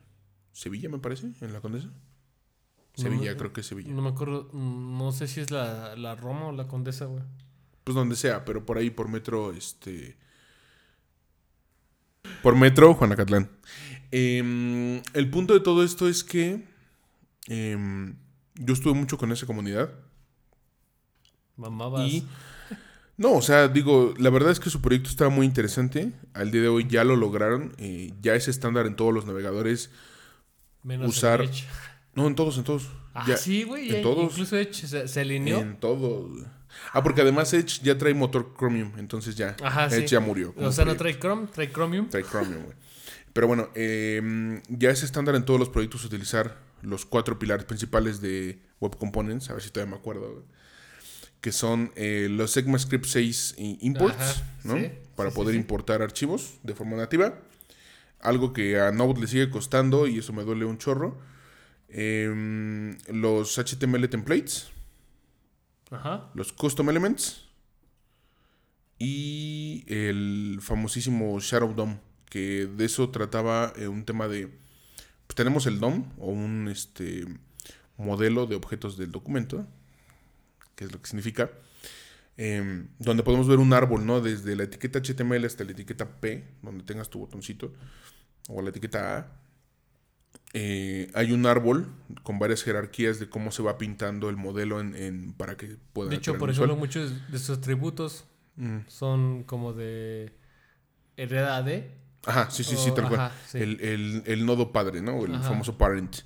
Sevilla, 0.52 0.88
me 0.88 0.98
parece, 0.98 1.32
en 1.40 1.52
la 1.52 1.60
Condesa. 1.60 1.90
Sevilla, 2.94 3.32
no, 3.32 3.38
creo 3.38 3.52
que 3.52 3.60
es 3.60 3.66
Sevilla. 3.66 3.92
No 3.92 4.02
me 4.02 4.10
acuerdo, 4.10 4.48
no 4.52 5.10
sé 5.12 5.26
si 5.26 5.40
es 5.40 5.50
la, 5.50 5.96
la 5.96 6.14
Roma 6.14 6.46
o 6.46 6.52
la 6.52 6.68
Condesa, 6.68 7.06
güey. 7.06 7.24
Pues 7.82 7.94
donde 7.94 8.16
sea, 8.16 8.44
pero 8.44 8.64
por 8.64 8.78
ahí 8.78 8.90
por 8.90 9.08
metro, 9.08 9.52
este. 9.52 10.16
Por 12.42 12.56
metro, 12.56 12.94
Juanacatlán. 12.94 13.50
Em, 14.10 15.02
el 15.12 15.30
punto 15.30 15.54
de 15.54 15.60
todo 15.60 15.82
esto 15.82 16.08
es 16.08 16.22
que 16.22 16.64
em, 17.46 18.14
yo 18.54 18.74
estuve 18.74 18.94
mucho 18.94 19.18
con 19.18 19.32
esa 19.32 19.44
comunidad. 19.44 19.92
Mamabas. 21.56 22.08
Y. 22.10 22.26
No, 23.16 23.32
o 23.34 23.42
sea, 23.42 23.68
digo, 23.68 24.12
la 24.18 24.28
verdad 24.30 24.50
es 24.50 24.58
que 24.58 24.70
su 24.70 24.80
proyecto 24.80 25.08
estaba 25.08 25.30
muy 25.30 25.46
interesante. 25.46 26.12
Al 26.32 26.50
día 26.50 26.62
de 26.62 26.68
hoy 26.68 26.86
ya 26.88 27.04
lo 27.04 27.14
lograron. 27.16 27.72
eh, 27.78 28.12
ya 28.20 28.34
es 28.34 28.48
estándar 28.48 28.86
en 28.86 28.96
todos 28.96 29.14
los 29.14 29.24
navegadores. 29.26 29.90
Menos 30.82 31.08
usar- 31.16 31.40
el 31.42 31.48
Edge. 31.48 31.64
No, 32.14 32.26
en 32.26 32.34
todos, 32.34 32.58
en 32.58 32.64
todos. 32.64 32.88
Ah, 33.14 33.24
Ya- 33.28 33.36
sí, 33.36 33.62
güey. 33.62 33.88
en 33.88 33.96
ya 33.96 34.02
todos. 34.02 34.32
Incluso 34.32 34.56
Edge 34.56 34.86
se, 34.88 35.06
se 35.08 35.20
alineó. 35.20 35.60
En 35.60 35.76
todos. 35.78 36.44
Ah, 36.92 37.02
porque 37.04 37.20
además 37.20 37.52
Edge 37.54 37.80
ya 37.84 37.96
trae 37.96 38.14
motor 38.14 38.52
Chromium. 38.58 38.92
Entonces 38.98 39.36
ya. 39.36 39.56
Ajá, 39.62 39.86
Edge 39.86 40.08
sí. 40.08 40.14
ya 40.14 40.20
murió. 40.20 40.52
O 40.56 40.72
sea, 40.72 40.84
no 40.84 40.96
trae 40.96 41.16
Chrome, 41.18 41.46
trae 41.46 41.70
Chromium. 41.72 42.08
Trae 42.08 42.24
Chromium, 42.24 42.64
güey. 42.64 42.76
Pero 43.32 43.46
bueno, 43.46 43.68
eh, 43.76 44.60
ya 44.68 44.90
es 44.90 45.02
estándar 45.04 45.34
en 45.36 45.44
todos 45.44 45.58
los 45.60 45.68
proyectos 45.68 46.04
utilizar 46.04 46.58
los 46.82 47.04
cuatro 47.06 47.38
pilares 47.38 47.64
principales 47.64 48.20
de 48.20 48.60
Web 48.80 48.96
Components. 48.96 49.50
A 49.50 49.54
ver 49.54 49.62
si 49.62 49.70
todavía 49.70 49.92
me 49.92 49.98
acuerdo. 49.98 50.32
güey. 50.32 50.44
Que 51.44 51.52
son 51.52 51.92
eh, 51.94 52.28
los 52.30 52.56
ECMAScript 52.56 53.04
6 53.04 53.56
i- 53.58 53.76
imports, 53.82 54.16
Ajá, 54.18 54.42
¿no? 54.64 54.76
sí, 54.78 54.90
Para 55.14 55.28
sí, 55.30 55.36
poder 55.36 55.52
sí. 55.54 55.60
importar 55.60 56.00
archivos 56.00 56.54
de 56.62 56.74
forma 56.74 56.96
nativa. 56.96 57.38
Algo 58.20 58.54
que 58.54 58.80
a 58.80 58.90
Node 58.92 59.20
le 59.20 59.26
sigue 59.26 59.50
costando 59.50 60.06
y 60.06 60.18
eso 60.20 60.32
me 60.32 60.42
duele 60.42 60.64
un 60.64 60.78
chorro. 60.78 61.18
Em, 61.90 62.96
los 63.08 63.58
HTML 63.58 64.08
templates, 64.08 64.70
Ajá. 65.90 66.30
los 66.34 66.50
custom 66.54 66.88
elements 66.88 67.44
y 68.98 69.84
el 69.88 70.58
famosísimo 70.62 71.38
Shadow 71.40 71.74
DOM, 71.74 71.98
que 72.30 72.66
de 72.66 72.84
eso 72.86 73.10
trataba 73.10 73.72
eh, 73.76 73.86
un 73.88 74.04
tema 74.04 74.28
de 74.28 74.46
pues, 75.26 75.34
tenemos 75.36 75.66
el 75.66 75.78
DOM 75.78 76.04
o 76.18 76.30
un 76.30 76.68
este 76.68 77.26
modelo 77.98 78.46
de 78.46 78.56
objetos 78.56 78.96
del 78.96 79.12
documento, 79.12 79.66
que 80.74 80.84
es 80.84 80.92
lo 80.92 81.00
que 81.00 81.06
significa 81.08 81.50
em, 82.36 82.88
donde 82.98 83.22
podemos 83.22 83.46
ver 83.46 83.58
un 83.58 83.72
árbol, 83.72 84.04
¿no? 84.06 84.20
Desde 84.20 84.56
la 84.56 84.64
etiqueta 84.64 84.98
HTML 85.00 85.44
hasta 85.46 85.62
la 85.64 85.70
etiqueta 85.72 86.20
P, 86.20 86.44
donde 86.62 86.82
tengas 86.84 87.08
tu 87.08 87.20
botoncito, 87.20 87.72
o 88.48 88.60
la 88.60 88.70
etiqueta 88.70 89.18
A. 89.18 89.26
Eh, 90.52 91.10
hay 91.14 91.32
un 91.32 91.46
árbol 91.46 91.88
con 92.22 92.38
varias 92.38 92.62
jerarquías 92.62 93.18
de 93.18 93.28
cómo 93.28 93.50
se 93.50 93.62
va 93.62 93.76
pintando 93.76 94.28
el 94.30 94.36
modelo 94.36 94.80
en, 94.80 94.94
en- 94.94 95.32
para 95.32 95.56
que 95.56 95.76
pueda. 95.92 96.10
De 96.10 96.16
hecho, 96.16 96.38
por 96.38 96.50
ejemplo, 96.50 96.76
muchos 96.76 97.30
de 97.30 97.38
sus 97.38 97.58
atributos 97.58 98.24
Mm. 98.56 98.78
son 98.86 99.42
como 99.44 99.72
de 99.72 100.32
heredad 101.16 101.64
de. 101.64 101.90
Ajá, 102.24 102.50
sí, 102.52 102.62
sí, 102.62 102.76
sí, 102.76 102.90
o- 102.90 102.94
tal 102.94 103.08
cual. 103.08 103.20
ajá, 103.20 103.34
sí. 103.48 103.58
El, 103.58 103.80
el- 103.80 104.22
el 104.26 104.46
nodo 104.46 104.70
padre, 104.72 105.02
¿no? 105.02 105.24
El 105.24 105.34
Ajá. 105.34 105.48
famoso 105.50 105.76
parent. 105.76 106.18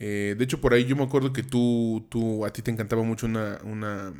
Eh, 0.00 0.34
de 0.36 0.44
hecho, 0.44 0.60
por 0.60 0.72
ahí 0.72 0.86
yo 0.86 0.96
me 0.96 1.04
acuerdo 1.04 1.32
que 1.32 1.42
tú, 1.42 2.06
tú 2.08 2.46
a 2.46 2.52
ti 2.52 2.62
te 2.62 2.70
encantaba 2.70 3.02
mucho 3.02 3.26
una, 3.26 3.60
una 3.64 4.14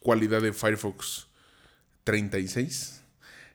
cualidad 0.00 0.42
de 0.42 0.52
Firefox 0.52 1.26
36, 2.04 3.02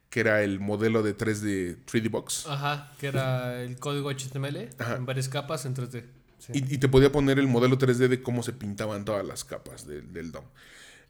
que 0.10 0.20
era 0.20 0.44
el 0.44 0.60
modelo 0.60 1.04
de 1.04 1.16
3D 1.16 1.78
3D 1.86 2.10
Box. 2.10 2.48
Ajá, 2.48 2.92
que 3.00 3.08
era 3.08 3.62
el 3.62 3.78
código 3.78 4.12
HTML 4.12 4.70
Ajá. 4.80 4.96
en 4.96 5.06
varias 5.06 5.30
capas 5.30 5.66
en 5.66 5.76
3D. 5.76 6.04
Sí. 6.40 6.54
Y, 6.54 6.74
y 6.74 6.78
te 6.80 6.90
podía 6.90 7.12
poner 7.12 7.38
el 7.38 7.48
modelo 7.48 7.78
3D 7.78 8.08
de 8.08 8.22
cómo 8.24 8.42
se 8.42 8.52
pintaban 8.52 9.06
todas 9.06 9.26
las 9.26 9.44
capas 9.44 9.88
del, 9.88 10.12
del 10.12 10.32
DOM. 10.32 10.44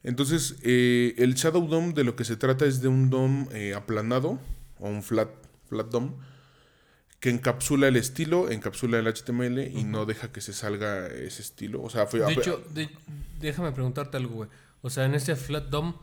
Entonces, 0.03 0.57
eh, 0.63 1.15
el 1.17 1.35
Shadow 1.35 1.65
DOM 1.67 1.93
de 1.93 2.03
lo 2.03 2.17
que 2.17 2.25
se 2.25 2.35
trata 2.35 2.65
es 2.65 2.81
de 2.81 2.89
un 2.89 3.09
DOM 3.09 3.47
eh, 3.53 3.73
aplanado 3.73 4.39
o 4.79 4.89
un 4.89 5.01
flat, 5.01 5.29
flat 5.69 5.87
DOM 5.87 6.15
que 7.23 7.29
encapsula 7.29 7.87
el 7.87 7.95
estilo, 7.95 8.51
encapsula 8.51 8.99
el 8.99 9.07
HTML 9.07 9.57
y 9.79 9.85
no 9.85 10.05
deja 10.05 10.33
que 10.33 10.41
se 10.41 10.51
salga 10.51 11.07
ese 11.07 11.41
estilo. 11.41 11.81
O 11.81 11.89
sea, 11.89 12.05
fue, 12.05 12.19
de 12.19 12.33
hecho, 12.33 12.61
de- 12.73 12.89
déjame 13.39 13.71
preguntarte 13.71 14.17
algo, 14.17 14.35
güey. 14.35 14.49
O 14.81 14.89
sea, 14.89 15.05
en 15.05 15.13
este 15.15 15.37
flat 15.37 15.69
DOM 15.69 15.95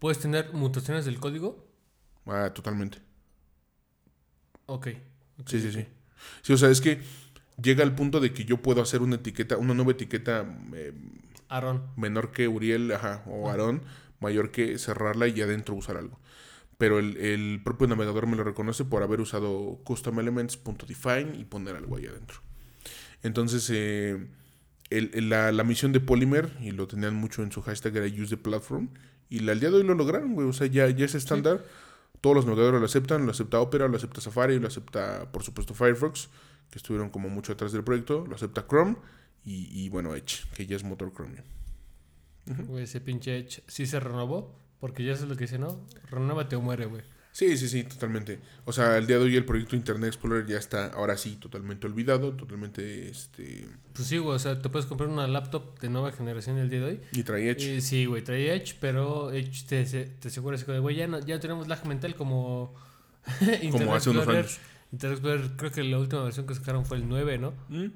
puedes 0.00 0.18
tener 0.18 0.52
mutaciones 0.52 1.04
del 1.04 1.20
código. 1.20 1.64
Ah, 2.26 2.50
totalmente. 2.52 2.98
Ok. 4.66 4.88
ok, 5.38 5.48
Sí, 5.48 5.60
sí, 5.60 5.70
sí. 5.70 5.86
Sí, 6.42 6.52
o 6.54 6.56
sea, 6.56 6.70
es 6.70 6.80
que 6.80 7.00
llega 7.62 7.84
al 7.84 7.94
punto 7.94 8.18
de 8.18 8.32
que 8.32 8.44
yo 8.44 8.56
puedo 8.60 8.82
hacer 8.82 9.00
una 9.00 9.14
etiqueta, 9.14 9.56
una 9.56 9.74
nueva 9.74 9.92
etiqueta 9.92 10.44
eh, 10.74 10.92
Aaron. 11.48 11.84
menor 11.96 12.32
que 12.32 12.48
Uriel, 12.48 12.90
ajá, 12.90 13.22
o 13.26 13.48
Aarón, 13.48 13.82
mayor 14.18 14.50
que 14.50 14.76
cerrarla 14.78 15.28
y 15.28 15.40
adentro 15.40 15.76
usar 15.76 15.96
algo. 15.98 16.18
Pero 16.78 16.98
el, 16.98 17.16
el 17.18 17.60
propio 17.64 17.86
navegador 17.86 18.26
me 18.26 18.36
lo 18.36 18.44
reconoce 18.44 18.84
por 18.84 19.02
haber 19.02 19.20
usado 19.20 19.80
custom 19.84 20.18
elements.define 20.20 21.36
y 21.38 21.44
poner 21.44 21.76
algo 21.76 21.96
ahí 21.96 22.06
adentro. 22.06 22.38
Entonces, 23.22 23.70
eh, 23.72 24.26
el- 24.90 25.28
la, 25.28 25.52
la 25.52 25.64
misión 25.64 25.92
de 25.92 26.00
Polymer, 26.00 26.50
y 26.60 26.72
lo 26.72 26.86
tenían 26.86 27.14
mucho 27.14 27.42
en 27.42 27.52
su 27.52 27.62
hashtag, 27.62 27.96
era 27.96 28.06
use 28.06 28.36
the 28.36 28.36
platform. 28.36 28.88
Y 29.30 29.48
al 29.48 29.60
día 29.60 29.70
de 29.70 29.76
hoy 29.76 29.82
lo 29.84 29.94
lograron, 29.94 30.34
güey. 30.34 30.48
O 30.48 30.52
sea, 30.52 30.66
ya, 30.66 30.88
ya 30.90 31.04
es 31.06 31.14
estándar. 31.14 31.64
Todos 32.20 32.36
los 32.36 32.46
navegadores 32.46 32.80
lo 32.80 32.86
aceptan. 32.86 33.24
Lo 33.24 33.30
acepta 33.32 33.60
Opera, 33.60 33.88
lo 33.88 33.96
acepta 33.96 34.20
Safari, 34.20 34.58
lo 34.58 34.68
acepta, 34.68 35.30
por 35.32 35.42
supuesto, 35.42 35.74
Firefox, 35.74 36.28
que 36.70 36.78
estuvieron 36.78 37.10
como 37.10 37.28
mucho 37.28 37.52
atrás 37.52 37.72
del 37.72 37.84
proyecto. 37.84 38.26
Lo 38.26 38.34
acepta 38.36 38.66
Chrome. 38.68 38.96
Y, 39.44 39.68
y, 39.72 39.88
bueno, 39.90 40.14
Edge, 40.14 40.44
que 40.54 40.66
ya 40.66 40.76
es 40.76 40.84
motor 40.84 41.12
Chromium. 41.12 41.44
Güey, 42.46 42.84
ese 42.84 43.00
pinche 43.00 43.38
Edge 43.38 43.62
sí 43.66 43.86
se 43.86 44.00
renovó. 44.00 44.58
Porque 44.84 45.02
ya 45.02 45.14
eso 45.14 45.22
es 45.22 45.30
lo 45.30 45.36
que 45.36 45.44
dice, 45.44 45.58
¿no? 45.58 45.80
Renuévate 46.10 46.56
o 46.56 46.60
muere, 46.60 46.84
güey. 46.84 47.00
Sí, 47.32 47.56
sí, 47.56 47.70
sí, 47.70 47.84
totalmente. 47.84 48.38
O 48.66 48.72
sea, 48.74 48.98
el 48.98 49.06
día 49.06 49.16
de 49.16 49.24
hoy 49.24 49.34
el 49.34 49.46
proyecto 49.46 49.76
Internet 49.76 50.08
Explorer 50.08 50.46
ya 50.46 50.58
está, 50.58 50.88
ahora 50.88 51.16
sí, 51.16 51.36
totalmente 51.36 51.86
olvidado, 51.86 52.32
totalmente, 52.34 53.08
este... 53.08 53.66
Pues 53.94 54.08
sí, 54.08 54.18
güey. 54.18 54.36
O 54.36 54.38
sea, 54.38 54.60
te 54.60 54.68
puedes 54.68 54.84
comprar 54.84 55.08
una 55.08 55.26
laptop 55.26 55.80
de 55.80 55.88
nueva 55.88 56.12
generación 56.12 56.58
el 56.58 56.68
día 56.68 56.80
de 56.80 56.84
hoy. 56.84 57.00
Y 57.12 57.22
trae 57.22 57.48
Edge. 57.48 57.78
Eh, 57.78 57.80
sí, 57.80 58.04
güey, 58.04 58.22
trae 58.22 58.54
Edge, 58.54 58.76
pero 58.78 59.32
Edge 59.32 59.64
te, 59.66 59.84
te 59.86 60.28
asegura 60.28 60.56
así 60.56 60.66
como 60.66 60.78
güey, 60.82 60.96
ya 60.96 61.06
no, 61.06 61.18
ya 61.20 61.40
tenemos 61.40 61.66
lag 61.66 61.86
mental 61.86 62.14
como... 62.14 62.74
como 63.38 63.52
Internet 63.52 63.88
hace 63.88 64.10
unos 64.10 64.20
Explorer 64.24 64.44
años. 64.44 64.60
Internet 64.92 65.18
Explorer, 65.18 65.50
creo 65.56 65.70
que 65.70 65.82
la 65.84 65.98
última 65.98 66.24
versión 66.24 66.46
que 66.46 66.54
sacaron 66.54 66.84
fue 66.84 66.98
el 66.98 67.08
9, 67.08 67.38
¿no? 67.38 67.54
¿Mm? 67.70 67.86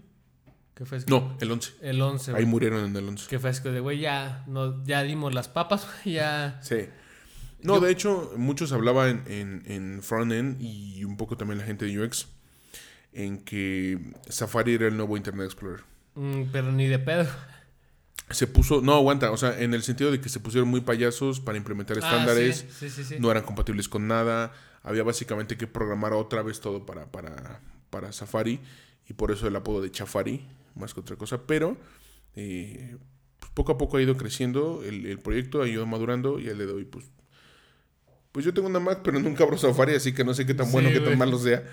Que 0.78 0.84
fue 0.84 0.98
así- 0.98 1.06
No, 1.08 1.36
el 1.40 1.50
11. 1.50 1.72
el 1.82 2.00
11, 2.00 2.32
Ahí 2.36 2.46
murieron 2.46 2.84
en 2.84 2.94
el 2.94 3.08
11. 3.08 3.28
Que 3.28 3.40
fue 3.40 3.50
de, 3.50 3.80
güey, 3.80 3.98
ya, 3.98 4.44
no, 4.46 4.84
ya 4.84 5.02
dimos 5.02 5.34
las 5.34 5.48
papas, 5.48 5.84
güey, 6.04 6.14
ya. 6.14 6.60
Sí. 6.62 6.86
No, 7.62 7.74
Yo- 7.74 7.80
de 7.80 7.90
hecho, 7.90 8.32
muchos 8.36 8.70
hablaban 8.70 9.24
en, 9.26 9.64
en 9.66 10.00
frontend 10.04 10.62
y 10.62 11.02
un 11.02 11.16
poco 11.16 11.36
también 11.36 11.58
la 11.58 11.64
gente 11.64 11.84
de 11.84 12.00
UX 12.00 12.28
en 13.12 13.38
que 13.40 13.98
Safari 14.28 14.74
era 14.74 14.86
el 14.86 14.96
nuevo 14.96 15.16
Internet 15.16 15.46
Explorer. 15.46 15.80
Mm, 16.14 16.42
pero 16.52 16.70
ni 16.70 16.86
de 16.86 17.00
pedo. 17.00 17.26
Se 18.30 18.46
puso, 18.46 18.80
no 18.80 18.94
aguanta, 18.94 19.32
o 19.32 19.36
sea, 19.36 19.58
en 19.60 19.74
el 19.74 19.82
sentido 19.82 20.12
de 20.12 20.20
que 20.20 20.28
se 20.28 20.38
pusieron 20.38 20.68
muy 20.68 20.82
payasos 20.82 21.40
para 21.40 21.58
implementar 21.58 21.96
Ah, 21.96 22.00
estándares, 22.00 22.58
sí, 22.58 22.88
sí, 22.88 22.90
sí. 22.90 23.04
sí. 23.04 23.16
no 23.18 23.32
eran 23.32 23.42
compatibles 23.42 23.88
con 23.88 24.06
nada, 24.06 24.52
había 24.84 25.02
básicamente 25.02 25.56
que 25.56 25.66
programar 25.66 26.12
otra 26.12 26.42
vez 26.42 26.60
todo 26.60 26.86
para, 26.86 27.06
para, 27.10 27.60
para 27.90 28.12
Safari 28.12 28.60
y 29.08 29.14
por 29.14 29.30
eso 29.32 29.48
el 29.48 29.56
apodo 29.56 29.80
de 29.80 29.90
Chafari, 29.90 30.46
más 30.78 30.94
que 30.94 31.00
otra 31.00 31.16
cosa, 31.16 31.46
pero 31.46 31.76
eh, 32.36 32.96
pues, 33.38 33.52
poco 33.52 33.72
a 33.72 33.78
poco 33.78 33.96
ha 33.96 34.02
ido 34.02 34.16
creciendo 34.16 34.82
el, 34.84 35.06
el 35.06 35.18
proyecto, 35.18 35.62
ha 35.62 35.68
ido 35.68 35.84
madurando 35.86 36.38
y 36.38 36.48
al 36.48 36.56
día 36.56 36.66
de 36.66 36.72
hoy 36.72 36.84
pues... 36.84 37.10
Pues 38.32 38.44
yo 38.44 38.52
tengo 38.52 38.68
una 38.68 38.78
Mac, 38.78 39.00
pero 39.02 39.18
nunca 39.20 39.44
abro 39.44 39.58
Safari, 39.58 39.94
así 39.94 40.12
que 40.12 40.24
no 40.24 40.34
sé 40.34 40.46
qué 40.46 40.54
tan 40.54 40.66
Sí, 40.66 40.72
bueno, 40.72 40.90
qué 40.90 41.00
tan 41.00 41.18
malo 41.18 41.38
sea. 41.38 41.64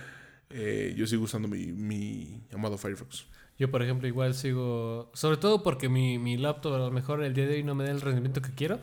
Eh, 0.49 0.93
yo 0.97 1.05
sigo 1.05 1.23
usando 1.23 1.47
mi, 1.47 1.67
mi 1.67 2.41
amado 2.53 2.77
Firefox. 2.77 3.25
Yo, 3.57 3.71
por 3.71 3.81
ejemplo, 3.81 4.07
igual 4.07 4.33
sigo. 4.33 5.09
Sobre 5.13 5.37
todo 5.37 5.63
porque 5.63 5.87
mi, 5.89 6.19
mi 6.19 6.37
laptop 6.37 6.73
a 6.73 6.77
lo 6.77 6.91
mejor 6.91 7.23
el 7.23 7.33
día 7.33 7.45
de 7.45 7.55
hoy 7.55 7.63
no 7.63 7.73
me 7.73 7.85
da 7.85 7.91
el 7.91 8.01
rendimiento 8.01 8.41
que 8.41 8.51
quiero. 8.51 8.79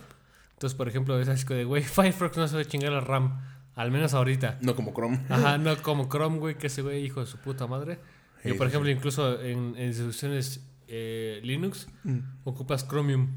Entonces, 0.54 0.76
por 0.76 0.88
ejemplo, 0.88 1.20
es 1.20 1.28
así 1.28 1.44
de, 1.46 1.64
güey, 1.64 1.82
Firefox 1.82 2.36
no 2.36 2.48
se 2.48 2.56
va 2.56 2.62
a 2.62 2.64
chingar 2.64 2.92
la 2.92 3.00
RAM. 3.00 3.40
Al 3.74 3.90
menos 3.90 4.14
ahorita. 4.14 4.58
No 4.60 4.74
como 4.74 4.92
Chrome. 4.92 5.20
Ajá, 5.28 5.58
no 5.58 5.76
como 5.82 6.08
Chrome, 6.08 6.38
güey, 6.38 6.56
que 6.56 6.68
ese 6.68 6.82
güey, 6.82 7.04
hijo 7.04 7.20
de 7.20 7.26
su 7.26 7.38
puta 7.38 7.66
madre. 7.66 7.98
Yo, 8.44 8.56
por 8.56 8.66
ejemplo, 8.66 8.90
incluso 8.90 9.40
en, 9.42 9.74
en 9.76 9.88
distribuciones 9.88 10.66
eh, 10.88 11.40
Linux, 11.44 11.86
Mm. 12.04 12.18
ocupas 12.44 12.86
Chromium. 12.88 13.28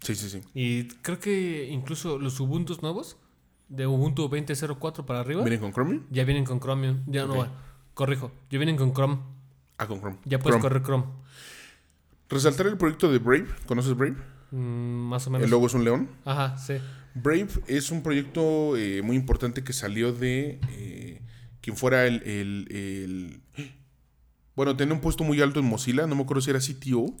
Sí, 0.00 0.14
sí, 0.14 0.28
sí. 0.30 0.40
Y 0.54 0.84
creo 1.02 1.18
que 1.18 1.68
incluso 1.70 2.18
los 2.18 2.38
Ubuntu 2.40 2.76
nuevos, 2.82 3.16
de 3.68 3.86
Ubuntu 3.86 4.28
20.04 4.28 5.04
para 5.04 5.20
arriba, 5.20 5.42
¿Vienen 5.42 5.60
con 5.60 5.72
Chrome? 5.72 6.00
ya 6.10 6.24
vienen 6.24 6.44
con 6.44 6.58
Chromium. 6.60 7.00
Ya 7.06 7.24
Ok. 7.26 7.34
no, 7.34 7.48
corrijo, 7.94 8.32
ya 8.50 8.58
vienen 8.58 8.76
con 8.76 8.92
Chrome. 8.92 9.18
Ah, 9.78 9.86
con 9.86 10.00
Chrome. 10.00 10.18
Ya 10.24 10.38
puedes 10.38 10.58
Chrome. 10.58 10.62
correr 10.62 10.82
Chrome. 10.82 11.04
Resaltar 12.28 12.66
el 12.66 12.76
proyecto 12.76 13.10
de 13.10 13.18
Brave. 13.18 13.46
¿Conoces 13.66 13.96
Brave? 13.96 14.16
Mm, 14.52 14.56
más 15.08 15.26
o 15.26 15.30
menos. 15.30 15.44
El 15.44 15.50
logo 15.50 15.66
es 15.66 15.74
un 15.74 15.84
león. 15.84 16.08
Ajá, 16.24 16.56
sí. 16.58 16.74
Brave 17.14 17.48
es 17.66 17.90
un 17.90 18.02
proyecto 18.02 18.76
eh, 18.76 19.02
muy 19.02 19.16
importante 19.16 19.64
que 19.64 19.72
salió 19.72 20.12
de 20.12 20.60
eh, 20.70 21.20
quien 21.60 21.76
fuera 21.76 22.06
el, 22.06 22.22
el- 22.22 22.66
el- 22.70 23.40
Bueno, 24.60 24.76
tenía 24.76 24.92
un 24.92 25.00
puesto 25.00 25.24
muy 25.24 25.40
alto 25.40 25.58
en 25.58 25.64
Mozilla, 25.64 26.06
no 26.06 26.14
me 26.14 26.20
acuerdo 26.22 26.42
si 26.42 26.50
era 26.50 26.58
CTO 26.58 27.14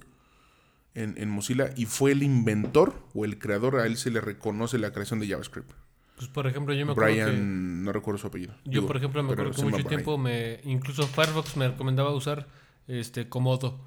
en, 0.94 1.14
en 1.16 1.30
Mozilla, 1.30 1.70
y 1.74 1.86
fue 1.86 2.12
el 2.12 2.22
inventor 2.22 3.02
o 3.14 3.24
el 3.24 3.38
creador, 3.38 3.76
a 3.76 3.86
él 3.86 3.96
se 3.96 4.10
le 4.10 4.20
reconoce 4.20 4.76
la 4.78 4.92
creación 4.92 5.20
de 5.20 5.28
JavaScript. 5.28 5.70
Pues 6.16 6.28
por 6.28 6.46
ejemplo, 6.46 6.74
yo 6.74 6.84
me 6.84 6.92
acuerdo 6.92 7.10
Brian, 7.14 7.30
que 7.30 7.36
no 7.38 7.92
recuerdo 7.92 8.18
su 8.18 8.26
apellido. 8.26 8.52
yo 8.66 8.70
Digo, 8.72 8.86
por 8.86 8.98
ejemplo 8.98 9.22
me 9.22 9.32
acuerdo 9.32 9.52
que 9.52 9.62
mucho 9.62 9.84
tiempo 9.84 10.18
me 10.18 10.60
incluso 10.64 11.06
Firefox 11.06 11.56
me 11.56 11.68
recomendaba 11.68 12.12
usar 12.12 12.46
este 12.86 13.30
Komodo, 13.30 13.80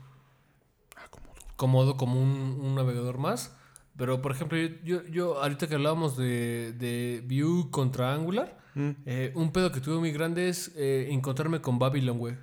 Ah, 0.96 1.06
cómo 1.12 1.28
no. 1.28 1.42
Komodo 1.56 1.96
como 1.96 2.20
un, 2.20 2.30
un 2.60 2.74
navegador 2.74 3.20
más, 3.20 3.56
pero 3.96 4.20
por 4.24 4.32
ejemplo, 4.32 4.58
yo, 4.58 4.70
yo, 4.84 5.04
yo 5.12 5.44
ahorita 5.44 5.68
que 5.68 5.76
hablábamos 5.76 6.18
de, 6.18 6.74
de 6.74 7.24
Vue 7.28 7.70
contra 7.70 8.16
Angular, 8.16 8.58
Mm. 8.76 8.90
eh, 9.06 9.32
un 9.36 9.52
pedo 9.52 9.72
que 9.72 9.80
tuve 9.80 10.00
muy 10.00 10.12
grande 10.12 10.50
es 10.50 10.72
eh, 10.76 11.10
encontrarme 11.12 11.62
con 11.62 11.78
Babylon, 11.78 12.18
güey. 12.18 12.36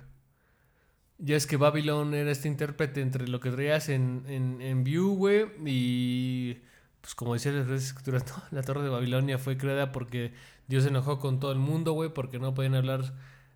Ya 1.23 1.35
es 1.35 1.45
que 1.45 1.55
Babylon 1.55 2.15
era 2.15 2.31
este 2.31 2.47
intérprete 2.47 2.99
entre 3.01 3.27
lo 3.27 3.39
que 3.39 3.51
traías 3.51 3.89
en, 3.89 4.23
en, 4.27 4.59
en 4.59 4.83
Vue, 4.83 5.13
güey, 5.13 5.45
y 5.65 6.57
pues 6.99 7.13
como 7.13 7.35
decía 7.35 7.51
las 7.51 7.69
escrituras, 7.69 8.25
¿no? 8.51 8.57
la 8.57 8.63
Torre 8.63 8.81
de 8.81 8.89
Babilonia 8.89 9.37
fue 9.37 9.55
creada 9.55 9.91
porque 9.91 10.33
Dios 10.67 10.83
se 10.83 10.89
enojó 10.89 11.19
con 11.19 11.39
todo 11.39 11.51
el 11.51 11.59
mundo, 11.59 11.93
güey, 11.93 12.11
porque 12.11 12.39
no 12.39 12.55
podían 12.55 12.75
hablar, 12.75 13.13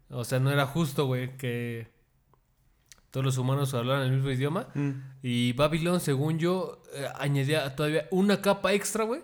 o 0.09 0.23
sea, 0.23 0.39
no 0.39 0.51
era 0.51 0.67
justo, 0.67 1.07
güey, 1.07 1.37
que 1.37 1.87
todos 3.09 3.25
los 3.25 3.37
humanos 3.37 3.73
hablaran 3.73 4.03
el 4.03 4.11
mismo 4.11 4.29
idioma. 4.29 4.67
Mm. 4.75 4.91
Y 5.23 5.53
Babylon, 5.53 6.01
según 6.01 6.37
yo, 6.37 6.83
eh, 6.93 7.07
añadía 7.15 7.75
todavía 7.75 8.07
una 8.11 8.41
capa 8.41 8.73
extra, 8.73 9.05
güey, 9.05 9.21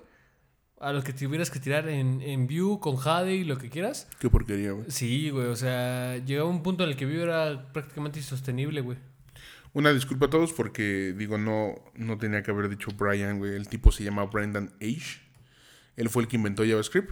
a 0.82 0.92
lo 0.94 1.04
que 1.04 1.14
tuvieras 1.14 1.52
que 1.52 1.60
tirar 1.60 1.88
en, 1.88 2.22
en 2.22 2.48
Vue 2.48 2.80
con 2.80 2.96
Jade 2.98 3.36
y 3.36 3.44
lo 3.44 3.58
que 3.58 3.70
quieras. 3.70 4.08
Qué 4.20 4.30
porquería, 4.30 4.72
güey. 4.72 4.86
Sí, 4.90 5.30
güey, 5.30 5.48
o 5.48 5.56
sea, 5.56 6.18
llegaba 6.18 6.50
un 6.50 6.64
punto 6.64 6.84
en 6.84 6.90
el 6.90 6.96
que 6.96 7.06
Vue 7.06 7.22
era 7.22 7.72
prácticamente 7.72 8.20
insostenible, 8.20 8.82
güey. 8.82 8.98
Una 9.74 9.94
disculpa 9.94 10.26
a 10.26 10.30
todos 10.30 10.52
porque, 10.52 11.14
digo, 11.18 11.38
no, 11.38 11.76
no 11.96 12.18
tenía 12.18 12.44
que 12.44 12.52
haber 12.52 12.68
dicho 12.68 12.92
Brian, 12.98 13.38
güey. 13.38 13.56
El 13.56 13.70
tipo 13.70 13.92
se 13.92 14.04
llama 14.04 14.26
Brendan 14.26 14.74
Age. 14.82 15.22
Él 15.96 16.10
fue 16.10 16.24
el 16.24 16.28
que 16.28 16.36
inventó 16.36 16.66
JavaScript. 16.66 17.12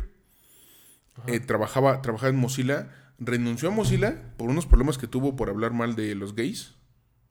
Eh, 1.28 1.40
trabajaba, 1.40 2.02
trabajaba 2.02 2.30
en 2.30 2.38
Mozilla. 2.38 2.90
Renunció 3.18 3.70
a 3.70 3.72
Mozilla 3.72 4.34
por 4.38 4.50
unos 4.50 4.66
problemas 4.66 4.98
que 4.98 5.08
tuvo 5.08 5.36
por 5.36 5.50
hablar 5.50 5.74
mal 5.74 5.96
de 5.96 6.16
los 6.16 6.36
gays. 6.36 6.76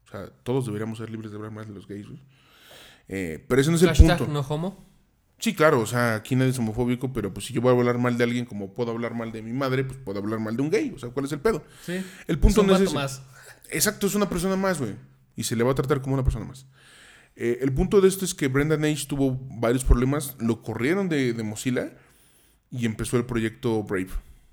O 0.07 0.11
sea, 0.11 0.31
todos 0.45 0.65
deberíamos 0.67 0.99
ser 0.99 1.11
libres 1.11 1.31
de 1.31 1.37
hablar 1.37 1.53
mal 1.53 1.67
de 1.67 1.75
los 1.75 1.87
gays, 1.87 2.07
güey. 2.07 2.21
Eh, 3.09 3.45
pero 3.49 3.61
ese 3.61 3.71
no 3.71 3.77
es 3.77 3.83
el 3.83 3.89
Hashtag 3.89 4.19
punto. 4.19 4.33
no 4.33 4.41
homo. 4.41 4.88
Sí, 5.39 5.55
claro, 5.55 5.81
o 5.81 5.87
sea, 5.87 6.17
aquí 6.17 6.35
nadie 6.35 6.51
es 6.51 6.59
homofóbico, 6.59 7.13
pero 7.13 7.33
pues 7.33 7.47
si 7.47 7.53
yo 7.53 7.61
voy 7.61 7.73
a 7.73 7.79
hablar 7.79 7.99
mal 7.99 8.19
de 8.19 8.25
alguien 8.25 8.45
como 8.45 8.75
puedo 8.75 8.91
hablar 8.91 9.15
mal 9.15 9.31
de 9.31 9.41
mi 9.41 9.53
madre, 9.53 9.85
pues 9.85 9.99
puedo 9.99 10.19
hablar 10.19 10.41
mal 10.41 10.57
de 10.57 10.63
un 10.63 10.71
gay. 10.71 10.93
O 10.95 10.99
sea, 10.99 11.11
¿cuál 11.11 11.27
es 11.27 11.33
el 11.33 11.41
pedo? 11.41 11.65
Sí. 11.85 12.05
El 12.27 12.39
punto 12.39 12.61
Es 12.61 12.67
un 12.67 12.67
no 12.67 12.77
es 12.77 12.93
más. 12.93 13.23
Exacto, 13.71 14.09
es 14.09 14.15
una 14.15 14.29
persona 14.29 14.57
más, 14.57 14.81
güey. 14.81 14.97
Y 15.37 15.45
se 15.45 15.55
le 15.55 15.63
va 15.63 15.73
a 15.73 15.75
tratar 15.75 16.01
como 16.01 16.15
una 16.15 16.25
persona 16.25 16.45
más. 16.45 16.67
Eh, 17.37 17.59
el 17.61 17.73
punto 17.73 18.01
de 18.01 18.09
esto 18.09 18.25
es 18.25 18.35
que 18.35 18.49
Brendan 18.49 18.85
Age 18.85 19.07
tuvo 19.07 19.39
varios 19.61 19.85
problemas, 19.85 20.35
lo 20.41 20.61
corrieron 20.61 21.09
de, 21.09 21.33
de 21.33 21.43
Mozilla 21.45 21.93
y 22.71 22.85
empezó 22.85 23.17
el 23.17 23.25
proyecto 23.25 23.85
Brave. 23.85 24.11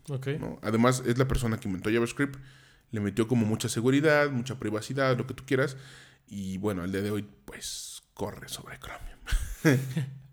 Ok. 0.10 0.28
¿no? 0.40 0.60
Además, 0.62 1.02
es 1.04 1.18
la 1.18 1.28
persona 1.28 1.60
que 1.60 1.68
inventó 1.68 1.90
JavaScript, 1.90 2.36
le 2.92 3.00
metió 3.00 3.28
como 3.28 3.48
mucha 3.48 3.70
seguridad, 3.70 4.30
mucha 4.30 4.60
privacidad, 4.60 5.18
lo 5.18 5.26
que 5.26 5.34
tú 5.34 5.44
quieras. 5.48 5.78
Y 6.28 6.60
bueno, 6.60 6.84
al 6.84 6.92
día 6.92 7.02
de 7.02 7.10
hoy, 7.10 7.28
pues 7.46 8.04
corre 8.14 8.48
sobre 8.50 8.78
Chromium. 8.78 9.80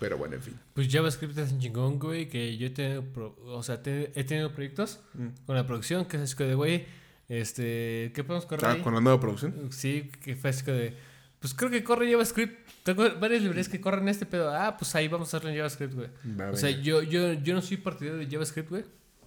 Pero 0.00 0.18
bueno, 0.18 0.34
en 0.36 0.42
fin. 0.42 0.58
Pues 0.74 0.88
JavaScript 0.90 1.36
es 1.38 1.52
un 1.52 1.60
chingón, 1.60 1.98
güey, 1.98 2.28
que 2.28 2.56
yo 2.56 2.66
he 2.66 2.70
tenido, 2.70 3.02
pro- 3.04 3.36
o 3.44 3.62
sea, 3.62 3.82
te- 3.82 4.12
he 4.18 4.24
tenido 4.24 4.52
proyectos 4.52 5.00
Mm. 5.14 5.28
con 5.46 5.56
la 5.56 5.66
producción, 5.66 6.04
que 6.06 6.16
es 6.16 6.22
así 6.24 6.36
que 6.36 6.44
de, 6.44 6.54
güey, 6.54 6.86
este, 7.28 8.12
¿qué 8.14 8.22
podemos 8.24 8.46
correr 8.46 8.64
Ah, 8.66 8.82
con 8.82 8.94
la 8.94 9.00
nueva 9.00 9.20
producción. 9.20 9.70
Sí, 9.72 10.10
que 10.22 10.36
fue 10.36 10.50
así 10.50 10.64
que 10.64 10.72
de, 10.72 10.94
pues 11.40 11.54
creo 11.54 11.70
que 11.70 11.82
corre 11.84 12.10
JavaScript. 12.10 12.68
Tengo 12.82 13.02
varias 13.18 13.40
librerías 13.40 13.68
que 13.68 13.80
corren 13.80 14.08
este 14.08 14.26
pedo. 14.26 14.50
Ah, 14.54 14.76
pues 14.76 14.94
ahí 14.94 15.08
vamos 15.08 15.28
a 15.32 15.36
hacerlo 15.38 15.50
en 15.50 15.56
JavaScript, 15.56 15.94
güey. 15.94 16.08
O 16.52 16.56
sea, 16.56 16.70
yo, 16.70 17.02
yo, 17.02 17.32
yo 17.34 17.54
no 17.54 17.62
soy 17.62 17.78
partidario 17.78 18.18
de 18.18 18.26
JavaScript, 18.30 18.68
güey. 18.68 18.84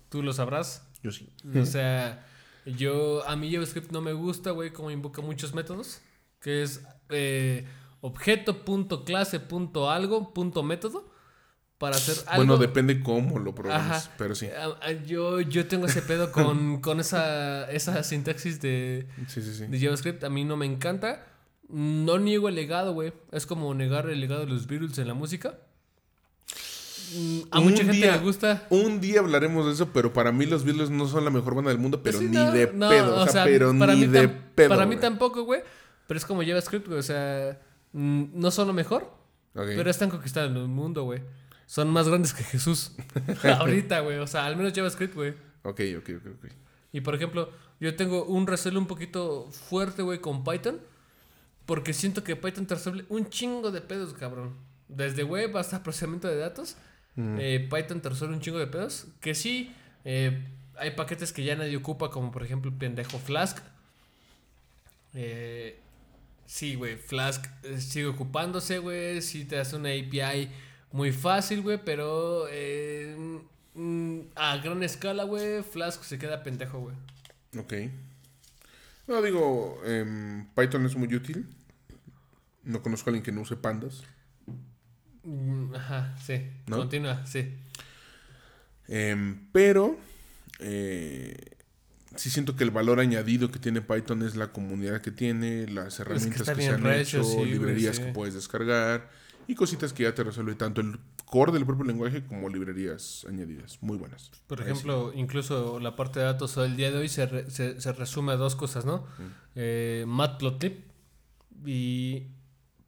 Tú 0.10 0.22
lo 0.22 0.32
sabrás. 0.34 0.88
yo 1.02 1.12
sí. 1.12 1.28
O 1.60 1.66
sea, 1.66 2.26
yo, 2.66 3.28
a 3.28 3.36
mí 3.36 3.52
JavaScript 3.52 3.92
no 3.92 4.02
me 4.02 4.14
gusta, 4.14 4.52
güey, 4.52 4.72
como 4.72 4.92
invoca 4.92 5.22
muchos 5.22 5.54
métodos. 5.54 6.02
Que 6.40 6.62
es 6.62 6.84
eh, 7.10 7.66
objeto, 8.02 8.64
punto, 8.66 9.04
clase, 9.04 9.40
punto, 9.40 9.90
algo, 9.90 10.34
punto, 10.34 10.64
método. 10.64 11.10
Para 11.78 11.96
hacer 11.96 12.16
algo. 12.26 12.38
Bueno, 12.38 12.58
depende 12.58 13.04
cómo 13.04 13.38
lo 13.38 13.54
programas, 13.54 14.06
Ajá. 14.08 14.16
pero 14.18 14.34
sí. 14.34 14.48
Ah, 14.58 14.76
ah, 14.82 14.92
Yo, 14.94 15.42
yo 15.42 15.68
tengo 15.68 15.86
ese 15.86 16.02
pedo 16.02 16.32
con, 16.32 16.82
con 16.82 17.00
esa, 17.00 17.70
esa 17.72 18.02
sintaxis 18.02 18.60
de, 18.60 19.08
Sí, 19.28 19.44
sí, 19.44 19.54
sí. 19.54 19.68
de 19.68 19.80
JavaScript. 19.80 20.24
A 20.24 20.30
mí 20.30 20.44
no 20.44 20.58
me 20.58 20.66
encanta. 20.66 21.28
No 21.70 22.18
niego 22.18 22.50
el 22.50 22.56
legado, 22.56 22.94
güey. 22.94 23.14
Es 23.32 23.46
como 23.46 23.74
negar 23.76 24.10
el 24.10 24.20
legado 24.22 24.42
de 24.42 24.48
los 24.48 24.66
Beatles 24.66 24.98
en 24.98 25.08
la 25.08 25.14
música. 25.14 25.60
A 27.52 27.60
Un 27.60 27.66
mucha 27.66 27.84
gente 27.84 27.94
día- 27.94 28.14
le 28.14 28.18
gusta. 28.20 28.66
Un 28.70 29.00
día 29.00 29.20
hablaremos 29.20 29.66
de 29.68 29.74
eso, 29.74 29.90
pero 29.94 30.12
para 30.12 30.32
mí 30.32 30.46
los 30.46 30.64
Beatles 30.66 30.90
no 30.90 31.08
son 31.08 31.24
la 31.26 31.30
mejor 31.30 31.56
banda 31.56 31.70
del 31.70 31.80
mundo, 31.80 32.02
pero 32.04 32.18
Sí, 32.20 32.26
ni 32.26 32.36
no, 32.36 32.52
de 32.52 32.72
no, 32.74 32.90
pedo. 32.90 33.22
O 33.22 33.28
sea, 33.28 33.44
pero 33.46 33.72
ni 33.72 34.08
de 34.08 34.28
pedo. 34.28 34.70
Para 34.70 34.86
mí 34.86 34.98
tampoco, 34.98 35.44
güey. 35.44 35.62
Pero 36.08 36.18
es 36.18 36.26
como 36.26 36.42
JavaScript, 36.44 36.88
güey. 36.88 37.00
O 37.00 37.04
sea, 37.04 37.60
no 37.98 38.52
son 38.52 38.68
lo 38.68 38.74
mejor, 38.74 39.12
pero 39.54 39.90
están 39.90 40.10
conquistando 40.10 40.62
el 40.62 40.68
mundo, 40.68 41.04
güey. 41.04 41.22
Son 41.66 41.90
más 41.90 42.08
grandes 42.08 42.34
que 42.34 42.44
Jesús. 42.44 42.94
Ahorita, 43.44 44.00
güey. 44.00 44.18
O 44.20 44.28
sea, 44.28 44.46
al 44.46 44.56
menos 44.56 44.74
JavaScript, 44.74 45.16
güey. 45.16 45.34
Ok, 45.64 45.82
ok, 45.98 46.10
ok, 46.18 46.28
ok. 46.38 46.52
Y 46.94 47.02
por 47.02 47.16
ejemplo, 47.16 47.52
yo 47.80 47.96
tengo 47.96 48.24
un 48.24 48.48
recelo 48.48 48.80
un 48.80 48.88
poquito 48.88 49.50
fuerte, 49.52 50.02
güey, 50.02 50.20
con 50.20 50.44
Python. 50.44 50.80
Porque 51.66 51.92
siento 51.94 52.24
que 52.24 52.38
Python 52.38 52.66
te 52.66 52.76
resuelve 52.76 53.06
un 53.10 53.30
chingo 53.30 53.72
de 53.72 53.82
pedos, 53.82 54.14
cabrón. 54.14 54.56
Desde 54.88 55.24
web 55.24 55.58
hasta 55.58 55.84
procesamiento 55.84 56.30
de 56.30 56.38
datos. 56.38 56.78
Mm. 57.16 57.38
eh, 57.40 57.68
Python 57.70 58.00
te 58.00 58.10
resuelve 58.10 58.36
un 58.36 58.42
chingo 58.42 58.60
de 58.60 58.68
pedos. 58.68 59.08
Que 59.20 59.36
sí, 59.36 59.76
eh, 60.06 60.48
hay 60.78 60.92
paquetes 60.92 61.34
que 61.34 61.44
ya 61.44 61.56
nadie 61.56 61.76
ocupa, 61.76 62.10
como 62.10 62.32
por 62.32 62.44
ejemplo 62.44 62.72
el 62.72 62.78
pendejo 62.78 63.18
Flask. 63.20 63.58
Eh, 65.14 65.82
sí, 66.48 66.74
güey, 66.74 66.96
Flask 66.98 67.46
eh, 67.64 67.80
sigue 67.80 68.08
ocupándose, 68.08 68.80
güey. 68.80 69.22
Sí 69.22 69.46
te 69.46 69.60
hace 69.60 69.76
una 69.76 69.90
API 69.90 70.50
muy 70.92 71.12
fácil, 71.12 71.62
güey, 71.62 71.80
pero 71.84 72.48
eh, 72.50 73.16
mm, 73.76 74.20
a 74.36 74.58
gran 74.58 74.82
escala, 74.82 75.24
güey, 75.26 75.62
Flask 75.62 76.02
se 76.04 76.18
queda 76.18 76.42
pendejo, 76.42 76.80
güey. 76.80 76.96
Ok. 77.60 77.74
No, 79.08 79.22
digo, 79.22 79.80
em, 79.86 80.48
Python 80.56 80.86
es 80.86 80.96
muy 80.96 81.14
útil. 81.14 81.48
No 82.64 82.82
conozco 82.82 83.10
a 83.10 83.12
alguien 83.12 83.24
que 83.24 83.32
no 83.32 83.42
use 83.42 83.56
pandas. 83.56 84.04
Mm, 85.24 85.76
Ajá, 85.76 86.16
sí. 86.26 86.50
¿No? 86.66 86.78
Continúa, 86.78 87.26
sí. 87.26 87.54
Em, 88.88 89.48
pero 89.52 89.98
eh, 90.60 91.57
sí 92.18 92.30
siento 92.30 92.56
que 92.58 92.64
el 92.66 92.72
valor 92.72 93.00
añadido 93.00 93.50
que 93.50 93.60
tiene 93.60 93.82
Python 93.82 94.22
es 94.24 94.36
la 94.36 94.52
comunidad 94.52 95.00
que 95.02 95.12
tiene, 95.12 95.66
las 95.68 96.00
herramientas 96.02 96.50
que, 96.50 96.62
se 96.62 96.70
han 96.70 96.86
hecho, 96.88 97.24
sí, 97.24 97.46
librerías 97.46 97.96
sí. 97.96 98.04
que 98.04 98.12
puedes 98.12 98.34
descargar 98.34 99.10
y 99.48 99.56
cositas 99.56 99.94
que 99.94 100.04
ya 100.04 100.14
te 100.14 100.24
resuelve 100.24 100.56
tanto 100.56 100.82
el 100.82 101.00
core 101.26 101.52
del 101.54 101.66
propio 101.66 101.86
lenguaje 101.86 102.24
como 102.26 102.50
librerías 102.50 103.26
añadidas. 103.30 103.78
Muy 103.82 103.98
buenas. 103.98 104.32
Por 104.48 104.58
sí. 104.58 104.64
ejemplo, 104.66 105.12
incluso 105.16 105.80
la 105.80 105.96
parte 105.96 106.20
de 106.20 106.26
datos 106.26 106.58
el 106.58 106.76
día 106.76 106.92
de 106.92 106.98
hoy 106.98 107.08
se, 107.10 107.26
re- 107.26 107.50
se, 107.50 107.80
se 107.80 107.94
resume 107.94 108.34
a 108.34 108.36
dos 108.36 108.56
cosas, 108.56 108.86
¿no? 108.86 109.06
Eh, 109.56 110.04
Matplotlib 110.08 110.84
y 111.66 112.28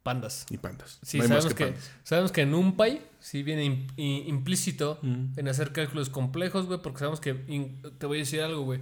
pandas. 0.02 0.46
Y 0.50 0.56
pandas. 0.58 0.98
Sí, 1.02 1.18
No 1.18 1.24
hay 1.24 1.28
más 1.30 1.38
sabemos 1.44 1.54
que, 1.54 1.64
pandas. 1.66 1.90
sabemos 2.02 2.32
que 2.32 2.46
NumPy 2.46 3.00
sí 3.20 3.42
viene 3.42 3.86
implícito 3.96 4.98
Mm. 5.02 5.38
en 5.38 5.48
hacer 5.48 5.72
cálculos 5.72 6.08
complejos, 6.10 6.66
güey, 6.66 6.80
porque 6.82 6.98
sabemos 7.00 7.20
que, 7.20 7.44
in- 7.48 7.82
te 7.98 8.06
voy 8.06 8.18
a 8.18 8.20
decir 8.20 8.40
algo, 8.40 8.62
güey. 8.62 8.80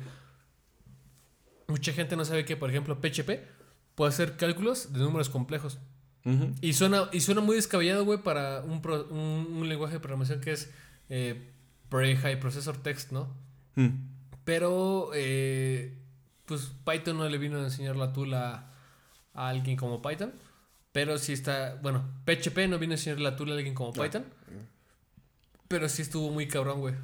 Mucha 1.69 1.93
gente 1.93 2.17
no 2.17 2.25
sabe 2.25 2.45
que, 2.45 2.57
por 2.57 2.71
ejemplo, 2.71 3.01
PHP 3.01 3.31
puede 3.95 4.09
hacer 4.11 4.37
cálculos 4.37 4.93
de 4.93 5.01
números 5.01 5.29
complejos. 5.29 5.79
Y 6.61 6.75
suena, 6.75 7.09
y 7.13 7.21
suena 7.21 7.41
muy 7.41 7.57
descabellado, 7.57 8.05
güey, 8.05 8.23
para 8.23 8.61
un, 8.61 8.83
pro- 8.83 9.07
un, 9.09 9.47
un 9.51 9.69
lenguaje 9.69 9.95
de 9.95 10.01
programación 10.01 10.41
que 10.43 10.53
es 10.53 10.71
eh, 11.09 11.51
Pre-High 11.89 12.39
Processor 12.39 12.77
Text, 12.77 13.13
¿no? 13.13 13.35
Mm. 13.77 13.89
Pero, 14.45 15.11
eh, 15.15 15.97
pues 16.45 16.71
Python 16.85 17.17
no 17.17 17.27
le 17.29 17.39
vino 17.39 17.59
a 17.59 17.65
enseñar 17.65 17.97
la 17.97 18.13
tula 18.13 18.73
a 19.33 19.49
alguien 19.49 19.77
como 19.77 20.03
Python. 20.03 20.33
Pero 20.93 21.17
sí 21.17 21.33
está, 21.33 21.77
bueno, 21.83 22.05
PHP 22.27 22.67
no 22.69 22.79
vino 22.79 22.93
a 22.93 22.97
enseñar 22.97 23.21
la 23.21 23.35
tula 23.37 23.53
a 23.55 23.57
alguien 23.57 23.75
como 23.75 23.93
Python. 23.93 24.25
Pero 25.69 25.89
sí 25.89 26.03
estuvo 26.03 26.31
muy 26.31 26.47
cabrón, 26.49 26.81
güey. 26.81 26.95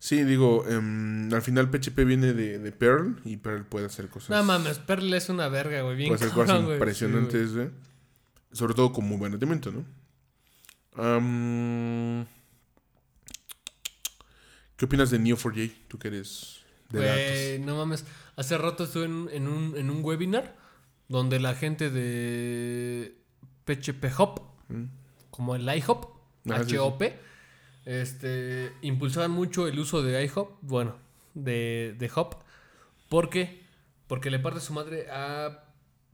Sí, 0.00 0.22
digo, 0.24 0.64
em, 0.68 1.32
al 1.34 1.42
final 1.42 1.70
PHP 1.70 2.04
viene 2.04 2.32
de, 2.32 2.58
de 2.58 2.72
Perl 2.72 3.20
y 3.24 3.36
Perl 3.38 3.64
puede 3.66 3.86
hacer 3.86 4.08
cosas. 4.08 4.30
No 4.30 4.42
mames, 4.44 4.78
Perl 4.78 5.12
es 5.14 5.28
una 5.28 5.48
verga, 5.48 5.82
güey. 5.82 5.96
Bien 5.96 6.08
puede 6.10 6.24
hacer 6.24 6.34
cosas 6.34 6.60
impresionantes, 6.62 7.54
güey. 7.54 7.70
Sobre 8.52 8.74
todo 8.74 8.92
con 8.92 9.06
muy 9.06 9.16
buen 9.18 9.32
rendimiento, 9.32 9.72
¿no? 9.72 9.84
¿Qué 14.76 14.84
opinas 14.84 15.10
de 15.10 15.18
Neo4j? 15.18 15.72
Tú 15.88 15.98
que 15.98 16.08
eres 16.08 16.60
de 16.90 17.00
datos. 17.58 17.66
no 17.66 17.76
mames. 17.76 18.04
Hace 18.36 18.56
rato 18.56 18.84
estuve 18.84 19.04
en, 19.06 19.28
en 19.32 19.48
un, 19.48 19.76
en 19.76 19.90
un 19.90 20.04
webinar 20.04 20.56
donde 21.08 21.40
la 21.40 21.54
gente 21.54 21.90
de 21.90 23.16
PHP 23.64 24.04
Hop, 24.18 24.42
Mm. 24.68 24.84
como 25.30 25.56
el 25.56 25.62
iHop, 25.76 26.10
Ah, 26.50 26.62
sí, 26.64 26.70
sí. 26.70 26.76
Este, 27.88 28.70
impulsaban 28.82 29.30
mucho 29.30 29.66
el 29.66 29.78
uso 29.78 30.02
de 30.02 30.22
iHop, 30.22 30.58
bueno, 30.60 30.96
de, 31.32 31.96
de 31.98 32.10
Hop. 32.14 32.34
¿Por 33.08 33.30
qué? 33.30 33.62
Porque 34.06 34.30
le 34.30 34.38
parte 34.38 34.60
su 34.60 34.74
madre 34.74 35.06
a 35.10 35.64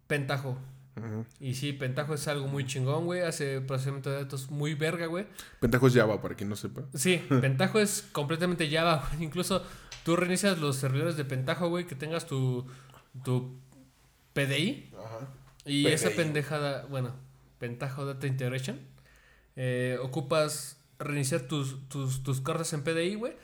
Pentaho. 0.07 0.57
Ujú. 0.97 1.27
Y 1.41 1.55
sí, 1.55 1.73
Pentaho 1.73 2.15
es 2.15 2.29
algo 2.29 2.47
muy 2.47 2.65
chingón, 2.65 3.07
güey. 3.07 3.23
Hace 3.23 3.61
procesamiento 3.61 4.09
de 4.11 4.19
datos 4.19 4.53
muy 4.53 4.75
verga, 4.75 5.07
güey. 5.07 5.27
Pentaho 5.59 5.89
es 5.89 5.95
Java, 5.97 6.23
para 6.23 6.37
quien 6.37 6.49
no 6.49 6.55
sepa. 6.55 6.83
Sí, 6.95 7.21
Pentaho 7.41 7.81
es 7.81 8.03
completamente 8.13 8.71
Java, 8.71 9.09
güey. 9.11 9.25
Incluso 9.25 9.61
tú 10.05 10.15
reinicias 10.15 10.61
los 10.61 10.77
servidores 10.77 11.17
de 11.17 11.25
Pentaho, 11.25 11.71
güey, 11.71 11.89
que 11.89 11.97
tengas 11.97 12.25
tu, 12.29 12.65
tu 13.25 13.59
PDI. 14.33 14.93
Ajá. 14.97 15.29
Y 15.65 15.83
PDI. 15.83 15.93
esa 15.93 16.11
pendejada, 16.11 16.87
bueno, 16.87 17.17
Pentaho 17.59 18.07
Data 18.07 18.29
Integration, 18.29 18.79
eh, 19.57 19.99
ocupas 20.01 20.79
reiniciar 21.05 21.43
tus, 21.43 21.89
tus, 21.89 22.23
tus 22.23 22.41
cartas 22.41 22.73
en 22.73 22.83
PDI, 22.83 23.15
güey. 23.15 23.35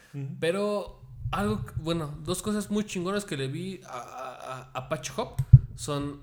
Pero 0.40 1.00
algo, 1.30 1.64
bueno, 1.76 2.18
dos 2.24 2.42
cosas 2.42 2.70
muy 2.70 2.84
chingonas 2.84 3.24
que 3.24 3.36
le 3.36 3.46
vi 3.48 3.80
a, 3.86 3.98
a, 3.98 4.56
a 4.62 4.70
Apache 4.74 5.12
Hop 5.16 5.40
son, 5.76 6.20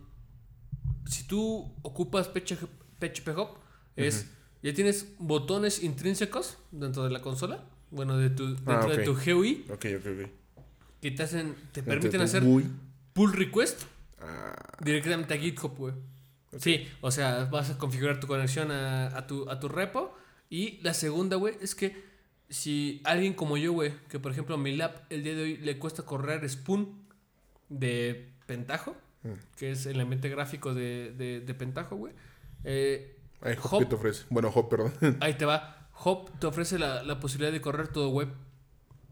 si 1.06 1.24
tú 1.26 1.74
ocupas 1.82 2.28
PHP, 2.28 3.30
Hop, 3.38 3.58
es, 3.96 4.30
ya 4.62 4.74
tienes 4.74 5.14
botones 5.20 5.82
intrínsecos 5.84 6.58
dentro 6.72 7.04
de 7.04 7.10
la 7.12 7.22
consola, 7.22 7.64
bueno, 7.92 8.18
de 8.18 8.30
tu, 8.30 8.48
dentro 8.56 8.74
Ah, 8.74 8.86
ok. 8.86 8.92
de 8.98 9.04
tu 9.06 9.14
GUI, 9.16 9.66
Ok, 9.72 9.86
ok, 10.00 10.06
ok. 10.06 10.30
que 11.02 11.12
te 11.12 11.24
hacen, 11.24 11.56
te 11.72 11.82
permiten 11.84 12.22
hacer 12.22 12.44
GUI. 12.44 12.66
pull 13.14 13.32
request 13.34 13.84
Ah, 14.20 14.54
directamente 14.84 15.34
a 15.34 15.38
GitHub, 15.38 15.76
güey. 15.78 15.94
Sí, 16.60 16.88
o 17.02 17.12
sea, 17.12 17.46
vas 17.46 17.70
a 17.70 17.78
configurar 17.78 18.20
tu 18.20 18.26
conexión 18.28 18.72
a, 18.72 19.16
a 19.16 19.28
tu, 19.28 19.48
a 19.50 19.60
tu 19.60 19.68
repo. 19.70 20.18
Y 20.50 20.80
la 20.82 20.94
segunda, 20.94 21.36
güey, 21.36 21.56
es 21.62 21.76
que 21.76 21.96
si 22.50 23.02
alguien 23.04 23.34
como 23.34 23.58
yo, 23.58 23.74
güey, 23.74 23.94
que 24.10 24.20
por 24.20 24.32
ejemplo 24.32 24.58
mi 24.58 24.76
lab 24.76 25.04
el 25.10 25.24
día 25.24 25.36
de 25.36 25.44
hoy 25.44 25.58
le 25.58 25.78
cuesta 25.78 26.04
correr 26.04 26.48
Spoon 26.50 27.06
de 27.70 28.30
Pentaho, 28.46 28.96
Mm. 29.24 29.30
que 29.58 29.72
es 29.72 29.86
el 29.88 30.00
ambiente 30.00 30.30
gráfico 30.30 30.74
de, 30.76 31.12
de, 31.18 31.42
de 31.42 31.54
Pentaho, 31.56 31.96
güey. 31.98 32.14
eh, 32.64 33.18
ay, 33.42 33.56
Hop, 33.62 33.74
Hop. 33.74 33.80
¿qué 33.80 33.86
te 33.88 33.96
ofrece? 33.96 34.24
Bueno, 34.30 34.50
Hop, 34.54 34.70
perdón. 34.70 34.94
ahí 35.22 35.34
te 35.34 35.44
va. 35.46 35.90
Hop 36.04 36.30
te 36.40 36.46
ofrece 36.48 36.78
la, 36.78 37.02
la 37.04 37.20
posibilidad 37.20 37.52
de 37.52 37.60
correr 37.60 37.88
todo 37.88 38.10
web. 38.10 38.30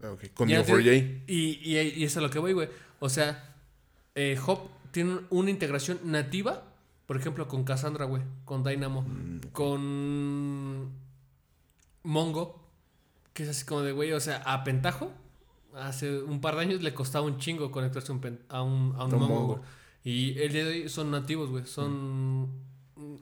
Ah, 0.02 0.12
ok, 0.12 0.26
Con 0.32 0.48
Ya 0.48 0.64
Neo4j. 0.64 1.22
Y, 1.26 1.34
y, 1.60 1.78
y 1.78 2.04
es 2.04 2.16
a 2.16 2.20
lo 2.20 2.30
que 2.30 2.38
voy, 2.38 2.52
güey. 2.52 2.68
O 3.00 3.08
sea, 3.08 3.56
eh, 4.14 4.38
Hop 4.46 4.70
tiene 4.92 5.18
una 5.30 5.50
integración 5.50 5.98
nativa, 6.04 6.62
por 7.06 7.16
ejemplo, 7.16 7.48
con 7.48 7.64
Cassandra, 7.64 8.04
güey, 8.06 8.22
con 8.44 8.62
Dynamo, 8.62 9.02
Mm, 9.02 9.40
con 9.52 10.92
Mongo, 12.06 12.62
que 13.34 13.42
es 13.42 13.48
así 13.50 13.64
como 13.66 13.82
de, 13.82 13.92
güey, 13.92 14.12
o 14.12 14.20
sea, 14.20 14.38
a 14.46 14.64
Pentajo, 14.64 15.12
hace 15.74 16.22
un 16.22 16.40
par 16.40 16.54
de 16.56 16.62
años 16.62 16.82
le 16.82 16.94
costaba 16.94 17.26
un 17.26 17.38
chingo 17.38 17.70
conectarse 17.70 18.10
un 18.12 18.20
pen- 18.20 18.40
a 18.48 18.62
un, 18.62 18.94
a 18.96 19.04
un 19.04 19.10
Mongo. 19.18 19.62
Y 20.04 20.38
el 20.38 20.52
día 20.52 20.64
de 20.64 20.70
hoy 20.70 20.88
son 20.88 21.10
nativos, 21.10 21.50
güey, 21.50 21.66
son... 21.66 22.64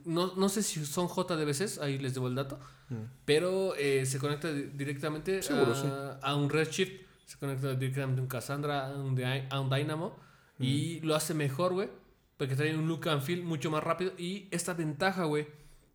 No, 0.05 0.33
no 0.35 0.47
sé 0.49 0.63
si 0.63 0.85
son 0.85 1.07
JDBCs, 1.09 1.79
ahí 1.79 1.97
les 1.97 2.13
debo 2.13 2.27
el 2.27 2.35
dato, 2.35 2.59
Mm. 2.87 2.95
pero 3.25 3.73
eh, 3.75 4.05
se 4.05 4.19
conecta 4.19 4.53
di- 4.53 4.67
directamente 4.75 5.41
Seguro, 5.41 5.71
a, 5.71 5.75
sí. 5.75 5.87
a 6.21 6.35
un 6.35 6.51
Redshift, 6.51 6.91
se 7.25 7.37
conecta 7.39 7.73
directamente 7.73 8.19
a 8.19 8.23
un 8.23 8.27
Cassandra, 8.29 8.87
a 8.91 8.95
un, 8.95 9.15
Dy- 9.15 9.47
a 9.49 9.59
un 9.59 9.69
Dynamo, 9.71 10.15
y 10.59 10.99
lo 11.01 11.15
hace 11.15 11.33
mejor, 11.33 11.73
güey, 11.73 11.89
porque 12.37 12.55
trae 12.55 12.77
un 12.77 12.87
look 12.87 13.09
and 13.09 13.23
feel 13.23 13.41
mucho 13.43 13.71
más 13.71 13.83
rápido. 13.83 14.11
Y 14.19 14.47
esta 14.51 14.75
ventaja, 14.75 15.23
güey, 15.25 15.47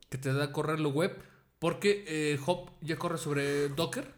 que 0.08 0.18
te 0.18 0.32
da 0.32 0.50
correr 0.50 0.80
lo 0.80 0.88
web, 0.90 1.16
porque 1.60 2.04
eh, 2.08 2.40
Hop 2.46 2.70
ya 2.80 2.96
corre 2.96 3.18
sobre 3.18 3.68
Docker. 3.68 4.12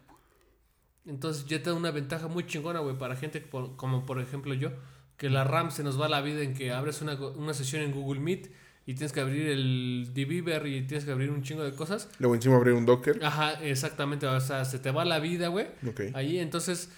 Entonces 1.05 1.45
ya 1.45 1.61
te 1.61 1.69
da 1.69 1.75
una 1.75 1.91
ventaja 1.91 2.27
muy 2.27 2.45
chingona, 2.47 2.79
güey, 2.79 2.97
para 2.97 3.15
gente 3.15 3.41
por- 3.41 3.75
como 3.75 4.05
por 4.05 4.19
ejemplo 4.21 4.53
yo, 4.53 4.71
que 5.17 5.29
la 5.29 5.43
RAM 5.43 5.69
se 5.71 5.83
nos 5.83 5.99
va 5.99 6.07
la 6.07 6.21
vida 6.21 6.41
en 6.41 6.53
que 6.53 6.71
abres 6.71 7.01
una, 7.01 7.13
una 7.15 7.53
sesión 7.53 7.81
en 7.83 7.91
Google 7.91 8.21
Meet 8.21 8.51
y 8.85 8.93
tienes 8.95 9.11
que 9.11 9.19
abrir 9.19 9.47
el 9.47 10.11
Debiver 10.13 10.65
y 10.67 10.81
tienes 10.87 11.03
que 11.05 11.11
abrir 11.11 11.29
un 11.29 11.43
chingo 11.43 11.63
de 11.63 11.73
cosas. 11.73 12.09
Luego 12.19 12.35
encima 12.35 12.55
abrir 12.55 12.73
un 12.73 12.85
Docker. 12.85 13.19
Ajá, 13.23 13.53
exactamente, 13.63 14.25
o 14.27 14.39
sea, 14.41 14.63
se 14.65 14.79
te 14.79 14.91
va 14.91 15.03
la 15.05 15.19
vida, 15.19 15.49
güey. 15.49 15.67
Ok. 15.87 16.01
Ahí, 16.13 16.39
entonces, 16.39 16.89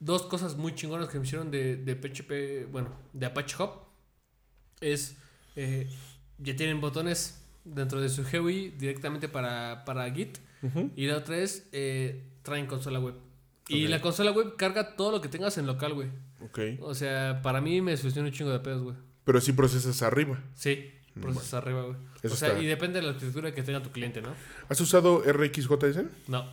dos 0.00 0.22
cosas 0.26 0.56
muy 0.56 0.74
chingonas 0.74 1.08
que 1.08 1.18
me 1.18 1.24
hicieron 1.24 1.50
de, 1.52 1.76
de 1.76 1.94
PHP, 1.96 2.70
bueno, 2.72 2.90
de 3.12 3.26
Apache 3.26 3.56
Hub, 3.62 3.70
es, 4.80 5.16
eh, 5.56 5.88
ya 6.38 6.56
tienen 6.56 6.80
botones 6.80 7.43
dentro 7.64 8.00
de 8.00 8.08
su 8.08 8.24
GUI 8.24 8.70
directamente 8.70 9.28
para, 9.28 9.84
para 9.84 10.10
Git, 10.12 10.38
y 10.96 11.06
la 11.06 11.18
otra 11.18 11.36
es, 11.38 11.66
eh, 11.72 12.22
traen 12.42 12.66
consola 12.66 12.98
web. 12.98 13.14
Y 13.68 13.86
la 13.88 14.00
consola 14.00 14.30
web 14.32 14.56
carga 14.56 14.96
todo 14.96 15.10
lo 15.12 15.20
que 15.20 15.28
tengas 15.28 15.56
en 15.58 15.66
local, 15.66 15.92
güey. 15.94 16.08
Ok. 16.40 16.58
O 16.80 16.94
sea, 16.94 17.40
para 17.42 17.60
mí 17.60 17.80
me 17.82 17.96
soluciona 17.96 18.28
un 18.28 18.34
chingo 18.34 18.50
de 18.50 18.60
pedos, 18.60 18.82
güey. 18.82 18.96
Pero 19.24 19.40
sí 19.40 19.52
procesas 19.52 20.02
arriba. 20.02 20.42
Sí, 20.54 20.90
procesas 21.20 21.54
arriba, 21.54 21.82
güey. 21.82 21.96
Eso 22.22 22.34
O 22.34 22.36
sea, 22.36 22.48
está- 22.48 22.62
y 22.62 22.66
depende 22.66 23.00
de 23.00 23.06
la 23.06 23.12
arquitectura 23.12 23.54
que 23.54 23.62
tenga 23.62 23.82
tu 23.82 23.90
cliente, 23.90 24.20
¿no? 24.22 24.30
¿Has 24.68 24.80
usado 24.80 25.22
RxJS? 25.26 26.04
No. 26.28 26.44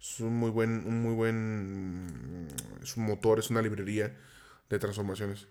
Es 0.00 0.20
un 0.20 0.36
muy 0.36 0.50
buen, 0.50 0.86
un 0.86 1.02
muy 1.02 1.14
buen, 1.14 2.46
es 2.82 2.96
un 2.96 3.04
motor, 3.06 3.38
es 3.38 3.48
una 3.50 3.62
librería 3.62 4.14
de 4.68 4.78
transformaciones. 4.78 5.46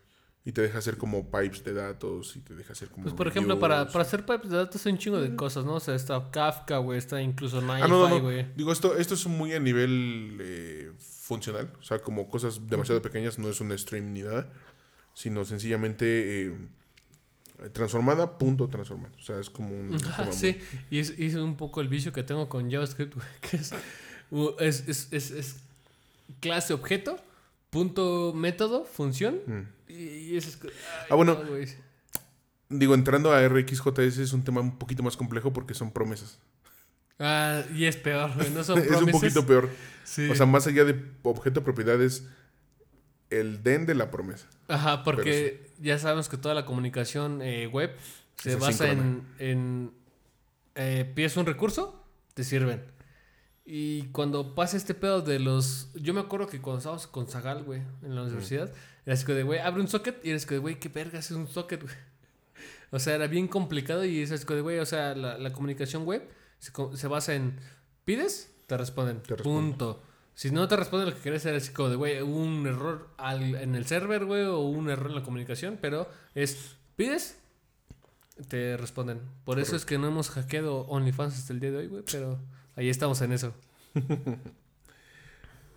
Y 0.45 0.51
te 0.51 0.61
deja 0.61 0.79
hacer 0.79 0.97
como 0.97 1.31
pipes 1.31 1.63
de 1.63 1.73
datos 1.73 2.35
y 2.35 2.41
te 2.41 2.53
deja 2.53 2.73
hacer 2.73 2.89
como 2.89 3.03
Pues 3.03 3.15
por 3.15 3.27
ejemplo, 3.29 3.57
para, 3.59 3.87
para 3.87 4.01
hacer 4.01 4.25
pipes 4.25 4.49
de 4.49 4.57
datos 4.57 4.85
hay 4.85 4.91
un 4.91 4.97
chingo 4.97 5.21
de 5.21 5.35
cosas, 5.37 5.63
¿no? 5.63 5.75
O 5.75 5.79
sea, 5.79 5.95
está 5.95 6.31
Kafka, 6.31 6.79
güey, 6.79 6.97
está 6.97 7.21
incluso 7.21 7.61
Nightify, 7.61 7.83
Ah, 7.83 7.87
no, 7.87 8.09
no, 8.09 8.15
no. 8.17 8.21
güey. 8.21 8.47
Digo, 8.55 8.73
esto, 8.73 8.97
esto 8.97 9.13
es 9.13 9.25
muy 9.27 9.53
a 9.53 9.59
nivel 9.59 10.37
eh, 10.41 10.91
funcional. 10.99 11.71
O 11.79 11.83
sea, 11.83 11.99
como 11.99 12.27
cosas 12.27 12.67
demasiado 12.67 13.01
pequeñas, 13.01 13.39
no 13.39 13.47
es 13.47 13.61
un 13.61 13.77
stream 13.77 14.11
ni 14.11 14.23
nada. 14.23 14.51
Sino 15.13 15.45
sencillamente 15.45 16.47
eh, 16.47 16.57
transformada, 17.71 18.37
punto 18.37 18.67
transformada. 18.67 19.13
O 19.17 19.21
sea, 19.21 19.39
es 19.39 19.49
como 19.49 19.69
un... 19.69 19.97
Como 20.17 20.33
sí, 20.33 20.57
y 20.89 20.99
es, 20.99 21.11
es 21.17 21.35
un 21.35 21.55
poco 21.55 21.79
el 21.81 21.87
vicio 21.87 22.11
que 22.11 22.23
tengo 22.23 22.49
con 22.49 22.69
JavaScript, 22.69 23.15
güey, 23.15 23.27
que 23.41 23.57
es, 23.57 23.73
es, 24.59 24.87
es, 24.89 25.07
es, 25.11 25.31
es 25.31 25.55
clase 26.39 26.73
objeto, 26.73 27.17
punto 27.69 28.33
método, 28.35 28.83
función. 28.85 29.39
Mm. 29.45 29.61
Y, 29.93 30.37
eso 30.37 30.49
es. 30.49 30.59
ay, 30.63 30.69
Ah, 31.09 31.15
bueno. 31.15 31.35
no. 31.43 31.57
Digo, 32.69 32.95
entrando 32.95 33.31
a 33.31 33.47
RxJS 33.47 34.17
es 34.17 34.33
un 34.33 34.43
tema 34.43 34.61
un 34.61 34.77
poquito 34.79 35.03
más 35.03 35.15
complejo 35.15 35.53
porque 35.53 35.73
son 35.73 35.91
promesas. 35.91 36.39
Ah, 37.19 37.63
y 37.75 37.85
es 37.85 37.97
peor, 37.97 38.33
güey. 38.33 38.49
No 38.49 38.63
son 38.63 38.79
es 38.79 38.89
un 39.01 39.11
poquito 39.11 39.45
peor. 39.45 39.69
Sí. 40.03 40.29
O 40.29 40.35
sea, 40.35 40.45
más 40.45 40.65
allá 40.65 40.83
de 40.83 40.99
objeto 41.21 41.63
propiedades, 41.63 42.27
el 43.29 43.61
den 43.61 43.85
de 43.85 43.95
la 43.95 44.09
promesa. 44.09 44.47
Ajá, 44.67 45.03
porque 45.03 45.71
ya 45.79 45.99
sabemos 45.99 46.29
que 46.29 46.37
toda 46.37 46.55
la 46.55 46.65
comunicación 46.65 47.41
eh, 47.41 47.67
web 47.67 47.91
se 48.37 48.53
Es 48.53 48.59
basa 48.59 48.91
en, 48.91 49.23
en 49.37 49.91
eh, 50.75 51.11
pides 51.13 51.37
un 51.37 51.45
recurso, 51.45 52.03
te 52.33 52.43
sirven. 52.43 52.83
Y 53.65 54.03
cuando 54.07 54.55
pasa 54.55 54.75
este 54.75 54.93
pedo 54.93 55.21
de 55.21 55.39
los... 55.39 55.89
Yo 55.95 56.13
me 56.13 56.19
acuerdo 56.19 56.47
que 56.47 56.59
cuando 56.59 56.79
estábamos 56.79 57.07
con 57.07 57.27
Zagal, 57.27 57.63
güey, 57.63 57.81
en 58.01 58.15
la 58.15 58.23
universidad, 58.23 58.69
era 58.69 58.73
así 59.11 59.25
como 59.25 59.35
de, 59.37 59.43
güey, 59.43 59.59
abre 59.59 59.81
un 59.81 59.87
socket 59.87 60.23
y 60.25 60.29
eres 60.29 60.45
como 60.45 60.55
de, 60.55 60.59
güey, 60.61 60.79
¿qué 60.79 60.89
vergas 60.89 61.25
es 61.31 61.37
un 61.37 61.47
socket, 61.47 61.81
güey? 61.81 61.95
O 62.91 62.99
sea, 62.99 63.15
era 63.15 63.27
bien 63.27 63.47
complicado 63.47 64.05
y 64.05 64.21
es 64.21 64.31
así 64.31 64.45
como 64.45 64.55
de, 64.57 64.61
güey, 64.61 64.79
o 64.79 64.85
sea, 64.85 65.15
la, 65.15 65.37
la 65.37 65.51
comunicación 65.51 66.05
web 66.05 66.27
se, 66.59 66.71
se 66.95 67.07
basa 67.07 67.33
en 67.33 67.59
pides, 68.05 68.51
te 68.67 68.77
responden, 68.77 69.21
Te 69.23 69.35
responden. 69.35 69.71
punto. 69.71 70.03
Si 70.35 70.49
no 70.51 70.67
te 70.67 70.75
responden 70.75 71.09
lo 71.09 71.15
que 71.15 71.21
querés 71.21 71.45
era 71.45 71.57
así 71.57 71.71
como 71.73 71.89
de, 71.89 71.95
güey, 71.95 72.21
un 72.21 72.65
error 72.67 73.09
al- 73.17 73.55
en 73.55 73.75
el 73.75 73.85
server, 73.85 74.25
güey, 74.25 74.43
o 74.43 74.59
un 74.59 74.89
error 74.89 75.09
en 75.09 75.15
la 75.15 75.23
comunicación, 75.23 75.77
pero 75.81 76.07
es, 76.35 76.75
pides, 76.95 77.37
te 78.47 78.77
responden. 78.77 79.21
Por 79.45 79.59
eso 79.59 79.75
es 79.75 79.85
que 79.85 79.97
no 79.97 80.07
hemos 80.07 80.29
hackeado 80.31 80.81
OnlyFans 80.87 81.35
hasta 81.37 81.53
el 81.53 81.59
día 81.59 81.71
de 81.71 81.77
hoy, 81.77 81.87
güey, 81.87 82.03
pero 82.11 82.39
ahí 82.75 82.89
estamos 82.89 83.21
en 83.21 83.31
eso. 83.33 83.53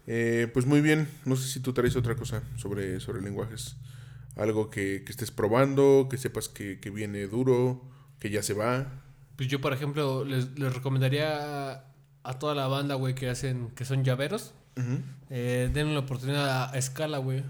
Eh, 0.07 0.49
pues 0.53 0.67
muy 0.67 0.81
bien. 0.81 1.09
No 1.25 1.37
sé 1.37 1.49
si 1.49 1.61
tú 1.61 1.73
traes 1.73 1.97
otra 1.97 2.17
cosa 2.17 2.43
sobre, 2.57 3.01
sobre 3.01 3.23
lenguajes. 3.23 3.77
Algo 4.37 4.71
que, 4.71 5.03
que 5.05 5.11
estés 5.11 5.31
probando, 5.31 6.09
que 6.11 6.19
sepas 6.19 6.49
que, 6.49 6.79
que 6.79 6.91
viene 6.91 7.27
duro, 7.27 7.83
que 8.19 8.31
ya 8.31 8.43
se 8.43 8.55
va. 8.55 9.03
Pues 9.37 9.49
yo, 9.49 9.61
por 9.61 9.73
ejemplo, 9.73 10.25
les, 10.25 10.59
les 10.59 10.75
recomendaría 10.75 11.85
a, 12.23 12.39
toda 12.39 12.55
la 12.55 12.67
banda, 12.67 12.95
güey, 12.95 13.15
que 13.15 13.29
hacen, 13.29 13.71
que 13.71 13.85
son 13.85 14.05
llaveros, 14.05 14.55
eh, 15.31 15.71
denle 15.73 15.95
la 15.95 16.01
oportunidad 16.01 16.49
a, 16.49 16.65
a 16.65 16.83
Scala, 16.83 17.19
güey. 17.19 17.45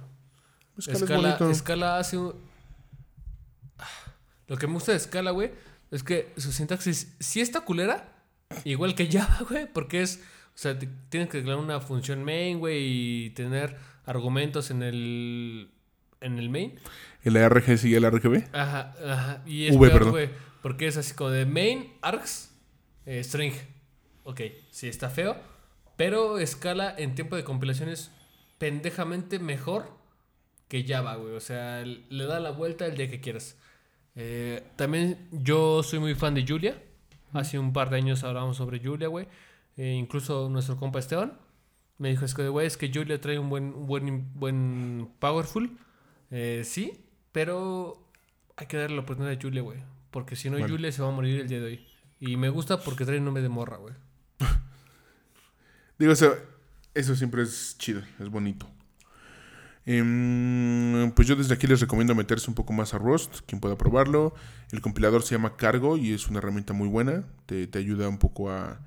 Scala 0.80 0.98
es 0.98 1.04
Scala, 1.04 1.36
bonito. 1.38 1.54
Scala 1.54 1.98
hace 1.98 2.18
un... 2.18 2.34
Ah, 3.78 3.88
Lo 4.48 4.56
que 4.56 4.66
me 4.66 4.74
gusta 4.74 4.92
de 4.92 5.00
Scala, 5.00 5.30
güey, 5.30 5.52
es 5.90 6.02
que 6.02 6.32
su 6.36 6.52
sintaxis 6.52 7.14
sí 7.20 7.40
está 7.40 7.60
culera, 7.62 8.12
igual 8.64 8.94
que 8.94 9.10
Java, 9.10 9.46
güey, 9.48 9.72
porque 9.72 10.02
es... 10.02 10.20
O 10.56 10.58
sea, 10.58 10.78
te- 10.78 10.88
tienes 11.10 11.28
que 11.28 11.42
crear 11.42 11.58
una 11.58 11.80
función 11.80 12.24
main, 12.24 12.58
güey, 12.58 13.26
y 13.26 13.30
tener 13.30 13.76
argumentos 14.06 14.70
en 14.70 14.82
el... 14.82 15.70
En 16.22 16.38
el 16.38 16.48
main. 16.48 16.74
El 17.24 17.36
ARG 17.36 17.76
sigue 17.78 17.98
el 17.98 18.10
RGB. 18.10 18.44
Ajá, 18.52 18.94
ajá. 19.06 19.42
Y 19.44 19.66
es 19.66 19.76
V, 19.76 19.80
peor, 19.86 19.92
perdón. 19.98 20.10
güey, 20.12 20.30
porque 20.62 20.86
es 20.86 20.96
así 20.96 21.14
como 21.14 21.28
de 21.30 21.44
main, 21.44 21.92
args, 22.00 22.50
eh, 23.04 23.22
string. 23.22 23.52
Ok, 24.24 24.40
sí 24.70 24.88
está 24.88 25.10
feo, 25.10 25.36
pero 25.96 26.38
escala 26.38 26.94
en 26.96 27.14
tiempo 27.14 27.36
de 27.36 27.44
compilación 27.44 27.90
es 27.90 28.10
pendejamente 28.58 29.38
mejor 29.38 29.92
que 30.68 30.84
Java, 30.88 31.16
güey. 31.16 31.34
O 31.34 31.40
sea, 31.40 31.84
le 31.84 32.24
da 32.24 32.40
la 32.40 32.50
vuelta 32.50 32.86
el 32.86 32.96
día 32.96 33.10
que 33.10 33.20
quieras. 33.20 33.58
Eh, 34.16 34.62
también 34.76 35.28
yo 35.30 35.82
soy 35.82 35.98
muy 35.98 36.14
fan 36.14 36.34
de 36.34 36.46
Julia. 36.48 36.82
Hace 37.34 37.58
un 37.58 37.72
par 37.74 37.90
de 37.90 37.98
años 37.98 38.24
hablábamos 38.24 38.56
sobre 38.56 38.80
Julia, 38.82 39.08
güey. 39.08 39.28
Eh, 39.76 39.94
incluso 39.94 40.48
nuestro 40.48 40.76
compa 40.76 40.98
Esteban 40.98 41.38
me 41.98 42.10
dijo, 42.10 42.24
es 42.24 42.34
que, 42.34 42.48
güey, 42.48 42.66
es 42.66 42.76
que 42.76 42.90
Julia 42.92 43.20
trae 43.20 43.38
un 43.38 43.48
buen, 43.48 43.74
un 43.74 43.86
buen, 43.86 44.32
buen 44.34 45.08
powerful. 45.18 45.70
Eh, 46.30 46.62
sí, 46.64 47.04
pero 47.32 48.10
hay 48.56 48.66
que 48.66 48.76
darle 48.76 48.96
la 48.96 49.02
oportunidad 49.02 49.36
a 49.36 49.40
Julia, 49.40 49.62
güey. 49.62 49.78
Porque 50.10 50.36
si 50.36 50.50
no, 50.50 50.58
Vale. 50.58 50.68
Julia 50.68 50.92
se 50.92 51.02
va 51.02 51.08
a 51.08 51.12
morir 51.12 51.40
el 51.40 51.48
día 51.48 51.60
de 51.60 51.66
hoy. 51.66 51.86
Y 52.20 52.36
me 52.36 52.48
gusta 52.48 52.80
porque 52.80 53.04
trae 53.04 53.20
nombre 53.20 53.42
de 53.42 53.48
morra, 53.48 53.76
güey. 53.76 53.94
Digo, 55.98 56.12
o 56.12 56.16
sea, 56.16 56.32
eso 56.94 57.16
siempre 57.16 57.42
es 57.42 57.76
chido, 57.78 58.02
es 58.18 58.28
bonito. 58.28 58.66
Em, 59.86 61.12
pues 61.12 61.28
yo 61.28 61.36
desde 61.36 61.54
aquí 61.54 61.66
les 61.66 61.80
recomiendo 61.80 62.14
meterse 62.14 62.50
un 62.50 62.54
poco 62.54 62.72
más 62.72 62.92
a 62.92 62.98
Rust, 62.98 63.40
quien 63.46 63.60
pueda 63.60 63.78
probarlo. 63.78 64.34
El 64.72 64.80
compilador 64.80 65.22
se 65.22 65.34
llama 65.34 65.56
Cargo 65.56 65.96
y 65.96 66.12
es 66.12 66.28
una 66.28 66.38
herramienta 66.38 66.72
muy 66.72 66.88
buena. 66.88 67.24
Te, 67.46 67.66
te 67.66 67.78
ayuda 67.78 68.08
un 68.08 68.18
poco 68.18 68.50
a 68.50 68.80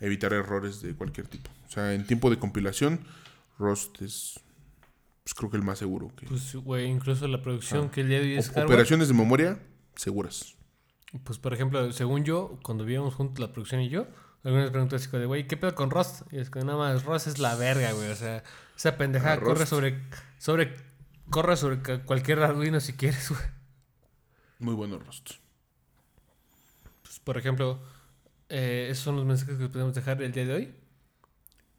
evitar 0.00 0.32
errores 0.32 0.80
de 0.82 0.94
cualquier 0.94 1.26
tipo. 1.28 1.50
O 1.66 1.70
sea, 1.70 1.92
en 1.94 2.06
tiempo 2.06 2.30
de 2.30 2.38
compilación, 2.38 3.00
Rust 3.58 4.02
es, 4.02 4.40
pues, 5.22 5.34
creo 5.34 5.50
que 5.50 5.56
el 5.56 5.62
más 5.62 5.78
seguro. 5.78 6.10
Que, 6.16 6.26
Pues, 6.26 6.54
güey, 6.56 6.86
incluso 6.86 7.26
la 7.28 7.40
producción 7.42 7.86
Ah. 7.86 7.90
que 7.90 8.00
el 8.02 8.08
día 8.08 8.18
de 8.20 8.24
hoy 8.26 8.36
es 8.36 8.48
O- 8.48 8.52
hardware. 8.54 8.66
operaciones 8.66 9.08
de 9.08 9.14
memoria 9.14 9.58
seguras. 9.96 10.54
Pues, 11.24 11.38
por 11.38 11.54
ejemplo, 11.54 11.92
según 11.92 12.24
yo, 12.24 12.58
cuando 12.62 12.84
vivíamos 12.84 13.14
juntos 13.14 13.38
la 13.38 13.52
producción 13.52 13.80
y 13.80 13.88
yo, 13.88 14.06
algunas 14.42 14.70
preguntas 14.70 15.00
así 15.00 15.10
como 15.10 15.20
de, 15.20 15.26
güey, 15.26 15.46
¿qué 15.46 15.56
pedo 15.56 15.74
con 15.74 15.90
Rust? 15.90 16.22
Y 16.32 16.38
es 16.38 16.50
que 16.50 16.58
nada 16.60 16.76
más, 16.76 17.04
Rust 17.04 17.28
es 17.28 17.38
la 17.38 17.54
verga, 17.54 17.92
güey. 17.92 18.10
O 18.10 18.16
sea, 18.16 18.42
esa 18.76 18.96
pendejada 18.98 19.34
Ah, 19.34 19.40
corre 19.40 19.60
Rust. 19.60 19.70
sobre, 19.70 20.02
sobre, 20.38 20.74
corre 21.30 21.56
sobre 21.56 21.80
cualquier 22.04 22.40
Arduino 22.40 22.80
si 22.80 22.92
quieres, 22.94 23.30
güey. 23.30 23.40
Muy 24.58 24.74
bueno 24.74 24.98
Rust. 24.98 25.32
Pues, 27.02 27.20
por 27.20 27.38
ejemplo, 27.38 27.80
eh, 28.56 28.86
esos 28.88 29.02
son 29.02 29.16
los 29.16 29.24
mensajes 29.24 29.58
que 29.58 29.68
podemos 29.68 29.96
dejar 29.96 30.22
el 30.22 30.30
día 30.30 30.46
de 30.46 30.54
hoy. 30.54 30.74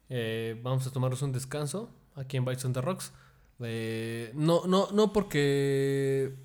Eh, 0.10 0.60
vamos 0.62 0.86
a 0.86 0.92
tomarnos 0.92 1.22
un 1.22 1.32
descanso 1.32 1.90
aquí 2.16 2.36
en 2.36 2.44
Bites 2.44 2.66
on 2.66 2.74
the 2.74 2.82
Rocks. 2.82 3.14
Eh, 3.62 4.34
no, 4.36 4.68
no, 4.68 4.90
no 4.92 5.14
porque 5.14 6.36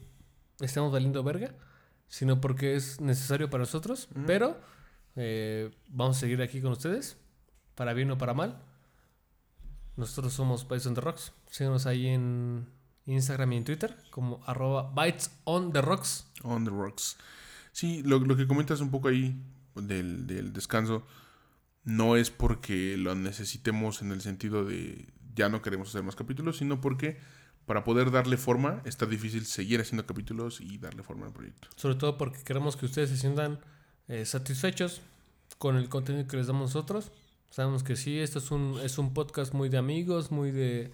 estemos 0.61 0.93
valiendo 0.93 1.25
verga, 1.25 1.53
sino 2.07 2.41
porque 2.41 2.77
es 2.77 3.01
necesario 3.01 3.51
para 3.51 3.63
nosotros. 3.63 4.09
Ujú. 4.15 4.23
Pero 4.25 4.57
vamos 5.89 6.17
a 6.17 6.21
seguir 6.21 6.41
aquí 6.43 6.61
con 6.61 6.71
ustedes, 6.71 7.17
para 7.75 7.93
bien 7.93 8.09
o 8.13 8.17
para 8.17 8.33
mal. 8.33 8.63
Nosotros 9.97 10.33
somos 10.33 10.69
Bites 10.69 10.87
on 10.87 10.95
the 10.95 11.01
Rocks. 11.01 11.33
Síganos 11.51 11.87
ahí 11.87 12.07
en 12.07 12.69
Instagram 13.05 13.53
y 13.55 13.57
en 13.57 13.65
Twitter 13.65 13.97
como 14.11 14.45
arroba 14.47 14.93
Bites 14.95 15.33
on 15.43 15.73
the 15.73 15.83
Rocks. 15.83 16.31
On 16.45 16.65
the 16.65 16.71
rocks. 16.71 17.17
Sí, 17.73 18.05
lo, 18.05 18.21
lo 18.21 18.37
que 18.37 18.47
comentas 18.47 18.81
un 18.81 18.93
poco 18.93 19.09
ahí 19.09 19.37
del, 19.81 20.53
descanso 20.53 21.07
no 21.85 22.17
es 22.17 22.31
porque 22.31 22.97
lo 22.97 23.15
necesitemos 23.15 24.03
en 24.03 24.13
el 24.13 24.21
sentido 24.21 24.65
de 24.65 25.09
ya 25.35 25.49
no 25.49 25.63
queremos 25.63 25.89
hacer 25.89 26.03
más 26.03 26.17
capítulos, 26.17 26.59
sino 26.59 26.81
porque 26.81 27.19
para 27.67 27.85
poder 27.85 28.11
darle 28.11 28.37
forma 28.37 28.83
está 28.85 29.07
difícil 29.07 29.47
seguir 29.47 29.81
haciendo 29.81 30.07
capítulos 30.07 30.61
y 30.61 30.79
darle 30.79 31.03
forma 31.03 31.27
al 31.27 31.33
proyecto. 31.33 31.69
Sobre 31.77 31.95
todo 31.95 32.19
porque 32.19 32.43
queremos 32.43 32.77
que 32.77 32.87
ustedes 32.87 33.11
se 33.11 33.17
sientan 33.17 33.61
eh, 34.09 34.25
satisfechos 34.25 35.03
con 35.59 35.77
el 35.77 35.89
contenido 35.89 36.27
que 36.27 36.37
les 36.37 36.47
damos 36.47 36.75
nosotros. 36.75 37.13
Sabemos 37.51 37.83
que 37.83 37.97
sí, 37.97 38.19
esto 38.19 38.39
es 38.39 38.51
un, 38.51 38.79
es 38.83 38.99
un 38.99 39.15
podcast 39.15 39.55
muy 39.55 39.69
de 39.69 39.79
amigos, 39.79 40.31
muy 40.31 40.51
de, 40.51 40.93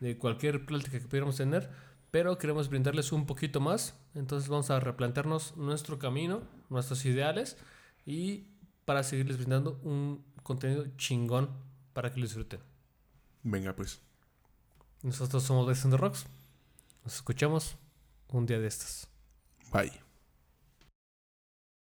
de 0.00 0.18
cualquier 0.18 0.66
plática 0.66 0.98
que 0.98 1.06
pudiéramos 1.06 1.36
tener, 1.36 1.70
pero 2.10 2.38
queremos 2.38 2.68
brindarles 2.68 3.12
un 3.12 3.26
poquito 3.26 3.60
más. 3.60 3.94
Entonces 4.14 4.48
vamos 4.48 4.70
a 4.70 4.80
replantearnos 4.80 5.56
nuestro 5.56 5.98
camino, 5.98 6.42
nuestros 6.70 7.04
ideales 7.04 7.56
y 8.06 8.46
para 8.84 9.02
seguirles 9.02 9.36
brindando 9.36 9.80
un 9.82 10.24
contenido 10.42 10.86
chingón 10.96 11.50
para 11.92 12.10
que 12.10 12.20
lo 12.20 12.26
disfruten. 12.26 12.60
Venga, 13.42 13.74
pues. 13.74 14.00
Nosotros 15.02 15.42
somos 15.42 15.66
Best 15.66 15.84
on 15.84 15.90
the 15.90 15.96
Rocks. 15.96 16.26
Nos 17.04 17.16
escuchamos 17.16 17.76
un 18.28 18.46
día 18.46 18.58
de 18.58 18.68
estos. 18.68 19.08
Bye. 19.72 20.05